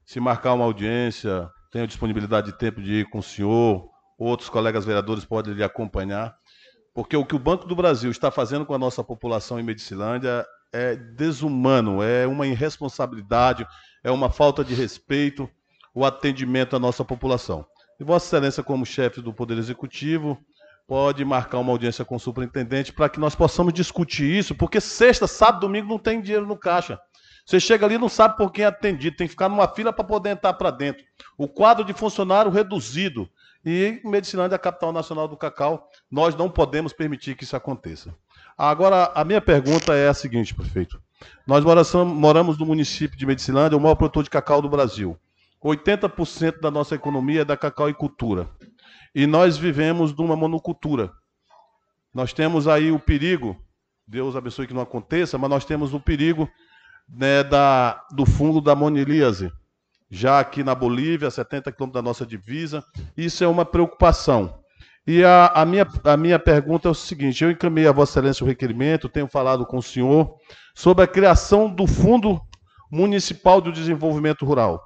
se 0.05 0.19
marcar 0.19 0.53
uma 0.53 0.65
audiência, 0.65 1.49
tenho 1.71 1.87
disponibilidade 1.87 2.51
de 2.51 2.57
tempo 2.57 2.81
de 2.81 2.91
ir 2.91 3.09
com 3.09 3.19
o 3.19 3.23
senhor, 3.23 3.89
outros 4.17 4.49
colegas 4.49 4.85
vereadores 4.85 5.25
podem 5.25 5.53
lhe 5.53 5.63
acompanhar 5.63 6.35
porque 6.93 7.17
o 7.17 7.25
que 7.25 7.35
o 7.35 7.39
Banco 7.39 7.67
do 7.67 7.75
Brasil 7.75 8.11
está 8.11 8.29
fazendo 8.29 8.65
com 8.65 8.73
a 8.73 8.79
nossa 8.79 9.03
população 9.03 9.59
em 9.59 9.63
Medicilândia 9.63 10.45
é 10.71 10.95
desumano, 10.95 12.01
é 12.01 12.25
uma 12.27 12.47
irresponsabilidade, 12.47 13.65
é 14.03 14.11
uma 14.11 14.29
falta 14.29 14.63
de 14.63 14.73
respeito 14.73 15.49
o 15.93 16.05
atendimento 16.05 16.75
à 16.75 16.79
nossa 16.79 17.05
população. 17.05 17.65
E 17.99 18.03
Vossa 18.03 18.25
Excelência, 18.25 18.63
como 18.63 18.85
chefe 18.85 19.21
do 19.21 19.33
Poder 19.33 19.57
Executivo, 19.57 20.39
pode 20.87 21.23
marcar 21.23 21.59
uma 21.59 21.71
audiência 21.71 22.03
com 22.03 22.15
o 22.15 22.19
superintendente 22.19 22.91
para 22.91 23.07
que 23.07 23.19
nós 23.19 23.35
possamos 23.35 23.73
discutir 23.73 24.25
isso, 24.25 24.55
porque 24.55 24.81
sexta, 24.81 25.27
sábado, 25.27 25.61
domingo 25.61 25.87
não 25.87 25.99
tem 25.99 26.19
dinheiro 26.19 26.47
no 26.47 26.57
caixa. 26.57 26.99
Você 27.45 27.59
chega 27.59 27.85
ali 27.85 27.97
não 27.97 28.09
sabe 28.09 28.37
por 28.37 28.51
quem 28.51 28.63
é 28.63 28.67
atendido, 28.67 29.17
tem 29.17 29.27
que 29.27 29.31
ficar 29.31 29.49
numa 29.49 29.67
fila 29.67 29.91
para 29.91 30.03
poder 30.03 30.29
entrar 30.31 30.53
para 30.53 30.71
dentro. 30.71 31.03
O 31.37 31.47
quadro 31.47 31.83
de 31.83 31.93
funcionário 31.93 32.49
reduzido. 32.49 33.29
E 33.65 34.01
Medicinândia, 34.03 34.55
a 34.57 34.59
capital 34.59 34.91
nacional 34.91 35.27
do 35.27 35.37
cacau, 35.37 35.87
nós 36.11 36.35
não 36.35 36.49
podemos 36.49 36.91
permitir 36.91 37.35
que 37.35 37.45
isso 37.45 37.55
aconteça. 37.55 38.13
Agora, 38.57 39.11
a 39.15 39.23
minha 39.23 39.39
pergunta 39.39 39.93
é 39.93 40.09
a 40.09 40.13
seguinte, 40.13 40.53
prefeito. 40.53 41.01
Nós 41.47 41.63
moramos 41.93 42.57
no 42.57 42.65
município 42.65 43.17
de 43.17 43.25
Medicilândia, 43.25 43.77
o 43.77 43.81
maior 43.81 43.95
produtor 43.95 44.23
de 44.23 44.29
cacau 44.29 44.61
do 44.61 44.69
Brasil. 44.69 45.17
80% 45.63 46.59
da 46.59 46.69
nossa 46.69 46.93
economia 46.93 47.41
é 47.41 47.45
da 47.45 47.55
cacau 47.55 47.89
e 47.89 47.93
cultura. 47.93 48.49
E 49.15 49.25
nós 49.25 49.57
vivemos 49.57 50.13
numa 50.13 50.35
monocultura. 50.35 51.09
Nós 52.13 52.33
temos 52.33 52.67
aí 52.67 52.91
o 52.91 52.99
perigo, 52.99 53.57
Deus 54.05 54.35
abençoe 54.35 54.67
que 54.67 54.73
não 54.73 54.81
aconteça, 54.81 55.37
mas 55.37 55.49
nós 55.49 55.63
temos 55.63 55.93
o 55.93 55.99
perigo 56.01 56.49
né, 57.07 57.43
da, 57.43 58.05
do 58.11 58.25
fungo 58.25 58.59
da 58.59 58.75
monilíase 58.75 59.51
já 60.13 60.39
aqui 60.39 60.63
na 60.63 60.75
Bolívia, 60.75 61.31
70 61.31 61.71
quilômetros 61.71 62.03
da 62.03 62.07
nossa 62.07 62.23
divisa. 62.23 62.83
Isso 63.17 63.43
é 63.43 63.47
uma 63.47 63.65
preocupação. 63.65 64.59
E 65.07 65.23
a, 65.23 65.47
a, 65.47 65.65
minha, 65.65 65.87
a 66.03 66.15
minha 66.15 66.37
pergunta 66.37 66.87
é 66.87 66.91
o 66.91 66.93
seguinte: 66.93 67.43
eu 67.43 67.49
encaminhei 67.49 67.89
a 67.89 67.91
Vossa 67.91 68.11
Excelência 68.11 68.43
o 68.43 68.47
requerimento, 68.47 69.09
tenho 69.09 69.27
falado 69.27 69.65
com 69.65 69.77
o 69.77 69.81
senhor 69.81 70.35
sobre 70.75 71.03
a 71.03 71.07
criação 71.07 71.67
do 71.67 71.87
Fundo 71.87 72.39
Municipal 72.91 73.59
de 73.59 73.71
Desenvolvimento 73.71 74.45
Rural, 74.45 74.79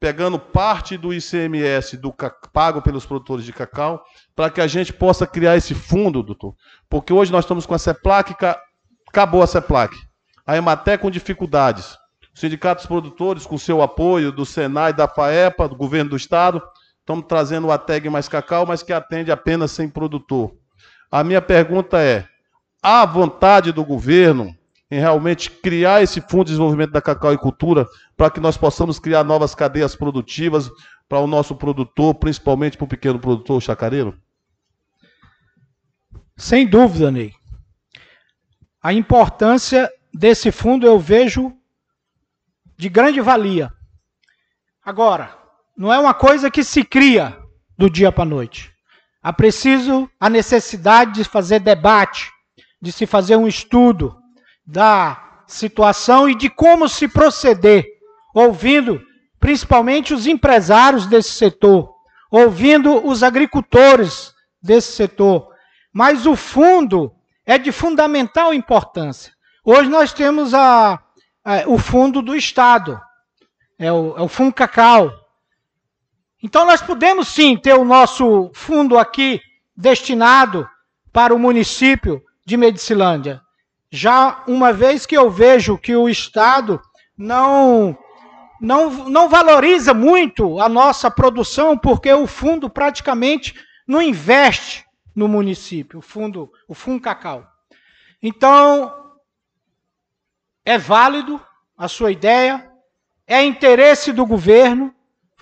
pegando 0.00 0.36
parte 0.36 0.96
do 0.96 1.14
ICMS 1.14 1.96
do 1.96 2.12
pago 2.52 2.82
pelos 2.82 3.06
produtores 3.06 3.44
de 3.44 3.52
cacau, 3.52 4.02
para 4.34 4.50
que 4.50 4.60
a 4.60 4.66
gente 4.66 4.92
possa 4.92 5.28
criar 5.28 5.56
esse 5.56 5.74
fundo, 5.74 6.24
doutor. 6.24 6.56
Porque 6.88 7.12
hoje 7.12 7.30
nós 7.30 7.44
estamos 7.44 7.66
com 7.66 7.74
a 7.74 7.78
CEPLAC, 7.78 8.34
acabou 9.08 9.44
a 9.44 9.46
CEPLAC. 9.46 9.94
A 10.44 10.56
Ematé 10.56 10.98
com 10.98 11.08
dificuldades. 11.08 11.99
Sindicatos 12.40 12.86
produtores, 12.86 13.44
com 13.44 13.58
seu 13.58 13.82
apoio 13.82 14.32
do 14.32 14.46
Senai, 14.46 14.94
da 14.94 15.06
FAEPA, 15.06 15.68
do 15.68 15.76
governo 15.76 16.08
do 16.08 16.16
Estado, 16.16 16.62
estamos 16.98 17.26
trazendo 17.28 17.66
o 17.66 17.70
ATEG 17.70 18.08
mais 18.08 18.28
cacau, 18.28 18.64
mas 18.64 18.82
que 18.82 18.94
atende 18.94 19.30
apenas 19.30 19.72
sem 19.72 19.90
produtor. 19.90 20.56
A 21.12 21.22
minha 21.22 21.42
pergunta 21.42 22.00
é: 22.00 22.26
há 22.82 23.04
vontade 23.04 23.72
do 23.72 23.84
governo 23.84 24.56
em 24.90 24.98
realmente 24.98 25.50
criar 25.50 26.02
esse 26.02 26.22
Fundo 26.22 26.46
de 26.46 26.52
Desenvolvimento 26.52 26.92
da 26.92 27.02
Cacau 27.02 27.34
e 27.34 27.36
Cultura 27.36 27.86
para 28.16 28.30
que 28.30 28.40
nós 28.40 28.56
possamos 28.56 28.98
criar 28.98 29.22
novas 29.22 29.54
cadeias 29.54 29.94
produtivas 29.94 30.70
para 31.10 31.18
o 31.18 31.26
nosso 31.26 31.54
produtor, 31.54 32.14
principalmente 32.14 32.78
para 32.78 32.86
o 32.86 32.88
pequeno 32.88 33.18
produtor 33.18 33.60
chacareiro? 33.60 34.18
Sem 36.38 36.66
dúvida, 36.66 37.10
Ney. 37.10 37.34
A 38.82 38.94
importância 38.94 39.92
desse 40.10 40.50
fundo 40.50 40.86
eu 40.86 40.98
vejo 40.98 41.59
de 42.80 42.88
grande 42.88 43.20
valia. 43.20 43.70
Agora, 44.82 45.36
não 45.76 45.92
é 45.92 45.98
uma 45.98 46.14
coisa 46.14 46.50
que 46.50 46.64
se 46.64 46.82
cria 46.82 47.38
do 47.76 47.90
dia 47.90 48.10
para 48.10 48.22
a 48.22 48.26
noite. 48.26 48.72
Há 49.22 49.34
preciso 49.34 50.10
a 50.18 50.30
necessidade 50.30 51.12
de 51.12 51.24
fazer 51.24 51.60
debate, 51.60 52.32
de 52.80 52.90
se 52.90 53.04
fazer 53.04 53.36
um 53.36 53.46
estudo 53.46 54.16
da 54.66 55.42
situação 55.46 56.26
e 56.26 56.34
de 56.34 56.48
como 56.48 56.88
se 56.88 57.06
proceder, 57.06 57.84
ouvindo 58.34 59.02
principalmente 59.38 60.14
os 60.14 60.26
empresários 60.26 61.06
desse 61.06 61.32
setor, 61.32 61.92
ouvindo 62.30 63.06
os 63.06 63.22
agricultores 63.22 64.32
desse 64.62 64.92
setor. 64.92 65.48
Mas 65.92 66.24
o 66.24 66.34
fundo 66.34 67.12
é 67.44 67.58
de 67.58 67.72
fundamental 67.72 68.54
importância. 68.54 69.34
Hoje 69.62 69.90
nós 69.90 70.14
temos 70.14 70.54
a, 70.54 70.98
a 71.44 71.68
o 71.68 71.78
fundo 71.78 72.22
do 72.22 72.34
Estado, 72.34 73.00
é 73.78 73.90
o, 73.92 74.16
é 74.16 74.22
o 74.22 74.28
Fundo 74.28 74.52
Cacau. 74.52 75.10
Então 76.42 76.66
nós 76.66 76.82
podemos 76.82 77.28
sim 77.28 77.56
ter 77.56 77.74
o 77.74 77.84
nosso 77.84 78.50
fundo 78.54 78.98
aqui 78.98 79.40
destinado 79.76 80.68
para 81.12 81.34
o 81.34 81.38
município 81.38 82.22
de 82.46 82.56
Medicilândia. 82.56 83.40
Já 83.90 84.42
uma 84.46 84.72
vez 84.72 85.06
que 85.06 85.16
eu 85.16 85.30
vejo 85.30 85.78
que 85.78 85.96
o 85.96 86.08
Estado 86.08 86.80
não, 87.16 87.96
não, 88.60 88.90
não 89.08 89.28
valoriza 89.28 89.92
muito 89.92 90.60
a 90.60 90.68
nossa 90.68 91.10
produção, 91.10 91.76
porque 91.76 92.12
o 92.12 92.26
fundo 92.26 92.70
praticamente 92.70 93.54
não 93.86 94.00
investe 94.00 94.84
no 95.14 95.26
município, 95.26 95.98
o 95.98 96.02
fundo, 96.02 96.50
o 96.68 96.74
fundo 96.74 97.02
Cacau. 97.02 97.44
Então, 98.22 98.99
é 100.64 100.78
válido 100.78 101.40
a 101.76 101.88
sua 101.88 102.12
ideia, 102.12 102.70
é 103.26 103.42
interesse 103.42 104.12
do 104.12 104.26
governo 104.26 104.94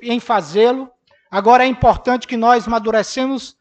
em 0.03 0.21
fazê-lo. 0.21 0.91
Agora 1.31 1.65
é 1.65 1.67
importante 1.67 2.27
que 2.27 2.37
nós 2.37 2.67
amadurecemos 2.67 3.57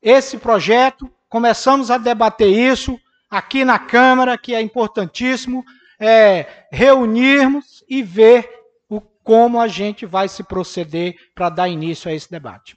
esse 0.00 0.38
projeto, 0.38 1.10
começamos 1.28 1.90
a 1.90 1.98
debater 1.98 2.48
isso, 2.48 2.98
aqui 3.30 3.64
na 3.64 3.78
Câmara, 3.78 4.36
que 4.36 4.54
é 4.54 4.60
importantíssimo, 4.60 5.64
é, 5.98 6.66
reunirmos 6.70 7.84
e 7.88 8.02
ver 8.02 8.48
o, 8.88 9.00
como 9.00 9.60
a 9.60 9.68
gente 9.68 10.04
vai 10.04 10.28
se 10.28 10.42
proceder 10.42 11.16
para 11.34 11.48
dar 11.48 11.68
início 11.68 12.10
a 12.10 12.14
esse 12.14 12.30
debate. 12.30 12.76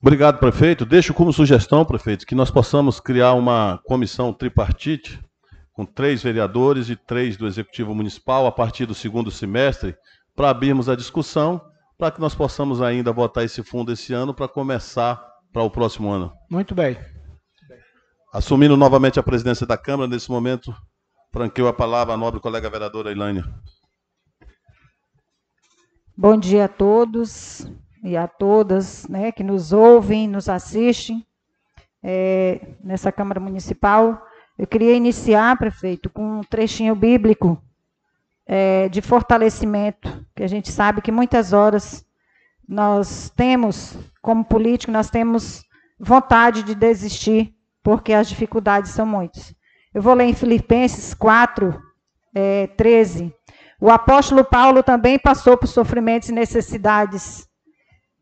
Obrigado, 0.00 0.38
prefeito. 0.38 0.86
Deixo 0.86 1.12
como 1.12 1.32
sugestão, 1.32 1.84
prefeito, 1.84 2.24
que 2.24 2.34
nós 2.34 2.50
possamos 2.50 3.00
criar 3.00 3.34
uma 3.34 3.80
comissão 3.84 4.32
tripartite 4.32 5.20
com 5.78 5.86
três 5.86 6.24
vereadores 6.24 6.90
e 6.90 6.96
três 6.96 7.36
do 7.36 7.46
Executivo 7.46 7.94
Municipal 7.94 8.48
a 8.48 8.50
partir 8.50 8.84
do 8.84 8.96
segundo 8.96 9.30
semestre, 9.30 9.96
para 10.34 10.50
abrirmos 10.50 10.88
a 10.88 10.96
discussão, 10.96 11.64
para 11.96 12.10
que 12.10 12.20
nós 12.20 12.34
possamos 12.34 12.82
ainda 12.82 13.12
votar 13.12 13.44
esse 13.44 13.62
fundo 13.62 13.92
esse 13.92 14.12
ano 14.12 14.34
para 14.34 14.48
começar 14.48 15.24
para 15.52 15.62
o 15.62 15.70
próximo 15.70 16.10
ano. 16.10 16.32
Muito 16.50 16.74
bem. 16.74 16.98
Assumindo 18.34 18.76
novamente 18.76 19.20
a 19.20 19.22
presidência 19.22 19.64
da 19.64 19.78
Câmara, 19.78 20.10
nesse 20.10 20.28
momento, 20.28 20.74
franqueou 21.32 21.68
a 21.68 21.72
palavra 21.72 22.12
à 22.12 22.16
nobre 22.16 22.40
colega 22.40 22.68
vereadora 22.68 23.12
Ilânia. 23.12 23.44
Bom 26.16 26.36
dia 26.36 26.64
a 26.64 26.68
todos 26.68 27.70
e 28.02 28.16
a 28.16 28.26
todas 28.26 29.06
né, 29.06 29.30
que 29.30 29.44
nos 29.44 29.72
ouvem, 29.72 30.26
nos 30.26 30.48
assistem 30.48 31.24
é, 32.02 32.74
nessa 32.82 33.12
Câmara 33.12 33.38
Municipal. 33.38 34.24
Eu 34.58 34.66
queria 34.66 34.94
iniciar, 34.94 35.56
prefeito, 35.56 36.10
com 36.10 36.38
um 36.38 36.40
trechinho 36.40 36.96
bíblico 36.96 37.62
é, 38.44 38.88
de 38.88 39.00
fortalecimento, 39.00 40.26
que 40.34 40.42
a 40.42 40.48
gente 40.48 40.72
sabe 40.72 41.00
que 41.00 41.12
muitas 41.12 41.52
horas 41.52 42.04
nós 42.68 43.30
temos, 43.36 43.96
como 44.20 44.44
político, 44.44 44.90
nós 44.90 45.10
temos 45.10 45.64
vontade 45.98 46.64
de 46.64 46.74
desistir 46.74 47.54
porque 47.84 48.12
as 48.12 48.28
dificuldades 48.28 48.90
são 48.90 49.06
muitas. 49.06 49.54
Eu 49.94 50.02
vou 50.02 50.14
ler 50.14 50.24
em 50.24 50.34
Filipenses 50.34 51.14
4, 51.14 51.80
é, 52.34 52.66
13. 52.66 53.32
O 53.80 53.90
apóstolo 53.90 54.44
Paulo 54.44 54.82
também 54.82 55.20
passou 55.20 55.56
por 55.56 55.68
sofrimentos 55.68 56.30
e 56.30 56.32
necessidades 56.32 57.48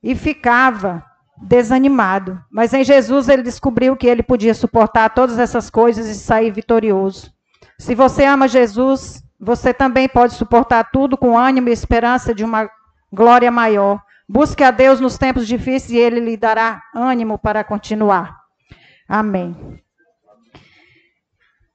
e 0.02 0.14
ficava 0.14 1.02
desanimado. 1.42 2.40
Mas 2.50 2.72
em 2.72 2.84
Jesus 2.84 3.28
ele 3.28 3.42
descobriu 3.42 3.96
que 3.96 4.06
ele 4.06 4.22
podia 4.22 4.54
suportar 4.54 5.10
todas 5.10 5.38
essas 5.38 5.70
coisas 5.70 6.06
e 6.06 6.14
sair 6.14 6.50
vitorioso. 6.50 7.32
Se 7.78 7.94
você 7.94 8.24
ama 8.24 8.48
Jesus, 8.48 9.22
você 9.38 9.72
também 9.74 10.08
pode 10.08 10.34
suportar 10.34 10.90
tudo 10.90 11.16
com 11.16 11.36
ânimo 11.36 11.68
e 11.68 11.72
esperança 11.72 12.34
de 12.34 12.44
uma 12.44 12.68
glória 13.12 13.50
maior. 13.50 14.00
Busque 14.28 14.64
a 14.64 14.70
Deus 14.70 15.00
nos 15.00 15.18
tempos 15.18 15.46
difíceis 15.46 15.92
e 15.92 15.98
ele 15.98 16.20
lhe 16.20 16.36
dará 16.36 16.82
ânimo 16.94 17.38
para 17.38 17.62
continuar. 17.62 18.36
Amém. 19.08 19.80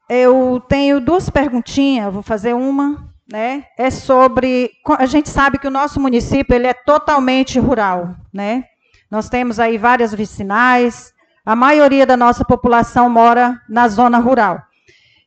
Eu 0.10 0.62
tenho 0.68 1.00
duas 1.00 1.30
perguntinhas, 1.30 2.14
vou 2.14 2.22
fazer 2.22 2.54
uma, 2.54 3.10
né? 3.32 3.64
É 3.78 3.90
sobre 3.90 4.72
a 4.98 5.06
gente 5.06 5.30
sabe 5.30 5.58
que 5.58 5.68
o 5.68 5.72
nosso 5.72 6.02
município 6.02 6.54
ele 6.54 6.68
é 6.68 6.74
totalmente 6.74 7.58
rural, 7.58 8.16
né? 8.34 8.66
Nós 9.12 9.28
temos 9.28 9.60
aí 9.60 9.78
várias 9.78 10.14
vicinais, 10.14 11.14
a 11.46 11.54
maioria 11.54 12.06
da 12.06 12.16
nossa 12.16 12.46
população 12.46 13.10
mora 13.10 13.60
na 13.68 13.90
zona 13.90 14.18
rural. 14.20 14.62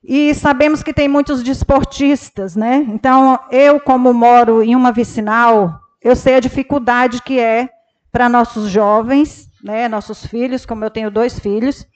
E 0.02 0.34
sabemos 0.34 0.82
que 0.82 0.92
tem 0.92 1.06
muitos 1.06 1.42
desportistas, 1.42 2.56
né? 2.56 2.76
Então, 2.88 3.38
eu 3.50 3.78
como 3.78 4.12
moro 4.14 4.62
em 4.62 4.74
uma 4.74 4.90
vicinal, 4.90 5.78
eu 6.02 6.16
sei 6.16 6.36
a 6.36 6.40
dificuldade 6.40 7.22
que 7.22 7.38
é 7.38 7.68
para 8.10 8.28
nossos 8.28 8.70
jovens, 8.70 9.48
né, 9.62 9.88
nossos 9.88 10.24
filhos, 10.26 10.64
como 10.64 10.84
eu 10.84 10.90
tenho 10.90 11.10
dois 11.10 11.38
filhos, 11.38 11.86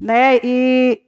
né? 0.00 0.38
E 0.42 1.00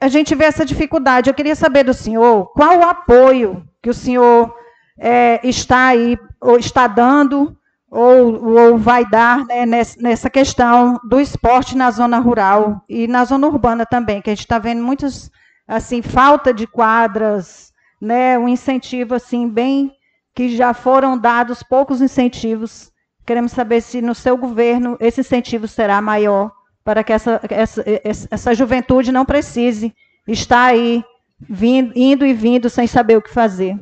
a 0.00 0.08
gente 0.08 0.34
vê 0.34 0.44
essa 0.44 0.64
dificuldade. 0.64 1.30
Eu 1.30 1.34
queria 1.34 1.54
saber 1.54 1.84
do 1.84 1.94
senhor 1.94 2.46
qual 2.52 2.78
o 2.78 2.84
apoio 2.84 3.62
que 3.82 3.90
o 3.90 3.94
senhor 3.94 4.54
é, 4.98 5.40
está 5.42 5.86
aí, 5.86 6.18
ou 6.40 6.58
está 6.58 6.86
dando, 6.86 7.56
ou, 7.90 8.56
ou 8.56 8.78
vai 8.78 9.04
dar 9.04 9.44
né, 9.46 9.66
nessa 9.98 10.30
questão 10.30 11.00
do 11.04 11.20
esporte 11.20 11.76
na 11.76 11.90
zona 11.90 12.18
rural 12.20 12.84
e 12.88 13.08
na 13.08 13.24
zona 13.24 13.48
urbana 13.48 13.84
também, 13.84 14.22
que 14.22 14.30
a 14.30 14.32
gente 14.32 14.44
está 14.44 14.58
vendo 14.58 14.82
muitas, 14.82 15.30
assim, 15.66 16.00
falta 16.00 16.54
de 16.54 16.66
quadras, 16.66 17.72
né, 18.00 18.38
um 18.38 18.48
incentivo 18.48 19.14
assim 19.14 19.48
bem 19.48 19.92
que 20.34 20.56
já 20.56 20.72
foram 20.72 21.18
dados 21.18 21.62
poucos 21.62 22.00
incentivos. 22.00 22.92
Queremos 23.26 23.52
saber 23.52 23.80
se 23.80 24.00
no 24.00 24.14
seu 24.14 24.36
governo 24.36 24.96
esse 25.00 25.20
incentivo 25.20 25.66
será 25.66 26.00
maior 26.00 26.52
para 26.84 27.02
que 27.02 27.12
essa, 27.12 27.40
essa, 27.50 27.84
essa 28.30 28.54
juventude 28.54 29.12
não 29.12 29.24
precise 29.24 29.94
estar 30.26 30.66
aí 30.66 31.04
vindo, 31.40 31.92
indo 31.96 32.24
e 32.24 32.32
vindo 32.32 32.70
sem 32.70 32.86
saber 32.86 33.16
o 33.16 33.22
que 33.22 33.30
fazer. 33.30 33.78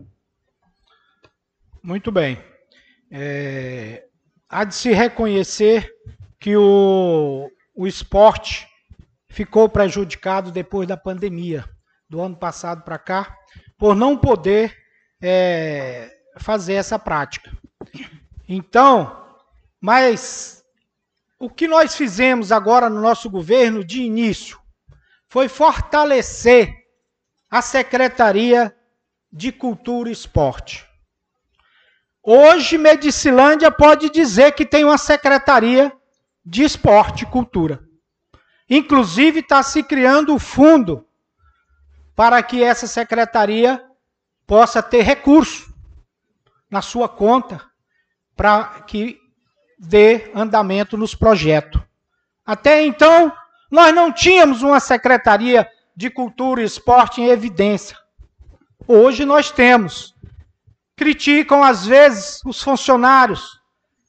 Muito 1.82 2.10
bem. 2.10 2.38
É, 3.10 4.04
há 4.48 4.64
de 4.64 4.74
se 4.74 4.92
reconhecer 4.92 5.90
que 6.38 6.56
o, 6.56 7.50
o 7.74 7.86
esporte 7.86 8.68
ficou 9.28 9.68
prejudicado 9.68 10.50
depois 10.50 10.86
da 10.86 10.96
pandemia, 10.96 11.64
do 12.08 12.20
ano 12.20 12.36
passado 12.36 12.82
para 12.82 12.98
cá, 12.98 13.36
por 13.76 13.94
não 13.94 14.16
poder 14.16 14.76
é, 15.20 16.10
fazer 16.38 16.74
essa 16.74 16.98
prática. 16.98 17.50
Então, 18.48 19.24
mas 19.80 20.64
o 21.38 21.48
que 21.48 21.68
nós 21.68 21.94
fizemos 21.94 22.50
agora 22.50 22.88
no 22.88 23.00
nosso 23.00 23.28
governo 23.30 23.84
de 23.84 24.02
início 24.02 24.58
foi 25.28 25.48
fortalecer 25.48 26.74
a 27.50 27.60
Secretaria 27.62 28.74
de 29.30 29.52
Cultura 29.52 30.08
e 30.08 30.12
Esporte. 30.12 30.87
Hoje, 32.30 32.76
Medicilândia 32.76 33.70
pode 33.70 34.10
dizer 34.10 34.52
que 34.52 34.66
tem 34.66 34.84
uma 34.84 34.98
Secretaria 34.98 35.90
de 36.44 36.62
Esporte 36.62 37.24
e 37.24 37.26
Cultura. 37.26 37.80
Inclusive, 38.68 39.40
está 39.40 39.62
se 39.62 39.82
criando 39.82 40.34
o 40.34 40.38
fundo 40.38 41.06
para 42.14 42.42
que 42.42 42.62
essa 42.62 42.86
secretaria 42.86 43.82
possa 44.46 44.82
ter 44.82 45.00
recurso 45.00 45.72
na 46.70 46.82
sua 46.82 47.08
conta 47.08 47.64
para 48.36 48.82
que 48.82 49.18
dê 49.78 50.30
andamento 50.34 50.98
nos 50.98 51.14
projetos. 51.14 51.80
Até 52.44 52.84
então, 52.84 53.32
nós 53.70 53.94
não 53.94 54.12
tínhamos 54.12 54.60
uma 54.60 54.80
Secretaria 54.80 55.66
de 55.96 56.10
Cultura 56.10 56.60
e 56.60 56.66
Esporte 56.66 57.22
em 57.22 57.28
evidência. 57.28 57.96
Hoje 58.86 59.24
nós 59.24 59.50
temos. 59.50 60.17
Criticam, 60.98 61.62
às 61.62 61.86
vezes, 61.86 62.40
os 62.44 62.60
funcionários, 62.60 63.60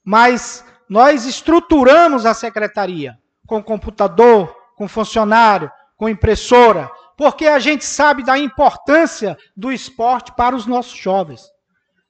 mas 0.04 0.64
nós 0.88 1.24
estruturamos 1.24 2.26
a 2.26 2.34
secretaria 2.34 3.16
com 3.46 3.62
computador, 3.62 4.52
com 4.74 4.88
funcionário, 4.88 5.70
com 5.96 6.08
impressora, 6.08 6.90
porque 7.16 7.46
a 7.46 7.60
gente 7.60 7.84
sabe 7.84 8.24
da 8.24 8.36
importância 8.36 9.38
do 9.56 9.70
esporte 9.70 10.32
para 10.32 10.56
os 10.56 10.66
nossos 10.66 10.98
jovens. 10.98 11.42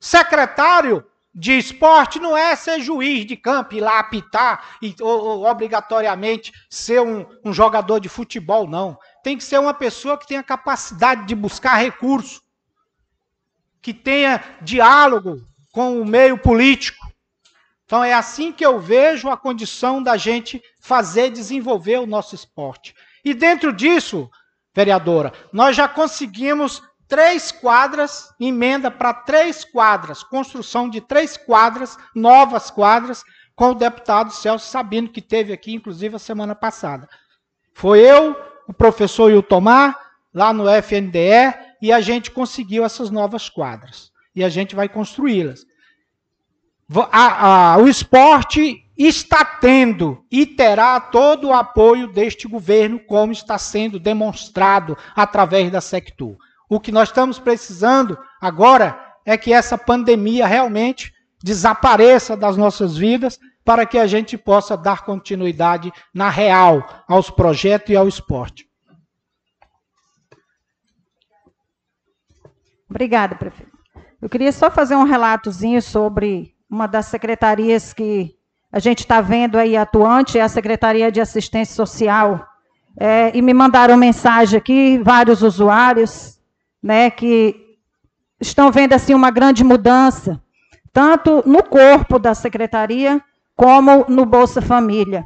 Secretário 0.00 1.04
de 1.34 1.58
esporte 1.58 2.18
não 2.18 2.34
é 2.34 2.56
ser 2.56 2.80
juiz 2.80 3.26
de 3.26 3.36
campo, 3.36 3.74
ir 3.74 3.80
lá 3.80 3.98
apitar 3.98 4.64
e 4.80 4.96
ou, 5.00 5.24
ou, 5.24 5.44
obrigatoriamente 5.44 6.52
ser 6.70 7.02
um, 7.02 7.26
um 7.44 7.52
jogador 7.52 8.00
de 8.00 8.08
futebol, 8.08 8.66
não. 8.66 8.98
Tem 9.22 9.36
que 9.36 9.44
ser 9.44 9.60
uma 9.60 9.74
pessoa 9.74 10.16
que 10.16 10.26
tenha 10.26 10.42
capacidade 10.42 11.26
de 11.26 11.34
buscar 11.34 11.74
recurso, 11.74 12.40
que 13.82 13.94
tenha 13.94 14.42
diálogo 14.60 15.42
com 15.72 16.00
o 16.00 16.04
meio 16.04 16.38
político. 16.38 17.10
Então 17.84 18.04
é 18.04 18.12
assim 18.12 18.52
que 18.52 18.64
eu 18.64 18.78
vejo 18.78 19.28
a 19.28 19.36
condição 19.36 20.02
da 20.02 20.16
gente 20.16 20.62
fazer 20.80 21.30
desenvolver 21.30 21.98
o 21.98 22.06
nosso 22.06 22.34
esporte. 22.34 22.94
E 23.24 23.34
dentro 23.34 23.72
disso, 23.72 24.30
vereadora, 24.74 25.32
nós 25.52 25.74
já 25.74 25.88
conseguimos 25.88 26.82
três 27.08 27.50
quadras, 27.50 28.32
emenda 28.38 28.90
para 28.90 29.12
três 29.12 29.64
quadras, 29.64 30.22
construção 30.22 30.88
de 30.88 31.00
três 31.00 31.36
quadras, 31.36 31.98
novas 32.14 32.70
quadras, 32.70 33.24
com 33.56 33.72
o 33.72 33.74
deputado 33.74 34.32
Celso 34.32 34.70
Sabino, 34.70 35.08
que 35.08 35.20
teve 35.20 35.52
aqui, 35.52 35.74
inclusive, 35.74 36.14
a 36.14 36.20
semana 36.20 36.54
passada. 36.54 37.08
Foi 37.74 37.98
eu, 37.98 38.36
o 38.68 38.72
professor 38.72 39.30
Iltomar, 39.30 39.98
lá 40.32 40.52
no 40.52 40.68
FNDE, 40.68 41.52
e 41.80 41.92
a 41.92 42.00
gente 42.00 42.30
conseguiu 42.30 42.84
essas 42.84 43.10
novas 43.10 43.48
quadras. 43.48 44.10
E 44.34 44.44
a 44.44 44.48
gente 44.48 44.74
vai 44.74 44.88
construí-las. 44.88 45.64
o 47.80 47.88
esporte 47.88 48.84
está 48.96 49.44
tendo 49.44 50.24
e 50.30 50.44
terá 50.44 51.00
todo 51.00 51.48
o 51.48 51.52
apoio 51.52 52.06
deste 52.06 52.46
governo, 52.46 53.00
como 53.00 53.32
está 53.32 53.56
sendo 53.56 53.98
demonstrado 53.98 54.96
através 55.16 55.70
da 55.70 55.80
Sectur. 55.80 56.36
O 56.68 56.78
que 56.78 56.92
nós 56.92 57.08
estamos 57.08 57.38
precisando 57.38 58.18
agora 58.40 58.98
é 59.24 59.36
que 59.36 59.52
essa 59.52 59.76
pandemia 59.76 60.46
realmente 60.46 61.12
desapareça 61.42 62.36
das 62.36 62.56
nossas 62.56 62.96
vidas 62.96 63.38
para 63.64 63.86
que 63.86 63.98
a 63.98 64.06
gente 64.06 64.36
possa 64.36 64.76
dar 64.76 65.04
continuidade 65.04 65.92
na 66.12 66.28
real 66.28 67.04
aos 67.08 67.30
projetos 67.30 67.90
e 67.90 67.96
ao 67.96 68.08
esporte. 68.08 68.69
Obrigada, 72.90 73.36
prefeito. 73.36 73.70
Eu 74.20 74.28
queria 74.28 74.50
só 74.50 74.68
fazer 74.68 74.96
um 74.96 75.04
relatozinho 75.04 75.80
sobre 75.80 76.52
uma 76.68 76.88
das 76.88 77.06
secretarias 77.06 77.92
que 77.92 78.34
a 78.72 78.80
gente 78.80 79.00
está 79.00 79.20
vendo 79.20 79.56
aí 79.56 79.76
atuante, 79.76 80.38
é 80.38 80.42
a 80.42 80.48
Secretaria 80.48 81.10
de 81.10 81.20
Assistência 81.20 81.74
Social. 81.74 82.46
É, 82.98 83.30
e 83.36 83.40
me 83.40 83.54
mandaram 83.54 83.96
mensagem 83.96 84.58
aqui, 84.58 84.98
vários 84.98 85.42
usuários, 85.42 86.38
né, 86.82 87.10
que 87.10 87.54
estão 88.40 88.70
vendo 88.72 88.92
assim 88.92 89.14
uma 89.14 89.30
grande 89.30 89.62
mudança, 89.62 90.42
tanto 90.92 91.42
no 91.46 91.62
corpo 91.62 92.18
da 92.18 92.34
secretaria 92.34 93.22
como 93.54 94.04
no 94.08 94.24
Bolsa 94.26 94.60
Família. 94.60 95.24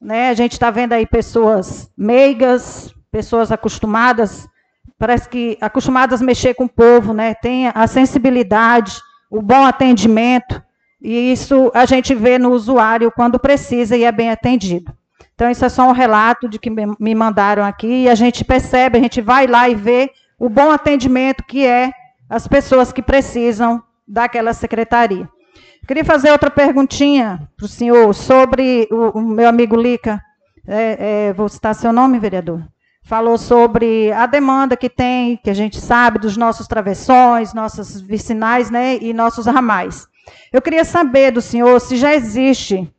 Né? 0.00 0.30
A 0.30 0.34
gente 0.34 0.52
está 0.52 0.70
vendo 0.70 0.92
aí 0.92 1.06
pessoas 1.06 1.90
meigas, 1.96 2.92
pessoas 3.10 3.52
acostumadas, 3.52 4.48
parece 5.04 5.28
que 5.28 5.58
acostumadas 5.60 6.22
a 6.22 6.24
mexer 6.24 6.54
com 6.54 6.64
o 6.64 6.68
povo, 6.68 7.12
né? 7.12 7.34
tem 7.34 7.70
a 7.74 7.86
sensibilidade, 7.86 9.02
o 9.30 9.42
bom 9.42 9.66
atendimento, 9.66 10.62
e 10.98 11.30
isso 11.30 11.70
a 11.74 11.84
gente 11.84 12.14
vê 12.14 12.38
no 12.38 12.52
usuário 12.52 13.12
quando 13.14 13.38
precisa 13.38 13.98
e 13.98 14.04
é 14.04 14.10
bem 14.10 14.30
atendido. 14.30 14.96
Então, 15.34 15.50
isso 15.50 15.62
é 15.62 15.68
só 15.68 15.86
um 15.86 15.92
relato 15.92 16.48
de 16.48 16.58
que 16.58 16.70
me 16.70 17.14
mandaram 17.14 17.62
aqui, 17.62 18.04
e 18.04 18.08
a 18.08 18.14
gente 18.14 18.42
percebe, 18.46 18.96
a 18.96 19.00
gente 19.02 19.20
vai 19.20 19.46
lá 19.46 19.68
e 19.68 19.74
vê 19.74 20.10
o 20.38 20.48
bom 20.48 20.70
atendimento 20.70 21.44
que 21.44 21.66
é 21.66 21.92
as 22.26 22.48
pessoas 22.48 22.90
que 22.90 23.02
precisam 23.02 23.82
daquela 24.08 24.54
secretaria. 24.54 25.28
Queria 25.86 26.04
fazer 26.04 26.30
outra 26.30 26.50
perguntinha 26.50 27.46
para 27.58 27.66
o 27.66 27.68
senhor 27.68 28.14
sobre 28.14 28.88
o, 28.90 29.18
o, 29.18 29.20
meu 29.20 29.50
amigo 29.50 29.76
Lica. 29.76 30.18
É, 30.66 31.26
é, 31.26 31.32
vou 31.34 31.46
citar 31.50 31.74
seu 31.74 31.92
nome, 31.92 32.18
vereador. 32.18 32.66
Falou 33.06 33.36
sobre 33.36 34.10
a 34.12 34.24
demanda 34.24 34.78
que 34.78 34.88
tem, 34.88 35.36
que 35.36 35.50
a 35.50 35.54
gente 35.54 35.78
sabe, 35.78 36.18
dos 36.18 36.38
nossos 36.38 36.66
travessões, 36.66 37.52
nossas 37.52 38.00
vicinais 38.00 38.70
né, 38.70 38.96
e 38.96 39.12
nossos 39.12 39.44
ramais. 39.44 40.08
Eu 40.50 40.62
queria 40.62 40.86
saber 40.86 41.30
do 41.30 41.42
senhor 41.42 41.78
se 41.82 41.96
já 41.96 42.14
existe 42.14 42.90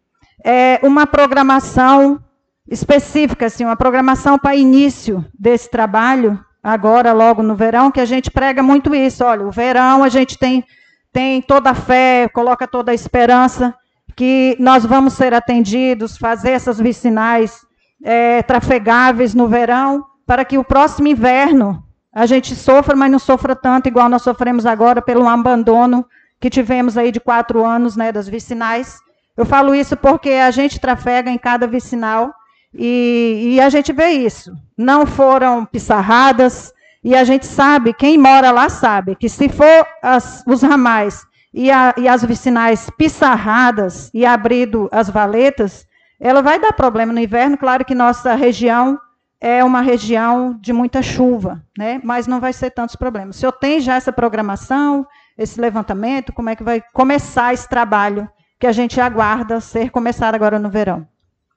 é, 0.43 0.79
uma 0.83 1.07
programação 1.07 2.23
específica, 2.69 3.47
assim, 3.47 3.65
uma 3.65 3.75
programação 3.75 4.37
para 4.37 4.55
início 4.55 5.25
desse 5.37 5.71
trabalho, 5.71 6.39
agora, 6.61 7.11
logo 7.11 7.41
no 7.41 7.55
verão, 7.55 7.89
que 7.89 7.99
a 7.99 8.05
gente 8.05 8.29
prega 8.29 8.61
muito 8.61 8.93
isso. 8.93 9.23
Olha, 9.23 9.45
o 9.45 9.51
verão 9.51 10.03
a 10.03 10.09
gente 10.09 10.37
tem, 10.37 10.63
tem 11.11 11.41
toda 11.41 11.71
a 11.71 11.75
fé, 11.75 12.29
coloca 12.31 12.67
toda 12.67 12.91
a 12.91 12.95
esperança 12.95 13.73
que 14.15 14.55
nós 14.59 14.85
vamos 14.85 15.13
ser 15.13 15.33
atendidos, 15.33 16.15
fazer 16.15 16.51
essas 16.51 16.79
vicinais 16.79 17.65
é, 18.05 18.43
trafegáveis 18.43 19.33
no 19.33 19.47
verão, 19.47 20.05
para 20.27 20.45
que 20.45 20.59
o 20.59 20.63
próximo 20.63 21.07
inverno 21.07 21.83
a 22.13 22.27
gente 22.27 22.55
sofra, 22.55 22.95
mas 22.95 23.11
não 23.11 23.17
sofra 23.17 23.55
tanto, 23.55 23.87
igual 23.87 24.07
nós 24.07 24.21
sofremos 24.21 24.65
agora 24.65 25.01
pelo 25.01 25.27
abandono 25.27 26.05
que 26.39 26.49
tivemos 26.49 26.97
aí 26.97 27.11
de 27.11 27.19
quatro 27.19 27.65
anos 27.65 27.97
né, 27.97 28.11
das 28.11 28.29
vicinais. 28.29 28.99
Eu 29.35 29.45
falo 29.45 29.73
isso 29.73 29.97
porque 29.97 30.29
a 30.29 30.51
gente 30.51 30.79
trafega 30.79 31.31
em 31.31 31.37
cada 31.37 31.65
vicinal 31.65 32.31
e, 32.73 33.55
e, 33.55 33.61
a 33.61 33.69
gente 33.69 33.91
vê 33.91 34.09
isso. 34.09 34.53
Não 34.77 35.05
foram 35.05 35.65
pissarradas, 35.65 36.73
e 37.03 37.15
a 37.15 37.23
gente 37.23 37.45
sabe, 37.45 37.93
quem 37.93 38.17
mora 38.17 38.51
lá 38.51 38.69
sabe, 38.69 39.15
que 39.15 39.29
se 39.29 39.49
for 39.49 39.85
as, 40.01 40.43
os 40.47 40.61
ramais 40.61 41.25
e, 41.53 41.71
a, 41.71 41.93
e, 41.97 42.07
as 42.07 42.23
vicinais 42.23 42.89
pissarradas 42.97 44.09
e 44.13 44.25
abrido 44.25 44.89
as 44.91 45.09
valetas, 45.09 45.87
ela 46.25 46.41
vai 46.41 46.59
dar 46.59 46.73
problema 46.73 47.13
no 47.13 47.19
inverno. 47.19 47.55
Claro 47.55 47.85
que 47.85 47.93
nossa 47.93 48.33
região 48.33 48.99
é 49.39 49.63
uma 49.63 49.81
região 49.81 50.57
de 50.59 50.73
muita 50.73 51.03
chuva, 51.03 51.63
né? 51.77 52.01
mas 52.03 52.25
não 52.25 52.39
vai 52.39 52.51
ser 52.51 52.71
tantos 52.71 52.95
problemas. 52.95 53.35
O 53.35 53.39
senhor 53.39 53.51
tem 53.51 53.79
já 53.79 53.93
essa 53.93 54.11
programação, 54.11 55.05
esse 55.37 55.61
levantamento? 55.61 56.33
Como 56.33 56.49
é 56.49 56.55
que 56.55 56.63
vai 56.63 56.81
começar 56.93 57.53
esse 57.53 57.69
trabalho 57.69 58.27
que 58.59 58.65
a 58.65 58.71
gente 58.71 58.99
aguarda 58.99 59.61
ser 59.61 59.91
começado 59.91 60.33
agora 60.33 60.57
no 60.57 60.67
verão? 60.67 61.07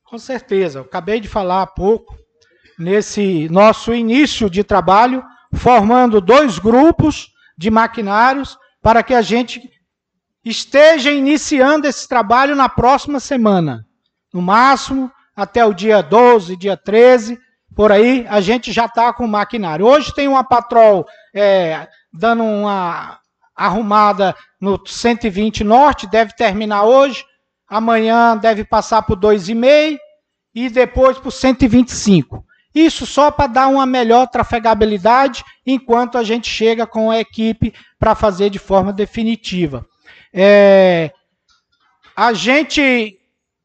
Com 0.05 0.19
certeza. 0.19 0.81
Eu 0.81 0.83
acabei 0.83 1.19
de 1.19 1.29
falar 1.29 1.63
há 1.63 1.67
pouco, 1.67 2.15
nesse 2.79 3.49
nosso 3.49 3.95
início 3.95 4.51
de 4.51 4.63
trabalho, 4.63 5.25
formando 5.55 6.21
dois 6.21 6.59
grupos 6.59 7.29
de 7.57 7.71
maquinários 7.71 8.59
para 8.83 9.03
que 9.03 9.15
a 9.15 9.23
gente 9.23 9.63
esteja 10.45 11.11
iniciando 11.11 11.87
esse 11.87 12.07
trabalho 12.07 12.55
na 12.55 12.69
próxima 12.69 13.19
semana. 13.19 13.88
No 14.33 14.43
máximo, 14.43 15.11
até 15.35 15.65
o 15.65 15.73
dia 15.73 16.03
12, 16.03 16.57
dia 16.57 16.77
13, 16.77 17.39
por 17.75 17.93
aí, 17.93 18.27
a 18.29 18.41
gente 18.41 18.73
já 18.73 18.87
está 18.87 19.13
com 19.13 19.27
maquinário. 19.27 19.87
Hoje 19.87 20.15
tem 20.15 20.27
uma 20.29 20.45
patrol 20.45 21.07
é, 21.35 21.89
dando 22.13 22.43
uma 22.43 23.19
arrumada 23.55 24.35
no 24.61 24.81
120 24.87 25.65
Norte, 25.65 26.07
deve 26.07 26.35
terminar 26.35 26.85
hoje 26.85 27.25
amanhã 27.69 28.37
deve 28.37 28.65
passar 28.65 29.03
por 29.03 29.19
2,5 29.19 29.99
e 30.55 30.71
depois 30.71 31.19
por 31.19 31.31
125. 31.31 32.45
Isso 32.75 33.05
só 33.07 33.31
para 33.31 33.47
dar 33.47 33.69
uma 33.69 33.85
melhor 33.85 34.27
trafegabilidade 34.29 35.45
enquanto 35.67 36.17
a 36.17 36.25
gente 36.25 36.49
chega 36.49 36.87
com 36.87 37.11
a 37.11 37.21
equipe 37.21 37.75
para 37.99 38.15
fazer 38.15 38.51
de 38.51 38.59
forma 38.59 38.93
definitiva. 38.93 39.85
É, 40.33 41.11
a 42.17 42.33
gente 42.33 43.18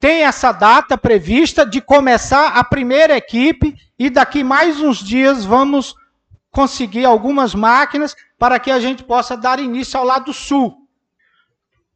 tem 0.03 0.23
essa 0.23 0.51
data 0.51 0.97
prevista 0.97 1.65
de 1.65 1.79
começar 1.79 2.57
a 2.57 2.61
primeira 2.65 3.15
equipe 3.15 3.73
e 3.97 4.09
daqui 4.09 4.43
mais 4.43 4.81
uns 4.81 4.97
dias 4.97 5.45
vamos 5.45 5.95
conseguir 6.51 7.05
algumas 7.05 7.55
máquinas 7.55 8.13
para 8.37 8.59
que 8.59 8.69
a 8.69 8.81
gente 8.81 9.01
possa 9.01 9.37
dar 9.37 9.61
início 9.61 9.97
ao 9.97 10.05
lado 10.05 10.33
sul, 10.33 10.89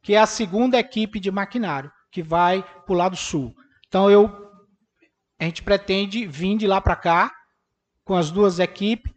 que 0.01 0.15
é 0.15 0.19
a 0.19 0.25
segunda 0.25 0.79
equipe 0.79 1.19
de 1.19 1.29
maquinário 1.29 1.91
que 2.09 2.23
vai 2.23 2.63
para 2.63 2.93
o 2.93 2.95
lado 2.95 3.17
sul. 3.17 3.53
Então 3.89 4.09
eu, 4.09 4.34
a 5.38 5.43
gente 5.43 5.61
pretende 5.61 6.25
vir 6.25 6.55
de 6.55 6.65
lá 6.65 6.79
para 6.79 6.95
cá 6.95 7.29
com 8.05 8.15
as 8.15 8.31
duas 8.31 8.57
equipes. 8.57 9.13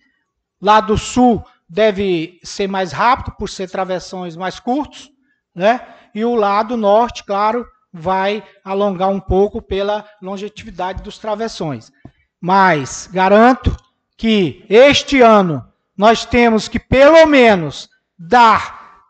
Lado 0.60 0.98
sul 0.98 1.46
deve 1.68 2.40
ser 2.42 2.66
mais 2.66 2.90
rápido, 2.90 3.36
por 3.36 3.48
ser 3.48 3.70
travessões 3.70 4.34
mais 4.34 4.58
curtos, 4.58 5.12
né? 5.54 5.80
E 6.12 6.24
o 6.24 6.34
lado 6.34 6.76
norte, 6.76 7.22
claro, 7.22 7.64
vai 7.92 8.42
alongar 8.64 9.08
um 9.08 9.20
pouco 9.20 9.60
pela 9.60 10.08
longevidade 10.22 11.02
dos 11.02 11.18
travessões. 11.18 11.92
Mas 12.40 13.08
garanto 13.12 13.76
que 14.16 14.64
este 14.68 15.20
ano 15.20 15.66
nós 15.96 16.24
temos 16.24 16.68
que 16.68 16.78
pelo 16.78 17.26
menos 17.26 17.88
dar 18.18 19.02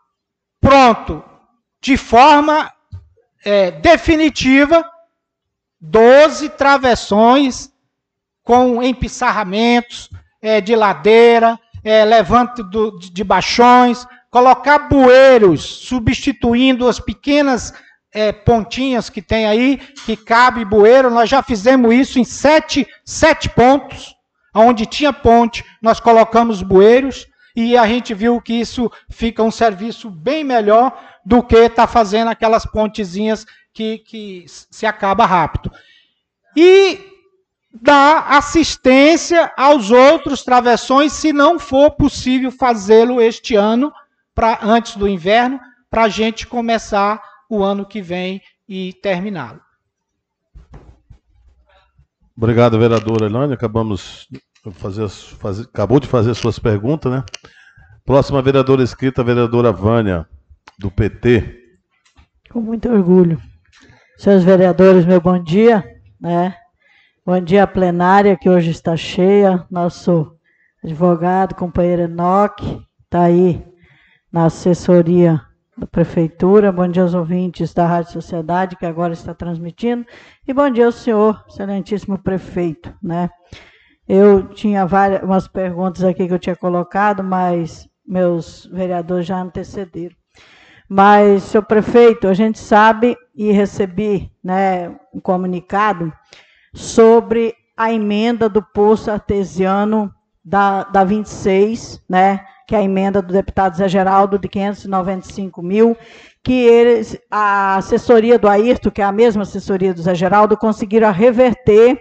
pronto 0.59 1.23
de 1.81 1.97
forma 1.97 2.71
é, 3.43 3.71
definitiva 3.71 4.89
12 5.79 6.49
travessões 6.49 7.71
com 8.43 8.83
empissarramentos 8.83 10.09
é, 10.41 10.61
de 10.61 10.75
ladeira, 10.75 11.59
é, 11.83 12.05
levante 12.05 12.61
do, 12.63 12.99
de 12.99 13.23
baixões, 13.23 14.05
colocar 14.29 14.89
bueiros 14.89 15.63
substituindo 15.63 16.87
as 16.87 16.99
pequenas 16.99 17.73
é, 18.13 18.31
pontinhas 18.31 19.09
que 19.09 19.21
tem 19.21 19.45
aí, 19.45 19.77
que 20.05 20.15
cabe 20.15 20.65
bueiro. 20.65 21.09
Nós 21.09 21.29
já 21.29 21.41
fizemos 21.41 21.93
isso 21.93 22.19
em 22.19 22.23
sete, 22.23 22.87
sete 23.05 23.49
pontos, 23.49 24.15
onde 24.53 24.85
tinha 24.85 25.13
ponte, 25.13 25.63
nós 25.81 25.99
colocamos 25.99 26.61
bueiros 26.61 27.27
e 27.55 27.77
a 27.77 27.87
gente 27.87 28.13
viu 28.13 28.41
que 28.41 28.53
isso 28.53 28.91
fica 29.09 29.43
um 29.43 29.51
serviço 29.51 30.09
bem 30.09 30.43
melhor 30.43 30.97
do 31.25 31.43
que 31.43 31.55
estar 31.55 31.87
tá 31.87 31.87
fazendo 31.87 32.29
aquelas 32.29 32.65
pontezinhas 32.65 33.45
que, 33.73 33.99
que 33.99 34.45
se 34.47 34.85
acaba 34.85 35.25
rápido. 35.25 35.71
E 36.55 36.99
dar 37.73 38.25
assistência 38.31 39.51
aos 39.55 39.91
outros 39.91 40.43
travessões, 40.43 41.13
se 41.13 41.31
não 41.31 41.57
for 41.57 41.91
possível 41.91 42.51
fazê-lo 42.51 43.21
este 43.21 43.55
ano, 43.55 43.93
pra, 44.35 44.59
antes 44.61 44.95
do 44.95 45.07
inverno, 45.07 45.59
para 45.89 46.03
a 46.03 46.09
gente 46.09 46.47
começar 46.47 47.21
o 47.51 47.65
ano 47.65 47.85
que 47.85 48.01
vem 48.01 48.41
e 48.65 48.93
terminá-lo. 48.93 49.59
Obrigado, 52.35 52.79
vereadora 52.79 53.25
Elane. 53.25 53.53
Acabamos 53.53 54.29
fazer, 54.71 55.09
fazer, 55.09 55.63
acabou 55.63 55.99
de 55.99 56.07
fazer 56.07 56.33
suas 56.33 56.57
perguntas, 56.57 57.11
né? 57.11 57.25
Próxima 58.05 58.41
vereadora 58.41 58.81
escrita, 58.81 59.21
vereadora 59.21 59.73
Vânia, 59.73 60.25
do 60.79 60.89
PT. 60.89 61.77
Com 62.49 62.61
muito 62.61 62.89
orgulho. 62.89 63.37
Senhores 64.17 64.45
vereadores, 64.45 65.05
meu 65.05 65.19
bom 65.19 65.37
dia. 65.43 65.83
Né? 66.21 66.55
Bom 67.25 67.39
dia 67.41 67.63
à 67.63 67.67
plenária, 67.67 68.37
que 68.37 68.49
hoje 68.49 68.71
está 68.71 68.95
cheia. 68.95 69.65
Nosso 69.69 70.37
advogado, 70.81 71.53
companheiro 71.53 72.03
Enoque, 72.03 72.81
está 73.03 73.23
aí 73.23 73.61
na 74.31 74.45
assessoria 74.45 75.41
Prefeitura. 75.87 76.71
Bom 76.71 76.87
dia 76.87 77.03
aos 77.03 77.13
ouvintes 77.13 77.73
da 77.73 77.85
Rádio 77.85 78.13
Sociedade, 78.13 78.75
que 78.75 78.85
agora 78.85 79.13
está 79.13 79.33
transmitindo. 79.33 80.05
E 80.47 80.53
bom 80.53 80.69
dia 80.69 80.85
ao 80.85 80.91
senhor, 80.91 81.43
excelentíssimo 81.47 82.17
prefeito. 82.17 82.93
Né? 83.01 83.29
Eu 84.07 84.47
tinha 84.49 84.85
várias 84.85 85.23
umas 85.23 85.47
perguntas 85.47 86.03
aqui 86.03 86.27
que 86.27 86.33
eu 86.33 86.39
tinha 86.39 86.55
colocado, 86.55 87.23
mas 87.23 87.89
meus 88.05 88.65
vereadores 88.71 89.25
já 89.25 89.41
antecederam. 89.41 90.15
Mas, 90.89 91.43
senhor 91.43 91.63
prefeito, 91.63 92.27
a 92.27 92.33
gente 92.33 92.59
sabe 92.59 93.15
e 93.33 93.51
recebi 93.51 94.29
né, 94.43 94.89
um 95.13 95.21
comunicado 95.21 96.11
sobre 96.73 97.55
a 97.77 97.93
emenda 97.93 98.49
do 98.49 98.61
poço 98.61 99.09
artesiano 99.09 100.13
da, 100.43 100.83
da 100.83 101.03
26, 101.03 102.03
né, 102.09 102.45
que 102.71 102.75
é 102.75 102.77
a 102.77 102.83
emenda 102.83 103.21
do 103.21 103.33
deputado 103.33 103.75
Zé 103.75 103.89
Geraldo 103.89 104.39
de 104.39 104.47
595 104.47 105.61
mil, 105.61 105.97
que 106.41 106.53
eles, 106.53 107.17
a 107.29 107.75
assessoria 107.75 108.39
do 108.39 108.47
Ayrton, 108.47 108.89
que 108.89 109.01
é 109.01 109.03
a 109.03 109.11
mesma 109.11 109.41
assessoria 109.41 109.93
do 109.93 110.01
Zé 110.01 110.15
Geraldo, 110.15 110.55
conseguiram 110.55 111.11
reverter, 111.11 111.99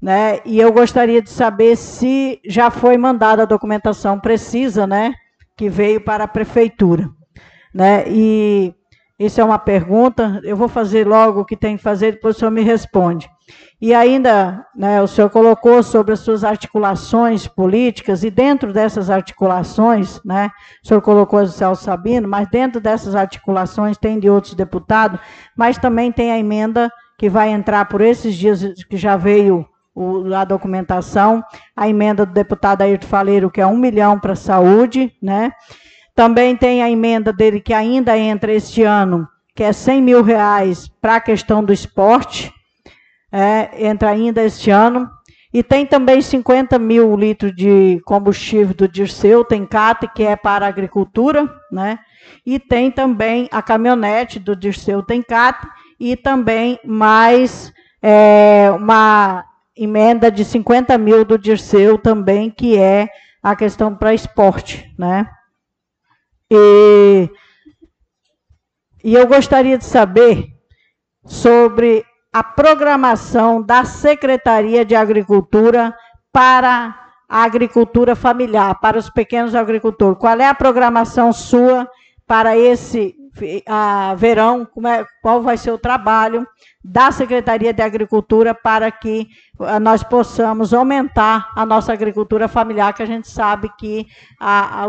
né, 0.00 0.40
e 0.46 0.58
eu 0.58 0.72
gostaria 0.72 1.20
de 1.20 1.28
saber 1.28 1.76
se 1.76 2.40
já 2.48 2.70
foi 2.70 2.96
mandada 2.96 3.42
a 3.42 3.44
documentação 3.44 4.18
precisa, 4.18 4.86
né, 4.86 5.12
que 5.54 5.68
veio 5.68 6.00
para 6.00 6.24
a 6.24 6.28
prefeitura. 6.28 7.06
Né? 7.74 8.04
E 8.08 8.74
isso 9.18 9.42
é 9.42 9.44
uma 9.44 9.58
pergunta, 9.58 10.40
eu 10.42 10.56
vou 10.56 10.68
fazer 10.68 11.06
logo 11.06 11.42
o 11.42 11.44
que 11.44 11.54
tem 11.54 11.76
que 11.76 11.82
fazer, 11.82 12.12
depois 12.12 12.34
o 12.34 12.38
senhor 12.38 12.50
me 12.50 12.62
responde. 12.62 13.28
E 13.80 13.94
ainda, 13.94 14.66
né, 14.74 15.00
o 15.00 15.06
senhor 15.06 15.30
colocou 15.30 15.82
sobre 15.82 16.12
as 16.12 16.20
suas 16.20 16.42
articulações 16.42 17.46
políticas, 17.46 18.24
e 18.24 18.30
dentro 18.30 18.72
dessas 18.72 19.08
articulações, 19.08 20.20
né, 20.24 20.50
o 20.82 20.88
senhor 20.88 21.00
colocou 21.00 21.40
o 21.40 21.46
Celso 21.46 21.84
Sabino, 21.84 22.28
mas 22.28 22.48
dentro 22.48 22.80
dessas 22.80 23.14
articulações 23.14 23.96
tem 23.96 24.18
de 24.18 24.28
outros 24.28 24.54
deputados, 24.54 25.20
mas 25.56 25.78
também 25.78 26.10
tem 26.10 26.32
a 26.32 26.38
emenda 26.38 26.90
que 27.18 27.28
vai 27.28 27.50
entrar 27.50 27.84
por 27.86 28.00
esses 28.00 28.34
dias 28.34 28.62
que 28.88 28.96
já 28.96 29.16
veio 29.16 29.66
o, 29.94 30.32
a 30.34 30.44
documentação, 30.44 31.42
a 31.76 31.88
emenda 31.88 32.24
do 32.24 32.32
deputado 32.32 32.82
Ayrton 32.82 33.06
Faleiro, 33.06 33.50
que 33.50 33.60
é 33.60 33.66
um 33.66 33.76
milhão 33.76 34.18
para 34.18 34.32
a 34.32 34.36
saúde, 34.36 35.12
né? 35.20 35.52
Também 36.14 36.56
tem 36.56 36.82
a 36.82 36.90
emenda 36.90 37.32
dele 37.32 37.60
que 37.60 37.74
ainda 37.74 38.16
entra 38.16 38.52
este 38.52 38.82
ano, 38.82 39.28
que 39.54 39.64
é 39.64 39.72
100 39.72 40.02
mil 40.02 40.22
reais 40.22 40.88
para 41.00 41.16
a 41.16 41.20
questão 41.20 41.64
do 41.64 41.72
esporte, 41.72 42.52
é, 43.32 43.86
entra 43.86 44.10
ainda 44.10 44.42
este 44.42 44.70
ano. 44.70 45.10
E 45.52 45.62
tem 45.62 45.86
também 45.86 46.20
50 46.20 46.78
mil 46.78 47.16
litros 47.16 47.54
de 47.54 48.00
combustível 48.04 48.74
do 48.74 48.86
Dirceu, 48.86 49.44
tem 49.44 49.64
CAT, 49.64 50.06
que 50.14 50.22
é 50.22 50.36
para 50.36 50.66
a 50.66 50.68
agricultura, 50.68 51.50
né? 51.72 51.98
E 52.44 52.58
tem 52.58 52.90
também 52.90 53.48
a 53.50 53.62
caminhonete 53.62 54.38
do 54.38 54.54
Dirceu 54.54 55.02
tem 55.02 55.24
e 55.98 56.16
também 56.16 56.78
mais 56.84 57.72
é, 58.02 58.70
uma 58.70 59.44
emenda 59.76 60.30
de 60.30 60.44
50 60.44 60.96
mil 60.98 61.24
do 61.24 61.38
Dirceu 61.38 61.96
também, 61.96 62.50
que 62.50 62.76
é 62.76 63.08
a 63.42 63.56
questão 63.56 63.94
para 63.94 64.14
esporte, 64.14 64.92
né? 64.98 65.28
E, 66.50 67.30
e 69.04 69.14
eu 69.14 69.26
gostaria 69.26 69.78
de 69.78 69.84
saber 69.84 70.46
sobre 71.24 72.04
a 72.32 72.42
programação 72.42 73.62
da 73.62 73.84
Secretaria 73.84 74.84
de 74.84 74.94
Agricultura 74.94 75.94
para 76.32 76.94
a 77.28 77.42
agricultura 77.42 78.16
familiar, 78.16 78.78
para 78.80 78.98
os 78.98 79.10
pequenos 79.10 79.54
agricultores. 79.54 80.18
Qual 80.18 80.38
é 80.38 80.46
a 80.46 80.54
programação 80.54 81.32
sua 81.32 81.88
para 82.26 82.56
esse 82.56 83.14
verão? 84.16 84.66
É, 84.86 85.04
qual 85.22 85.42
vai 85.42 85.56
ser 85.56 85.70
o 85.70 85.78
trabalho 85.78 86.46
da 86.82 87.10
Secretaria 87.10 87.72
de 87.72 87.82
Agricultura 87.82 88.54
para 88.54 88.90
que 88.90 89.28
eh, 89.60 89.78
nós 89.78 90.02
possamos 90.02 90.72
aumentar 90.72 91.50
a 91.54 91.66
nossa 91.66 91.92
agricultura 91.92 92.48
familiar, 92.48 92.94
que 92.94 93.02
a 93.02 93.06
gente 93.06 93.28
sabe 93.28 93.70
que 93.78 94.06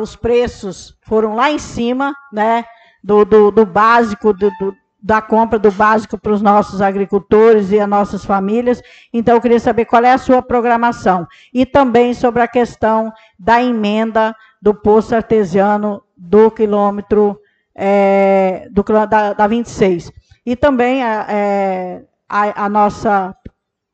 os 0.01 0.15
preços 0.15 0.97
foram 1.01 1.35
lá 1.35 1.51
em 1.51 1.59
cima, 1.59 2.15
né, 2.31 2.63
do, 3.03 3.25
do, 3.25 3.51
do 3.51 3.65
básico, 3.65 4.31
do, 4.31 4.49
do, 4.59 4.75
da 5.01 5.21
compra 5.21 5.57
do 5.57 5.71
básico 5.71 6.17
para 6.17 6.33
os 6.33 6.41
nossos 6.41 6.81
agricultores 6.81 7.71
e 7.71 7.79
as 7.79 7.87
nossas 7.87 8.25
famílias. 8.25 8.81
Então, 9.13 9.35
eu 9.35 9.41
queria 9.41 9.59
saber 9.59 9.85
qual 9.85 10.03
é 10.03 10.11
a 10.11 10.17
sua 10.17 10.41
programação. 10.41 11.27
E 11.53 11.65
também 11.65 12.13
sobre 12.13 12.41
a 12.41 12.47
questão 12.47 13.11
da 13.37 13.63
emenda 13.63 14.35
do 14.61 14.73
poço 14.73 15.15
artesiano 15.15 16.03
do 16.17 16.51
quilômetro 16.51 17.39
é, 17.73 18.67
do, 18.71 18.83
da, 18.83 19.33
da 19.33 19.47
26. 19.47 20.11
E 20.45 20.55
também 20.55 21.01
é, 21.03 22.03
a, 22.27 22.65
a, 22.65 22.69
nossa, 22.69 23.33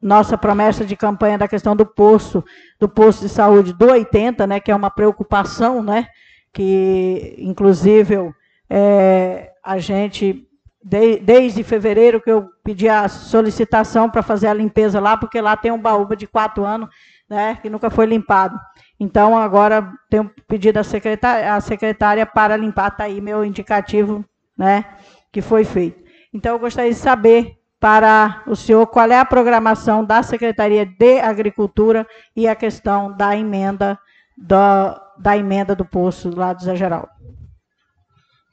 nossa 0.01 0.37
promessa 0.37 0.83
de 0.83 0.95
campanha 0.95 1.37
da 1.37 1.47
questão 1.47 1.75
do 1.75 1.85
posto, 1.85 2.43
do 2.79 2.89
posto 2.89 3.21
de 3.21 3.29
saúde 3.29 3.73
do 3.73 3.91
80, 3.91 4.47
né, 4.47 4.59
que 4.59 4.71
é 4.71 4.75
uma 4.75 4.89
preocupação, 4.89 5.83
né, 5.83 6.07
que 6.51 7.35
inclusive 7.37 8.33
é, 8.69 9.51
a 9.63 9.77
gente, 9.77 10.47
de, 10.85 11.17
desde 11.17 11.63
fevereiro 11.63 12.21
que 12.21 12.29
eu 12.29 12.47
pedi 12.63 12.87
a 12.87 13.07
solicitação 13.07 14.07
para 14.07 14.21
fazer 14.21 14.45
a 14.45 14.53
limpeza 14.53 14.99
lá, 14.99 15.17
porque 15.17 15.41
lá 15.41 15.57
tem 15.57 15.71
um 15.71 15.81
baúba 15.81 16.15
de 16.15 16.27
quatro 16.27 16.63
anos, 16.63 16.87
né, 17.27 17.57
que 17.59 17.71
nunca 17.71 17.89
foi 17.89 18.05
limpado. 18.05 18.55
Então, 18.99 19.35
agora 19.35 19.91
tenho 20.11 20.29
pedido 20.47 20.77
à 20.77 20.83
secretária, 20.83 21.59
secretária 21.59 22.23
para 22.23 22.55
limpar, 22.55 22.89
está 22.89 23.05
aí 23.05 23.19
meu 23.19 23.43
indicativo, 23.43 24.23
né, 24.55 24.85
que 25.31 25.41
foi 25.41 25.65
feito. 25.65 26.03
Então, 26.31 26.53
eu 26.53 26.59
gostaria 26.59 26.91
de 26.91 26.97
saber 26.97 27.57
para 27.79 28.43
o 28.45 28.55
senhor 28.55 28.85
qual 28.85 29.09
é 29.09 29.19
a 29.19 29.25
programação 29.25 30.05
da 30.05 30.21
Secretaria 30.21 30.85
de 30.85 31.19
Agricultura 31.19 32.07
e 32.35 32.47
a 32.47 32.55
questão 32.55 33.11
da 33.11 33.35
emenda 33.35 33.99
da, 34.37 35.01
da 35.17 35.35
emenda 35.35 35.75
do 35.75 35.85
poço 35.85 36.29
lá 36.35 36.53
do 36.53 36.63
Zé 36.63 36.75
Geraldo. 36.75 37.09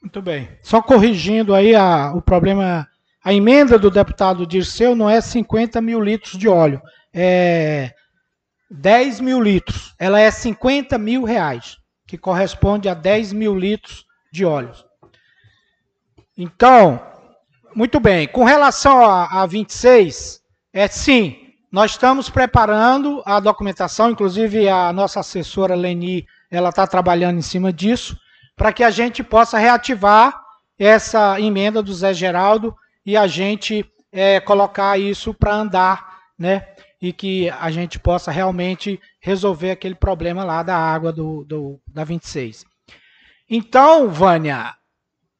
Muito 0.03 0.21
bem. 0.21 0.49
Só 0.61 0.81
corrigindo 0.81 1.55
aí 1.55 1.73
a, 1.73 2.11
o 2.13 2.21
problema, 2.21 2.85
a 3.23 3.33
emenda 3.33 3.79
do 3.79 3.89
deputado 3.89 4.45
Dirceu 4.45 4.95
não 4.97 5.09
é 5.09 5.21
50 5.21 5.79
mil 5.79 6.01
litros 6.01 6.37
de 6.37 6.49
óleo, 6.49 6.81
é 7.13 7.93
10 8.69 9.21
mil 9.21 9.41
litros. 9.41 9.95
Ela 9.97 10.19
é 10.19 10.29
50 10.29 10.97
mil 10.97 11.23
reais. 11.23 11.77
que 12.05 12.17
corresponde 12.17 12.89
a 12.89 12.93
10 12.93 13.33
mil 13.33 13.57
litros 13.57 14.05
de 14.31 14.45
óleo. 14.45 14.73
Então, 16.37 17.01
muito 17.73 17.99
bem. 17.99 18.27
Com 18.27 18.43
relação 18.43 19.03
a, 19.03 19.41
a 19.41 19.45
26, 19.47 20.41
é 20.73 20.87
sim, 20.87 21.53
nós 21.71 21.91
estamos 21.91 22.29
preparando 22.29 23.23
a 23.25 23.39
documentação, 23.39 24.11
inclusive 24.11 24.69
a 24.69 24.93
nossa 24.93 25.21
assessora 25.21 25.73
Leni, 25.73 26.27
ela 26.51 26.69
está 26.69 26.85
trabalhando 26.85 27.39
em 27.39 27.41
cima 27.41 27.73
disso, 27.73 28.15
para 28.55 28.71
que 28.71 28.83
a 28.83 28.89
gente 28.89 29.23
possa 29.23 29.57
reativar 29.57 30.41
essa 30.77 31.39
emenda 31.39 31.81
do 31.81 31.93
Zé 31.93 32.13
Geraldo 32.13 32.75
e 33.05 33.17
a 33.17 33.27
gente 33.27 33.85
é, 34.11 34.39
colocar 34.39 34.97
isso 34.99 35.33
para 35.33 35.55
andar, 35.55 36.19
né? 36.37 36.67
E 37.01 37.11
que 37.11 37.49
a 37.49 37.69
gente 37.69 37.99
possa 37.99 38.31
realmente 38.31 38.99
resolver 39.19 39.71
aquele 39.71 39.95
problema 39.95 40.43
lá 40.43 40.63
da 40.63 40.77
água 40.77 41.11
do, 41.11 41.43
do 41.43 41.79
da 41.87 42.03
26. 42.03 42.65
Então, 43.49 44.09
Vânia, 44.09 44.73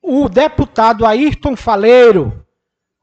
o 0.02 0.28
deputado 0.28 1.06
Ayrton 1.06 1.56
Faleiro, 1.56 2.46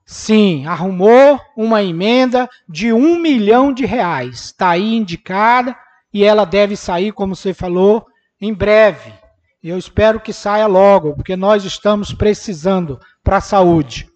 sim, 0.05 0.67
arrumou 0.67 1.41
uma 1.57 1.83
emenda 1.83 2.49
de 2.69 2.93
um 2.93 3.19
milhão 3.19 3.73
de 3.73 3.87
reais. 3.87 4.47
Está 4.47 4.71
aí 4.71 4.95
indicada 4.95 5.75
e 6.13 6.23
ela 6.23 6.45
deve 6.45 6.77
sair, 6.77 7.13
como 7.13 7.35
você 7.35 7.55
falou, 7.55 8.07
em 8.39 8.53
breve. 8.53 9.20
Eu 9.63 9.77
espero 9.77 10.21
que 10.21 10.33
saia 10.33 10.67
logo, 10.67 11.15
porque 11.15 11.37
nós 11.37 11.65
estamos 11.65 12.15
precisando 12.15 12.99
para 13.23 13.37
a 13.37 13.43
saúde. 13.43 14.09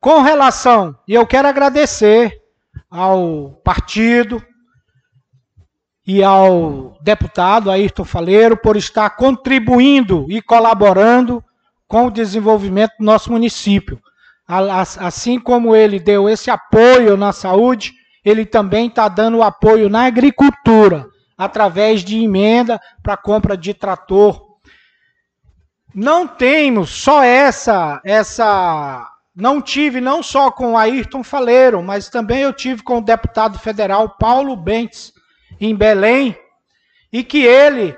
Com 0.00 0.20
relação, 0.20 0.96
e 1.06 1.14
eu 1.14 1.24
quero 1.26 1.46
agradecer 1.46 2.32
ao 2.90 3.60
partido 3.64 4.44
e 6.06 6.22
ao 6.22 6.98
deputado 7.00 7.70
Ayrton 7.70 8.04
Faleiro 8.04 8.56
por 8.56 8.76
estar 8.76 9.08
contribuindo 9.10 10.26
e 10.28 10.42
colaborando 10.42 11.42
com 11.86 12.06
o 12.06 12.10
desenvolvimento 12.10 12.92
do 12.98 13.04
nosso 13.04 13.30
município. 13.30 14.00
Assim 14.46 15.38
como 15.38 15.74
ele 15.74 15.98
deu 15.98 16.28
esse 16.28 16.50
apoio 16.50 17.16
na 17.16 17.32
saúde, 17.32 17.94
ele 18.24 18.44
também 18.44 18.88
está 18.88 19.08
dando 19.08 19.42
apoio 19.42 19.88
na 19.88 20.04
agricultura, 20.04 21.06
através 21.38 22.04
de 22.04 22.22
emenda 22.22 22.80
para 23.02 23.16
compra 23.16 23.56
de 23.56 23.72
trator. 23.72 24.43
Não 25.94 26.26
temos 26.26 26.90
só 26.90 27.22
essa, 27.22 28.00
essa. 28.04 29.08
Não 29.34 29.62
tive 29.62 30.00
não 30.00 30.22
só 30.22 30.50
com 30.50 30.76
Ayrton 30.76 31.22
Faleiro, 31.22 31.82
mas 31.82 32.08
também 32.08 32.42
eu 32.42 32.52
tive 32.52 32.82
com 32.82 32.98
o 32.98 33.04
deputado 33.04 33.58
federal 33.58 34.16
Paulo 34.18 34.56
Bentes, 34.56 35.12
em 35.60 35.74
Belém, 35.74 36.36
e 37.12 37.22
que 37.22 37.44
ele 37.44 37.96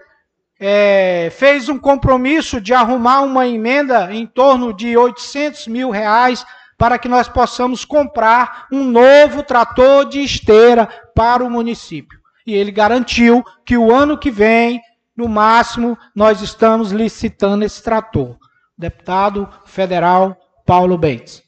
é, 0.60 1.30
fez 1.32 1.68
um 1.68 1.78
compromisso 1.78 2.60
de 2.60 2.74
arrumar 2.74 3.20
uma 3.22 3.46
emenda 3.46 4.12
em 4.12 4.26
torno 4.26 4.72
de 4.74 4.96
800 4.96 5.66
mil 5.66 5.90
reais 5.90 6.44
para 6.78 6.98
que 6.98 7.08
nós 7.08 7.28
possamos 7.28 7.84
comprar 7.84 8.66
um 8.70 8.84
novo 8.84 9.42
trator 9.42 10.06
de 10.06 10.20
esteira 10.20 10.86
para 11.14 11.42
o 11.42 11.50
município. 11.50 12.18
E 12.46 12.54
ele 12.54 12.70
garantiu 12.70 13.42
que 13.64 13.76
o 13.76 13.92
ano 13.92 14.18
que 14.18 14.30
vem, 14.30 14.80
no 15.16 15.28
máximo, 15.28 15.96
nós 16.14 16.42
estamos 16.42 16.92
licitando 16.92 17.64
esse 17.64 17.82
trator. 17.82 18.36
Deputado 18.76 19.48
federal 19.64 20.36
Paulo 20.64 20.98
Bentes. 20.98 21.42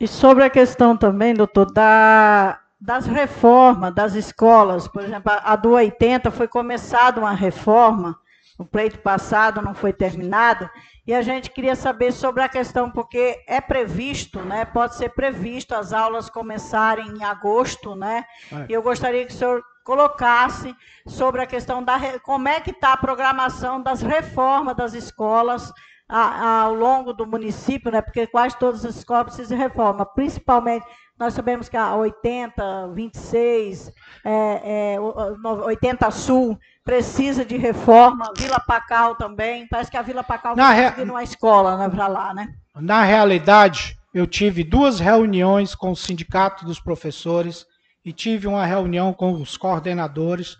E 0.00 0.06
sobre 0.06 0.44
a 0.44 0.50
questão 0.50 0.96
também, 0.96 1.34
doutor, 1.34 1.72
da 1.72 2.60
das 2.80 3.06
reformas 3.06 3.92
das 3.92 4.14
escolas, 4.14 4.86
por 4.86 5.02
exemplo, 5.02 5.32
a 5.34 5.56
do 5.56 5.70
80 5.70 6.30
foi 6.30 6.46
começada 6.46 7.18
uma 7.18 7.32
reforma, 7.32 8.16
o 8.56 8.64
pleito 8.64 8.98
passado 9.00 9.60
não 9.60 9.74
foi 9.74 9.92
terminado, 9.92 10.70
e 11.04 11.12
a 11.12 11.20
gente 11.20 11.50
queria 11.50 11.74
saber 11.74 12.12
sobre 12.12 12.42
a 12.42 12.48
questão, 12.48 12.88
porque 12.88 13.42
é 13.48 13.60
previsto, 13.60 14.40
né, 14.40 14.64
pode 14.64 14.94
ser 14.94 15.08
previsto 15.10 15.74
as 15.74 15.92
aulas 15.92 16.30
começarem 16.30 17.08
em 17.08 17.24
agosto, 17.24 17.96
né, 17.96 18.24
é. 18.52 18.66
e 18.68 18.72
eu 18.72 18.82
gostaria 18.82 19.26
que 19.26 19.32
o 19.32 19.36
senhor 19.36 19.62
colocasse 19.88 20.76
sobre 21.06 21.40
a 21.40 21.46
questão 21.46 21.82
da 21.82 21.98
como 22.18 22.46
é 22.46 22.60
que 22.60 22.72
está 22.72 22.92
a 22.92 22.96
programação 22.98 23.82
das 23.82 24.02
reformas 24.02 24.76
das 24.76 24.92
escolas 24.92 25.72
ao 26.06 26.74
longo 26.74 27.14
do 27.14 27.26
município, 27.26 27.90
né, 27.90 28.02
porque 28.02 28.26
quase 28.26 28.58
todas 28.58 28.84
as 28.84 28.96
escolas 28.96 29.24
precisam 29.24 29.56
de 29.56 29.62
reforma, 29.62 30.04
principalmente 30.04 30.84
nós 31.18 31.32
sabemos 31.32 31.70
que 31.70 31.76
a 31.76 31.96
80, 31.96 32.88
26, 32.88 33.90
é, 34.24 34.94
é, 34.94 35.00
80 35.00 36.10
Sul 36.10 36.58
precisa 36.84 37.42
de 37.42 37.56
reforma, 37.56 38.30
Vila 38.36 38.60
Pacal 38.60 39.16
também. 39.16 39.66
Parece 39.68 39.90
que 39.90 39.96
a 39.96 40.02
Vila 40.02 40.22
Pacal 40.22 40.54
vai 40.54 40.76
rea... 40.76 40.94
uma 41.02 41.24
escola 41.24 41.76
né, 41.76 41.88
para 41.88 42.06
lá, 42.06 42.32
né? 42.32 42.54
Na 42.76 43.02
realidade, 43.02 43.98
eu 44.14 44.28
tive 44.28 44.62
duas 44.62 45.00
reuniões 45.00 45.74
com 45.74 45.90
o 45.90 45.96
sindicato 45.96 46.64
dos 46.64 46.78
professores 46.78 47.66
e 48.08 48.12
tive 48.14 48.46
uma 48.46 48.64
reunião 48.64 49.12
com 49.12 49.32
os 49.32 49.58
coordenadores, 49.58 50.56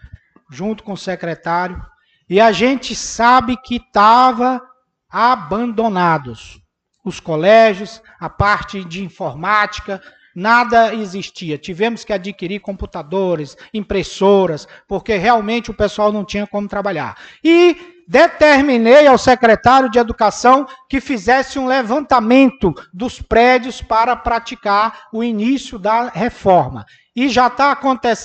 junto 0.51 0.85
com 0.85 0.93
o 0.93 0.99
secretário, 0.99 1.83
e 2.29 2.39
a 2.39 2.53
gente 2.53 2.95
sabe 2.95 3.57
que 3.57 3.77
estava 3.77 4.61
abandonados 5.09 6.61
os 7.03 7.21
colégios, 7.21 8.03
a 8.21 8.29
parte 8.29 8.85
de 8.85 9.03
informática, 9.03 9.99
nada 10.37 10.95
existia. 10.95 11.57
Tivemos 11.57 12.05
que 12.05 12.13
adquirir 12.13 12.61
computadores, 12.61 13.57
impressoras, 13.73 14.69
porque 14.87 15.17
realmente 15.17 15.71
o 15.71 15.75
pessoal 15.75 16.13
não 16.13 16.27
tinha 16.27 16.47
como 16.47 16.69
trabalhar. 16.69 17.17
E 17.43 18.05
determinei 18.07 19.07
ao 19.07 19.17
secretário 19.17 19.91
de 19.91 19.99
Educação 19.99 20.67
que 20.87 21.01
fizesse 21.01 21.59
um 21.59 21.67
levantamento 21.67 22.75
dos 22.93 23.23
prédios 23.23 23.81
para 23.81 24.15
praticar 24.15 25.09
o 25.15 25.25
início 25.25 25.79
da 25.79 26.11
reforma. 26.11 26.85
E 27.19 27.29
já, 27.29 27.51
tá, 27.51 27.77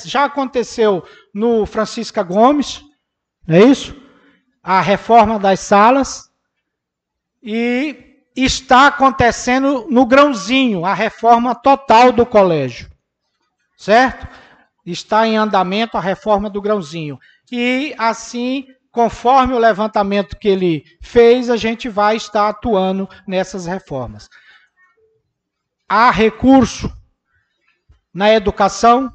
já 0.05 0.25
aconteceu 0.25 1.03
no 1.33 1.65
Francisca 1.65 2.21
Gomes, 2.21 2.83
não 3.47 3.55
é 3.55 3.63
isso? 3.63 3.99
A 4.61 4.81
reforma 4.81 5.39
das 5.39 5.61
salas. 5.61 6.29
E 7.41 8.21
está 8.35 8.85
acontecendo 8.85 9.87
no 9.89 10.05
grãozinho, 10.05 10.85
a 10.85 10.93
reforma 10.93 11.55
total 11.55 12.11
do 12.11 12.23
colégio. 12.23 12.87
Certo? 13.75 14.27
Está 14.85 15.27
em 15.27 15.37
andamento 15.37 15.97
a 15.97 15.99
reforma 15.99 16.47
do 16.47 16.61
grãozinho. 16.61 17.17
E 17.51 17.95
assim, 17.97 18.67
conforme 18.91 19.55
o 19.55 19.59
levantamento 19.59 20.37
que 20.37 20.47
ele 20.47 20.85
fez, 21.01 21.49
a 21.49 21.57
gente 21.57 21.89
vai 21.89 22.15
estar 22.15 22.47
atuando 22.47 23.09
nessas 23.27 23.65
reformas. 23.65 24.29
Há 25.89 26.11
recurso 26.11 26.95
na 28.13 28.31
educação 28.31 29.11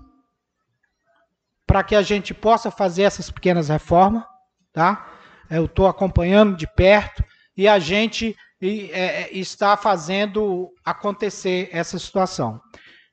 para 1.67 1.85
que 1.85 1.95
a 1.95 2.03
gente 2.03 2.33
possa 2.33 2.71
fazer 2.71 3.03
essas 3.03 3.31
pequenas 3.31 3.69
reformas, 3.69 4.25
tá? 4.73 5.07
Eu 5.51 5.67
estou 5.67 5.87
acompanhando 5.87 6.57
de 6.57 6.67
perto 6.67 7.23
e 7.57 7.69
a 7.69 7.79
gente 7.79 8.35
e, 8.61 8.91
é, 8.93 9.23
é, 9.23 9.39
está 9.39 9.77
fazendo 9.77 10.71
acontecer 10.85 11.69
essa 11.73 11.99
situação. 11.99 12.61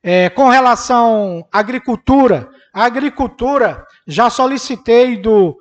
É, 0.02 0.30
com 0.30 0.50
relação 0.50 1.48
à 1.52 1.60
agricultura, 1.60 2.50
a 2.74 2.86
agricultura, 2.86 3.86
já 4.08 4.30
solicitei 4.30 5.18
do, 5.18 5.58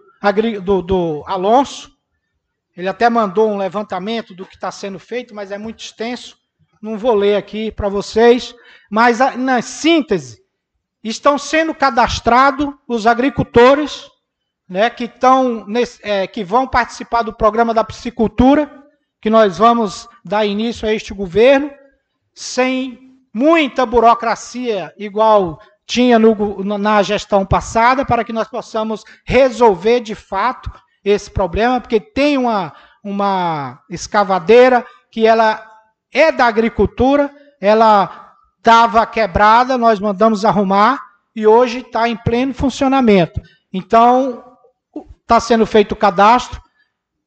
do, 0.63 0.83
do 0.83 1.25
Alonso, 1.27 1.91
ele 2.77 2.89
até 2.89 3.09
mandou 3.09 3.51
um 3.51 3.57
levantamento 3.57 4.35
do 4.35 4.45
que 4.45 4.55
está 4.55 4.71
sendo 4.71 4.99
feito, 4.99 5.35
mas 5.35 5.51
é 5.51 5.59
muito 5.59 5.81
extenso, 5.81 6.37
não 6.85 6.98
vou 6.98 7.15
ler 7.15 7.36
aqui 7.36 7.70
para 7.70 7.89
vocês, 7.89 8.55
mas 8.90 9.19
na 9.39 9.62
síntese, 9.62 10.43
estão 11.02 11.39
sendo 11.39 11.74
cadastrados 11.74 12.74
os 12.86 13.06
agricultores 13.06 14.06
né, 14.69 14.90
que, 14.90 15.11
nesse, 15.66 15.98
é, 16.02 16.27
que 16.27 16.44
vão 16.44 16.69
participar 16.69 17.23
do 17.23 17.32
programa 17.32 17.73
da 17.73 17.82
piscicultura, 17.82 18.70
que 19.19 19.31
nós 19.31 19.56
vamos 19.56 20.06
dar 20.23 20.44
início 20.44 20.86
a 20.86 20.93
este 20.93 21.15
governo 21.15 21.70
sem 22.35 23.16
muita 23.32 23.86
burocracia 23.86 24.93
igual 24.98 25.59
tinha 25.86 26.19
no, 26.19 26.62
na 26.62 27.02
gestão 27.02 27.47
passada, 27.47 28.05
para 28.05 28.24
que 28.24 28.32
nós 28.32 28.48
possamos 28.48 29.05
resolver 29.24 30.01
de 30.01 30.15
fato 30.15 30.70
esse 31.02 31.31
problema, 31.31 31.81
porque 31.81 31.98
tem 31.98 32.36
uma, 32.36 32.74
uma 33.02 33.82
escavadeira 33.89 34.85
que 35.11 35.27
ela 35.27 35.74
é 36.15 36.31
da 36.31 36.47
agricultura, 36.47 37.31
ela 37.61 38.36
estava 38.57 39.05
quebrada, 39.05 39.77
nós 39.77 39.99
mandamos 39.99 40.45
arrumar 40.45 41.03
e 41.35 41.47
hoje 41.47 41.81
está 41.81 42.09
em 42.09 42.16
pleno 42.16 42.55
funcionamento. 42.55 43.43
Então, 43.73 44.43
está 45.20 45.41
sendo 45.41 45.66
feito 45.66 45.93
o 45.93 45.97
cadastro, 45.97 46.62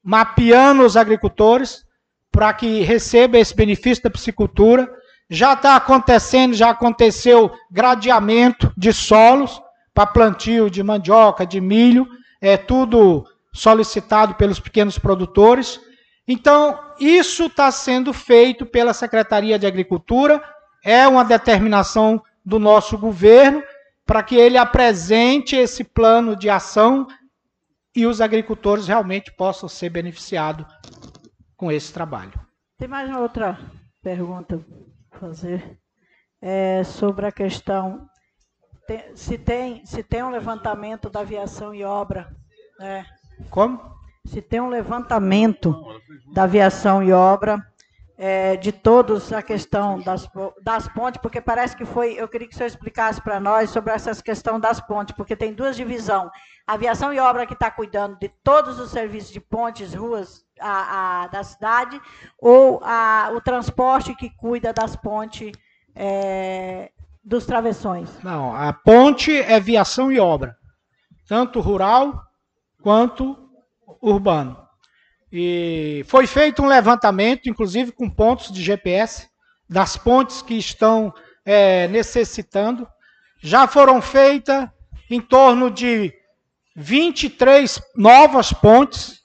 mapeando 0.02 0.84
os 0.84 0.96
agricultores, 0.96 1.86
para 2.32 2.54
que 2.54 2.82
receba 2.82 3.38
esse 3.38 3.54
benefício 3.54 4.04
da 4.04 4.10
piscicultura. 4.10 4.90
Já 5.30 5.54
está 5.54 5.76
acontecendo, 5.76 6.54
já 6.54 6.70
aconteceu 6.70 7.52
gradeamento 7.70 8.72
de 8.78 8.94
solos 8.94 9.62
para 9.94 10.08
plantio 10.08 10.70
de 10.70 10.82
mandioca, 10.82 11.46
de 11.46 11.60
milho, 11.60 12.08
é 12.40 12.56
tudo 12.56 13.26
solicitado 13.52 14.36
pelos 14.36 14.60
pequenos 14.60 14.98
produtores. 14.98 15.82
Então, 16.28 16.80
isso 17.00 17.46
está 17.46 17.72
sendo 17.72 18.14
feito 18.14 18.66
pela 18.66 18.94
Secretaria 18.94 19.58
de 19.58 19.66
Agricultura, 19.66 20.44
é 20.84 21.08
uma 21.08 21.24
determinação 21.24 22.22
do 22.46 22.60
nosso 22.60 22.98
governo 22.98 23.64
para 24.06 24.24
que 24.24 24.36
ele 24.36 24.58
apresente 24.58 25.56
esse 25.56 25.84
plano 25.84 26.36
de 26.36 26.50
ação 26.50 27.08
e 27.96 28.06
os 28.06 28.22
agricultores 28.22 28.88
realmente 28.88 29.32
possam 29.32 29.68
ser 29.68 29.90
beneficiados 29.90 30.66
com 31.58 31.72
esse 31.72 31.92
trabalho. 31.92 32.34
Tem 32.78 32.88
mais 32.88 33.10
uma 33.10 33.20
outra 33.20 33.60
pergunta 34.02 34.64
a 35.12 35.20
fazer 35.20 35.78
é 36.42 36.84
sobre 36.84 37.26
a 37.26 37.32
questão 37.32 38.08
se 39.16 39.38
tem 39.38 39.86
se 39.86 40.04
tem 40.04 40.24
um 40.24 40.30
levantamento 40.30 41.10
da 41.10 41.22
aviação 41.22 41.74
e 41.74 41.84
obra, 41.84 42.30
né? 42.80 43.06
Como? 43.50 43.97
Se 44.28 44.42
tem 44.42 44.62
um 44.62 44.70
levantamento 44.70 45.76
da 46.32 46.44
aviação 46.44 47.02
e 47.02 47.12
obra 47.12 47.66
é, 48.18 48.56
de 48.58 48.72
todos 48.72 49.32
a 49.32 49.42
questão 49.42 50.00
das, 50.00 50.28
das 50.62 50.88
pontes, 50.88 51.22
porque 51.22 51.40
parece 51.40 51.78
que 51.78 51.86
foi. 51.86 52.14
Eu 52.14 52.28
queria 52.28 52.48
que 52.48 52.54
o 52.54 52.58
senhor 52.58 52.68
explicasse 52.68 53.22
para 53.22 53.40
nós 53.40 53.70
sobre 53.70 53.94
essa 53.94 54.14
questão 54.22 54.60
das 54.60 54.80
pontes, 54.80 55.16
porque 55.16 55.36
tem 55.36 55.54
duas 55.54 55.76
divisões. 55.76 56.30
A 56.66 56.74
aviação 56.74 57.14
e 57.14 57.20
obra 57.20 57.46
que 57.46 57.54
está 57.54 57.70
cuidando 57.70 58.18
de 58.20 58.30
todos 58.44 58.80
os 58.80 58.92
serviços 58.92 59.32
de 59.32 59.40
pontes, 59.40 59.94
ruas 59.94 60.44
a, 60.60 61.24
a, 61.24 61.28
da 61.28 61.44
cidade, 61.44 62.02
ou 62.40 62.82
a, 62.84 63.32
o 63.34 63.40
transporte 63.40 64.16
que 64.16 64.30
cuida 64.32 64.74
das 64.74 64.96
pontes 64.96 65.52
é, 65.96 66.92
dos 67.24 67.46
travessões? 67.46 68.10
Não, 68.24 68.54
a 68.54 68.74
ponte 68.74 69.36
é 69.36 69.60
viação 69.60 70.12
e 70.12 70.20
obra, 70.20 70.58
tanto 71.28 71.62
rural 71.62 72.24
quanto 72.82 73.47
urbano. 74.02 74.58
E 75.32 76.06
foi 76.08 76.26
feito 76.26 76.62
um 76.62 76.68
levantamento, 76.68 77.50
inclusive 77.50 77.92
com 77.92 78.10
pontos 78.10 78.52
de 78.52 78.64
GPS, 78.64 79.28
das 79.70 79.98
pontes 79.98 80.42
que 80.42 80.56
estão 80.56 81.14
é, 81.46 81.88
necessitando. 81.88 82.88
Já 83.42 83.68
foram 83.68 84.02
feitas 84.02 84.68
em 85.10 85.22
torno 85.22 85.70
de 85.70 86.14
23 86.76 87.82
novas 87.96 88.54
pontes, 88.54 89.22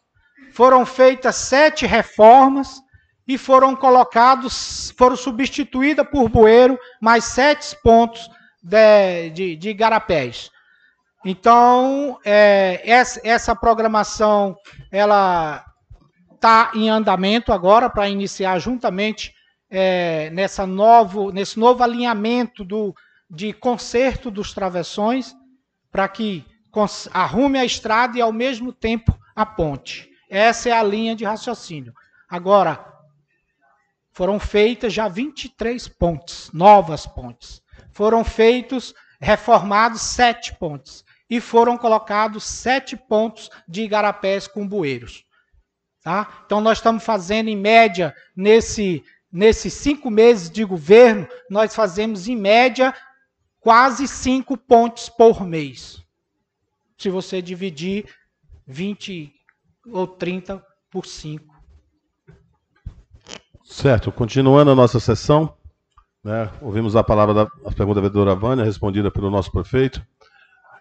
foram 0.53 0.85
feitas 0.85 1.36
sete 1.36 1.86
reformas 1.86 2.81
e 3.27 3.39
foram 3.39 3.74
colocados, 3.74 4.93
foram 4.97 5.16
substituídas 5.16 6.07
por 6.09 6.28
bueiro 6.28 6.78
mais 7.01 7.24
sete 7.24 7.77
pontos 7.82 8.28
de, 8.62 9.31
de, 9.31 9.57
de 9.57 9.74
garapés. 9.74 10.51
Então, 11.24 12.19
é, 12.24 12.81
essa, 12.85 13.20
essa 13.23 13.55
programação, 13.55 14.57
ela 14.90 15.65
está 16.35 16.73
em 16.74 16.90
andamento 16.90 17.53
agora 17.53 17.89
para 17.89 18.09
iniciar 18.09 18.59
juntamente 18.59 19.32
é, 19.70 20.28
nessa 20.31 20.66
novo, 20.66 21.31
nesse 21.31 21.59
novo 21.59 21.82
alinhamento 21.82 22.65
do, 22.65 22.94
de 23.31 23.53
conserto 23.53 24.31
dos 24.31 24.53
travessões, 24.53 25.35
para 25.90 26.09
que 26.09 26.44
arrume 27.12 27.59
a 27.59 27.65
estrada 27.65 28.19
e, 28.19 28.20
ao 28.20 28.32
mesmo 28.32 28.73
tempo, 28.73 29.16
a 29.35 29.47
ponte. 29.47 30.11
Essa 30.28 30.70
é 30.70 30.73
a 30.73 30.82
linha 30.82 31.15
de 31.15 31.24
raciocínio. 31.24 31.93
Agora, 32.28 32.93
foram 34.12 34.39
feitas 34.39 34.93
já 34.93 35.09
23 35.09 35.89
pontes, 35.89 36.51
novas 36.53 37.07
pontes. 37.07 37.62
Foram 37.93 38.24
feitos, 38.24 38.94
reformados 39.20 40.03
sete 40.03 40.55
pontes. 40.57 41.01
E 41.32 41.40
foram 41.40 41.78
colocados 41.78 42.44
sete 42.44 42.94
pontos 42.94 43.48
de 43.66 43.80
igarapés 43.80 44.46
com 44.46 44.68
bueiros. 44.68 45.24
Tá? 46.02 46.42
Então, 46.44 46.60
nós 46.60 46.76
estamos 46.76 47.02
fazendo, 47.02 47.48
em 47.48 47.56
média, 47.56 48.14
nesse, 48.36 49.02
nesses 49.32 49.72
cinco 49.72 50.10
meses 50.10 50.50
de 50.50 50.62
governo, 50.62 51.26
nós 51.48 51.74
fazemos, 51.74 52.28
em 52.28 52.36
média, 52.36 52.94
quase 53.59 54.06
cinco 54.06 54.59
pontes 54.59 55.09
por 55.09 55.46
mês. 55.46 56.04
Se 56.98 57.09
você 57.09 57.40
dividir 57.40 58.14
20 58.66 59.32
ou 59.90 60.06
30 60.06 60.62
por 60.90 61.06
5. 61.06 61.46
Certo, 63.64 64.12
continuando 64.12 64.70
a 64.70 64.74
nossa 64.74 65.00
sessão, 65.00 65.56
né, 66.22 66.52
ouvimos 66.60 66.94
a 66.94 67.02
palavra 67.02 67.32
da 67.32 67.42
a 67.64 67.72
pergunta 67.72 68.02
da 68.02 68.09
vereadora 68.09 68.34
Vânia, 68.34 68.66
respondida 68.66 69.10
pelo 69.10 69.30
nosso 69.30 69.50
prefeito. 69.50 70.06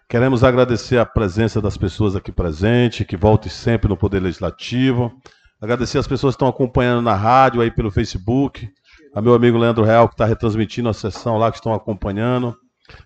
Queremos 0.08 0.44
agradecer 0.44 0.98
a 0.98 1.06
presença 1.06 1.60
das 1.60 1.76
pessoas 1.76 2.14
aqui 2.14 2.30
presentes, 2.30 3.06
que 3.06 3.16
volte 3.16 3.48
sempre 3.48 3.88
no 3.88 3.96
Poder 3.96 4.20
Legislativo. 4.20 5.12
Agradecer 5.60 5.98
as 5.98 6.06
pessoas 6.06 6.34
que 6.34 6.36
estão 6.36 6.48
acompanhando 6.48 7.02
na 7.02 7.14
rádio, 7.14 7.60
aí 7.60 7.70
pelo 7.70 7.90
Facebook. 7.90 8.68
A 9.14 9.22
meu 9.22 9.34
amigo 9.34 9.58
Leandro 9.58 9.84
Real, 9.84 10.08
que 10.08 10.14
está 10.14 10.24
retransmitindo 10.24 10.88
a 10.88 10.92
sessão 10.92 11.38
lá, 11.38 11.50
que 11.50 11.58
estão 11.58 11.72
acompanhando. 11.72 12.56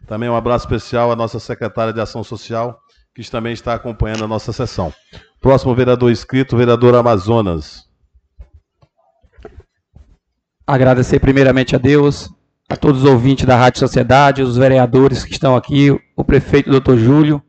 Também 0.06 0.28
um 0.28 0.36
abraço 0.36 0.64
especial 0.64 1.12
à 1.12 1.16
nossa 1.16 1.38
secretária 1.38 1.92
de 1.92 2.00
Ação 2.00 2.24
Social, 2.24 2.80
que 3.14 3.30
também 3.30 3.52
está 3.52 3.74
acompanhando 3.74 4.24
a 4.24 4.28
nossa 4.28 4.52
sessão. 4.52 4.92
Próximo 5.40 5.74
vereador 5.74 6.10
inscrito, 6.10 6.56
vereador 6.56 6.94
Amazonas. 6.94 7.86
Agradecer 10.66 11.20
primeiramente 11.20 11.76
a 11.76 11.78
Deus, 11.78 12.28
a 12.68 12.76
todos 12.76 13.04
os 13.04 13.10
ouvintes 13.10 13.44
da 13.44 13.56
Rádio 13.56 13.80
Sociedade, 13.80 14.42
os 14.42 14.56
vereadores 14.56 15.24
que 15.24 15.32
estão 15.32 15.54
aqui, 15.54 15.90
o 16.16 16.24
prefeito 16.24 16.70
doutor 16.70 16.98
Júlio, 16.98 17.42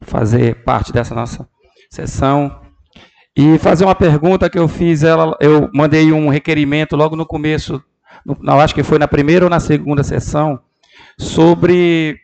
fazer 0.00 0.64
parte 0.64 0.92
dessa 0.92 1.14
nossa 1.14 1.48
sessão. 1.90 2.60
E 3.36 3.58
fazer 3.58 3.84
uma 3.84 3.94
pergunta 3.94 4.48
que 4.50 4.58
eu 4.58 4.66
fiz, 4.66 5.02
ela, 5.02 5.36
eu 5.40 5.68
mandei 5.72 6.12
um 6.12 6.28
requerimento 6.28 6.96
logo 6.96 7.14
no 7.14 7.26
começo, 7.26 7.82
no, 8.24 8.36
acho 8.60 8.74
que 8.74 8.82
foi 8.82 8.98
na 8.98 9.06
primeira 9.06 9.44
ou 9.44 9.50
na 9.50 9.60
segunda 9.60 10.02
sessão, 10.02 10.58
sobre 11.18 12.18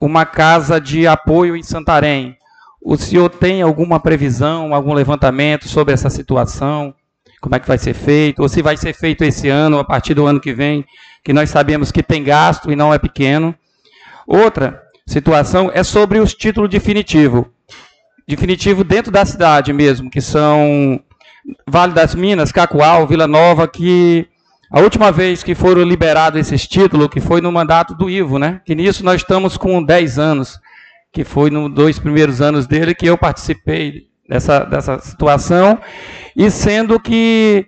uma 0.00 0.24
casa 0.24 0.80
de 0.80 1.06
apoio 1.06 1.56
em 1.56 1.62
Santarém. 1.62 2.36
O 2.82 2.96
senhor 2.96 3.28
tem 3.28 3.62
alguma 3.62 3.98
previsão, 3.98 4.74
algum 4.74 4.94
levantamento 4.94 5.66
sobre 5.66 5.92
essa 5.92 6.08
situação? 6.08 6.94
Como 7.40 7.54
é 7.54 7.58
que 7.58 7.68
vai 7.68 7.78
ser 7.78 7.94
feito? 7.94 8.40
Ou 8.40 8.48
se 8.48 8.62
vai 8.62 8.76
ser 8.76 8.94
feito 8.94 9.24
esse 9.24 9.48
ano, 9.48 9.78
a 9.78 9.84
partir 9.84 10.14
do 10.14 10.26
ano 10.26 10.40
que 10.40 10.52
vem? 10.52 10.84
Que 11.24 11.32
nós 11.32 11.50
sabemos 11.50 11.92
que 11.92 12.02
tem 12.02 12.22
gasto 12.22 12.70
e 12.70 12.76
não 12.76 12.92
é 12.92 12.98
pequeno. 12.98 13.54
Outra 14.26 14.82
situação 15.06 15.70
é 15.72 15.82
sobre 15.82 16.18
os 16.18 16.34
títulos 16.34 16.70
definitivos. 16.70 17.44
Definitivo 18.26 18.84
dentro 18.84 19.10
da 19.10 19.24
cidade 19.24 19.72
mesmo, 19.72 20.08
que 20.08 20.20
são 20.20 21.00
Vale 21.66 21.92
das 21.92 22.14
Minas, 22.14 22.52
Cacoal, 22.52 23.06
Vila 23.06 23.26
Nova, 23.26 23.66
que 23.66 24.28
a 24.70 24.80
última 24.80 25.10
vez 25.10 25.42
que 25.42 25.54
foram 25.54 25.82
liberados 25.82 26.38
esses 26.38 26.66
títulos, 26.66 27.08
que 27.08 27.20
foi 27.20 27.40
no 27.40 27.50
mandato 27.50 27.94
do 27.94 28.08
Ivo, 28.08 28.38
né? 28.38 28.60
Que 28.64 28.74
nisso 28.74 29.04
nós 29.04 29.20
estamos 29.20 29.56
com 29.56 29.82
10 29.82 30.18
anos, 30.18 30.60
que 31.12 31.24
foi 31.24 31.50
nos 31.50 31.74
dois 31.74 31.98
primeiros 31.98 32.40
anos 32.40 32.68
dele 32.68 32.94
que 32.94 33.06
eu 33.06 33.18
participei 33.18 34.06
dessa, 34.28 34.60
dessa 34.60 35.00
situação, 35.00 35.80
e 36.36 36.48
sendo 36.52 37.00
que 37.00 37.66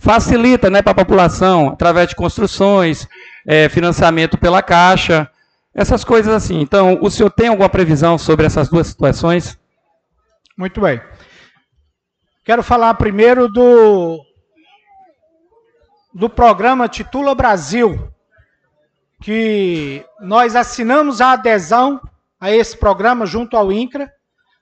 facilita 0.00 0.70
né, 0.70 0.80
para 0.80 0.92
a 0.92 1.04
população, 1.04 1.68
através 1.68 2.08
de 2.08 2.16
construções, 2.16 3.06
é, 3.46 3.68
financiamento 3.68 4.38
pela 4.38 4.62
Caixa, 4.62 5.30
essas 5.74 6.02
coisas 6.02 6.32
assim. 6.32 6.58
Então, 6.58 6.98
o 7.02 7.10
senhor 7.10 7.30
tem 7.30 7.48
alguma 7.48 7.68
previsão 7.68 8.16
sobre 8.16 8.46
essas 8.46 8.70
duas 8.70 8.86
situações? 8.86 9.58
Muito 10.56 10.80
bem. 10.80 11.00
Quero 12.44 12.62
falar 12.62 12.94
primeiro 12.94 13.46
do, 13.46 14.24
do 16.14 16.30
programa 16.30 16.88
Titula 16.88 17.34
Brasil, 17.34 18.10
que 19.20 20.02
nós 20.18 20.56
assinamos 20.56 21.20
a 21.20 21.32
adesão 21.32 22.00
a 22.40 22.50
esse 22.50 22.74
programa 22.74 23.26
junto 23.26 23.54
ao 23.54 23.70
INCRA. 23.70 24.10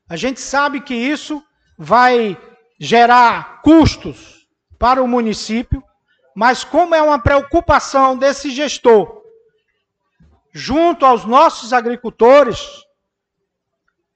A 0.09 0.16
gente 0.16 0.40
sabe 0.40 0.81
que 0.81 0.94
isso 0.94 1.40
vai 1.78 2.36
gerar 2.81 3.62
custos 3.62 4.38
para 4.79 5.03
o 5.03 5.09
município, 5.09 5.83
mas 6.35 6.63
como 6.63 6.95
é 6.95 7.03
uma 7.03 7.19
preocupação 7.19 8.17
desse 8.17 8.51
gestor, 8.51 9.23
junto 10.53 11.05
aos 11.05 11.25
nossos 11.25 11.73
agricultores, 11.73 12.85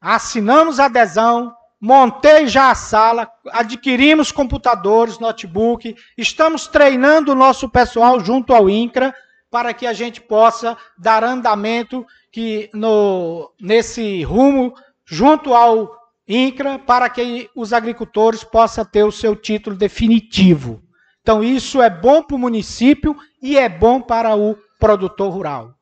assinamos 0.00 0.78
adesão, 0.78 1.54
montei 1.80 2.46
já 2.46 2.70
a 2.70 2.74
sala, 2.74 3.30
adquirimos 3.50 4.30
computadores, 4.30 5.18
notebook, 5.18 5.96
estamos 6.16 6.68
treinando 6.68 7.32
o 7.32 7.36
nosso 7.36 7.68
pessoal 7.68 8.20
junto 8.20 8.54
ao 8.54 8.70
INCRA 8.70 9.14
para 9.50 9.74
que 9.74 9.86
a 9.86 9.92
gente 9.92 10.20
possa 10.20 10.76
dar 10.96 11.22
andamento 11.22 12.06
que 12.30 12.70
no, 12.72 13.52
nesse 13.60 14.22
rumo 14.22 14.74
junto 15.04 15.54
ao 15.54 16.01
INCRA 16.26 16.78
para 16.78 17.08
que 17.08 17.50
os 17.54 17.72
agricultores 17.72 18.44
possam 18.44 18.84
ter 18.84 19.04
o 19.04 19.12
seu 19.12 19.34
título 19.34 19.76
definitivo. 19.76 20.82
Então, 21.20 21.42
isso 21.42 21.80
é 21.80 21.88
bom 21.88 22.22
para 22.22 22.36
o 22.36 22.38
município 22.38 23.16
e 23.40 23.56
é 23.56 23.68
bom 23.68 24.00
para 24.00 24.36
o 24.36 24.56
produtor 24.78 25.32
rural. 25.32 25.74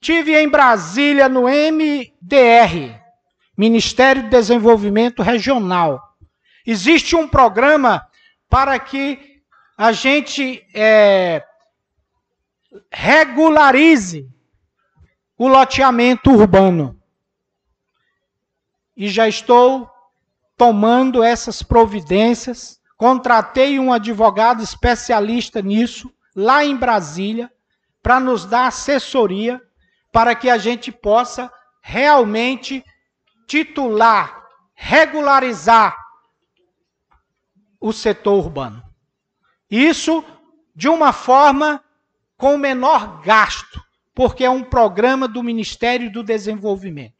Tive 0.00 0.36
em 0.36 0.48
Brasília 0.48 1.28
no 1.28 1.44
MDR, 1.44 3.00
Ministério 3.56 4.22
de 4.22 4.28
Desenvolvimento 4.28 5.22
Regional. 5.22 6.00
Existe 6.66 7.16
um 7.16 7.26
programa 7.26 8.06
para 8.48 8.78
que 8.78 9.18
a 9.76 9.92
gente 9.92 10.64
é, 10.74 11.42
regularize 12.92 14.28
o 15.36 15.48
loteamento 15.48 16.30
urbano. 16.30 16.97
E 18.98 19.08
já 19.08 19.28
estou 19.28 19.88
tomando 20.56 21.22
essas 21.22 21.62
providências. 21.62 22.80
Contratei 22.96 23.78
um 23.78 23.92
advogado 23.92 24.60
especialista 24.60 25.62
nisso, 25.62 26.12
lá 26.34 26.64
em 26.64 26.76
Brasília, 26.76 27.48
para 28.02 28.18
nos 28.18 28.44
dar 28.44 28.66
assessoria, 28.66 29.62
para 30.10 30.34
que 30.34 30.50
a 30.50 30.58
gente 30.58 30.90
possa 30.90 31.48
realmente 31.80 32.84
titular, 33.46 34.44
regularizar 34.74 35.96
o 37.80 37.92
setor 37.92 38.44
urbano. 38.44 38.82
Isso 39.70 40.24
de 40.74 40.88
uma 40.88 41.12
forma 41.12 41.84
com 42.36 42.56
menor 42.56 43.20
gasto, 43.20 43.80
porque 44.12 44.44
é 44.44 44.50
um 44.50 44.64
programa 44.64 45.28
do 45.28 45.40
Ministério 45.40 46.10
do 46.10 46.24
Desenvolvimento. 46.24 47.17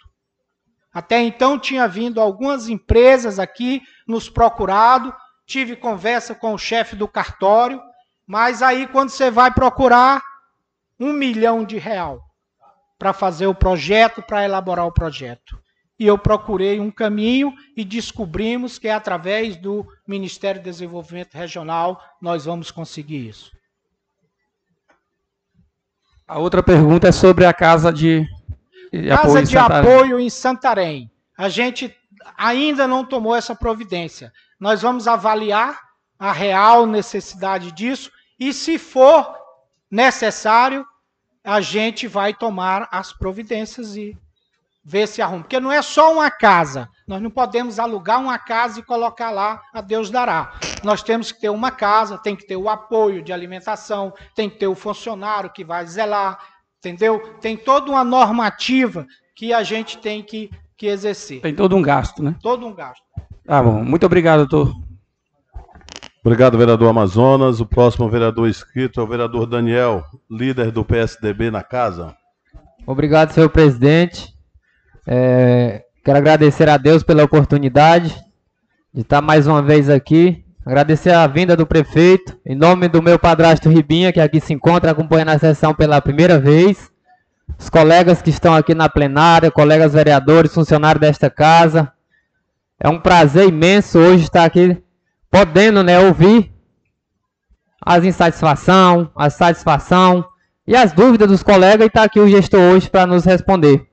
Até 0.98 1.22
então 1.22 1.56
tinha 1.56 1.86
vindo 1.86 2.20
algumas 2.20 2.68
empresas 2.68 3.38
aqui 3.38 3.82
nos 4.04 4.28
procurado, 4.28 5.14
tive 5.46 5.76
conversa 5.76 6.34
com 6.34 6.52
o 6.52 6.58
chefe 6.58 6.96
do 6.96 7.06
cartório, 7.06 7.80
mas 8.26 8.62
aí 8.62 8.84
quando 8.88 9.10
você 9.10 9.30
vai 9.30 9.48
procurar 9.52 10.20
um 10.98 11.12
milhão 11.12 11.64
de 11.64 11.78
real 11.78 12.20
para 12.98 13.12
fazer 13.12 13.46
o 13.46 13.54
projeto, 13.54 14.20
para 14.20 14.44
elaborar 14.44 14.88
o 14.88 14.92
projeto. 14.92 15.56
E 15.96 16.04
eu 16.04 16.18
procurei 16.18 16.80
um 16.80 16.90
caminho 16.90 17.54
e 17.76 17.84
descobrimos 17.84 18.76
que 18.76 18.88
é 18.88 18.92
através 18.92 19.56
do 19.56 19.86
Ministério 20.04 20.60
do 20.60 20.64
Desenvolvimento 20.64 21.36
Regional 21.36 22.02
nós 22.20 22.44
vamos 22.44 22.72
conseguir 22.72 23.28
isso. 23.28 23.52
A 26.26 26.40
outra 26.40 26.60
pergunta 26.60 27.06
é 27.06 27.12
sobre 27.12 27.44
a 27.44 27.54
casa 27.54 27.92
de, 27.92 28.26
casa 28.90 29.12
apoio 29.12 29.44
de 29.44 29.56
em 29.56 29.60
apoio 29.60 30.20
em 30.20 30.31
Santarém. 30.31 31.10
A 31.36 31.48
gente 31.48 31.94
ainda 32.36 32.86
não 32.86 33.05
tomou 33.05 33.35
essa 33.35 33.55
providência. 33.55 34.32
Nós 34.59 34.82
vamos 34.82 35.06
avaliar 35.06 35.81
a 36.19 36.32
real 36.32 36.86
necessidade 36.86 37.70
disso 37.73 38.10
e, 38.39 38.52
se 38.52 38.78
for 38.78 39.36
necessário, 39.90 40.85
a 41.44 41.60
gente 41.60 42.06
vai 42.06 42.35
tomar 42.35 42.89
as 42.90 43.12
providências 43.12 43.97
e 43.97 44.16
ver 44.85 45.06
se 45.06 45.20
arruma. 45.20 45.43
Porque 45.43 45.60
não 45.60 45.70
é 45.70 45.82
só 45.82 46.12
uma 46.12 46.31
casa. 46.31 46.89
Nós 47.06 47.20
não 47.20 47.31
podemos 47.31 47.78
alugar 47.78 48.20
uma 48.20 48.39
casa 48.39 48.81
e 48.81 48.82
colocar 48.82 49.31
lá, 49.31 49.62
a 49.73 49.81
Deus 49.81 50.10
dará. 50.10 50.55
Nós 50.82 51.02
temos 51.02 51.31
que 51.31 51.40
ter 51.40 51.51
uma 51.51 51.70
casa, 51.70 52.19
tem 52.19 52.35
que 52.35 52.47
ter 52.47 52.56
o 52.56 52.69
apoio 52.69 53.23
de 53.23 53.32
alimentação, 53.32 54.12
tem 54.35 54.48
que 54.48 54.56
ter 54.56 54.66
o 54.66 54.74
funcionário 54.74 55.51
que 55.51 55.65
vai 55.65 55.86
zelar, 55.86 56.39
entendeu? 56.78 57.20
Tem 57.40 57.56
toda 57.56 57.90
uma 57.90 58.05
normativa 58.05 59.06
que 59.34 59.52
a 59.52 59.62
gente 59.62 59.98
tem 59.98 60.22
que, 60.22 60.50
que 60.76 60.86
exercer. 60.86 61.40
Tem 61.40 61.55
todo 61.55 61.76
um 61.76 61.82
gasto, 61.82 62.22
né? 62.22 62.34
Todo 62.42 62.66
um 62.66 62.74
gasto. 62.74 63.02
Tá 63.44 63.62
bom. 63.62 63.82
Muito 63.84 64.06
obrigado, 64.06 64.46
doutor. 64.46 64.74
Obrigado, 66.20 66.59
vereador 66.59 66.90
Amazonas. 66.90 67.60
O 67.60 67.66
próximo 67.66 68.09
vereador 68.09 68.48
inscrito 68.48 69.00
é 69.00 69.02
o 69.02 69.06
vereador 69.06 69.46
Daniel, 69.46 70.05
líder 70.30 70.70
do 70.70 70.84
PSDB 70.84 71.50
na 71.50 71.62
casa. 71.62 72.14
Obrigado, 72.86 73.32
senhor 73.32 73.48
presidente. 73.48 74.34
É, 75.06 75.84
quero 76.05 76.18
agradecer 76.18 76.68
a 76.68 76.76
Deus 76.76 77.02
pela 77.02 77.24
oportunidade 77.24 78.14
de 78.92 79.02
estar 79.02 79.22
mais 79.22 79.46
uma 79.46 79.62
vez 79.62 79.88
aqui. 79.88 80.44
Agradecer 80.68 81.14
a 81.14 81.26
vinda 81.26 81.56
do 81.56 81.66
prefeito, 81.66 82.36
em 82.44 82.54
nome 82.54 82.88
do 82.88 83.02
meu 83.02 83.18
padrasto 83.18 83.70
Ribinha, 83.70 84.12
que 84.12 84.20
aqui 84.20 84.38
se 84.38 84.52
encontra 84.52 84.90
acompanhando 84.90 85.30
a 85.30 85.38
sessão 85.38 85.74
pela 85.74 85.98
primeira 85.98 86.38
vez. 86.38 86.92
Os 87.58 87.70
colegas 87.70 88.20
que 88.20 88.28
estão 88.28 88.54
aqui 88.54 88.74
na 88.74 88.86
plenária, 88.86 89.50
colegas 89.50 89.94
vereadores, 89.94 90.52
funcionários 90.52 91.00
desta 91.00 91.30
casa. 91.30 91.90
É 92.78 92.86
um 92.86 93.00
prazer 93.00 93.48
imenso 93.48 93.98
hoje 93.98 94.24
estar 94.24 94.44
aqui 94.44 94.76
podendo 95.30 95.82
né, 95.82 95.98
ouvir 95.98 96.52
as 97.80 98.04
insatisfação, 98.04 99.10
a 99.16 99.30
satisfação 99.30 100.22
e 100.66 100.76
as 100.76 100.92
dúvidas 100.92 101.28
dos 101.28 101.42
colegas 101.42 101.86
e 101.86 101.88
estar 101.88 102.02
aqui 102.02 102.20
o 102.20 102.28
gestor 102.28 102.60
hoje 102.60 102.90
para 102.90 103.06
nos 103.06 103.24
responder. 103.24 103.88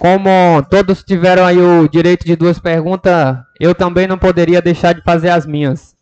Como 0.00 0.62
todos 0.70 1.04
tiveram 1.04 1.44
aí 1.44 1.58
o 1.58 1.86
direito 1.86 2.24
de 2.24 2.34
duas 2.34 2.58
perguntas, 2.58 3.36
eu 3.60 3.74
também 3.74 4.06
não 4.06 4.16
poderia 4.16 4.62
deixar 4.62 4.94
de 4.94 5.02
fazer 5.02 5.28
as 5.28 5.44
minhas. 5.44 5.94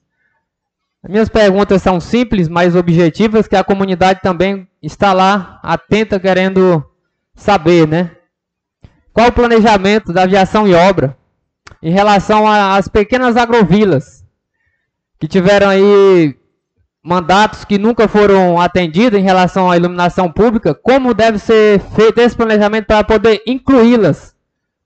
As 1.02 1.10
minhas 1.10 1.28
perguntas 1.28 1.82
são 1.82 1.98
simples, 1.98 2.46
mas 2.46 2.76
objetivas, 2.76 3.48
que 3.48 3.56
a 3.56 3.64
comunidade 3.64 4.20
também 4.22 4.68
está 4.80 5.12
lá 5.12 5.58
atenta, 5.64 6.20
querendo 6.20 6.88
saber, 7.34 7.88
né? 7.88 8.12
Qual 9.12 9.30
o 9.30 9.32
planejamento 9.32 10.12
da 10.12 10.22
aviação 10.22 10.68
e 10.68 10.74
obra 10.74 11.18
em 11.82 11.90
relação 11.90 12.46
às 12.46 12.86
pequenas 12.86 13.36
agrovilas 13.36 14.24
que 15.18 15.26
tiveram 15.26 15.70
aí 15.70 16.36
mandatos 17.08 17.64
que 17.64 17.78
nunca 17.78 18.06
foram 18.06 18.60
atendidos 18.60 19.18
em 19.18 19.22
relação 19.22 19.70
à 19.70 19.78
iluminação 19.78 20.30
pública, 20.30 20.74
como 20.74 21.14
deve 21.14 21.38
ser 21.38 21.80
feito 21.96 22.20
esse 22.20 22.36
planejamento 22.36 22.84
para 22.84 23.02
poder 23.02 23.40
incluí-las 23.46 24.36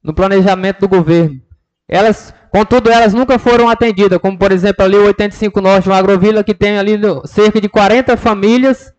no 0.00 0.14
planejamento 0.14 0.78
do 0.78 0.88
governo. 0.88 1.40
Elas, 1.88 2.32
contudo, 2.48 2.88
elas 2.90 3.12
nunca 3.12 3.40
foram 3.40 3.68
atendidas, 3.68 4.20
como 4.20 4.38
por 4.38 4.52
exemplo 4.52 4.84
ali 4.84 4.96
o 4.96 5.06
85 5.06 5.60
Norte, 5.60 5.88
uma 5.88 5.98
agrovila 5.98 6.44
que 6.44 6.54
tem 6.54 6.78
ali 6.78 6.92
cerca 7.24 7.60
de 7.60 7.68
40 7.68 8.16
famílias 8.16 8.92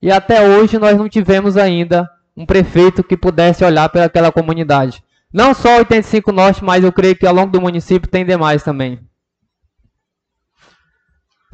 e 0.00 0.12
até 0.12 0.40
hoje 0.48 0.78
nós 0.78 0.96
não 0.96 1.08
tivemos 1.08 1.56
ainda 1.56 2.08
um 2.36 2.46
prefeito 2.46 3.02
que 3.02 3.16
pudesse 3.16 3.64
olhar 3.64 3.88
para 3.88 4.04
aquela 4.04 4.30
comunidade. 4.30 5.02
Não 5.32 5.52
só 5.52 5.78
85 5.78 6.30
Norte, 6.30 6.62
mas 6.62 6.84
eu 6.84 6.92
creio 6.92 7.16
que 7.16 7.26
ao 7.26 7.34
longo 7.34 7.50
do 7.50 7.60
município 7.60 8.08
tem 8.08 8.24
demais 8.24 8.62
também. 8.62 9.00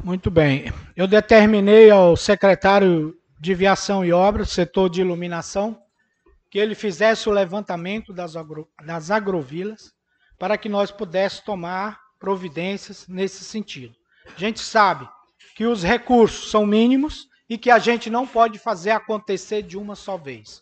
Muito 0.05 0.29
bem. 0.29 0.71
Eu 0.95 1.07
determinei 1.07 1.89
ao 1.89 2.15
secretário 2.15 3.19
de 3.39 3.55
Viação 3.55 4.05
e 4.05 4.13
Obras, 4.13 4.51
setor 4.51 4.87
de 4.87 5.01
iluminação, 5.01 5.81
que 6.51 6.59
ele 6.59 6.75
fizesse 6.75 7.27
o 7.27 7.31
levantamento 7.31 8.13
das, 8.13 8.35
agro, 8.35 8.69
das 8.85 9.09
agrovilas 9.09 9.95
para 10.37 10.59
que 10.59 10.69
nós 10.69 10.91
pudéssemos 10.91 11.43
tomar 11.43 11.99
providências 12.19 13.07
nesse 13.07 13.43
sentido. 13.43 13.95
A 14.27 14.39
gente 14.39 14.59
sabe 14.59 15.09
que 15.55 15.65
os 15.65 15.81
recursos 15.81 16.51
são 16.51 16.67
mínimos 16.67 17.27
e 17.49 17.57
que 17.57 17.71
a 17.71 17.79
gente 17.79 18.07
não 18.07 18.27
pode 18.27 18.59
fazer 18.59 18.91
acontecer 18.91 19.63
de 19.63 19.75
uma 19.75 19.95
só 19.95 20.17
vez. 20.17 20.61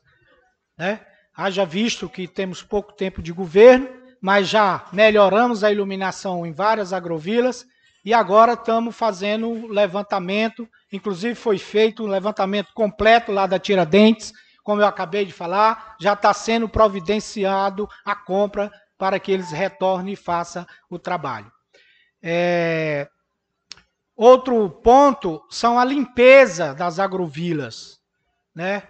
Né? 0.78 1.02
Haja 1.36 1.66
visto 1.66 2.08
que 2.08 2.30
temos 2.30 2.64
pouco 2.64 2.94
tempo 2.94 3.22
de 3.22 3.34
governo, 3.34 3.90
mas 4.22 4.48
já 4.48 4.86
melhoramos 4.94 5.66
a 5.66 5.72
iluminação 5.74 6.46
em 6.46 6.54
várias 6.54 6.94
agrovilas 6.94 7.68
e 8.04 8.14
agora 8.14 8.54
estamos 8.54 8.96
fazendo 8.96 9.68
levantamento, 9.68 10.68
inclusive 10.92 11.36
foi 11.36 11.58
feito 11.58 12.04
um 12.04 12.08
levantamento 12.08 12.74
completo 12.74 13.32
lá 13.32 13.48
da 13.48 13.58
Tiradentes, 13.58 14.34
como 14.64 14.82
eu 14.82 14.88
acabei 14.88 15.26
de 15.26 15.32
falar, 15.32 15.96
já 16.00 16.14
está 16.14 16.34
sendo 16.34 16.68
providenciado 16.68 17.88
a 18.06 18.16
compra 18.16 18.72
para 18.98 19.20
que 19.20 19.32
eles 19.32 19.52
retornem 19.52 20.14
e 20.14 20.18
façam 20.18 20.66
o 20.90 20.98
trabalho. 21.00 21.52
É... 22.22 23.10
Outro 24.16 24.70
ponto 24.70 25.44
são 25.50 25.80
a 25.80 25.84
limpeza 25.84 26.74
das 26.74 27.00
agrovilas. 27.00 28.00
Né? 28.56 28.84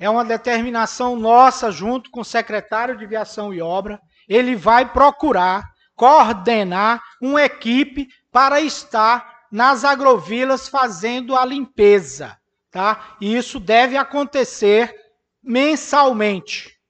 É 0.00 0.08
uma 0.08 0.24
determinação 0.24 1.14
nossa, 1.14 1.70
junto 1.70 2.10
com 2.10 2.20
o 2.20 2.24
secretário 2.24 2.96
de 2.96 3.06
Viação 3.06 3.52
e 3.52 3.60
Obra. 3.60 4.00
Ele 4.28 4.56
vai 4.56 4.90
procurar 4.90 5.70
coordenar 5.94 7.00
uma 7.20 7.42
equipe 7.42 8.08
para 8.32 8.62
estar 8.62 9.46
nas 9.52 9.84
agrovilas 9.84 10.66
fazendo 10.66 11.36
a 11.36 11.44
limpeza, 11.44 12.38
tá? 12.70 13.16
E 13.20 13.36
isso 13.36 13.60
deve 13.60 13.98
acontecer 13.98 14.98
mensalmente. 15.42 16.80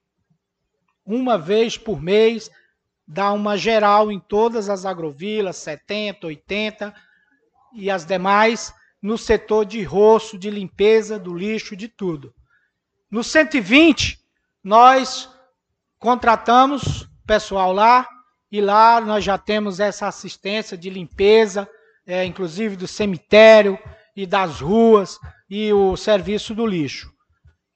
Uma 1.05 1.37
vez 1.37 1.77
por 1.77 2.01
mês, 2.01 2.49
dá 3.07 3.33
uma 3.33 3.59
geral 3.59 4.13
em 4.13 4.21
todas 4.21 4.69
as 4.69 4.87
agrovilas, 4.87 5.57
70, 5.57 6.29
80 6.29 6.95
e 7.75 7.91
as 7.91 8.07
demais 8.07 8.73
no 9.03 9.19
setor 9.19 9.65
de 9.65 9.83
roço, 9.83 10.39
de 10.39 10.49
limpeza 10.49 11.19
do 11.19 11.35
lixo, 11.35 11.75
de 11.75 11.89
tudo. 11.89 12.33
No 13.11 13.25
120, 13.25 14.21
nós 14.63 15.29
contratamos 15.99 17.09
pessoal 17.27 17.73
lá 17.73 18.09
e 18.53 18.61
lá 18.61 19.01
nós 19.01 19.25
já 19.25 19.39
temos 19.39 19.81
essa 19.81 20.07
assistência 20.07 20.77
de 20.77 20.91
limpeza, 20.91 21.67
é, 22.07 22.23
inclusive 22.27 22.77
do 22.77 22.87
cemitério 22.87 23.79
e 24.15 24.27
das 24.27 24.61
ruas 24.61 25.19
e 25.49 25.73
o 25.73 25.97
serviço 25.97 26.55
do 26.55 26.67
lixo. 26.67 27.11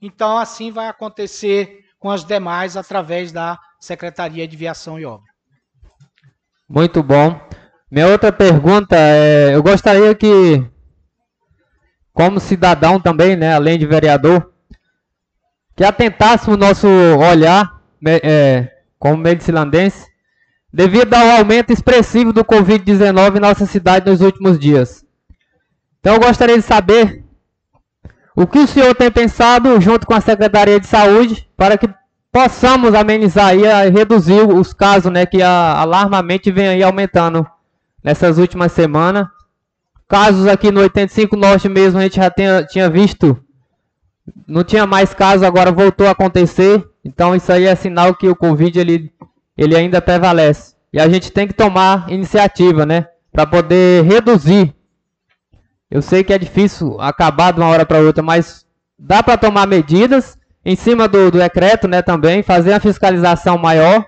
Então, 0.03 0.37
assim 0.37 0.71
vai 0.71 0.87
acontecer 0.89 1.81
com 1.99 2.11
as 2.11 2.23
demais 2.23 2.77
através 2.77 3.33
da 3.33 3.59
Secretaria 3.81 4.47
de 4.47 4.55
Viação 4.55 5.01
e 5.01 5.07
Obra. 5.07 5.25
Muito 6.69 7.03
bom. 7.03 7.41
Minha 7.91 8.09
outra 8.09 8.31
pergunta 8.31 8.97
é, 8.99 9.55
eu 9.55 9.63
gostaria 9.63 10.15
que, 10.15 10.63
como 12.13 12.39
cidadão 12.39 13.01
também, 13.01 13.35
né, 13.35 13.55
além 13.55 13.79
de 13.79 13.87
vereador, 13.87 14.53
que 15.75 15.85
atentasse 15.85 16.51
o 16.51 16.57
nosso 16.57 16.87
olhar 16.87 17.81
é, 18.07 18.71
como 18.99 19.17
medicilandense, 19.17 20.07
devido 20.77 21.15
ao 21.15 21.39
aumento 21.39 21.73
expressivo 21.73 22.35
do 22.35 22.45
Covid-19 22.45 23.37
em 23.37 23.41
nossa 23.41 23.65
cidade 23.65 24.11
nos 24.11 24.21
últimos 24.21 24.59
dias. 24.59 25.07
Então 25.99 26.17
eu 26.17 26.21
gostaria 26.21 26.55
de 26.55 26.63
saber 26.63 27.25
o 28.37 28.47
que 28.47 28.59
o 28.59 28.67
senhor 28.67 28.95
tem 28.95 29.11
pensado 29.11 29.81
junto 29.81 30.07
com 30.07 30.13
a 30.13 30.21
Secretaria 30.21 30.79
de 30.79 30.87
Saúde 30.87 31.49
para 31.57 31.79
que 31.79 31.89
possamos 32.31 32.93
amenizar 32.93 33.57
e 33.57 33.89
reduzir 33.89 34.43
os 34.47 34.75
casos 34.75 35.11
né, 35.11 35.25
que 35.25 35.41
alarmamente 35.41 36.53
vem 36.53 36.69
aí 36.69 36.83
aumentando 36.83 37.47
nessas 38.05 38.37
últimas 38.37 38.71
semanas. 38.73 39.27
Casos 40.07 40.47
aqui 40.47 40.71
no 40.71 40.81
85 40.81 41.37
Norte 41.37 41.71
mesmo 41.71 41.99
a 41.99 42.03
gente 42.03 42.17
já 42.17 42.31
tinha, 42.31 42.63
tinha 42.65 42.91
visto, 42.91 43.43
não 44.47 44.63
tinha 44.63 44.87
mais 44.87 45.15
casos, 45.15 45.43
agora 45.43 45.73
voltou 45.73 46.07
a 46.07 46.11
acontecer. 46.11 46.87
Então 47.03 47.35
isso 47.35 47.51
aí 47.51 47.65
é 47.65 47.75
sinal 47.75 48.15
que 48.15 48.29
o 48.29 48.37
Covid 48.37 48.79
ele, 48.79 49.11
ele 49.57 49.77
ainda 49.77 50.01
prevalece. 50.01 50.75
E 50.93 51.01
a 51.01 51.09
gente 51.09 51.31
tem 51.33 51.47
que 51.47 51.55
tomar 51.55 52.11
iniciativa, 52.11 52.85
né, 52.85 53.09
para 53.33 53.47
poder 53.47 54.05
reduzir. 54.05 54.75
Eu 55.91 56.03
sei 56.03 56.25
que 56.25 56.33
é 56.33 56.39
difícil 56.39 57.01
acabar 57.01 57.53
de 57.53 57.61
uma 57.61 57.69
hora 57.69 57.87
para 57.87 58.01
outra, 58.01 58.23
mas 58.23 58.67
dá 58.99 59.23
para 59.23 59.37
tomar 59.39 59.67
medidas 59.67 60.39
em 60.65 60.75
cima 60.75 61.07
do, 61.07 61.31
do 61.31 61.39
decreto, 61.39 61.87
né, 61.87 62.03
também, 62.03 62.43
fazer 62.43 62.73
a 62.73 62.81
fiscalização 62.81 63.57
maior. 63.57 64.05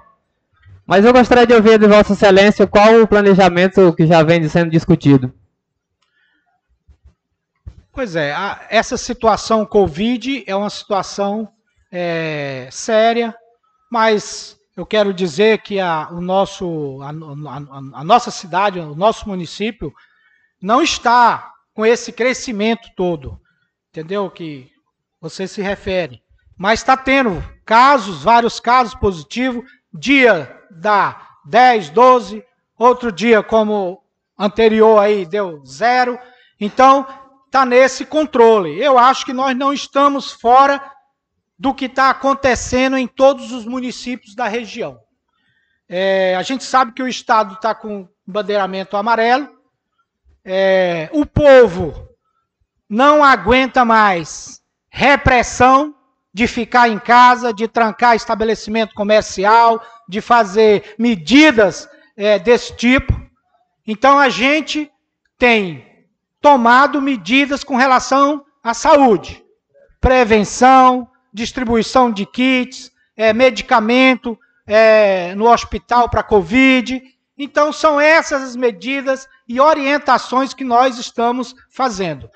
Mas 0.84 1.04
eu 1.04 1.12
gostaria 1.12 1.46
de 1.46 1.54
ouvir 1.54 1.78
de 1.78 1.86
Vossa 1.86 2.14
Excelência 2.14 2.66
qual 2.66 3.00
o 3.00 3.06
planejamento 3.06 3.92
que 3.94 4.06
já 4.06 4.22
vem 4.22 4.48
sendo 4.48 4.70
discutido. 4.70 5.32
Pois 7.92 8.16
é, 8.16 8.32
a, 8.32 8.66
essa 8.70 8.96
situação 8.96 9.66
Covid 9.66 10.44
é 10.46 10.56
uma 10.56 10.70
situação 10.70 11.48
é, 11.92 12.68
séria, 12.70 13.34
mas 13.90 14.57
eu 14.80 14.86
quero 14.86 15.12
dizer 15.12 15.62
que 15.62 15.78
a, 15.78 16.08
o 16.10 16.20
nosso, 16.20 17.00
a, 17.02 17.10
a, 17.10 18.00
a 18.00 18.04
nossa 18.04 18.30
cidade, 18.30 18.78
o 18.78 18.94
nosso 18.94 19.28
município, 19.28 19.92
não 20.60 20.82
está 20.82 21.52
com 21.74 21.84
esse 21.84 22.12
crescimento 22.12 22.88
todo, 22.96 23.40
entendeu? 23.90 24.30
Que 24.30 24.70
você 25.20 25.46
se 25.46 25.60
refere 25.60 26.22
mas 26.58 26.80
está 26.80 26.96
tendo 26.96 27.42
casos, 27.64 28.24
vários 28.24 28.58
casos 28.58 28.94
positivos. 28.96 29.64
Dia 29.94 30.60
dá 30.68 31.28
10, 31.46 31.90
12, 31.90 32.44
outro 32.76 33.12
dia, 33.12 33.42
como 33.42 34.02
anterior 34.36 34.98
aí, 34.98 35.24
deu 35.24 35.64
zero. 35.64 36.18
Então, 36.60 37.06
está 37.46 37.64
nesse 37.64 38.04
controle. 38.04 38.82
Eu 38.82 38.98
acho 38.98 39.24
que 39.24 39.32
nós 39.32 39.56
não 39.56 39.72
estamos 39.72 40.32
fora 40.32 40.82
do 41.58 41.74
que 41.74 41.86
está 41.86 42.10
acontecendo 42.10 42.96
em 42.96 43.06
todos 43.06 43.52
os 43.52 43.64
municípios 43.64 44.34
da 44.34 44.46
região. 44.46 45.00
É, 45.88 46.36
a 46.36 46.42
gente 46.42 46.64
sabe 46.64 46.92
que 46.92 47.02
o 47.02 47.08
Estado 47.08 47.54
está 47.54 47.74
com 47.74 48.08
bandeiramento 48.26 48.96
amarelo. 48.96 49.48
É, 50.44 51.08
o 51.12 51.26
povo 51.26 52.08
não 52.88 53.24
aguenta 53.24 53.84
mais 53.84 54.62
repressão, 54.88 55.94
de 56.32 56.46
ficar 56.46 56.88
em 56.88 56.98
casa, 56.98 57.52
de 57.52 57.66
trancar 57.66 58.14
estabelecimento 58.14 58.94
comercial, 58.94 59.82
de 60.08 60.20
fazer 60.20 60.94
medidas 60.96 61.88
é, 62.16 62.38
desse 62.38 62.76
tipo. 62.76 63.12
Então 63.86 64.18
a 64.18 64.28
gente 64.28 64.88
tem 65.36 65.84
tomado 66.40 67.02
medidas 67.02 67.64
com 67.64 67.76
relação 67.76 68.44
à 68.62 68.72
saúde, 68.72 69.44
prevenção, 70.00 71.08
distribuição 71.32 72.10
de 72.10 72.26
kits, 72.26 72.90
é, 73.16 73.32
medicamento 73.32 74.38
é, 74.66 75.34
no 75.34 75.50
hospital 75.50 76.08
para 76.08 76.22
Covid. 76.22 77.02
Então 77.36 77.72
são 77.72 78.00
essas 78.00 78.42
as 78.42 78.56
medidas 78.56 79.28
e 79.48 79.60
orientações 79.60 80.52
que 80.52 80.64
nós 80.64 80.98
estamos 80.98 81.54
fazendo 81.70 82.28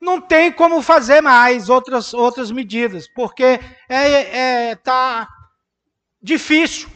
não 0.00 0.20
tem 0.20 0.52
como 0.52 0.82
fazer 0.82 1.20
mais 1.20 1.68
outras, 1.68 2.12
outras 2.14 2.50
medidas, 2.50 3.08
porque 3.08 3.60
é, 3.88 4.68
é, 4.68 4.76
tá 4.76 5.28
difícil. 6.22 6.88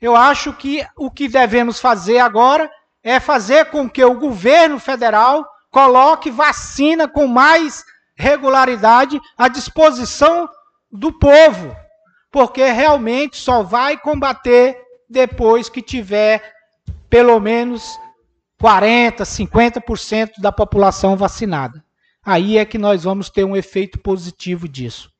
Eu 0.00 0.16
acho 0.16 0.52
que 0.52 0.86
o 0.96 1.10
que 1.10 1.28
devemos 1.28 1.80
fazer 1.80 2.18
agora 2.18 2.70
é 3.02 3.20
fazer 3.20 3.66
com 3.66 3.88
que 3.88 4.04
o 4.04 4.18
governo 4.18 4.78
federal 4.78 5.46
coloque 5.70 6.30
vacina 6.30 7.06
com 7.08 7.26
mais 7.26 7.84
regularidade 8.16 9.20
à 9.36 9.46
disposição 9.46 10.48
do 10.90 11.12
povo, 11.12 11.76
porque 12.30 12.64
realmente 12.64 13.36
só 13.36 13.62
vai 13.62 13.98
combater 13.98 14.80
depois 15.08 15.68
que 15.68 15.82
tiver 15.82 16.42
pelo 17.08 17.38
menos 17.38 17.98
40%, 18.60 19.18
50% 19.20 20.32
da 20.40 20.50
população 20.50 21.16
vacinada. 21.16 21.84
Aí 22.24 22.58
é 22.58 22.64
que 22.64 22.78
nós 22.78 23.04
vamos 23.04 23.30
ter 23.30 23.44
um 23.44 23.56
efeito 23.56 23.98
positivo 24.00 24.68
disso. 24.68 25.12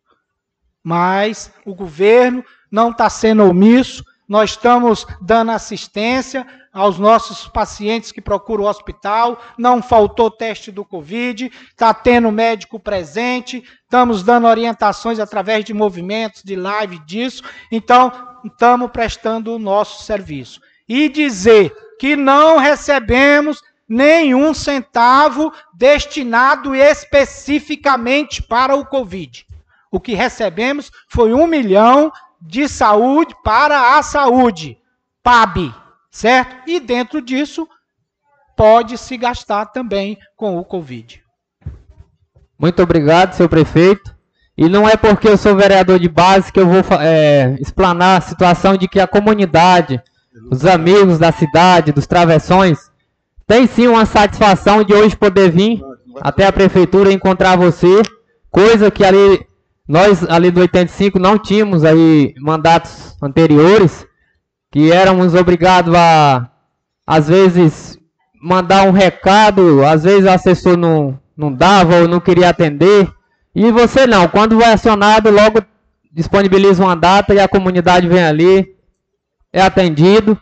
Mas 0.83 1.53
o 1.65 1.75
governo 1.75 2.45
não 2.71 2.91
está 2.91 3.09
sendo 3.09 3.45
omisso, 3.45 4.05
nós 4.29 4.51
estamos 4.51 5.07
dando 5.21 5.53
assistência 5.53 6.47
aos 6.73 6.99
nossos 6.99 7.49
pacientes 7.49 8.13
que 8.13 8.21
procuram 8.21 8.65
o 8.65 8.69
hospital, 8.69 9.41
não 9.57 9.83
faltou 9.83 10.31
teste 10.31 10.71
do 10.71 10.85
Covid, 10.85 11.51
está 11.71 11.95
tendo 11.95 12.31
médico 12.31 12.79
presente, 12.79 13.65
estamos 13.83 14.23
dando 14.23 14.47
orientações 14.47 15.19
através 15.19 15.65
de 15.65 15.73
movimentos, 15.73 16.43
de 16.43 16.55
live 16.55 16.99
disso, 17.07 17.43
então 17.73 18.13
estamos 18.45 18.91
prestando 18.91 19.55
o 19.55 19.59
nosso 19.59 20.05
serviço. 20.05 20.61
E 20.89 21.09
dizer 21.09 21.75
que 21.99 22.15
não 22.15 22.59
recebemos 22.59 23.63
nenhum 23.89 24.53
centavo 24.53 25.53
destinado 25.73 26.75
especificamente 26.75 28.43
para 28.43 28.75
o 28.75 28.85
Covid. 28.85 29.47
O 29.91 30.01
que 30.01 30.15
recebemos 30.15 30.91
foi 31.09 31.33
um 31.33 31.47
milhão 31.47 32.13
de 32.47 32.69
saúde 32.69 33.35
para 33.43 33.99
a 33.99 34.03
saúde, 34.03 34.79
PAB, 35.23 35.75
certo? 36.11 36.57
E 36.69 36.81
dentro 36.81 37.21
disso 37.21 37.69
pode 38.57 38.97
se 38.97 39.17
gastar 39.17 39.67
também 39.67 40.19
com 40.37 40.57
o 40.57 40.65
Covid. 40.65 41.23
Muito 42.59 42.83
obrigado, 42.83 43.35
seu 43.35 43.49
prefeito. 43.49 44.15
E 44.57 44.69
não 44.69 44.89
é 44.89 44.97
porque 44.97 45.29
eu 45.29 45.37
sou 45.37 45.55
vereador 45.55 45.99
de 45.99 46.09
base 46.09 46.51
que 46.51 46.59
eu 46.59 46.67
vou 46.67 46.83
é, 46.99 47.55
explanar 47.61 48.19
a 48.19 48.23
situação 48.23 48.77
de 48.77 48.89
que 48.89 48.99
a 48.99 49.07
comunidade 49.07 50.03
os 50.51 50.65
amigos 50.65 51.19
da 51.19 51.33
cidade, 51.33 51.93
dos 51.93 52.07
travessões, 52.07 52.91
tem 53.47 53.67
sim 53.67 53.87
uma 53.87 54.05
satisfação 54.05 54.85
de 54.85 54.93
hoje 54.93 55.17
poder 55.17 55.51
vir 55.51 55.83
até 56.21 56.47
a 56.47 56.53
prefeitura 56.53 57.13
encontrar 57.13 57.57
você, 57.57 58.03
coisa 58.51 58.91
que 58.91 59.05
ali 59.05 59.46
nós 59.89 60.25
ali 60.29 60.51
do 60.51 60.61
85 60.61 61.19
não 61.19 61.39
tínhamos 61.39 61.85
aí 61.85 62.35
mandatos 62.41 63.17
anteriores, 63.23 64.07
que 64.71 64.91
éramos 64.91 65.35
obrigados 65.35 65.95
a 65.95 66.51
às 67.07 67.29
vezes 67.29 67.99
mandar 68.43 68.83
um 68.83 68.91
recado, 68.91 69.85
às 69.85 70.03
vezes 70.03 70.25
o 70.25 70.31
assessor 70.31 70.77
não, 70.77 71.19
não 71.37 71.53
dava 71.53 72.01
ou 72.01 72.09
não 72.09 72.19
queria 72.19 72.49
atender, 72.49 73.09
e 73.55 73.71
você 73.71 74.07
não, 74.07 74.29
quando 74.29 74.59
vai 74.59 74.73
acionado, 74.73 75.31
logo 75.31 75.63
disponibiliza 76.13 76.83
uma 76.83 76.97
data 76.97 77.35
e 77.35 77.39
a 77.39 77.47
comunidade 77.47 78.09
vem 78.09 78.25
ali, 78.25 78.75
é 79.53 79.63
atendido, 79.63 80.39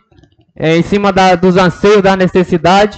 é, 0.55 0.75
em 0.77 0.81
cima 0.81 1.11
da, 1.11 1.35
dos 1.35 1.57
anseios, 1.57 2.01
da 2.01 2.15
necessidade, 2.15 2.97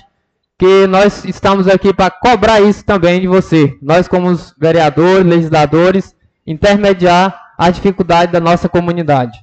que 0.57 0.87
nós 0.87 1.25
estamos 1.25 1.67
aqui 1.67 1.93
para 1.93 2.09
cobrar 2.09 2.61
isso 2.61 2.83
também 2.85 3.19
de 3.19 3.27
você. 3.27 3.75
Nós, 3.81 4.07
como 4.07 4.35
vereadores, 4.59 5.25
legisladores, 5.25 6.15
intermediar 6.47 7.37
a 7.57 7.69
dificuldade 7.69 8.31
da 8.31 8.39
nossa 8.39 8.69
comunidade. 8.69 9.37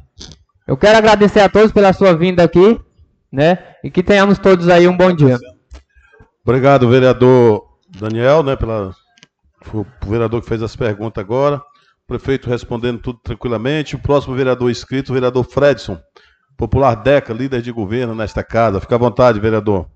Eu 0.67 0.77
quero 0.79 0.97
agradecer 0.97 1.41
a 1.41 1.49
todos 1.49 1.71
pela 1.71 1.93
sua 1.93 2.17
vinda 2.17 2.43
aqui, 2.43 2.81
né? 3.31 3.59
E 3.85 3.91
que 3.91 4.03
tenhamos 4.03 4.39
todos 4.39 4.69
aí 4.71 4.89
um 4.89 4.97
bom 4.97 5.13
dia. 5.13 5.39
Obrigado, 6.43 6.89
vereador 6.89 7.63
Daniel, 8.01 8.43
né? 8.43 8.57
Pela, 8.57 8.95
o 9.73 9.85
vereador 10.07 10.41
que 10.41 10.49
fez 10.49 10.63
as 10.63 10.75
perguntas 10.75 11.23
agora. 11.23 11.57
O 11.57 12.07
prefeito 12.07 12.49
respondendo 12.49 12.99
tudo 12.99 13.19
tranquilamente. 13.23 13.95
O 13.95 13.99
próximo 13.99 14.35
vereador 14.35 14.71
inscrito, 14.71 15.13
o 15.13 15.15
vereador 15.15 15.45
Fredson. 15.45 15.99
Popular 16.57 16.95
Deca, 16.95 17.35
líder 17.35 17.61
de 17.61 17.73
governo 17.73 18.15
nesta 18.15 18.43
casa. 18.43 18.81
Fica 18.81 18.95
à 18.95 18.99
vontade, 18.99 19.41
vereador. 19.41 19.89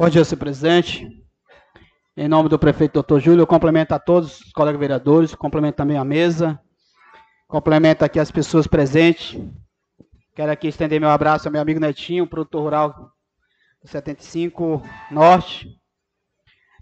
Bom 0.00 0.08
dia, 0.08 0.24
senhor 0.24 0.38
presidente. 0.38 1.06
Em 2.16 2.26
nome 2.26 2.48
do 2.48 2.58
prefeito 2.58 2.94
doutor 2.94 3.20
Júlio, 3.20 3.42
eu 3.42 3.46
cumprimento 3.46 3.92
a 3.92 3.98
todos 3.98 4.40
os 4.40 4.50
colegas 4.50 4.80
vereadores, 4.80 5.34
cumprimento 5.34 5.76
também 5.76 5.98
a 5.98 6.04
mesa, 6.06 6.58
cumprimento 7.46 8.02
aqui 8.02 8.18
as 8.18 8.30
pessoas 8.30 8.66
presentes. 8.66 9.38
Quero 10.34 10.50
aqui 10.50 10.68
estender 10.68 10.98
meu 10.98 11.10
abraço 11.10 11.46
ao 11.46 11.52
meu 11.52 11.60
amigo 11.60 11.78
Netinho, 11.78 12.26
produtor 12.26 12.62
rural 12.62 13.12
do 13.82 13.88
75 13.90 14.82
Norte, 15.10 15.68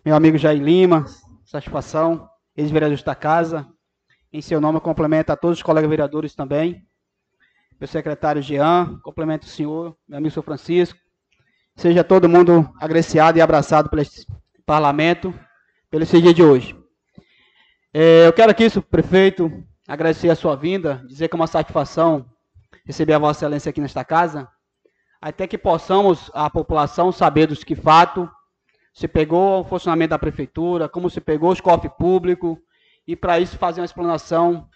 meu 0.04 0.14
amigo 0.14 0.38
Jair 0.38 0.62
Lima, 0.62 1.04
satisfação, 1.44 2.30
ex-vereador 2.56 3.02
da 3.02 3.16
casa. 3.16 3.66
Em 4.32 4.40
seu 4.40 4.60
nome, 4.60 4.76
eu 4.76 4.80
cumprimento 4.80 5.30
a 5.30 5.36
todos 5.36 5.58
os 5.58 5.62
colegas 5.64 5.90
vereadores 5.90 6.36
também. 6.36 6.86
Meu 7.80 7.88
secretário 7.88 8.40
Jean, 8.40 9.00
cumprimento 9.02 9.42
o 9.42 9.48
senhor, 9.48 9.96
meu 10.06 10.18
amigo 10.18 10.32
São 10.32 10.42
Francisco. 10.44 11.07
Seja 11.78 12.02
todo 12.02 12.28
mundo 12.28 12.68
agraciado 12.80 13.38
e 13.38 13.40
abraçado 13.40 13.88
pelo 13.88 14.02
parlamento, 14.66 15.32
pelo 15.88 16.02
esse 16.02 16.20
dia 16.20 16.34
de 16.34 16.42
hoje. 16.42 16.76
É, 17.94 18.26
eu 18.26 18.32
quero 18.32 18.50
aqui, 18.50 18.68
prefeito, 18.80 19.62
agradecer 19.86 20.28
a 20.28 20.34
sua 20.34 20.56
vinda, 20.56 21.00
dizer 21.06 21.28
que 21.28 21.36
é 21.36 21.38
uma 21.38 21.46
satisfação 21.46 22.28
receber 22.84 23.12
a 23.12 23.18
Vossa 23.20 23.44
Excelência 23.44 23.70
aqui 23.70 23.80
nesta 23.80 24.04
casa, 24.04 24.48
até 25.20 25.46
que 25.46 25.56
possamos, 25.56 26.32
a 26.34 26.50
população, 26.50 27.12
saber 27.12 27.46
dos 27.46 27.62
que 27.62 27.76
fato 27.76 28.28
se 28.92 29.06
pegou 29.06 29.60
o 29.60 29.64
funcionamento 29.64 30.10
da 30.10 30.18
prefeitura, 30.18 30.88
como 30.88 31.08
se 31.08 31.20
pegou 31.20 31.52
os 31.52 31.60
cofres 31.60 31.92
públicos, 31.96 32.58
e 33.06 33.14
para 33.14 33.38
isso 33.38 33.56
fazer 33.56 33.80
uma 33.80 33.86
explanação 33.86 34.68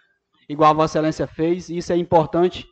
igual 0.48 0.70
a 0.70 0.74
Vossa 0.74 0.98
Excelência 0.98 1.26
fez, 1.26 1.68
isso 1.68 1.92
é 1.92 1.96
importante. 1.96 2.64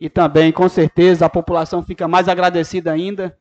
E 0.00 0.10
também, 0.10 0.50
com 0.50 0.68
certeza, 0.68 1.24
a 1.24 1.30
população 1.30 1.84
fica 1.84 2.08
mais 2.08 2.28
agradecida 2.28 2.90
ainda, 2.90 3.38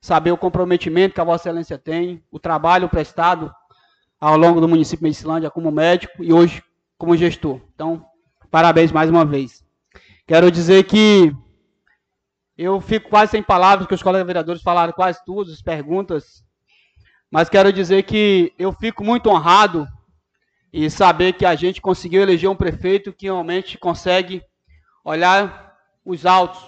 saber 0.00 0.32
o 0.32 0.38
comprometimento 0.38 1.14
que 1.14 1.20
a 1.20 1.24
Vossa 1.24 1.48
Excelência 1.48 1.78
tem, 1.78 2.22
o 2.30 2.38
trabalho 2.38 2.88
prestado 2.88 3.52
ao 4.20 4.36
longo 4.36 4.60
do 4.60 4.68
município 4.68 4.98
de 4.98 5.04
Medicilândia 5.04 5.50
como 5.50 5.70
médico 5.70 6.22
e 6.22 6.32
hoje 6.32 6.62
como 6.96 7.16
gestor. 7.16 7.60
Então, 7.74 8.04
parabéns 8.50 8.92
mais 8.92 9.10
uma 9.10 9.24
vez. 9.24 9.64
Quero 10.26 10.50
dizer 10.50 10.84
que 10.84 11.32
eu 12.56 12.80
fico 12.80 13.08
quase 13.08 13.32
sem 13.32 13.42
palavras, 13.42 13.86
porque 13.86 13.94
os 13.94 14.02
colegas 14.02 14.26
vereadores 14.26 14.62
falaram 14.62 14.92
quase 14.92 15.18
tudo, 15.24 15.50
as 15.50 15.62
perguntas 15.62 16.44
mas 17.30 17.48
quero 17.48 17.72
dizer 17.72 18.02
que 18.02 18.52
eu 18.58 18.72
fico 18.72 19.04
muito 19.04 19.30
honrado 19.30 19.86
e 20.72 20.90
saber 20.90 21.34
que 21.34 21.46
a 21.46 21.54
gente 21.54 21.80
conseguiu 21.80 22.22
eleger 22.22 22.50
um 22.50 22.56
prefeito 22.56 23.12
que 23.12 23.26
realmente 23.26 23.78
consegue 23.78 24.42
olhar 25.04 25.76
os 26.04 26.26
altos, 26.26 26.60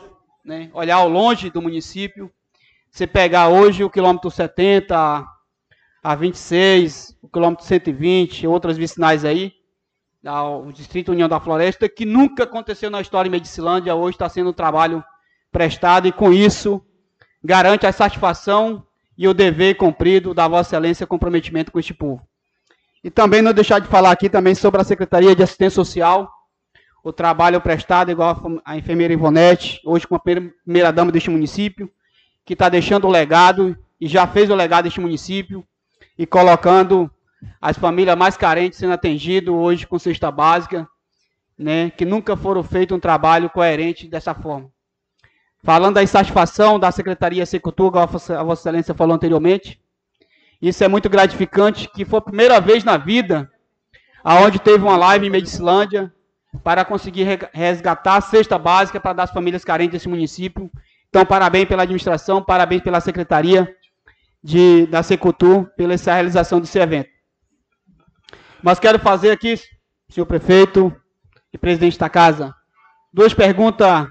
né? 0.44 0.70
olhar 0.72 0.96
ao 0.96 1.08
longe 1.08 1.50
do 1.50 1.60
município. 1.60 2.32
Você 2.92 3.06
pegar 3.06 3.48
hoje 3.48 3.82
o 3.82 3.88
quilômetro 3.88 4.30
70 4.30 5.26
a 6.04 6.14
26, 6.14 7.16
o 7.22 7.28
quilômetro 7.28 7.64
120, 7.64 8.46
outras 8.46 8.76
vicinais 8.76 9.24
aí, 9.24 9.50
o 10.62 10.70
Distrito 10.70 11.10
União 11.10 11.26
da 11.26 11.40
Floresta, 11.40 11.88
que 11.88 12.04
nunca 12.04 12.44
aconteceu 12.44 12.90
na 12.90 13.00
história 13.00 13.30
em 13.30 13.32
Medicilândia, 13.32 13.94
hoje 13.94 14.16
está 14.16 14.28
sendo 14.28 14.50
um 14.50 14.52
trabalho 14.52 15.02
prestado 15.50 16.06
e 16.06 16.12
com 16.12 16.34
isso 16.34 16.84
garante 17.42 17.86
a 17.86 17.92
satisfação 17.92 18.86
e 19.16 19.26
o 19.26 19.32
dever 19.32 19.76
cumprido 19.76 20.34
da 20.34 20.46
Vossa 20.46 20.76
Excelência 20.76 21.06
comprometimento 21.06 21.72
com 21.72 21.78
este 21.78 21.94
povo. 21.94 22.20
E 23.02 23.10
também 23.10 23.40
não 23.40 23.54
deixar 23.54 23.78
de 23.78 23.88
falar 23.88 24.10
aqui 24.10 24.28
também 24.28 24.54
sobre 24.54 24.82
a 24.82 24.84
Secretaria 24.84 25.34
de 25.34 25.42
Assistência 25.42 25.76
Social, 25.76 26.30
o 27.02 27.10
trabalho 27.10 27.58
prestado 27.58 28.10
igual 28.10 28.60
a 28.62 28.76
enfermeira 28.76 29.14
Ivonete, 29.14 29.80
hoje 29.82 30.06
com 30.06 30.14
a 30.14 30.20
primeira 30.20 30.92
dama 30.92 31.10
deste 31.10 31.30
município, 31.30 31.90
que 32.44 32.54
está 32.54 32.68
deixando 32.68 33.06
o 33.06 33.10
legado 33.10 33.76
e 34.00 34.06
já 34.06 34.26
fez 34.26 34.50
o 34.50 34.54
legado 34.54 34.84
deste 34.84 35.00
município 35.00 35.66
e 36.18 36.26
colocando 36.26 37.10
as 37.60 37.76
famílias 37.76 38.16
mais 38.16 38.36
carentes 38.36 38.78
sendo 38.78 38.92
atendidas 38.92 39.54
hoje 39.54 39.86
com 39.86 39.98
cesta 39.98 40.30
básica, 40.30 40.88
né, 41.58 41.90
que 41.90 42.04
nunca 42.04 42.36
foram 42.36 42.62
feito 42.62 42.94
um 42.94 43.00
trabalho 43.00 43.50
coerente 43.50 44.08
dessa 44.08 44.34
forma. 44.34 44.70
Falando 45.62 45.94
da 45.94 46.02
insatisfação 46.02 46.78
da 46.78 46.90
Secretaria 46.90 47.46
Secultura, 47.46 48.02
a 48.02 48.06
Vossa 48.06 48.34
Excelência 48.52 48.94
falou 48.94 49.14
anteriormente. 49.14 49.80
Isso 50.60 50.82
é 50.82 50.88
muito 50.88 51.08
gratificante, 51.08 51.88
que 51.88 52.04
foi 52.04 52.18
a 52.18 52.22
primeira 52.22 52.60
vez 52.60 52.82
na 52.82 52.96
vida 52.96 53.50
aonde 54.24 54.58
teve 54.58 54.82
uma 54.82 54.96
live 54.96 55.26
em 55.26 55.30
Medicilândia 55.30 56.12
para 56.62 56.84
conseguir 56.84 57.26
resgatar 57.52 58.16
a 58.16 58.20
cesta 58.20 58.58
básica 58.58 59.00
para 59.00 59.12
dar 59.12 59.22
às 59.24 59.30
famílias 59.30 59.64
carentes 59.64 59.92
desse 59.92 60.08
município. 60.08 60.70
Então, 61.12 61.26
parabéns 61.26 61.68
pela 61.68 61.82
administração, 61.82 62.42
parabéns 62.42 62.80
pela 62.80 62.98
Secretaria 62.98 63.68
de, 64.42 64.86
da 64.86 65.02
Secultura 65.02 65.70
pela 65.76 65.92
essa 65.92 66.14
realização 66.14 66.58
desse 66.58 66.78
evento. 66.78 67.10
Mas 68.62 68.80
quero 68.80 68.98
fazer 68.98 69.30
aqui, 69.30 69.60
senhor 70.08 70.24
prefeito 70.24 70.90
e 71.52 71.58
presidente 71.58 71.98
da 71.98 72.08
casa, 72.08 72.54
duas 73.12 73.34
perguntas 73.34 74.08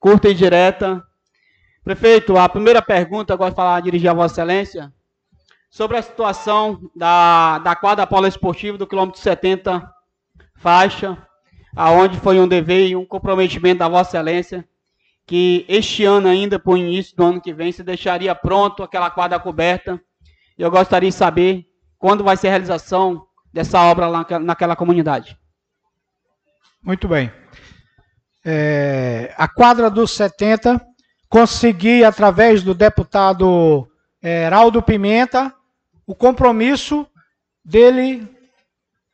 curta 0.00 0.30
e 0.30 0.34
direta. 0.34 1.02
Prefeito, 1.84 2.38
a 2.38 2.48
primeira 2.48 2.80
pergunta, 2.80 3.36
de 3.36 3.50
falar, 3.54 3.80
dirigir 3.82 4.08
a 4.08 4.14
Vossa 4.14 4.40
Excelência, 4.40 4.90
sobre 5.68 5.98
a 5.98 6.02
situação 6.02 6.80
da, 6.96 7.58
da 7.58 7.76
quadra 7.76 8.06
poliesportiva 8.06 8.78
do 8.78 8.86
quilômetro 8.86 9.20
70, 9.20 9.86
faixa, 10.54 11.18
aonde 11.76 12.18
foi 12.20 12.40
um 12.40 12.48
dever 12.48 12.88
e 12.88 12.96
um 12.96 13.04
comprometimento 13.04 13.80
da 13.80 13.88
Vossa 13.88 14.16
Excelência, 14.16 14.66
que 15.26 15.64
este 15.68 16.04
ano 16.04 16.28
ainda, 16.28 16.58
por 16.58 16.78
início 16.78 17.16
do 17.16 17.24
ano 17.24 17.40
que 17.40 17.52
vem, 17.52 17.72
se 17.72 17.82
deixaria 17.82 18.34
pronto 18.34 18.82
aquela 18.82 19.10
quadra 19.10 19.38
coberta. 19.40 20.00
E 20.58 20.62
eu 20.62 20.70
gostaria 20.70 21.10
de 21.10 21.16
saber 21.16 21.66
quando 21.98 22.22
vai 22.22 22.36
ser 22.36 22.48
a 22.48 22.50
realização 22.50 23.26
dessa 23.52 23.80
obra 23.80 24.06
lá 24.06 24.26
naquela 24.40 24.76
comunidade. 24.76 25.36
Muito 26.82 27.08
bem 27.08 27.32
é, 28.48 29.34
a 29.36 29.48
quadra 29.48 29.90
dos 29.90 30.12
70, 30.12 30.80
consegui, 31.28 32.04
através 32.04 32.62
do 32.62 32.72
deputado 32.72 33.88
é, 34.22 34.44
Heraldo 34.44 34.80
Pimenta, 34.80 35.52
o 36.06 36.14
compromisso 36.14 37.04
dele 37.64 38.24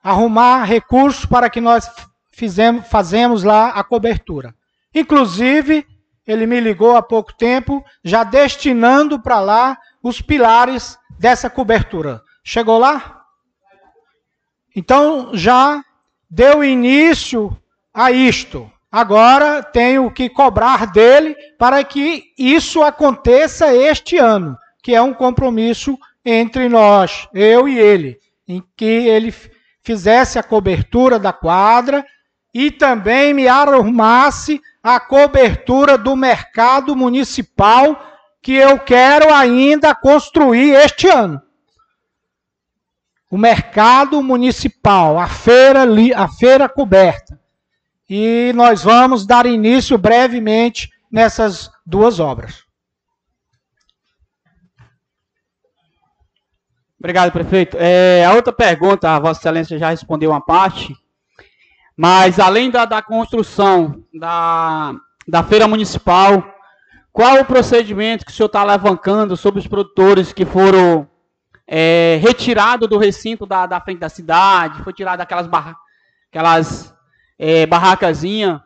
arrumar 0.05 0.65
recursos 0.65 1.25
para 1.25 1.49
que 1.49 1.63
nós 1.63 1.89
fizemos, 2.31 2.87
fazemos 2.89 3.43
lá 3.43 3.71
a 3.71 3.83
cobertura. 3.83 4.55
Inclusive, 4.95 5.87
ele 6.27 6.47
me 6.47 6.61
ligou 6.61 6.97
há 6.97 7.03
pouco 7.03 7.33
tempo, 7.33 7.85
já 8.05 8.25
destinando 8.25 9.21
para 9.21 9.41
lá 9.41 9.79
os 10.03 10.21
pilares 10.21 10.99
dessa 11.19 11.51
cobertura. 11.51 12.23
Chegou 12.45 12.79
lá? 12.79 13.23
Então, 14.75 15.31
já 15.35 15.85
deu 16.31 16.65
início 16.65 17.57
a 17.93 18.11
isto. 18.11 18.71
Agora 18.91 19.63
tenho 19.63 20.11
que 20.11 20.29
cobrar 20.29 20.87
dele 20.87 21.35
para 21.59 21.83
que 21.83 22.25
isso 22.39 22.83
aconteça 22.83 23.75
este 23.75 24.19
ano, 24.19 24.57
que 24.83 24.95
é 24.95 25.01
um 25.01 25.15
compromisso 25.15 25.99
entre 26.25 26.69
nós, 26.69 27.27
eu 27.35 27.69
e 27.69 27.79
ele, 27.79 28.19
em 28.47 28.63
que 28.77 28.85
ele 28.85 29.35
fizesse 29.83 30.39
a 30.39 30.43
cobertura 30.43 31.19
da 31.19 31.33
quadra 31.33 32.05
e 32.55 32.71
também 32.71 33.35
me 33.35 33.49
arrumasse 33.49 34.61
a 34.83 34.99
cobertura 34.99 35.97
do 35.97 36.17
mercado 36.17 36.97
municipal 36.97 38.13
que 38.43 38.55
eu 38.55 38.79
quero 38.81 39.33
ainda 39.33 39.95
construir 39.95 40.75
este 40.75 41.09
ano. 41.09 41.41
O 43.31 43.39
mercado 43.39 44.23
municipal, 44.23 45.19
a 45.19 45.29
feira, 45.29 45.85
a 46.17 46.29
feira 46.29 46.69
coberta 46.69 47.41
e 48.15 48.53
nós 48.55 48.83
vamos 48.83 49.25
dar 49.25 49.47
início 49.47 49.97
brevemente 49.97 50.91
nessas 51.11 51.71
duas 51.87 52.21
obras. 52.21 52.63
Obrigado, 56.99 57.33
prefeito. 57.33 57.77
É, 57.81 58.25
a 58.25 58.35
outra 58.35 58.53
pergunta, 58.53 59.09
a 59.09 59.19
Vossa 59.19 59.41
Excelência 59.41 59.79
já 59.79 59.89
respondeu 59.89 60.31
uma 60.31 60.41
parte, 60.41 60.95
mas 62.03 62.41
além 62.41 62.69
da, 62.69 62.85
da 62.85 63.01
construção 63.01 64.03
da, 64.13 64.93
da 65.29 65.45
feira 65.45 65.69
municipal, 65.69 66.45
qual 67.13 67.39
o 67.39 67.45
procedimento 67.45 68.25
que 68.27 68.33
o 68.33 68.35
senhor 68.35 68.49
está 68.49 68.61
alavancando 68.61 69.37
sobre 69.37 69.61
os 69.61 69.69
produtores 69.69 70.33
que 70.33 70.45
foram 70.45 71.09
é, 71.65 72.19
retirados 72.21 72.89
do 72.89 72.99
recinto 72.99 73.47
da, 73.47 73.67
da 73.67 73.81
frente 73.81 74.01
da 74.01 74.09
cidade, 74.09 74.83
foi 74.83 74.93
tirado 74.93 75.21
aquelas 75.21 75.47
barras, 75.47 75.77
aquelas 76.29 76.93
é, 77.39 77.67
barracazinha. 77.67 78.61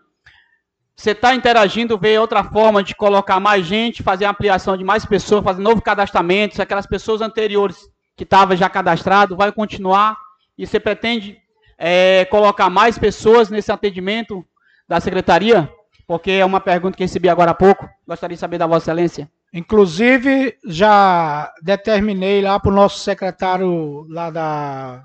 Você 0.97 1.11
está 1.11 1.35
interagindo, 1.35 1.99
ver 1.99 2.19
outra 2.19 2.43
forma 2.43 2.83
de 2.83 2.95
colocar 2.95 3.39
mais 3.39 3.67
gente, 3.67 4.03
fazer 4.03 4.25
ampliação 4.25 4.79
de 4.79 4.83
mais 4.83 5.05
pessoas, 5.05 5.45
fazer 5.45 5.61
novo 5.61 5.83
cadastramento, 5.83 6.55
se 6.55 6.63
aquelas 6.63 6.87
pessoas 6.87 7.21
anteriores 7.21 7.77
que 8.17 8.25
estavam 8.25 8.57
já 8.57 8.71
cadastradas, 8.71 9.37
vai 9.37 9.53
continuar. 9.53 10.17
E 10.57 10.67
você 10.67 10.81
pretende 10.81 11.37
é, 11.79 12.25
colocar 12.27 12.71
mais 12.71 12.99
pessoas 12.99 13.49
nesse 13.51 13.71
atendimento 13.71 14.45
da 14.89 15.01
secretaria? 15.01 15.71
Porque 16.07 16.31
é 16.31 16.45
uma 16.45 16.61
pergunta 16.61 16.97
que 16.97 17.05
recebi 17.05 17.29
agora 17.29 17.51
há 17.51 17.55
pouco. 17.55 17.89
Gostaria 18.07 18.37
de 18.37 18.41
saber 18.41 18.59
da 18.59 18.67
Vossa 18.67 18.85
Excelência. 18.85 19.31
Inclusive, 19.53 20.57
já 20.67 21.53
determinei 21.63 22.43
lá 22.43 22.61
para 22.61 22.71
o 22.71 22.75
nosso 22.75 23.01
secretário 23.01 24.07
lá 24.09 24.31
da, 24.31 25.05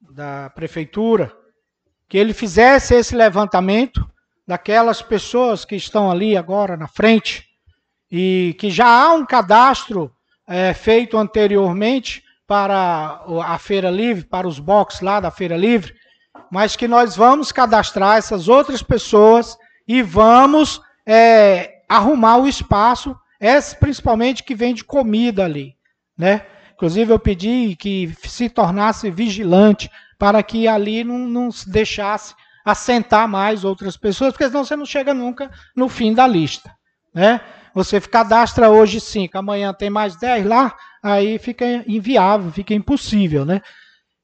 da 0.00 0.50
prefeitura 0.50 1.32
que 2.08 2.16
ele 2.16 2.32
fizesse 2.32 2.94
esse 2.94 3.14
levantamento 3.16 4.08
daquelas 4.46 5.02
pessoas 5.02 5.64
que 5.64 5.74
estão 5.74 6.10
ali 6.10 6.36
agora 6.36 6.76
na 6.76 6.86
frente 6.86 7.44
e 8.10 8.54
que 8.58 8.70
já 8.70 8.86
há 8.86 9.12
um 9.12 9.26
cadastro 9.26 10.14
é, 10.46 10.72
feito 10.72 11.18
anteriormente 11.18 12.22
para 12.46 13.22
a 13.44 13.58
Feira 13.58 13.90
Livre, 13.90 14.24
para 14.24 14.46
os 14.46 14.58
boxes 14.58 15.00
lá 15.00 15.20
da 15.20 15.30
Feira 15.30 15.56
Livre, 15.56 15.94
mas 16.50 16.76
que 16.76 16.86
nós 16.86 17.16
vamos 17.16 17.50
cadastrar 17.50 18.16
essas 18.16 18.48
outras 18.48 18.82
pessoas 18.82 19.56
e 19.86 20.02
vamos 20.02 20.80
é, 21.04 21.82
arrumar 21.88 22.38
o 22.38 22.48
espaço, 22.48 23.16
principalmente 23.80 24.42
que 24.42 24.54
vende 24.54 24.84
comida 24.84 25.44
ali, 25.44 25.74
né? 26.16 26.42
Inclusive 26.74 27.12
eu 27.12 27.18
pedi 27.18 27.74
que 27.74 28.14
se 28.24 28.48
tornasse 28.48 29.10
vigilante 29.10 29.90
para 30.18 30.42
que 30.42 30.68
ali 30.68 31.02
não, 31.02 31.18
não 31.18 31.50
se 31.50 31.68
deixasse 31.70 32.34
assentar 32.64 33.28
mais 33.28 33.64
outras 33.64 33.96
pessoas, 33.96 34.32
porque 34.32 34.46
senão 34.46 34.64
você 34.64 34.76
não 34.76 34.84
chega 34.84 35.14
nunca 35.14 35.50
no 35.74 35.88
fim 35.88 36.12
da 36.12 36.26
lista, 36.26 36.74
né? 37.14 37.40
Você 37.74 38.00
cadastra 38.00 38.70
hoje 38.70 39.00
cinco, 39.00 39.38
amanhã 39.38 39.72
tem 39.72 39.90
mais 39.90 40.16
dez 40.16 40.44
lá, 40.44 40.74
aí 41.06 41.38
fica 41.38 41.84
inviável, 41.86 42.50
fica 42.50 42.74
impossível, 42.74 43.44
né? 43.44 43.62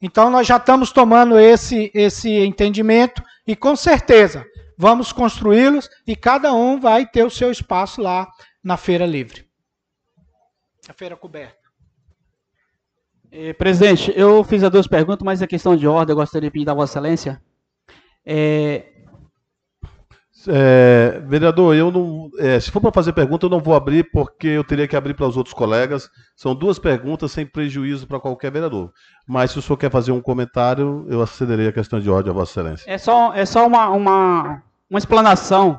Então 0.00 0.28
nós 0.28 0.46
já 0.46 0.56
estamos 0.56 0.90
tomando 0.90 1.38
esse, 1.38 1.92
esse 1.94 2.28
entendimento 2.28 3.22
e 3.46 3.54
com 3.54 3.76
certeza 3.76 4.44
vamos 4.76 5.12
construí-los 5.12 5.88
e 6.04 6.16
cada 6.16 6.52
um 6.52 6.80
vai 6.80 7.06
ter 7.06 7.24
o 7.24 7.30
seu 7.30 7.52
espaço 7.52 8.02
lá 8.02 8.28
na 8.64 8.76
feira 8.76 9.06
livre. 9.06 9.46
A 10.88 10.92
feira 10.92 11.16
coberta. 11.16 11.62
Eh, 13.30 13.52
presidente, 13.52 14.12
eu 14.16 14.42
fiz 14.42 14.64
as 14.64 14.70
duas 14.70 14.88
perguntas, 14.88 15.24
mas 15.24 15.40
é 15.40 15.46
questão 15.46 15.76
de 15.76 15.86
ordem, 15.86 16.12
eu 16.12 16.16
gostaria 16.16 16.48
de 16.48 16.52
pedir 16.52 16.64
da 16.64 16.74
Vossa 16.74 16.98
Excelência. 16.98 17.40
É, 18.26 18.91
é, 20.48 21.22
vereador, 21.26 21.74
eu 21.74 21.90
não. 21.90 22.30
É, 22.38 22.58
se 22.58 22.70
for 22.70 22.80
para 22.80 22.92
fazer 22.92 23.12
pergunta, 23.12 23.46
eu 23.46 23.50
não 23.50 23.60
vou 23.60 23.74
abrir, 23.74 24.10
porque 24.10 24.48
eu 24.48 24.64
teria 24.64 24.88
que 24.88 24.96
abrir 24.96 25.14
para 25.14 25.26
os 25.26 25.36
outros 25.36 25.54
colegas. 25.54 26.10
São 26.36 26.54
duas 26.54 26.78
perguntas 26.78 27.32
sem 27.32 27.46
prejuízo 27.46 28.06
para 28.06 28.20
qualquer 28.20 28.50
vereador. 28.50 28.92
Mas 29.26 29.52
se 29.52 29.58
o 29.58 29.62
senhor 29.62 29.76
quer 29.76 29.90
fazer 29.90 30.12
um 30.12 30.20
comentário, 30.20 31.06
eu 31.08 31.22
acederei 31.22 31.68
a 31.68 31.72
questão 31.72 32.00
de 32.00 32.10
ordem 32.10 32.30
a 32.30 32.34
Vossa 32.34 32.52
Excelência. 32.52 32.90
É 32.90 32.98
só, 32.98 33.32
é 33.34 33.44
só 33.44 33.66
uma, 33.66 33.88
uma, 33.90 34.62
uma 34.88 34.98
explanação. 34.98 35.78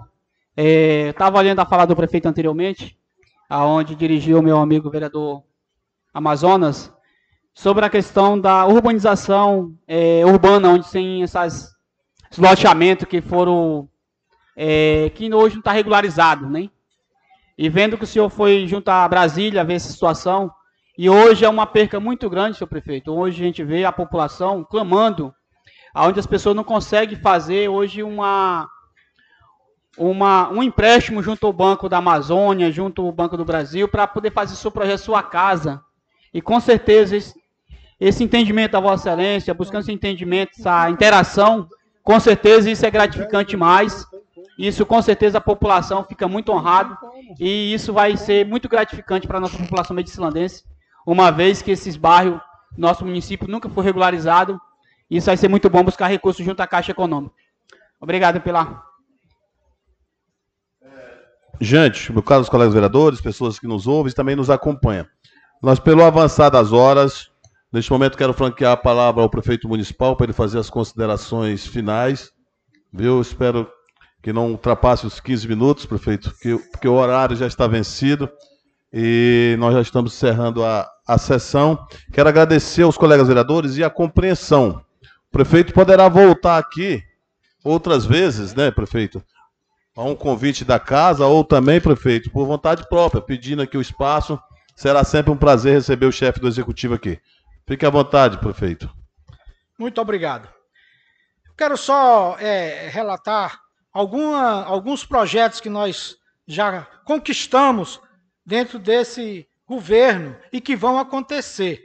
É, 0.56 1.10
Estava 1.10 1.40
olhando 1.40 1.60
a 1.60 1.66
fala 1.66 1.86
do 1.86 1.96
prefeito 1.96 2.28
anteriormente, 2.28 2.98
aonde 3.50 3.96
dirigiu 3.96 4.42
meu 4.42 4.58
amigo 4.58 4.90
vereador 4.90 5.44
Amazonas, 6.14 6.94
sobre 7.54 7.86
a 7.86 7.90
questão 7.90 8.40
da 8.40 8.66
urbanização 8.66 9.74
é, 9.88 10.26
urbana, 10.26 10.70
onde 10.70 10.90
tem 10.90 11.22
esses 11.22 11.72
loteamentos 12.38 13.06
que 13.06 13.22
foram 13.22 13.90
é, 14.56 15.12
que 15.16 15.34
hoje 15.34 15.56
não 15.56 15.60
está 15.60 15.72
regularizado, 15.72 16.50
né? 16.50 16.70
E 17.58 17.70
vendo 17.70 17.98
que 17.98 18.04
o 18.04 18.08
senhor 18.08 18.30
foi 18.30 18.66
junto 18.68 18.90
a 18.90 19.08
Brasília 19.08 19.64
ver 19.64 19.76
essa 19.76 19.92
situação, 19.92 20.52
e 20.98 21.10
hoje 21.10 21.44
é 21.44 21.50
uma 21.50 21.66
perca 21.66 22.00
muito 22.00 22.30
grande, 22.30 22.58
senhor 22.58 22.68
prefeito. 22.68 23.12
Hoje 23.12 23.42
a 23.42 23.46
gente 23.46 23.64
vê 23.64 23.84
a 23.84 23.92
população 23.92 24.64
clamando, 24.64 25.34
aonde 25.94 26.20
as 26.20 26.28
pessoas 26.28 26.56
não 26.56 26.64
conseguem 26.64 27.18
fazer 27.18 27.68
hoje 27.68 28.04
uma, 28.04 28.68
uma, 29.98 30.50
um 30.50 30.62
empréstimo 30.62 31.22
junto 31.22 31.46
ao 31.48 31.54
Banco 31.54 31.90
da 31.90 31.98
Amazônia, 31.98 32.72
junto 32.72 33.04
ao 33.04 33.12
Banco 33.12 33.38
do 33.38 33.46
Brasil, 33.46 33.88
para 33.88 34.08
poder 34.08 34.32
fazer 34.32 34.56
seu 34.56 34.72
projeto, 34.72 35.00
sua 35.00 35.24
casa. 35.24 35.82
E 36.34 36.42
com 36.42 36.60
certeza 36.60 37.16
esse, 37.16 37.34
esse 38.00 38.24
entendimento 38.24 38.72
da 38.72 38.80
Vossa 38.80 39.10
Excelência, 39.10 39.54
buscando 39.54 39.82
esse 39.82 39.92
entendimento, 39.92 40.52
essa 40.60 40.90
interação, 40.90 41.68
com 42.04 42.20
certeza 42.20 42.70
isso 42.70 42.86
é 42.86 42.92
gratificante 42.92 43.56
mais 43.56 44.06
isso 44.58 44.86
com 44.86 45.02
certeza 45.02 45.40
a 45.40 45.42
população 45.42 46.04
fica 46.04 46.28
muito 46.28 46.52
honrado 46.52 46.98
e 47.40 47.74
isso 47.74 47.92
vai 47.92 48.16
ser 48.16 48.46
muito 48.46 48.70
gratificante 48.70 49.28
para 49.28 49.38
a 49.38 49.42
nossa 49.42 49.58
população 49.58 49.96
medicilandense, 49.96 50.64
uma 51.06 51.32
vez 51.32 51.62
que 51.62 51.72
esses 51.72 51.96
bairros, 51.98 52.40
nosso 52.78 53.06
município 53.06 53.48
nunca 53.48 53.70
foi 53.70 53.84
regularizado. 53.84 54.60
Isso 55.10 55.28
vai 55.28 55.38
ser 55.38 55.48
muito 55.48 55.70
bom 55.70 55.84
buscar 55.84 56.08
recursos 56.08 56.44
junto 56.46 56.62
à 56.62 56.68
Caixa 56.68 56.92
Econômica. 56.92 57.36
Obrigado 58.00 58.42
pela. 58.42 58.84
Gente, 61.60 62.12
meu 62.12 62.24
caro 62.24 62.46
colegas 62.46 62.74
vereadores, 62.74 63.22
pessoas 63.22 63.60
que 63.60 63.68
nos 63.68 63.88
ouvem 63.88 64.12
e 64.12 64.16
também 64.16 64.36
nos 64.36 64.50
acompanham. 64.50 65.06
Nós, 65.62 65.80
pelo 65.80 66.04
avançar 66.04 66.50
das 66.50 66.74
horas, 66.74 67.32
neste 67.72 67.92
momento 67.92 68.18
quero 68.18 68.34
franquear 68.34 68.74
a 68.74 68.78
palavra 68.78 69.22
ao 69.22 69.30
prefeito 69.30 69.68
municipal 69.68 70.16
para 70.16 70.26
ele 70.26 70.34
fazer 70.34 70.60
as 70.60 70.70
considerações 70.70 71.66
finais. 71.66 72.32
Viu? 72.92 73.22
Espero 73.22 73.72
que 74.24 74.32
não 74.32 74.52
ultrapasse 74.52 75.06
os 75.06 75.20
15 75.20 75.50
minutos, 75.50 75.86
prefeito, 75.86 76.32
porque, 76.32 76.58
porque 76.72 76.88
o 76.88 76.94
horário 76.94 77.36
já 77.36 77.46
está 77.46 77.68
vencido 77.68 78.30
e 78.92 79.58
nós 79.60 79.74
já 79.74 79.82
estamos 79.82 80.16
encerrando 80.16 80.64
a, 80.64 80.90
a 81.06 81.18
sessão. 81.18 81.86
Quero 82.14 82.30
agradecer 82.30 82.84
aos 82.84 82.98
colegas 82.98 83.28
vereadores 83.28 83.76
e 83.76 83.84
a 83.84 83.90
compreensão. 83.90 84.82
O 85.28 85.32
prefeito 85.32 85.74
poderá 85.74 86.08
voltar 86.08 86.58
aqui 86.58 87.04
outras 87.66 88.06
vezes, 88.06 88.56
né, 88.56 88.72
prefeito? 88.72 89.22
A 89.94 90.04
um 90.04 90.16
convite 90.16 90.64
da 90.64 90.80
casa 90.80 91.26
ou 91.26 91.44
também, 91.44 91.82
prefeito, 91.82 92.32
por 92.32 92.48
vontade 92.48 92.88
própria, 92.88 93.22
pedindo 93.22 93.62
aqui 93.62 93.78
o 93.78 93.82
espaço. 93.82 94.40
Será 94.74 95.04
sempre 95.04 95.34
um 95.34 95.38
prazer 95.38 95.74
receber 95.74 96.06
o 96.06 96.12
chefe 96.14 96.40
do 96.40 96.48
executivo 96.48 96.94
aqui. 96.94 97.20
Fique 97.68 97.86
à 97.86 97.90
vontade, 97.90 98.38
prefeito. 98.38 98.90
Muito 99.78 100.00
obrigado. 100.00 100.48
Quero 101.58 101.76
só 101.76 102.38
é, 102.40 102.88
relatar 102.90 103.64
alguma, 103.94 104.64
alguns 104.66 105.06
projetos 105.06 105.62
que 105.62 105.70
nós 105.70 106.18
já 106.48 106.88
conquistamos 107.06 108.02
dentro 108.46 108.80
desse 108.80 109.48
governo 109.68 110.36
e 110.52 110.60
que 110.60 110.76
vão 110.76 110.98
acontecer. 110.98 111.82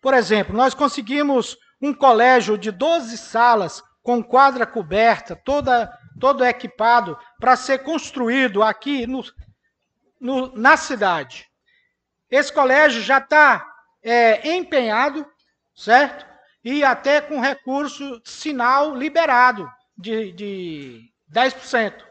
Por 0.00 0.14
exemplo, 0.14 0.56
nós 0.56 0.72
conseguimos 0.72 1.58
um 1.80 1.92
colégio 1.92 2.56
de 2.56 2.70
12 2.70 3.18
salas 3.18 3.82
com 4.02 4.22
quadra 4.22 4.64
coberta, 4.64 5.36
toda, 5.36 5.92
todo 6.18 6.44
equipado, 6.44 7.18
para 7.38 7.56
ser 7.56 7.78
construído 7.78 8.62
aqui 8.62 9.06
no, 9.06 9.22
no, 10.20 10.56
na 10.56 10.76
cidade. 10.76 11.46
Esse 12.30 12.52
colégio 12.52 13.02
já 13.02 13.18
está 13.18 13.66
é, 14.02 14.54
empenhado, 14.54 15.26
certo? 15.74 16.26
E 16.64 16.82
até 16.84 17.20
com 17.20 17.40
recurso 17.40 18.20
sinal 18.24 18.94
liberado 18.94 19.70
de, 19.96 20.32
de 20.32 21.12
10%. 21.32 22.04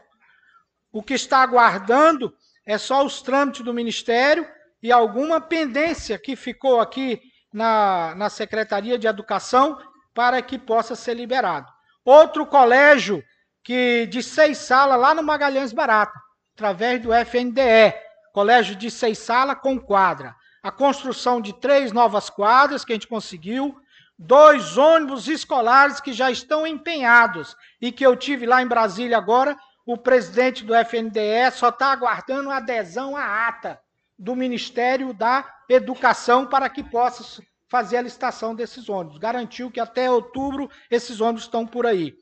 O 0.92 1.02
que 1.02 1.14
está 1.14 1.38
aguardando 1.38 2.34
é 2.64 2.78
só 2.78 3.04
os 3.04 3.22
trâmites 3.22 3.62
do 3.62 3.74
Ministério 3.74 4.46
e 4.82 4.92
alguma 4.92 5.40
pendência 5.40 6.18
que 6.18 6.36
ficou 6.36 6.80
aqui 6.80 7.20
na, 7.52 8.14
na 8.14 8.28
Secretaria 8.28 8.98
de 8.98 9.06
Educação 9.06 9.78
para 10.14 10.40
que 10.42 10.58
possa 10.58 10.94
ser 10.94 11.14
liberado. 11.14 11.66
Outro 12.04 12.46
colégio 12.46 13.22
que 13.62 14.06
de 14.06 14.22
seis 14.22 14.58
salas 14.58 14.98
lá 14.98 15.14
no 15.14 15.22
Magalhães 15.22 15.72
Barata, 15.72 16.18
através 16.54 17.02
do 17.02 17.12
FNDE, 17.12 17.94
colégio 18.32 18.74
de 18.74 18.90
seis 18.90 19.18
salas 19.18 19.58
com 19.60 19.78
quadra. 19.78 20.34
A 20.62 20.70
construção 20.70 21.40
de 21.40 21.52
três 21.52 21.92
novas 21.92 22.30
quadras 22.30 22.84
que 22.84 22.92
a 22.92 22.94
gente 22.94 23.06
conseguiu, 23.06 23.76
dois 24.18 24.76
ônibus 24.76 25.28
escolares 25.28 26.00
que 26.00 26.12
já 26.12 26.30
estão 26.30 26.66
empenhados 26.66 27.56
e 27.80 27.92
que 27.92 28.04
eu 28.04 28.16
tive 28.16 28.46
lá 28.46 28.60
em 28.60 28.66
Brasília 28.66 29.16
agora. 29.16 29.56
O 29.86 29.96
presidente 29.96 30.64
do 30.64 30.74
FNDE 30.74 31.50
só 31.52 31.68
está 31.68 31.92
aguardando 31.92 32.50
adesão 32.50 33.16
à 33.16 33.48
ata 33.48 33.80
do 34.18 34.34
Ministério 34.34 35.14
da 35.14 35.48
Educação 35.68 36.46
para 36.46 36.68
que 36.68 36.82
possa 36.82 37.42
fazer 37.68 37.98
a 37.98 38.02
licitação 38.02 38.54
desses 38.54 38.88
ônibus. 38.88 39.18
Garantiu 39.18 39.70
que 39.70 39.80
até 39.80 40.10
outubro 40.10 40.68
esses 40.90 41.20
ônibus 41.20 41.44
estão 41.44 41.66
por 41.66 41.86
aí. 41.86 42.14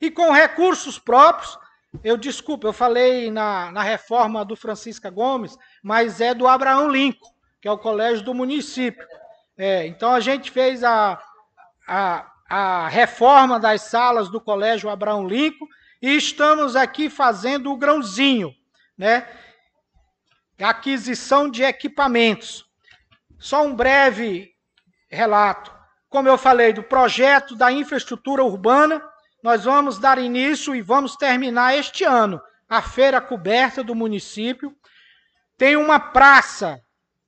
E 0.00 0.10
com 0.10 0.32
recursos 0.32 0.98
próprios, 0.98 1.58
eu 2.02 2.16
desculpa, 2.16 2.66
eu 2.66 2.72
falei 2.72 3.30
na, 3.30 3.70
na 3.70 3.82
reforma 3.82 4.44
do 4.44 4.56
Francisca 4.56 5.10
Gomes, 5.10 5.56
mas 5.82 6.20
é 6.20 6.34
do 6.34 6.48
Abraão 6.48 6.88
Lincoln, 6.88 7.32
que 7.60 7.68
é 7.68 7.70
o 7.70 7.78
colégio 7.78 8.24
do 8.24 8.34
município. 8.34 9.06
É, 9.56 9.86
então 9.86 10.12
a 10.12 10.20
gente 10.20 10.50
fez 10.50 10.82
a, 10.82 11.20
a, 11.86 12.30
a 12.48 12.88
reforma 12.88 13.58
das 13.58 13.82
salas 13.82 14.28
do 14.28 14.40
Colégio 14.40 14.90
Abraão 14.90 15.26
Lincoln 15.26 15.66
e 16.00 16.16
estamos 16.16 16.76
aqui 16.76 17.08
fazendo 17.08 17.72
o 17.72 17.76
grãozinho, 17.76 18.54
né? 18.96 19.26
Aquisição 20.58 21.50
de 21.50 21.62
equipamentos. 21.62 22.64
Só 23.38 23.64
um 23.64 23.74
breve 23.74 24.52
relato. 25.10 25.74
Como 26.08 26.28
eu 26.28 26.38
falei, 26.38 26.72
do 26.72 26.82
projeto 26.82 27.56
da 27.56 27.72
infraestrutura 27.72 28.44
urbana, 28.44 29.02
nós 29.42 29.64
vamos 29.64 29.98
dar 29.98 30.18
início 30.18 30.74
e 30.74 30.80
vamos 30.80 31.16
terminar 31.16 31.76
este 31.76 32.04
ano 32.04 32.40
a 32.68 32.82
feira 32.82 33.20
coberta 33.20 33.82
do 33.82 33.94
município. 33.94 34.74
Tem 35.56 35.76
uma 35.76 35.98
praça 35.98 36.80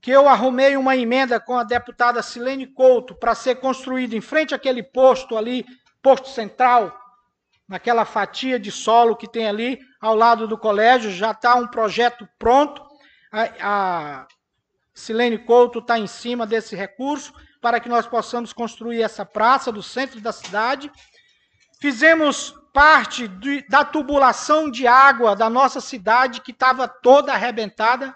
que 0.06 0.12
eu 0.12 0.28
arrumei 0.28 0.76
uma 0.76 0.96
emenda 0.96 1.40
com 1.40 1.58
a 1.58 1.64
deputada 1.64 2.22
Silene 2.22 2.64
Couto 2.64 3.12
para 3.12 3.34
ser 3.34 3.56
construída 3.56 4.14
em 4.14 4.20
frente 4.20 4.54
àquele 4.54 4.80
posto 4.80 5.36
ali, 5.36 5.66
posto 6.00 6.28
central, 6.28 6.96
naquela 7.68 8.04
fatia 8.04 8.56
de 8.56 8.70
solo 8.70 9.16
que 9.16 9.28
tem 9.28 9.48
ali 9.48 9.80
ao 10.00 10.14
lado 10.14 10.46
do 10.46 10.56
colégio, 10.56 11.10
já 11.10 11.32
está 11.32 11.56
um 11.56 11.66
projeto 11.66 12.24
pronto. 12.38 12.80
A, 13.32 13.48
a 13.60 14.26
Silene 14.94 15.38
Couto 15.38 15.80
está 15.80 15.98
em 15.98 16.06
cima 16.06 16.46
desse 16.46 16.76
recurso 16.76 17.34
para 17.60 17.80
que 17.80 17.88
nós 17.88 18.06
possamos 18.06 18.52
construir 18.52 19.02
essa 19.02 19.26
praça 19.26 19.72
do 19.72 19.82
centro 19.82 20.20
da 20.20 20.30
cidade. 20.30 20.88
Fizemos 21.80 22.54
parte 22.72 23.26
de, 23.26 23.66
da 23.68 23.84
tubulação 23.84 24.70
de 24.70 24.86
água 24.86 25.34
da 25.34 25.50
nossa 25.50 25.80
cidade, 25.80 26.42
que 26.42 26.52
estava 26.52 26.86
toda 26.86 27.32
arrebentada. 27.32 28.14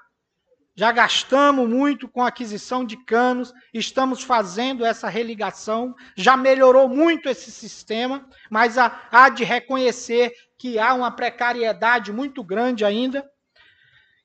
Já 0.81 0.93
gastamos 0.93 1.69
muito 1.69 2.09
com 2.09 2.25
aquisição 2.25 2.87
de 2.87 2.97
canos, 2.97 3.53
estamos 3.75 4.23
fazendo 4.23 4.83
essa 4.83 5.11
religação, 5.11 5.95
já 6.17 6.39
melhorou 6.39 6.89
muito 6.89 7.29
esse 7.29 7.51
sistema, 7.51 8.27
mas 8.49 8.79
há 8.79 9.29
de 9.29 9.45
reconhecer 9.45 10.33
que 10.57 10.79
há 10.79 10.95
uma 10.95 11.11
precariedade 11.11 12.11
muito 12.11 12.43
grande 12.43 12.83
ainda. 12.83 13.31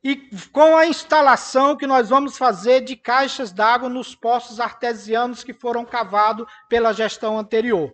E 0.01 0.29
com 0.53 0.77
a 0.77 0.87
instalação 0.87 1.75
que 1.75 1.85
nós 1.85 2.07
vamos 2.07 2.37
fazer 2.37 2.79
de 2.79 2.95
caixas 2.95 3.51
d'água 3.51 3.89
nos 3.89 4.15
poços 4.15 4.61
artesianos 4.61 5.43
que 5.43 5.53
foram 5.53 5.83
cavados 5.83 6.47
pela 6.69 6.93
gestão 6.93 7.37
anterior. 7.37 7.93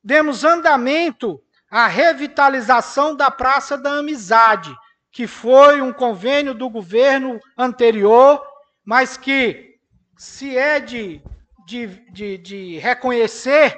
Demos 0.00 0.44
andamento 0.44 1.42
à 1.68 1.88
revitalização 1.88 3.16
da 3.16 3.32
Praça 3.32 3.76
da 3.76 3.94
Amizade, 3.94 4.72
que 5.12 5.26
foi 5.26 5.80
um 5.80 5.92
convênio 5.92 6.54
do 6.54 6.68
governo 6.68 7.40
anterior, 7.56 8.42
mas 8.84 9.16
que 9.16 9.76
se 10.16 10.56
é 10.56 10.78
de, 10.78 11.22
de, 11.66 11.86
de, 12.10 12.38
de 12.38 12.78
reconhecer 12.78 13.76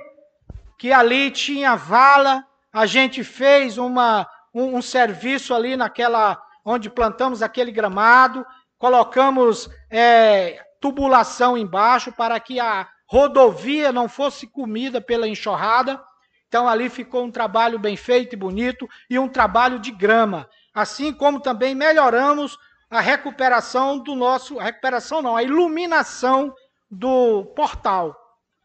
que 0.79 0.93
ali 0.93 1.31
tinha 1.31 1.77
vala, 1.77 2.45
a 2.73 2.87
gente 2.87 3.23
fez 3.23 3.79
uma, 3.79 4.27
um, 4.53 4.77
um, 4.77 4.83
serviço 4.83 5.55
ali 5.55 5.77
naquela 5.77 6.43
onde 6.65 6.91
plantamos 6.91 7.43
aquele 7.43 7.71
gramado, 7.71 8.45
colocamos 8.79 9.71
é, 9.91 10.61
tubulação 10.81 11.57
embaixo 11.57 12.13
para 12.13 12.39
que 12.41 12.59
a 12.59 12.89
rodovia 13.07 13.93
não 13.93 14.09
fosse 14.09 14.47
comida 14.47 15.01
pela 15.01 15.29
enxurrada. 15.29 16.03
Então 16.49 16.69
ali 16.69 16.89
ficou 16.89 17.25
um 17.25 17.31
trabalho 17.31 17.79
bem 17.79 17.97
feito 17.97 18.35
e 18.35 18.37
bonito 18.37 18.89
e 19.09 19.19
um 19.19 19.29
trabalho 19.29 19.79
de 19.79 19.91
grama 19.91 20.49
assim 20.75 21.13
como 21.13 21.41
também 21.41 21.75
melhoramos 21.75 22.59
a 22.91 23.01
recuperação 23.01 23.99
do 23.99 24.15
nosso, 24.15 24.59
a 24.59 24.65
recuperação 24.65 25.23
não, 25.23 25.37
a 25.37 25.43
iluminação 25.43 26.55
do 26.91 27.45
portal, 27.57 28.15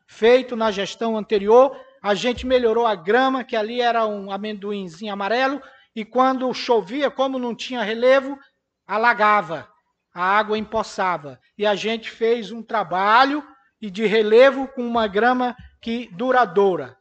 feito 0.05 0.55
na 0.55 0.69
gestão 0.69 1.17
anterior. 1.17 1.77
A 2.01 2.13
gente 2.13 2.45
melhorou 2.45 2.85
a 2.85 2.93
grama, 2.93 3.43
que 3.43 3.55
ali 3.55 3.81
era 3.81 4.05
um 4.05 4.31
amendoinzinho 4.31 5.13
amarelo, 5.13 5.61
e 5.95 6.03
quando 6.03 6.53
chovia, 6.53 7.09
como 7.09 7.39
não 7.39 7.55
tinha 7.55 7.81
relevo, 7.81 8.37
alagava, 8.85 9.67
a 10.13 10.21
água 10.21 10.57
empoçava. 10.57 11.39
E 11.57 11.65
a 11.65 11.73
gente 11.73 12.11
fez 12.11 12.51
um 12.51 12.61
trabalho 12.61 13.43
e 13.81 13.89
de 13.89 14.05
relevo 14.05 14.67
com 14.67 14.85
uma 14.85 15.07
grama 15.07 15.55
que 15.81 16.09
duradoura. 16.13 16.97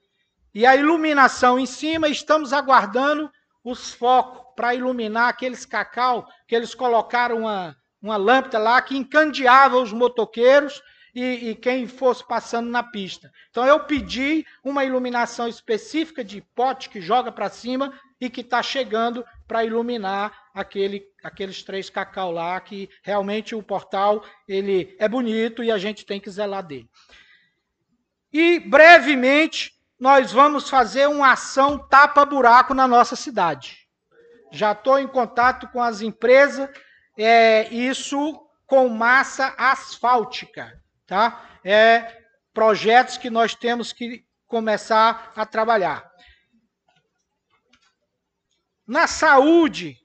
E 0.55 0.65
a 0.65 0.77
iluminação 0.77 1.59
em 1.59 1.67
cima, 1.67 2.09
estamos 2.09 2.53
aguardando 2.53 3.31
os 3.65 3.93
focos 3.93 4.46
para 4.57 4.75
iluminar 4.75 5.29
aqueles 5.29 5.67
cacau 5.67 6.27
que 6.49 6.57
eles 6.57 6.75
colocaram 6.75 7.41
uma, 7.41 7.77
uma 8.01 8.17
lâmpada 8.17 8.59
lá 8.59 8.81
que 8.81 8.97
encandeava 8.97 9.77
os 9.77 9.93
motoqueiros 9.93 10.83
e, 11.15 11.51
e, 11.51 11.55
quem 11.55 11.87
fosse 11.87 12.27
passando 12.27 12.69
na 12.69 12.83
pista. 12.83 13.33
Então 13.51 13.67
eu 13.67 13.81
pedi 13.81 14.45
uma 14.63 14.85
iluminação 14.85 15.49
específica 15.49 16.23
de 16.23 16.43
pote 16.55 16.91
que 16.91 17.01
joga 17.01 17.33
para 17.33 17.49
cima 17.49 17.93
e 18.21 18.29
que 18.29 18.41
está 18.43 18.63
chegando 18.63 19.25
para 19.47 19.65
iluminar 19.65 20.33
aquele, 20.55 21.03
aqueles 21.23 21.63
três 21.63 21.89
cacau 21.89 22.31
lá, 22.31 22.61
que 22.61 22.89
realmente 23.03 23.55
o 23.55 23.63
portal 23.63 24.25
ele 24.47 24.95
é 24.99 25.09
bonito 25.09 25.63
e 25.63 25.71
a 25.71 25.79
gente 25.79 26.05
tem 26.05 26.21
que 26.21 26.31
zelar 26.31 26.67
dele. 26.67 26.89
E 28.31 28.61
brevemente 28.61 29.73
nós 29.99 30.33
vamos 30.33 30.69
fazer 30.69 31.09
uma 31.09 31.33
ação 31.33 31.79
tapa-buraco 31.79 32.75
na 32.75 32.87
nossa 32.87 33.17
cidade 33.17 33.86
já 34.51 34.73
estou 34.73 34.99
em 34.99 35.09
contato 35.09 35.69
com 35.69 35.83
as 35.83 36.01
empresas, 36.01 36.69
é, 37.19 37.69
isso 37.69 38.43
com 38.67 38.89
massa 38.89 39.55
asfáltica, 39.57 40.81
tá? 41.07 41.59
É 41.65 42.23
projetos 42.53 43.17
que 43.19 43.29
nós 43.31 43.55
temos 43.55 43.93
que 43.93 44.25
começar 44.47 45.33
a 45.37 45.45
trabalhar. 45.45 46.11
Na 48.87 49.07
saúde, 49.07 49.97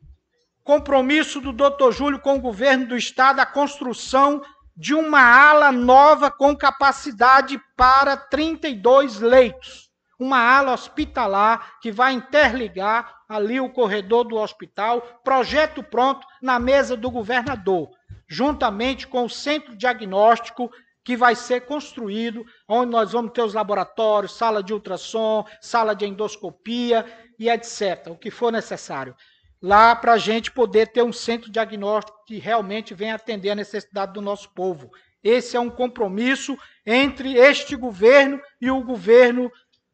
compromisso 0.63 1.39
do 1.39 1.53
Dr. 1.53 1.91
Júlio 1.91 2.19
com 2.19 2.35
o 2.35 2.41
governo 2.41 2.87
do 2.87 2.97
estado 2.97 3.39
a 3.39 3.45
construção 3.45 4.41
de 4.75 4.93
uma 4.93 5.21
ala 5.21 5.71
nova 5.71 6.31
com 6.31 6.55
capacidade 6.55 7.61
para 7.75 8.17
32 8.17 9.19
leitos 9.19 9.90
uma 10.21 10.37
ala 10.37 10.73
hospitalar 10.73 11.79
que 11.81 11.91
vai 11.91 12.13
interligar 12.13 13.21
ali 13.27 13.59
o 13.59 13.71
corredor 13.71 14.23
do 14.23 14.37
hospital, 14.37 15.01
projeto 15.23 15.81
pronto 15.81 16.27
na 16.39 16.59
mesa 16.59 16.95
do 16.95 17.09
governador, 17.09 17.89
juntamente 18.27 19.07
com 19.07 19.25
o 19.25 19.29
centro 19.29 19.75
diagnóstico 19.75 20.71
que 21.03 21.17
vai 21.17 21.33
ser 21.33 21.61
construído, 21.61 22.45
onde 22.67 22.91
nós 22.91 23.13
vamos 23.13 23.31
ter 23.31 23.41
os 23.41 23.55
laboratórios, 23.55 24.37
sala 24.37 24.61
de 24.61 24.71
ultrassom, 24.71 25.43
sala 25.59 25.95
de 25.95 26.05
endoscopia 26.05 27.03
e 27.39 27.49
etc., 27.49 28.09
o 28.11 28.15
que 28.15 28.29
for 28.29 28.51
necessário. 28.51 29.15
Lá 29.59 29.95
para 29.95 30.13
a 30.13 30.17
gente 30.19 30.51
poder 30.51 30.89
ter 30.89 31.01
um 31.01 31.11
centro 31.11 31.51
diagnóstico 31.51 32.23
que 32.27 32.37
realmente 32.37 32.93
venha 32.93 33.15
atender 33.15 33.49
a 33.49 33.55
necessidade 33.55 34.13
do 34.13 34.21
nosso 34.21 34.51
povo. 34.51 34.91
Esse 35.23 35.57
é 35.57 35.59
um 35.59 35.69
compromisso 35.69 36.55
entre 36.85 37.37
este 37.37 37.75
governo 37.75 38.39
e 38.59 38.69
o 38.69 38.83
governo 38.83 39.51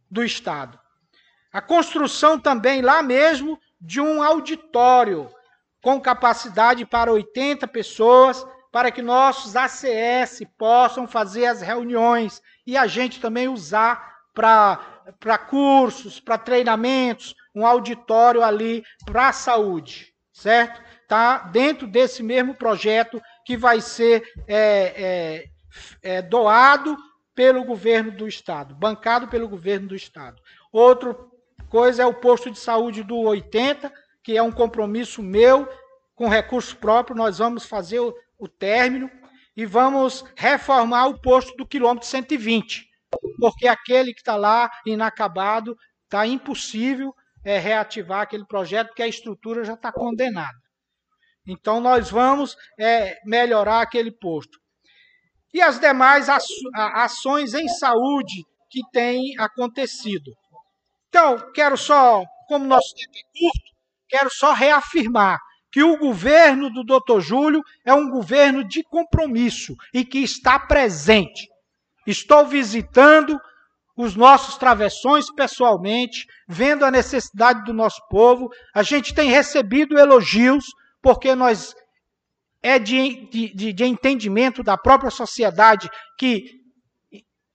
do 0.10 0.24
Estado. 0.24 0.80
A 1.52 1.62
construção 1.62 2.40
também 2.40 2.82
lá 2.82 3.02
mesmo 3.02 3.60
de 3.80 4.02
um 4.02 4.22
auditório 4.22 5.30
com 5.82 6.02
capacidade 6.02 6.86
para 6.86 7.12
80 7.12 7.68
pessoas, 7.68 8.46
para 8.72 8.92
que 8.92 9.02
nossos 9.02 9.56
ACS 9.56 10.42
possam 10.58 11.08
fazer 11.08 11.46
as 11.46 11.62
reuniões 11.62 12.42
e 12.66 12.76
a 12.76 12.88
gente 12.88 13.20
também 13.20 13.48
usar 13.48 14.18
para 14.34 15.38
cursos, 15.50 16.20
para 16.20 16.38
treinamentos, 16.38 17.34
um 17.56 17.66
auditório 17.66 18.44
ali 18.44 18.84
para 19.06 19.30
a 19.30 19.34
saúde, 19.34 20.14
certo? 20.32 20.82
Está 21.02 21.40
dentro 21.40 21.88
desse 21.88 22.22
mesmo 22.22 22.54
projeto 22.54 23.22
que 23.46 23.56
vai 23.56 23.80
ser 23.80 24.24
é, 24.48 25.48
é, 26.04 26.18
é, 26.18 26.22
doado 26.22 26.98
pelo 27.38 27.64
governo 27.64 28.10
do 28.10 28.28
estado, 28.28 28.74
bancado 28.74 29.28
pelo 29.28 29.48
governo 29.48 29.90
do 29.90 29.96
estado. 29.96 30.42
Outra 30.72 31.16
coisa 31.70 32.02
é 32.02 32.06
o 32.06 32.16
posto 32.16 32.50
de 32.50 32.58
saúde 32.58 33.04
do 33.04 33.16
80, 33.16 33.94
que 34.24 34.36
é 34.36 34.42
um 34.42 34.52
compromisso 34.52 35.22
meu 35.22 35.70
com 36.16 36.28
recurso 36.28 36.76
próprio, 36.78 37.16
nós 37.16 37.38
vamos 37.38 37.68
fazer 37.68 38.00
o, 38.00 38.12
o 38.40 38.48
término 38.48 39.08
e 39.56 39.68
vamos 39.68 40.26
reformar 40.36 41.06
o 41.06 41.22
posto 41.22 41.56
do 41.56 41.68
quilômetro 41.68 42.10
120, 42.10 42.90
porque 43.40 43.68
aquele 43.68 44.16
que 44.16 44.22
está 44.22 44.36
lá 44.36 44.68
inacabado, 44.84 45.78
está 46.06 46.26
impossível 46.26 47.14
é, 47.46 47.60
reativar 47.60 48.22
aquele 48.22 48.48
projeto, 48.48 48.88
porque 48.88 49.04
a 49.04 49.08
estrutura 49.08 49.64
já 49.64 49.76
está 49.76 49.92
condenada. 49.92 50.58
Então, 51.46 51.80
nós 51.80 52.10
vamos 52.10 52.58
é, 52.80 53.20
melhorar 53.24 53.82
aquele 53.82 54.10
posto 54.10 54.60
e 55.54 55.62
as 55.62 55.80
demais 55.80 56.28
ações 56.74 57.54
em 57.54 57.68
saúde 57.68 58.44
que 58.70 58.82
têm 58.92 59.38
acontecido. 59.40 60.32
Então, 61.10 61.52
quero 61.54 61.78
só, 61.78 62.24
como 62.48 62.66
nosso 62.66 62.94
tempo 62.96 63.18
é 63.18 63.40
curto, 63.40 63.72
quero 64.10 64.30
só 64.30 64.54
reafirmar 64.54 65.40
que 65.72 65.84
o 65.84 65.98
governo 65.98 66.70
do 66.70 66.84
Dr. 66.84 67.20
Júlio 67.20 67.62
é 67.86 67.94
um 67.94 68.10
governo 68.10 68.64
de 68.64 68.84
compromisso 68.84 69.76
e 69.94 70.04
que 70.04 70.20
está 70.20 70.60
presente. 70.60 71.48
Estou 72.06 72.46
visitando 72.46 73.40
os 73.96 74.16
nossos 74.16 74.58
travessões 74.58 75.32
pessoalmente, 75.34 76.26
vendo 76.48 76.86
a 76.86 76.92
necessidade 76.92 77.64
do 77.64 77.74
nosso 77.74 78.02
povo. 78.10 78.50
A 78.74 78.84
gente 78.84 79.14
tem 79.14 79.30
recebido 79.30 79.98
elogios, 79.98 80.66
porque 81.02 81.34
nós 81.36 81.74
é 82.62 82.80
de, 82.80 83.28
de, 83.30 83.74
de 83.74 83.84
entendimento 83.86 84.64
da 84.64 84.78
própria 84.78 85.12
sociedade 85.12 85.90
que 86.18 86.57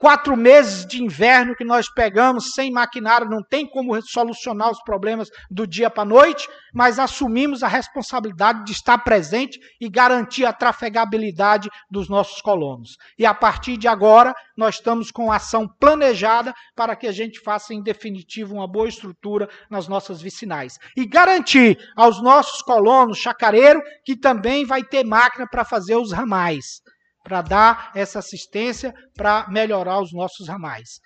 quatro 0.02 0.36
meses 0.36 0.84
de 0.84 1.00
inverno 1.00 1.54
que 1.54 1.62
nós 1.62 1.88
pegamos 1.88 2.54
sem 2.54 2.72
maquinário, 2.72 3.30
não 3.30 3.40
tem 3.40 3.64
como 3.64 3.94
solucionar 4.02 4.68
os 4.68 4.82
problemas 4.82 5.30
do 5.48 5.64
dia 5.64 5.88
para 5.88 6.02
a 6.02 6.04
noite, 6.04 6.48
mas 6.74 6.98
assumimos 6.98 7.62
a 7.62 7.68
responsabilidade 7.68 8.64
de 8.64 8.72
estar 8.72 8.98
presente 8.98 9.60
e 9.80 9.88
garantir 9.88 10.44
a 10.44 10.52
trafegabilidade 10.52 11.70
dos 11.88 12.08
nossos 12.08 12.42
colonos. 12.42 12.96
E 13.16 13.24
a 13.24 13.32
partir 13.32 13.76
de 13.76 13.86
agora, 13.86 14.34
nós 14.56 14.74
estamos 14.74 15.12
com 15.12 15.30
ação 15.30 15.68
planejada 15.78 16.52
para 16.74 16.96
que 16.96 17.06
a 17.06 17.12
gente 17.12 17.38
faça, 17.38 17.72
em 17.72 17.80
definitivo, 17.80 18.56
uma 18.56 18.66
boa 18.66 18.88
estrutura 18.88 19.48
nas 19.70 19.86
nossas 19.86 20.20
vicinais. 20.20 20.78
E 20.96 21.06
garantir 21.06 21.78
aos 21.94 22.20
nossos 22.20 22.60
colonos, 22.60 23.18
chacareiro, 23.18 23.80
que 24.04 24.16
também 24.16 24.64
vai 24.64 24.82
ter 24.82 25.04
máquina 25.04 25.46
para 25.48 25.64
fazer 25.64 25.94
os 25.94 26.10
ramais 26.10 26.82
para 27.22 27.42
dar 27.42 27.92
essa 27.94 28.18
assistência 28.18 28.92
para 29.16 29.48
melhorar 29.48 30.00
os 30.00 30.12
nossos 30.12 30.48
ramais. 30.48 31.00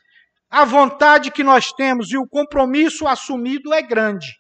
A 0.49 0.65
vontade 0.65 1.31
que 1.31 1.45
nós 1.45 1.73
temos 1.73 2.11
e 2.11 2.17
o 2.17 2.27
compromisso 2.27 3.07
assumido 3.07 3.75
é 3.75 3.83
grande. 3.83 4.33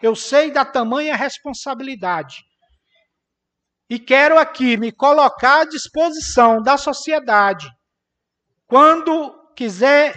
Eu 0.00 0.14
sei 0.14 0.50
da 0.50 0.64
tamanha 0.64 1.16
responsabilidade. 1.16 2.36
E 3.90 3.98
quero 3.98 4.38
aqui 4.38 4.76
me 4.76 4.92
colocar 4.92 5.62
à 5.62 5.64
disposição 5.64 6.62
da 6.62 6.76
sociedade. 6.76 7.68
Quando 8.66 9.34
quiser 9.56 10.14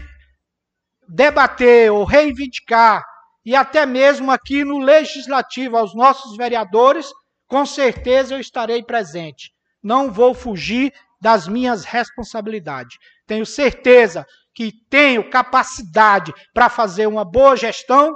debater 1.07 1.91
ou 1.91 2.03
reivindicar, 2.03 3.03
e 3.43 3.55
até 3.55 3.85
mesmo 3.85 4.29
aqui 4.29 4.63
no 4.63 4.77
legislativo, 4.77 5.75
aos 5.75 5.95
nossos 5.95 6.37
vereadores, 6.37 7.09
com 7.47 7.65
certeza 7.65 8.35
eu 8.35 8.39
estarei 8.39 8.83
presente 8.83 9.50
não 9.83 10.11
vou 10.11 10.33
fugir 10.33 10.93
das 11.21 11.47
minhas 11.47 11.85
responsabilidades. 11.85 12.97
Tenho 13.25 13.45
certeza 13.45 14.25
que 14.53 14.71
tenho 14.89 15.29
capacidade 15.29 16.33
para 16.53 16.69
fazer 16.69 17.07
uma 17.07 17.23
boa 17.23 17.55
gestão, 17.55 18.15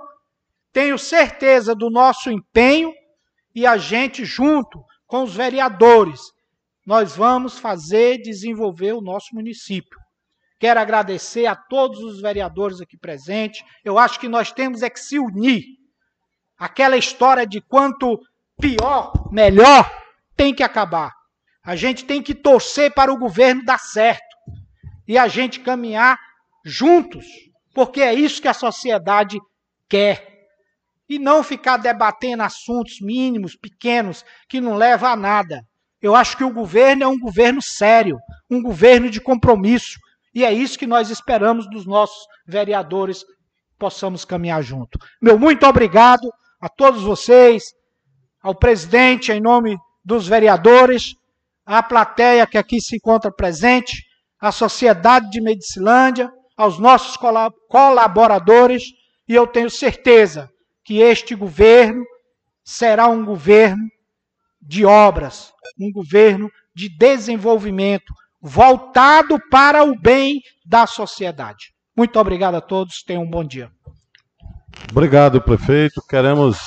tenho 0.73 0.97
certeza 0.97 1.73
do 1.73 1.89
nosso 1.89 2.29
empenho 2.29 2.93
e 3.53 3.65
a 3.65 3.77
gente, 3.77 4.25
junto 4.25 4.83
com 5.07 5.23
os 5.23 5.33
vereadores, 5.33 6.19
nós 6.85 7.15
vamos 7.15 7.57
fazer 7.57 8.21
desenvolver 8.21 8.93
o 8.93 9.01
nosso 9.01 9.33
município. 9.33 9.97
Quero 10.59 10.79
agradecer 10.79 11.45
a 11.45 11.55
todos 11.55 11.99
os 11.99 12.21
vereadores 12.21 12.81
aqui 12.81 12.97
presentes. 12.97 13.63
Eu 13.83 13.97
acho 13.97 14.19
que 14.19 14.27
nós 14.27 14.51
temos 14.51 14.81
é 14.81 14.89
que 14.89 14.99
se 14.99 15.17
unir. 15.17 15.63
Aquela 16.57 16.97
história 16.97 17.45
de 17.47 17.61
quanto 17.61 18.19
pior, 18.59 19.31
melhor, 19.31 19.89
tem 20.35 20.53
que 20.53 20.63
acabar. 20.63 21.13
A 21.65 21.75
gente 21.75 22.05
tem 22.05 22.21
que 22.21 22.35
torcer 22.35 22.93
para 22.93 23.11
o 23.11 23.17
governo 23.17 23.65
dar 23.65 23.79
certo 23.79 24.35
e 25.07 25.17
a 25.17 25.27
gente 25.27 25.59
caminhar 25.59 26.19
juntos, 26.63 27.25
porque 27.73 28.01
é 28.01 28.13
isso 28.13 28.41
que 28.41 28.47
a 28.47 28.53
sociedade 28.53 29.39
quer. 29.89 30.33
E 31.09 31.17
não 31.17 31.43
ficar 31.43 31.77
debatendo 31.77 32.43
assuntos 32.43 33.01
mínimos, 33.01 33.55
pequenos, 33.55 34.23
que 34.47 34.61
não 34.61 34.75
levam 34.75 35.09
a 35.09 35.15
nada. 35.15 35.61
Eu 36.01 36.15
acho 36.15 36.37
que 36.37 36.43
o 36.43 36.53
governo 36.53 37.03
é 37.03 37.07
um 37.07 37.19
governo 37.19 37.61
sério, 37.61 38.17
um 38.49 38.61
governo 38.61 39.09
de 39.09 39.19
compromisso. 39.19 39.99
E 40.33 40.43
é 40.43 40.53
isso 40.53 40.77
que 40.77 40.87
nós 40.87 41.09
esperamos 41.09 41.67
dos 41.69 41.85
nossos 41.85 42.27
vereadores, 42.45 43.23
possamos 43.77 44.23
caminhar 44.23 44.61
junto. 44.61 44.99
Meu 45.21 45.37
muito 45.37 45.65
obrigado 45.65 46.31
a 46.61 46.69
todos 46.69 47.03
vocês, 47.03 47.63
ao 48.41 48.53
presidente, 48.53 49.31
em 49.31 49.41
nome 49.41 49.77
dos 50.03 50.27
vereadores 50.27 51.15
à 51.65 51.81
plateia 51.81 52.45
que 52.45 52.57
aqui 52.57 52.79
se 52.79 52.97
encontra 52.97 53.31
presente, 53.31 54.03
à 54.39 54.51
sociedade 54.51 55.29
de 55.31 55.41
Medicilândia, 55.41 56.29
aos 56.55 56.77
nossos 56.77 57.17
colaboradores, 57.69 58.83
e 59.27 59.33
eu 59.33 59.47
tenho 59.47 59.69
certeza 59.69 60.49
que 60.83 60.99
este 60.99 61.33
governo 61.33 62.03
será 62.63 63.07
um 63.07 63.25
governo 63.25 63.83
de 64.61 64.85
obras, 64.85 65.51
um 65.79 65.91
governo 65.91 66.49
de 66.75 66.89
desenvolvimento 66.89 68.13
voltado 68.41 69.39
para 69.49 69.83
o 69.83 69.99
bem 69.99 70.39
da 70.65 70.85
sociedade. 70.85 71.73
Muito 71.97 72.19
obrigado 72.19 72.55
a 72.55 72.61
todos, 72.61 73.01
tenham 73.03 73.23
um 73.23 73.29
bom 73.29 73.43
dia. 73.43 73.71
Obrigado, 74.91 75.41
prefeito. 75.41 76.01
Queremos 76.07 76.59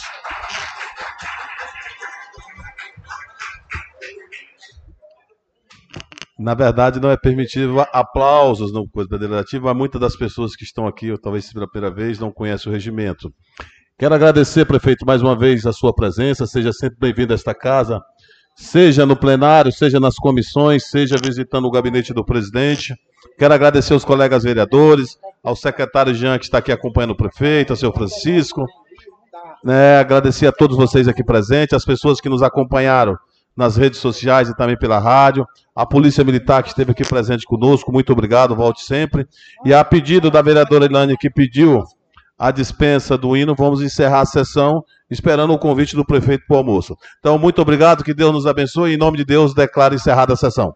Na 6.38 6.54
verdade, 6.54 7.00
não 7.00 7.10
é 7.10 7.16
permitido 7.16 7.80
aplausos 7.92 8.72
no 8.72 8.88
Coisa 8.88 9.08
Deliberativo, 9.08 9.64
mas 9.64 9.76
muitas 9.76 10.00
das 10.00 10.14
pessoas 10.14 10.54
que 10.54 10.62
estão 10.62 10.86
aqui, 10.86 11.10
ou 11.10 11.18
talvez 11.18 11.52
pela 11.52 11.68
primeira 11.68 11.92
vez, 11.92 12.20
não 12.20 12.30
conhecem 12.30 12.70
o 12.70 12.72
regimento. 12.72 13.28
Quero 13.98 14.14
agradecer, 14.14 14.64
prefeito, 14.64 15.04
mais 15.04 15.20
uma 15.20 15.36
vez 15.36 15.66
a 15.66 15.72
sua 15.72 15.92
presença. 15.92 16.46
Seja 16.46 16.72
sempre 16.72 16.96
bem-vindo 17.00 17.32
a 17.32 17.34
esta 17.34 17.52
casa, 17.52 18.00
seja 18.54 19.04
no 19.04 19.16
plenário, 19.16 19.72
seja 19.72 19.98
nas 19.98 20.14
comissões, 20.14 20.88
seja 20.88 21.16
visitando 21.20 21.64
o 21.64 21.70
gabinete 21.72 22.14
do 22.14 22.24
presidente. 22.24 22.94
Quero 23.36 23.54
agradecer 23.54 23.94
aos 23.94 24.04
colegas 24.04 24.44
vereadores, 24.44 25.18
ao 25.42 25.56
secretário 25.56 26.14
Jean, 26.14 26.38
que 26.38 26.44
está 26.44 26.58
aqui 26.58 26.70
acompanhando 26.70 27.10
o 27.10 27.16
prefeito, 27.16 27.72
ao 27.72 27.76
seu 27.76 27.92
Francisco. 27.92 28.64
É, 29.66 29.98
agradecer 29.98 30.46
a 30.46 30.52
todos 30.52 30.76
vocês 30.76 31.08
aqui 31.08 31.24
presentes, 31.24 31.74
as 31.74 31.84
pessoas 31.84 32.20
que 32.20 32.28
nos 32.28 32.44
acompanharam 32.44 33.16
nas 33.56 33.76
redes 33.76 33.98
sociais 33.98 34.48
e 34.48 34.56
também 34.56 34.78
pela 34.78 35.00
rádio. 35.00 35.44
A 35.78 35.86
Polícia 35.86 36.24
Militar 36.24 36.60
que 36.64 36.70
esteve 36.70 36.90
aqui 36.90 37.04
presente 37.04 37.46
conosco, 37.46 37.92
muito 37.92 38.12
obrigado, 38.12 38.56
volte 38.56 38.82
sempre. 38.82 39.28
E 39.64 39.72
a 39.72 39.84
pedido 39.84 40.28
da 40.28 40.42
vereadora 40.42 40.86
Ilane 40.86 41.16
que 41.16 41.30
pediu 41.30 41.84
a 42.36 42.50
dispensa 42.50 43.16
do 43.16 43.36
hino, 43.36 43.54
vamos 43.54 43.80
encerrar 43.80 44.22
a 44.22 44.26
sessão 44.26 44.82
esperando 45.08 45.52
o 45.52 45.58
convite 45.58 45.94
do 45.94 46.04
prefeito 46.04 46.42
para 46.48 46.56
o 46.56 46.58
almoço. 46.58 46.96
Então, 47.20 47.38
muito 47.38 47.62
obrigado, 47.62 48.02
que 48.02 48.12
Deus 48.12 48.32
nos 48.32 48.44
abençoe 48.44 48.94
em 48.94 48.96
nome 48.96 49.18
de 49.18 49.24
Deus 49.24 49.54
declaro 49.54 49.94
encerrada 49.94 50.32
a 50.32 50.36
sessão. 50.36 50.74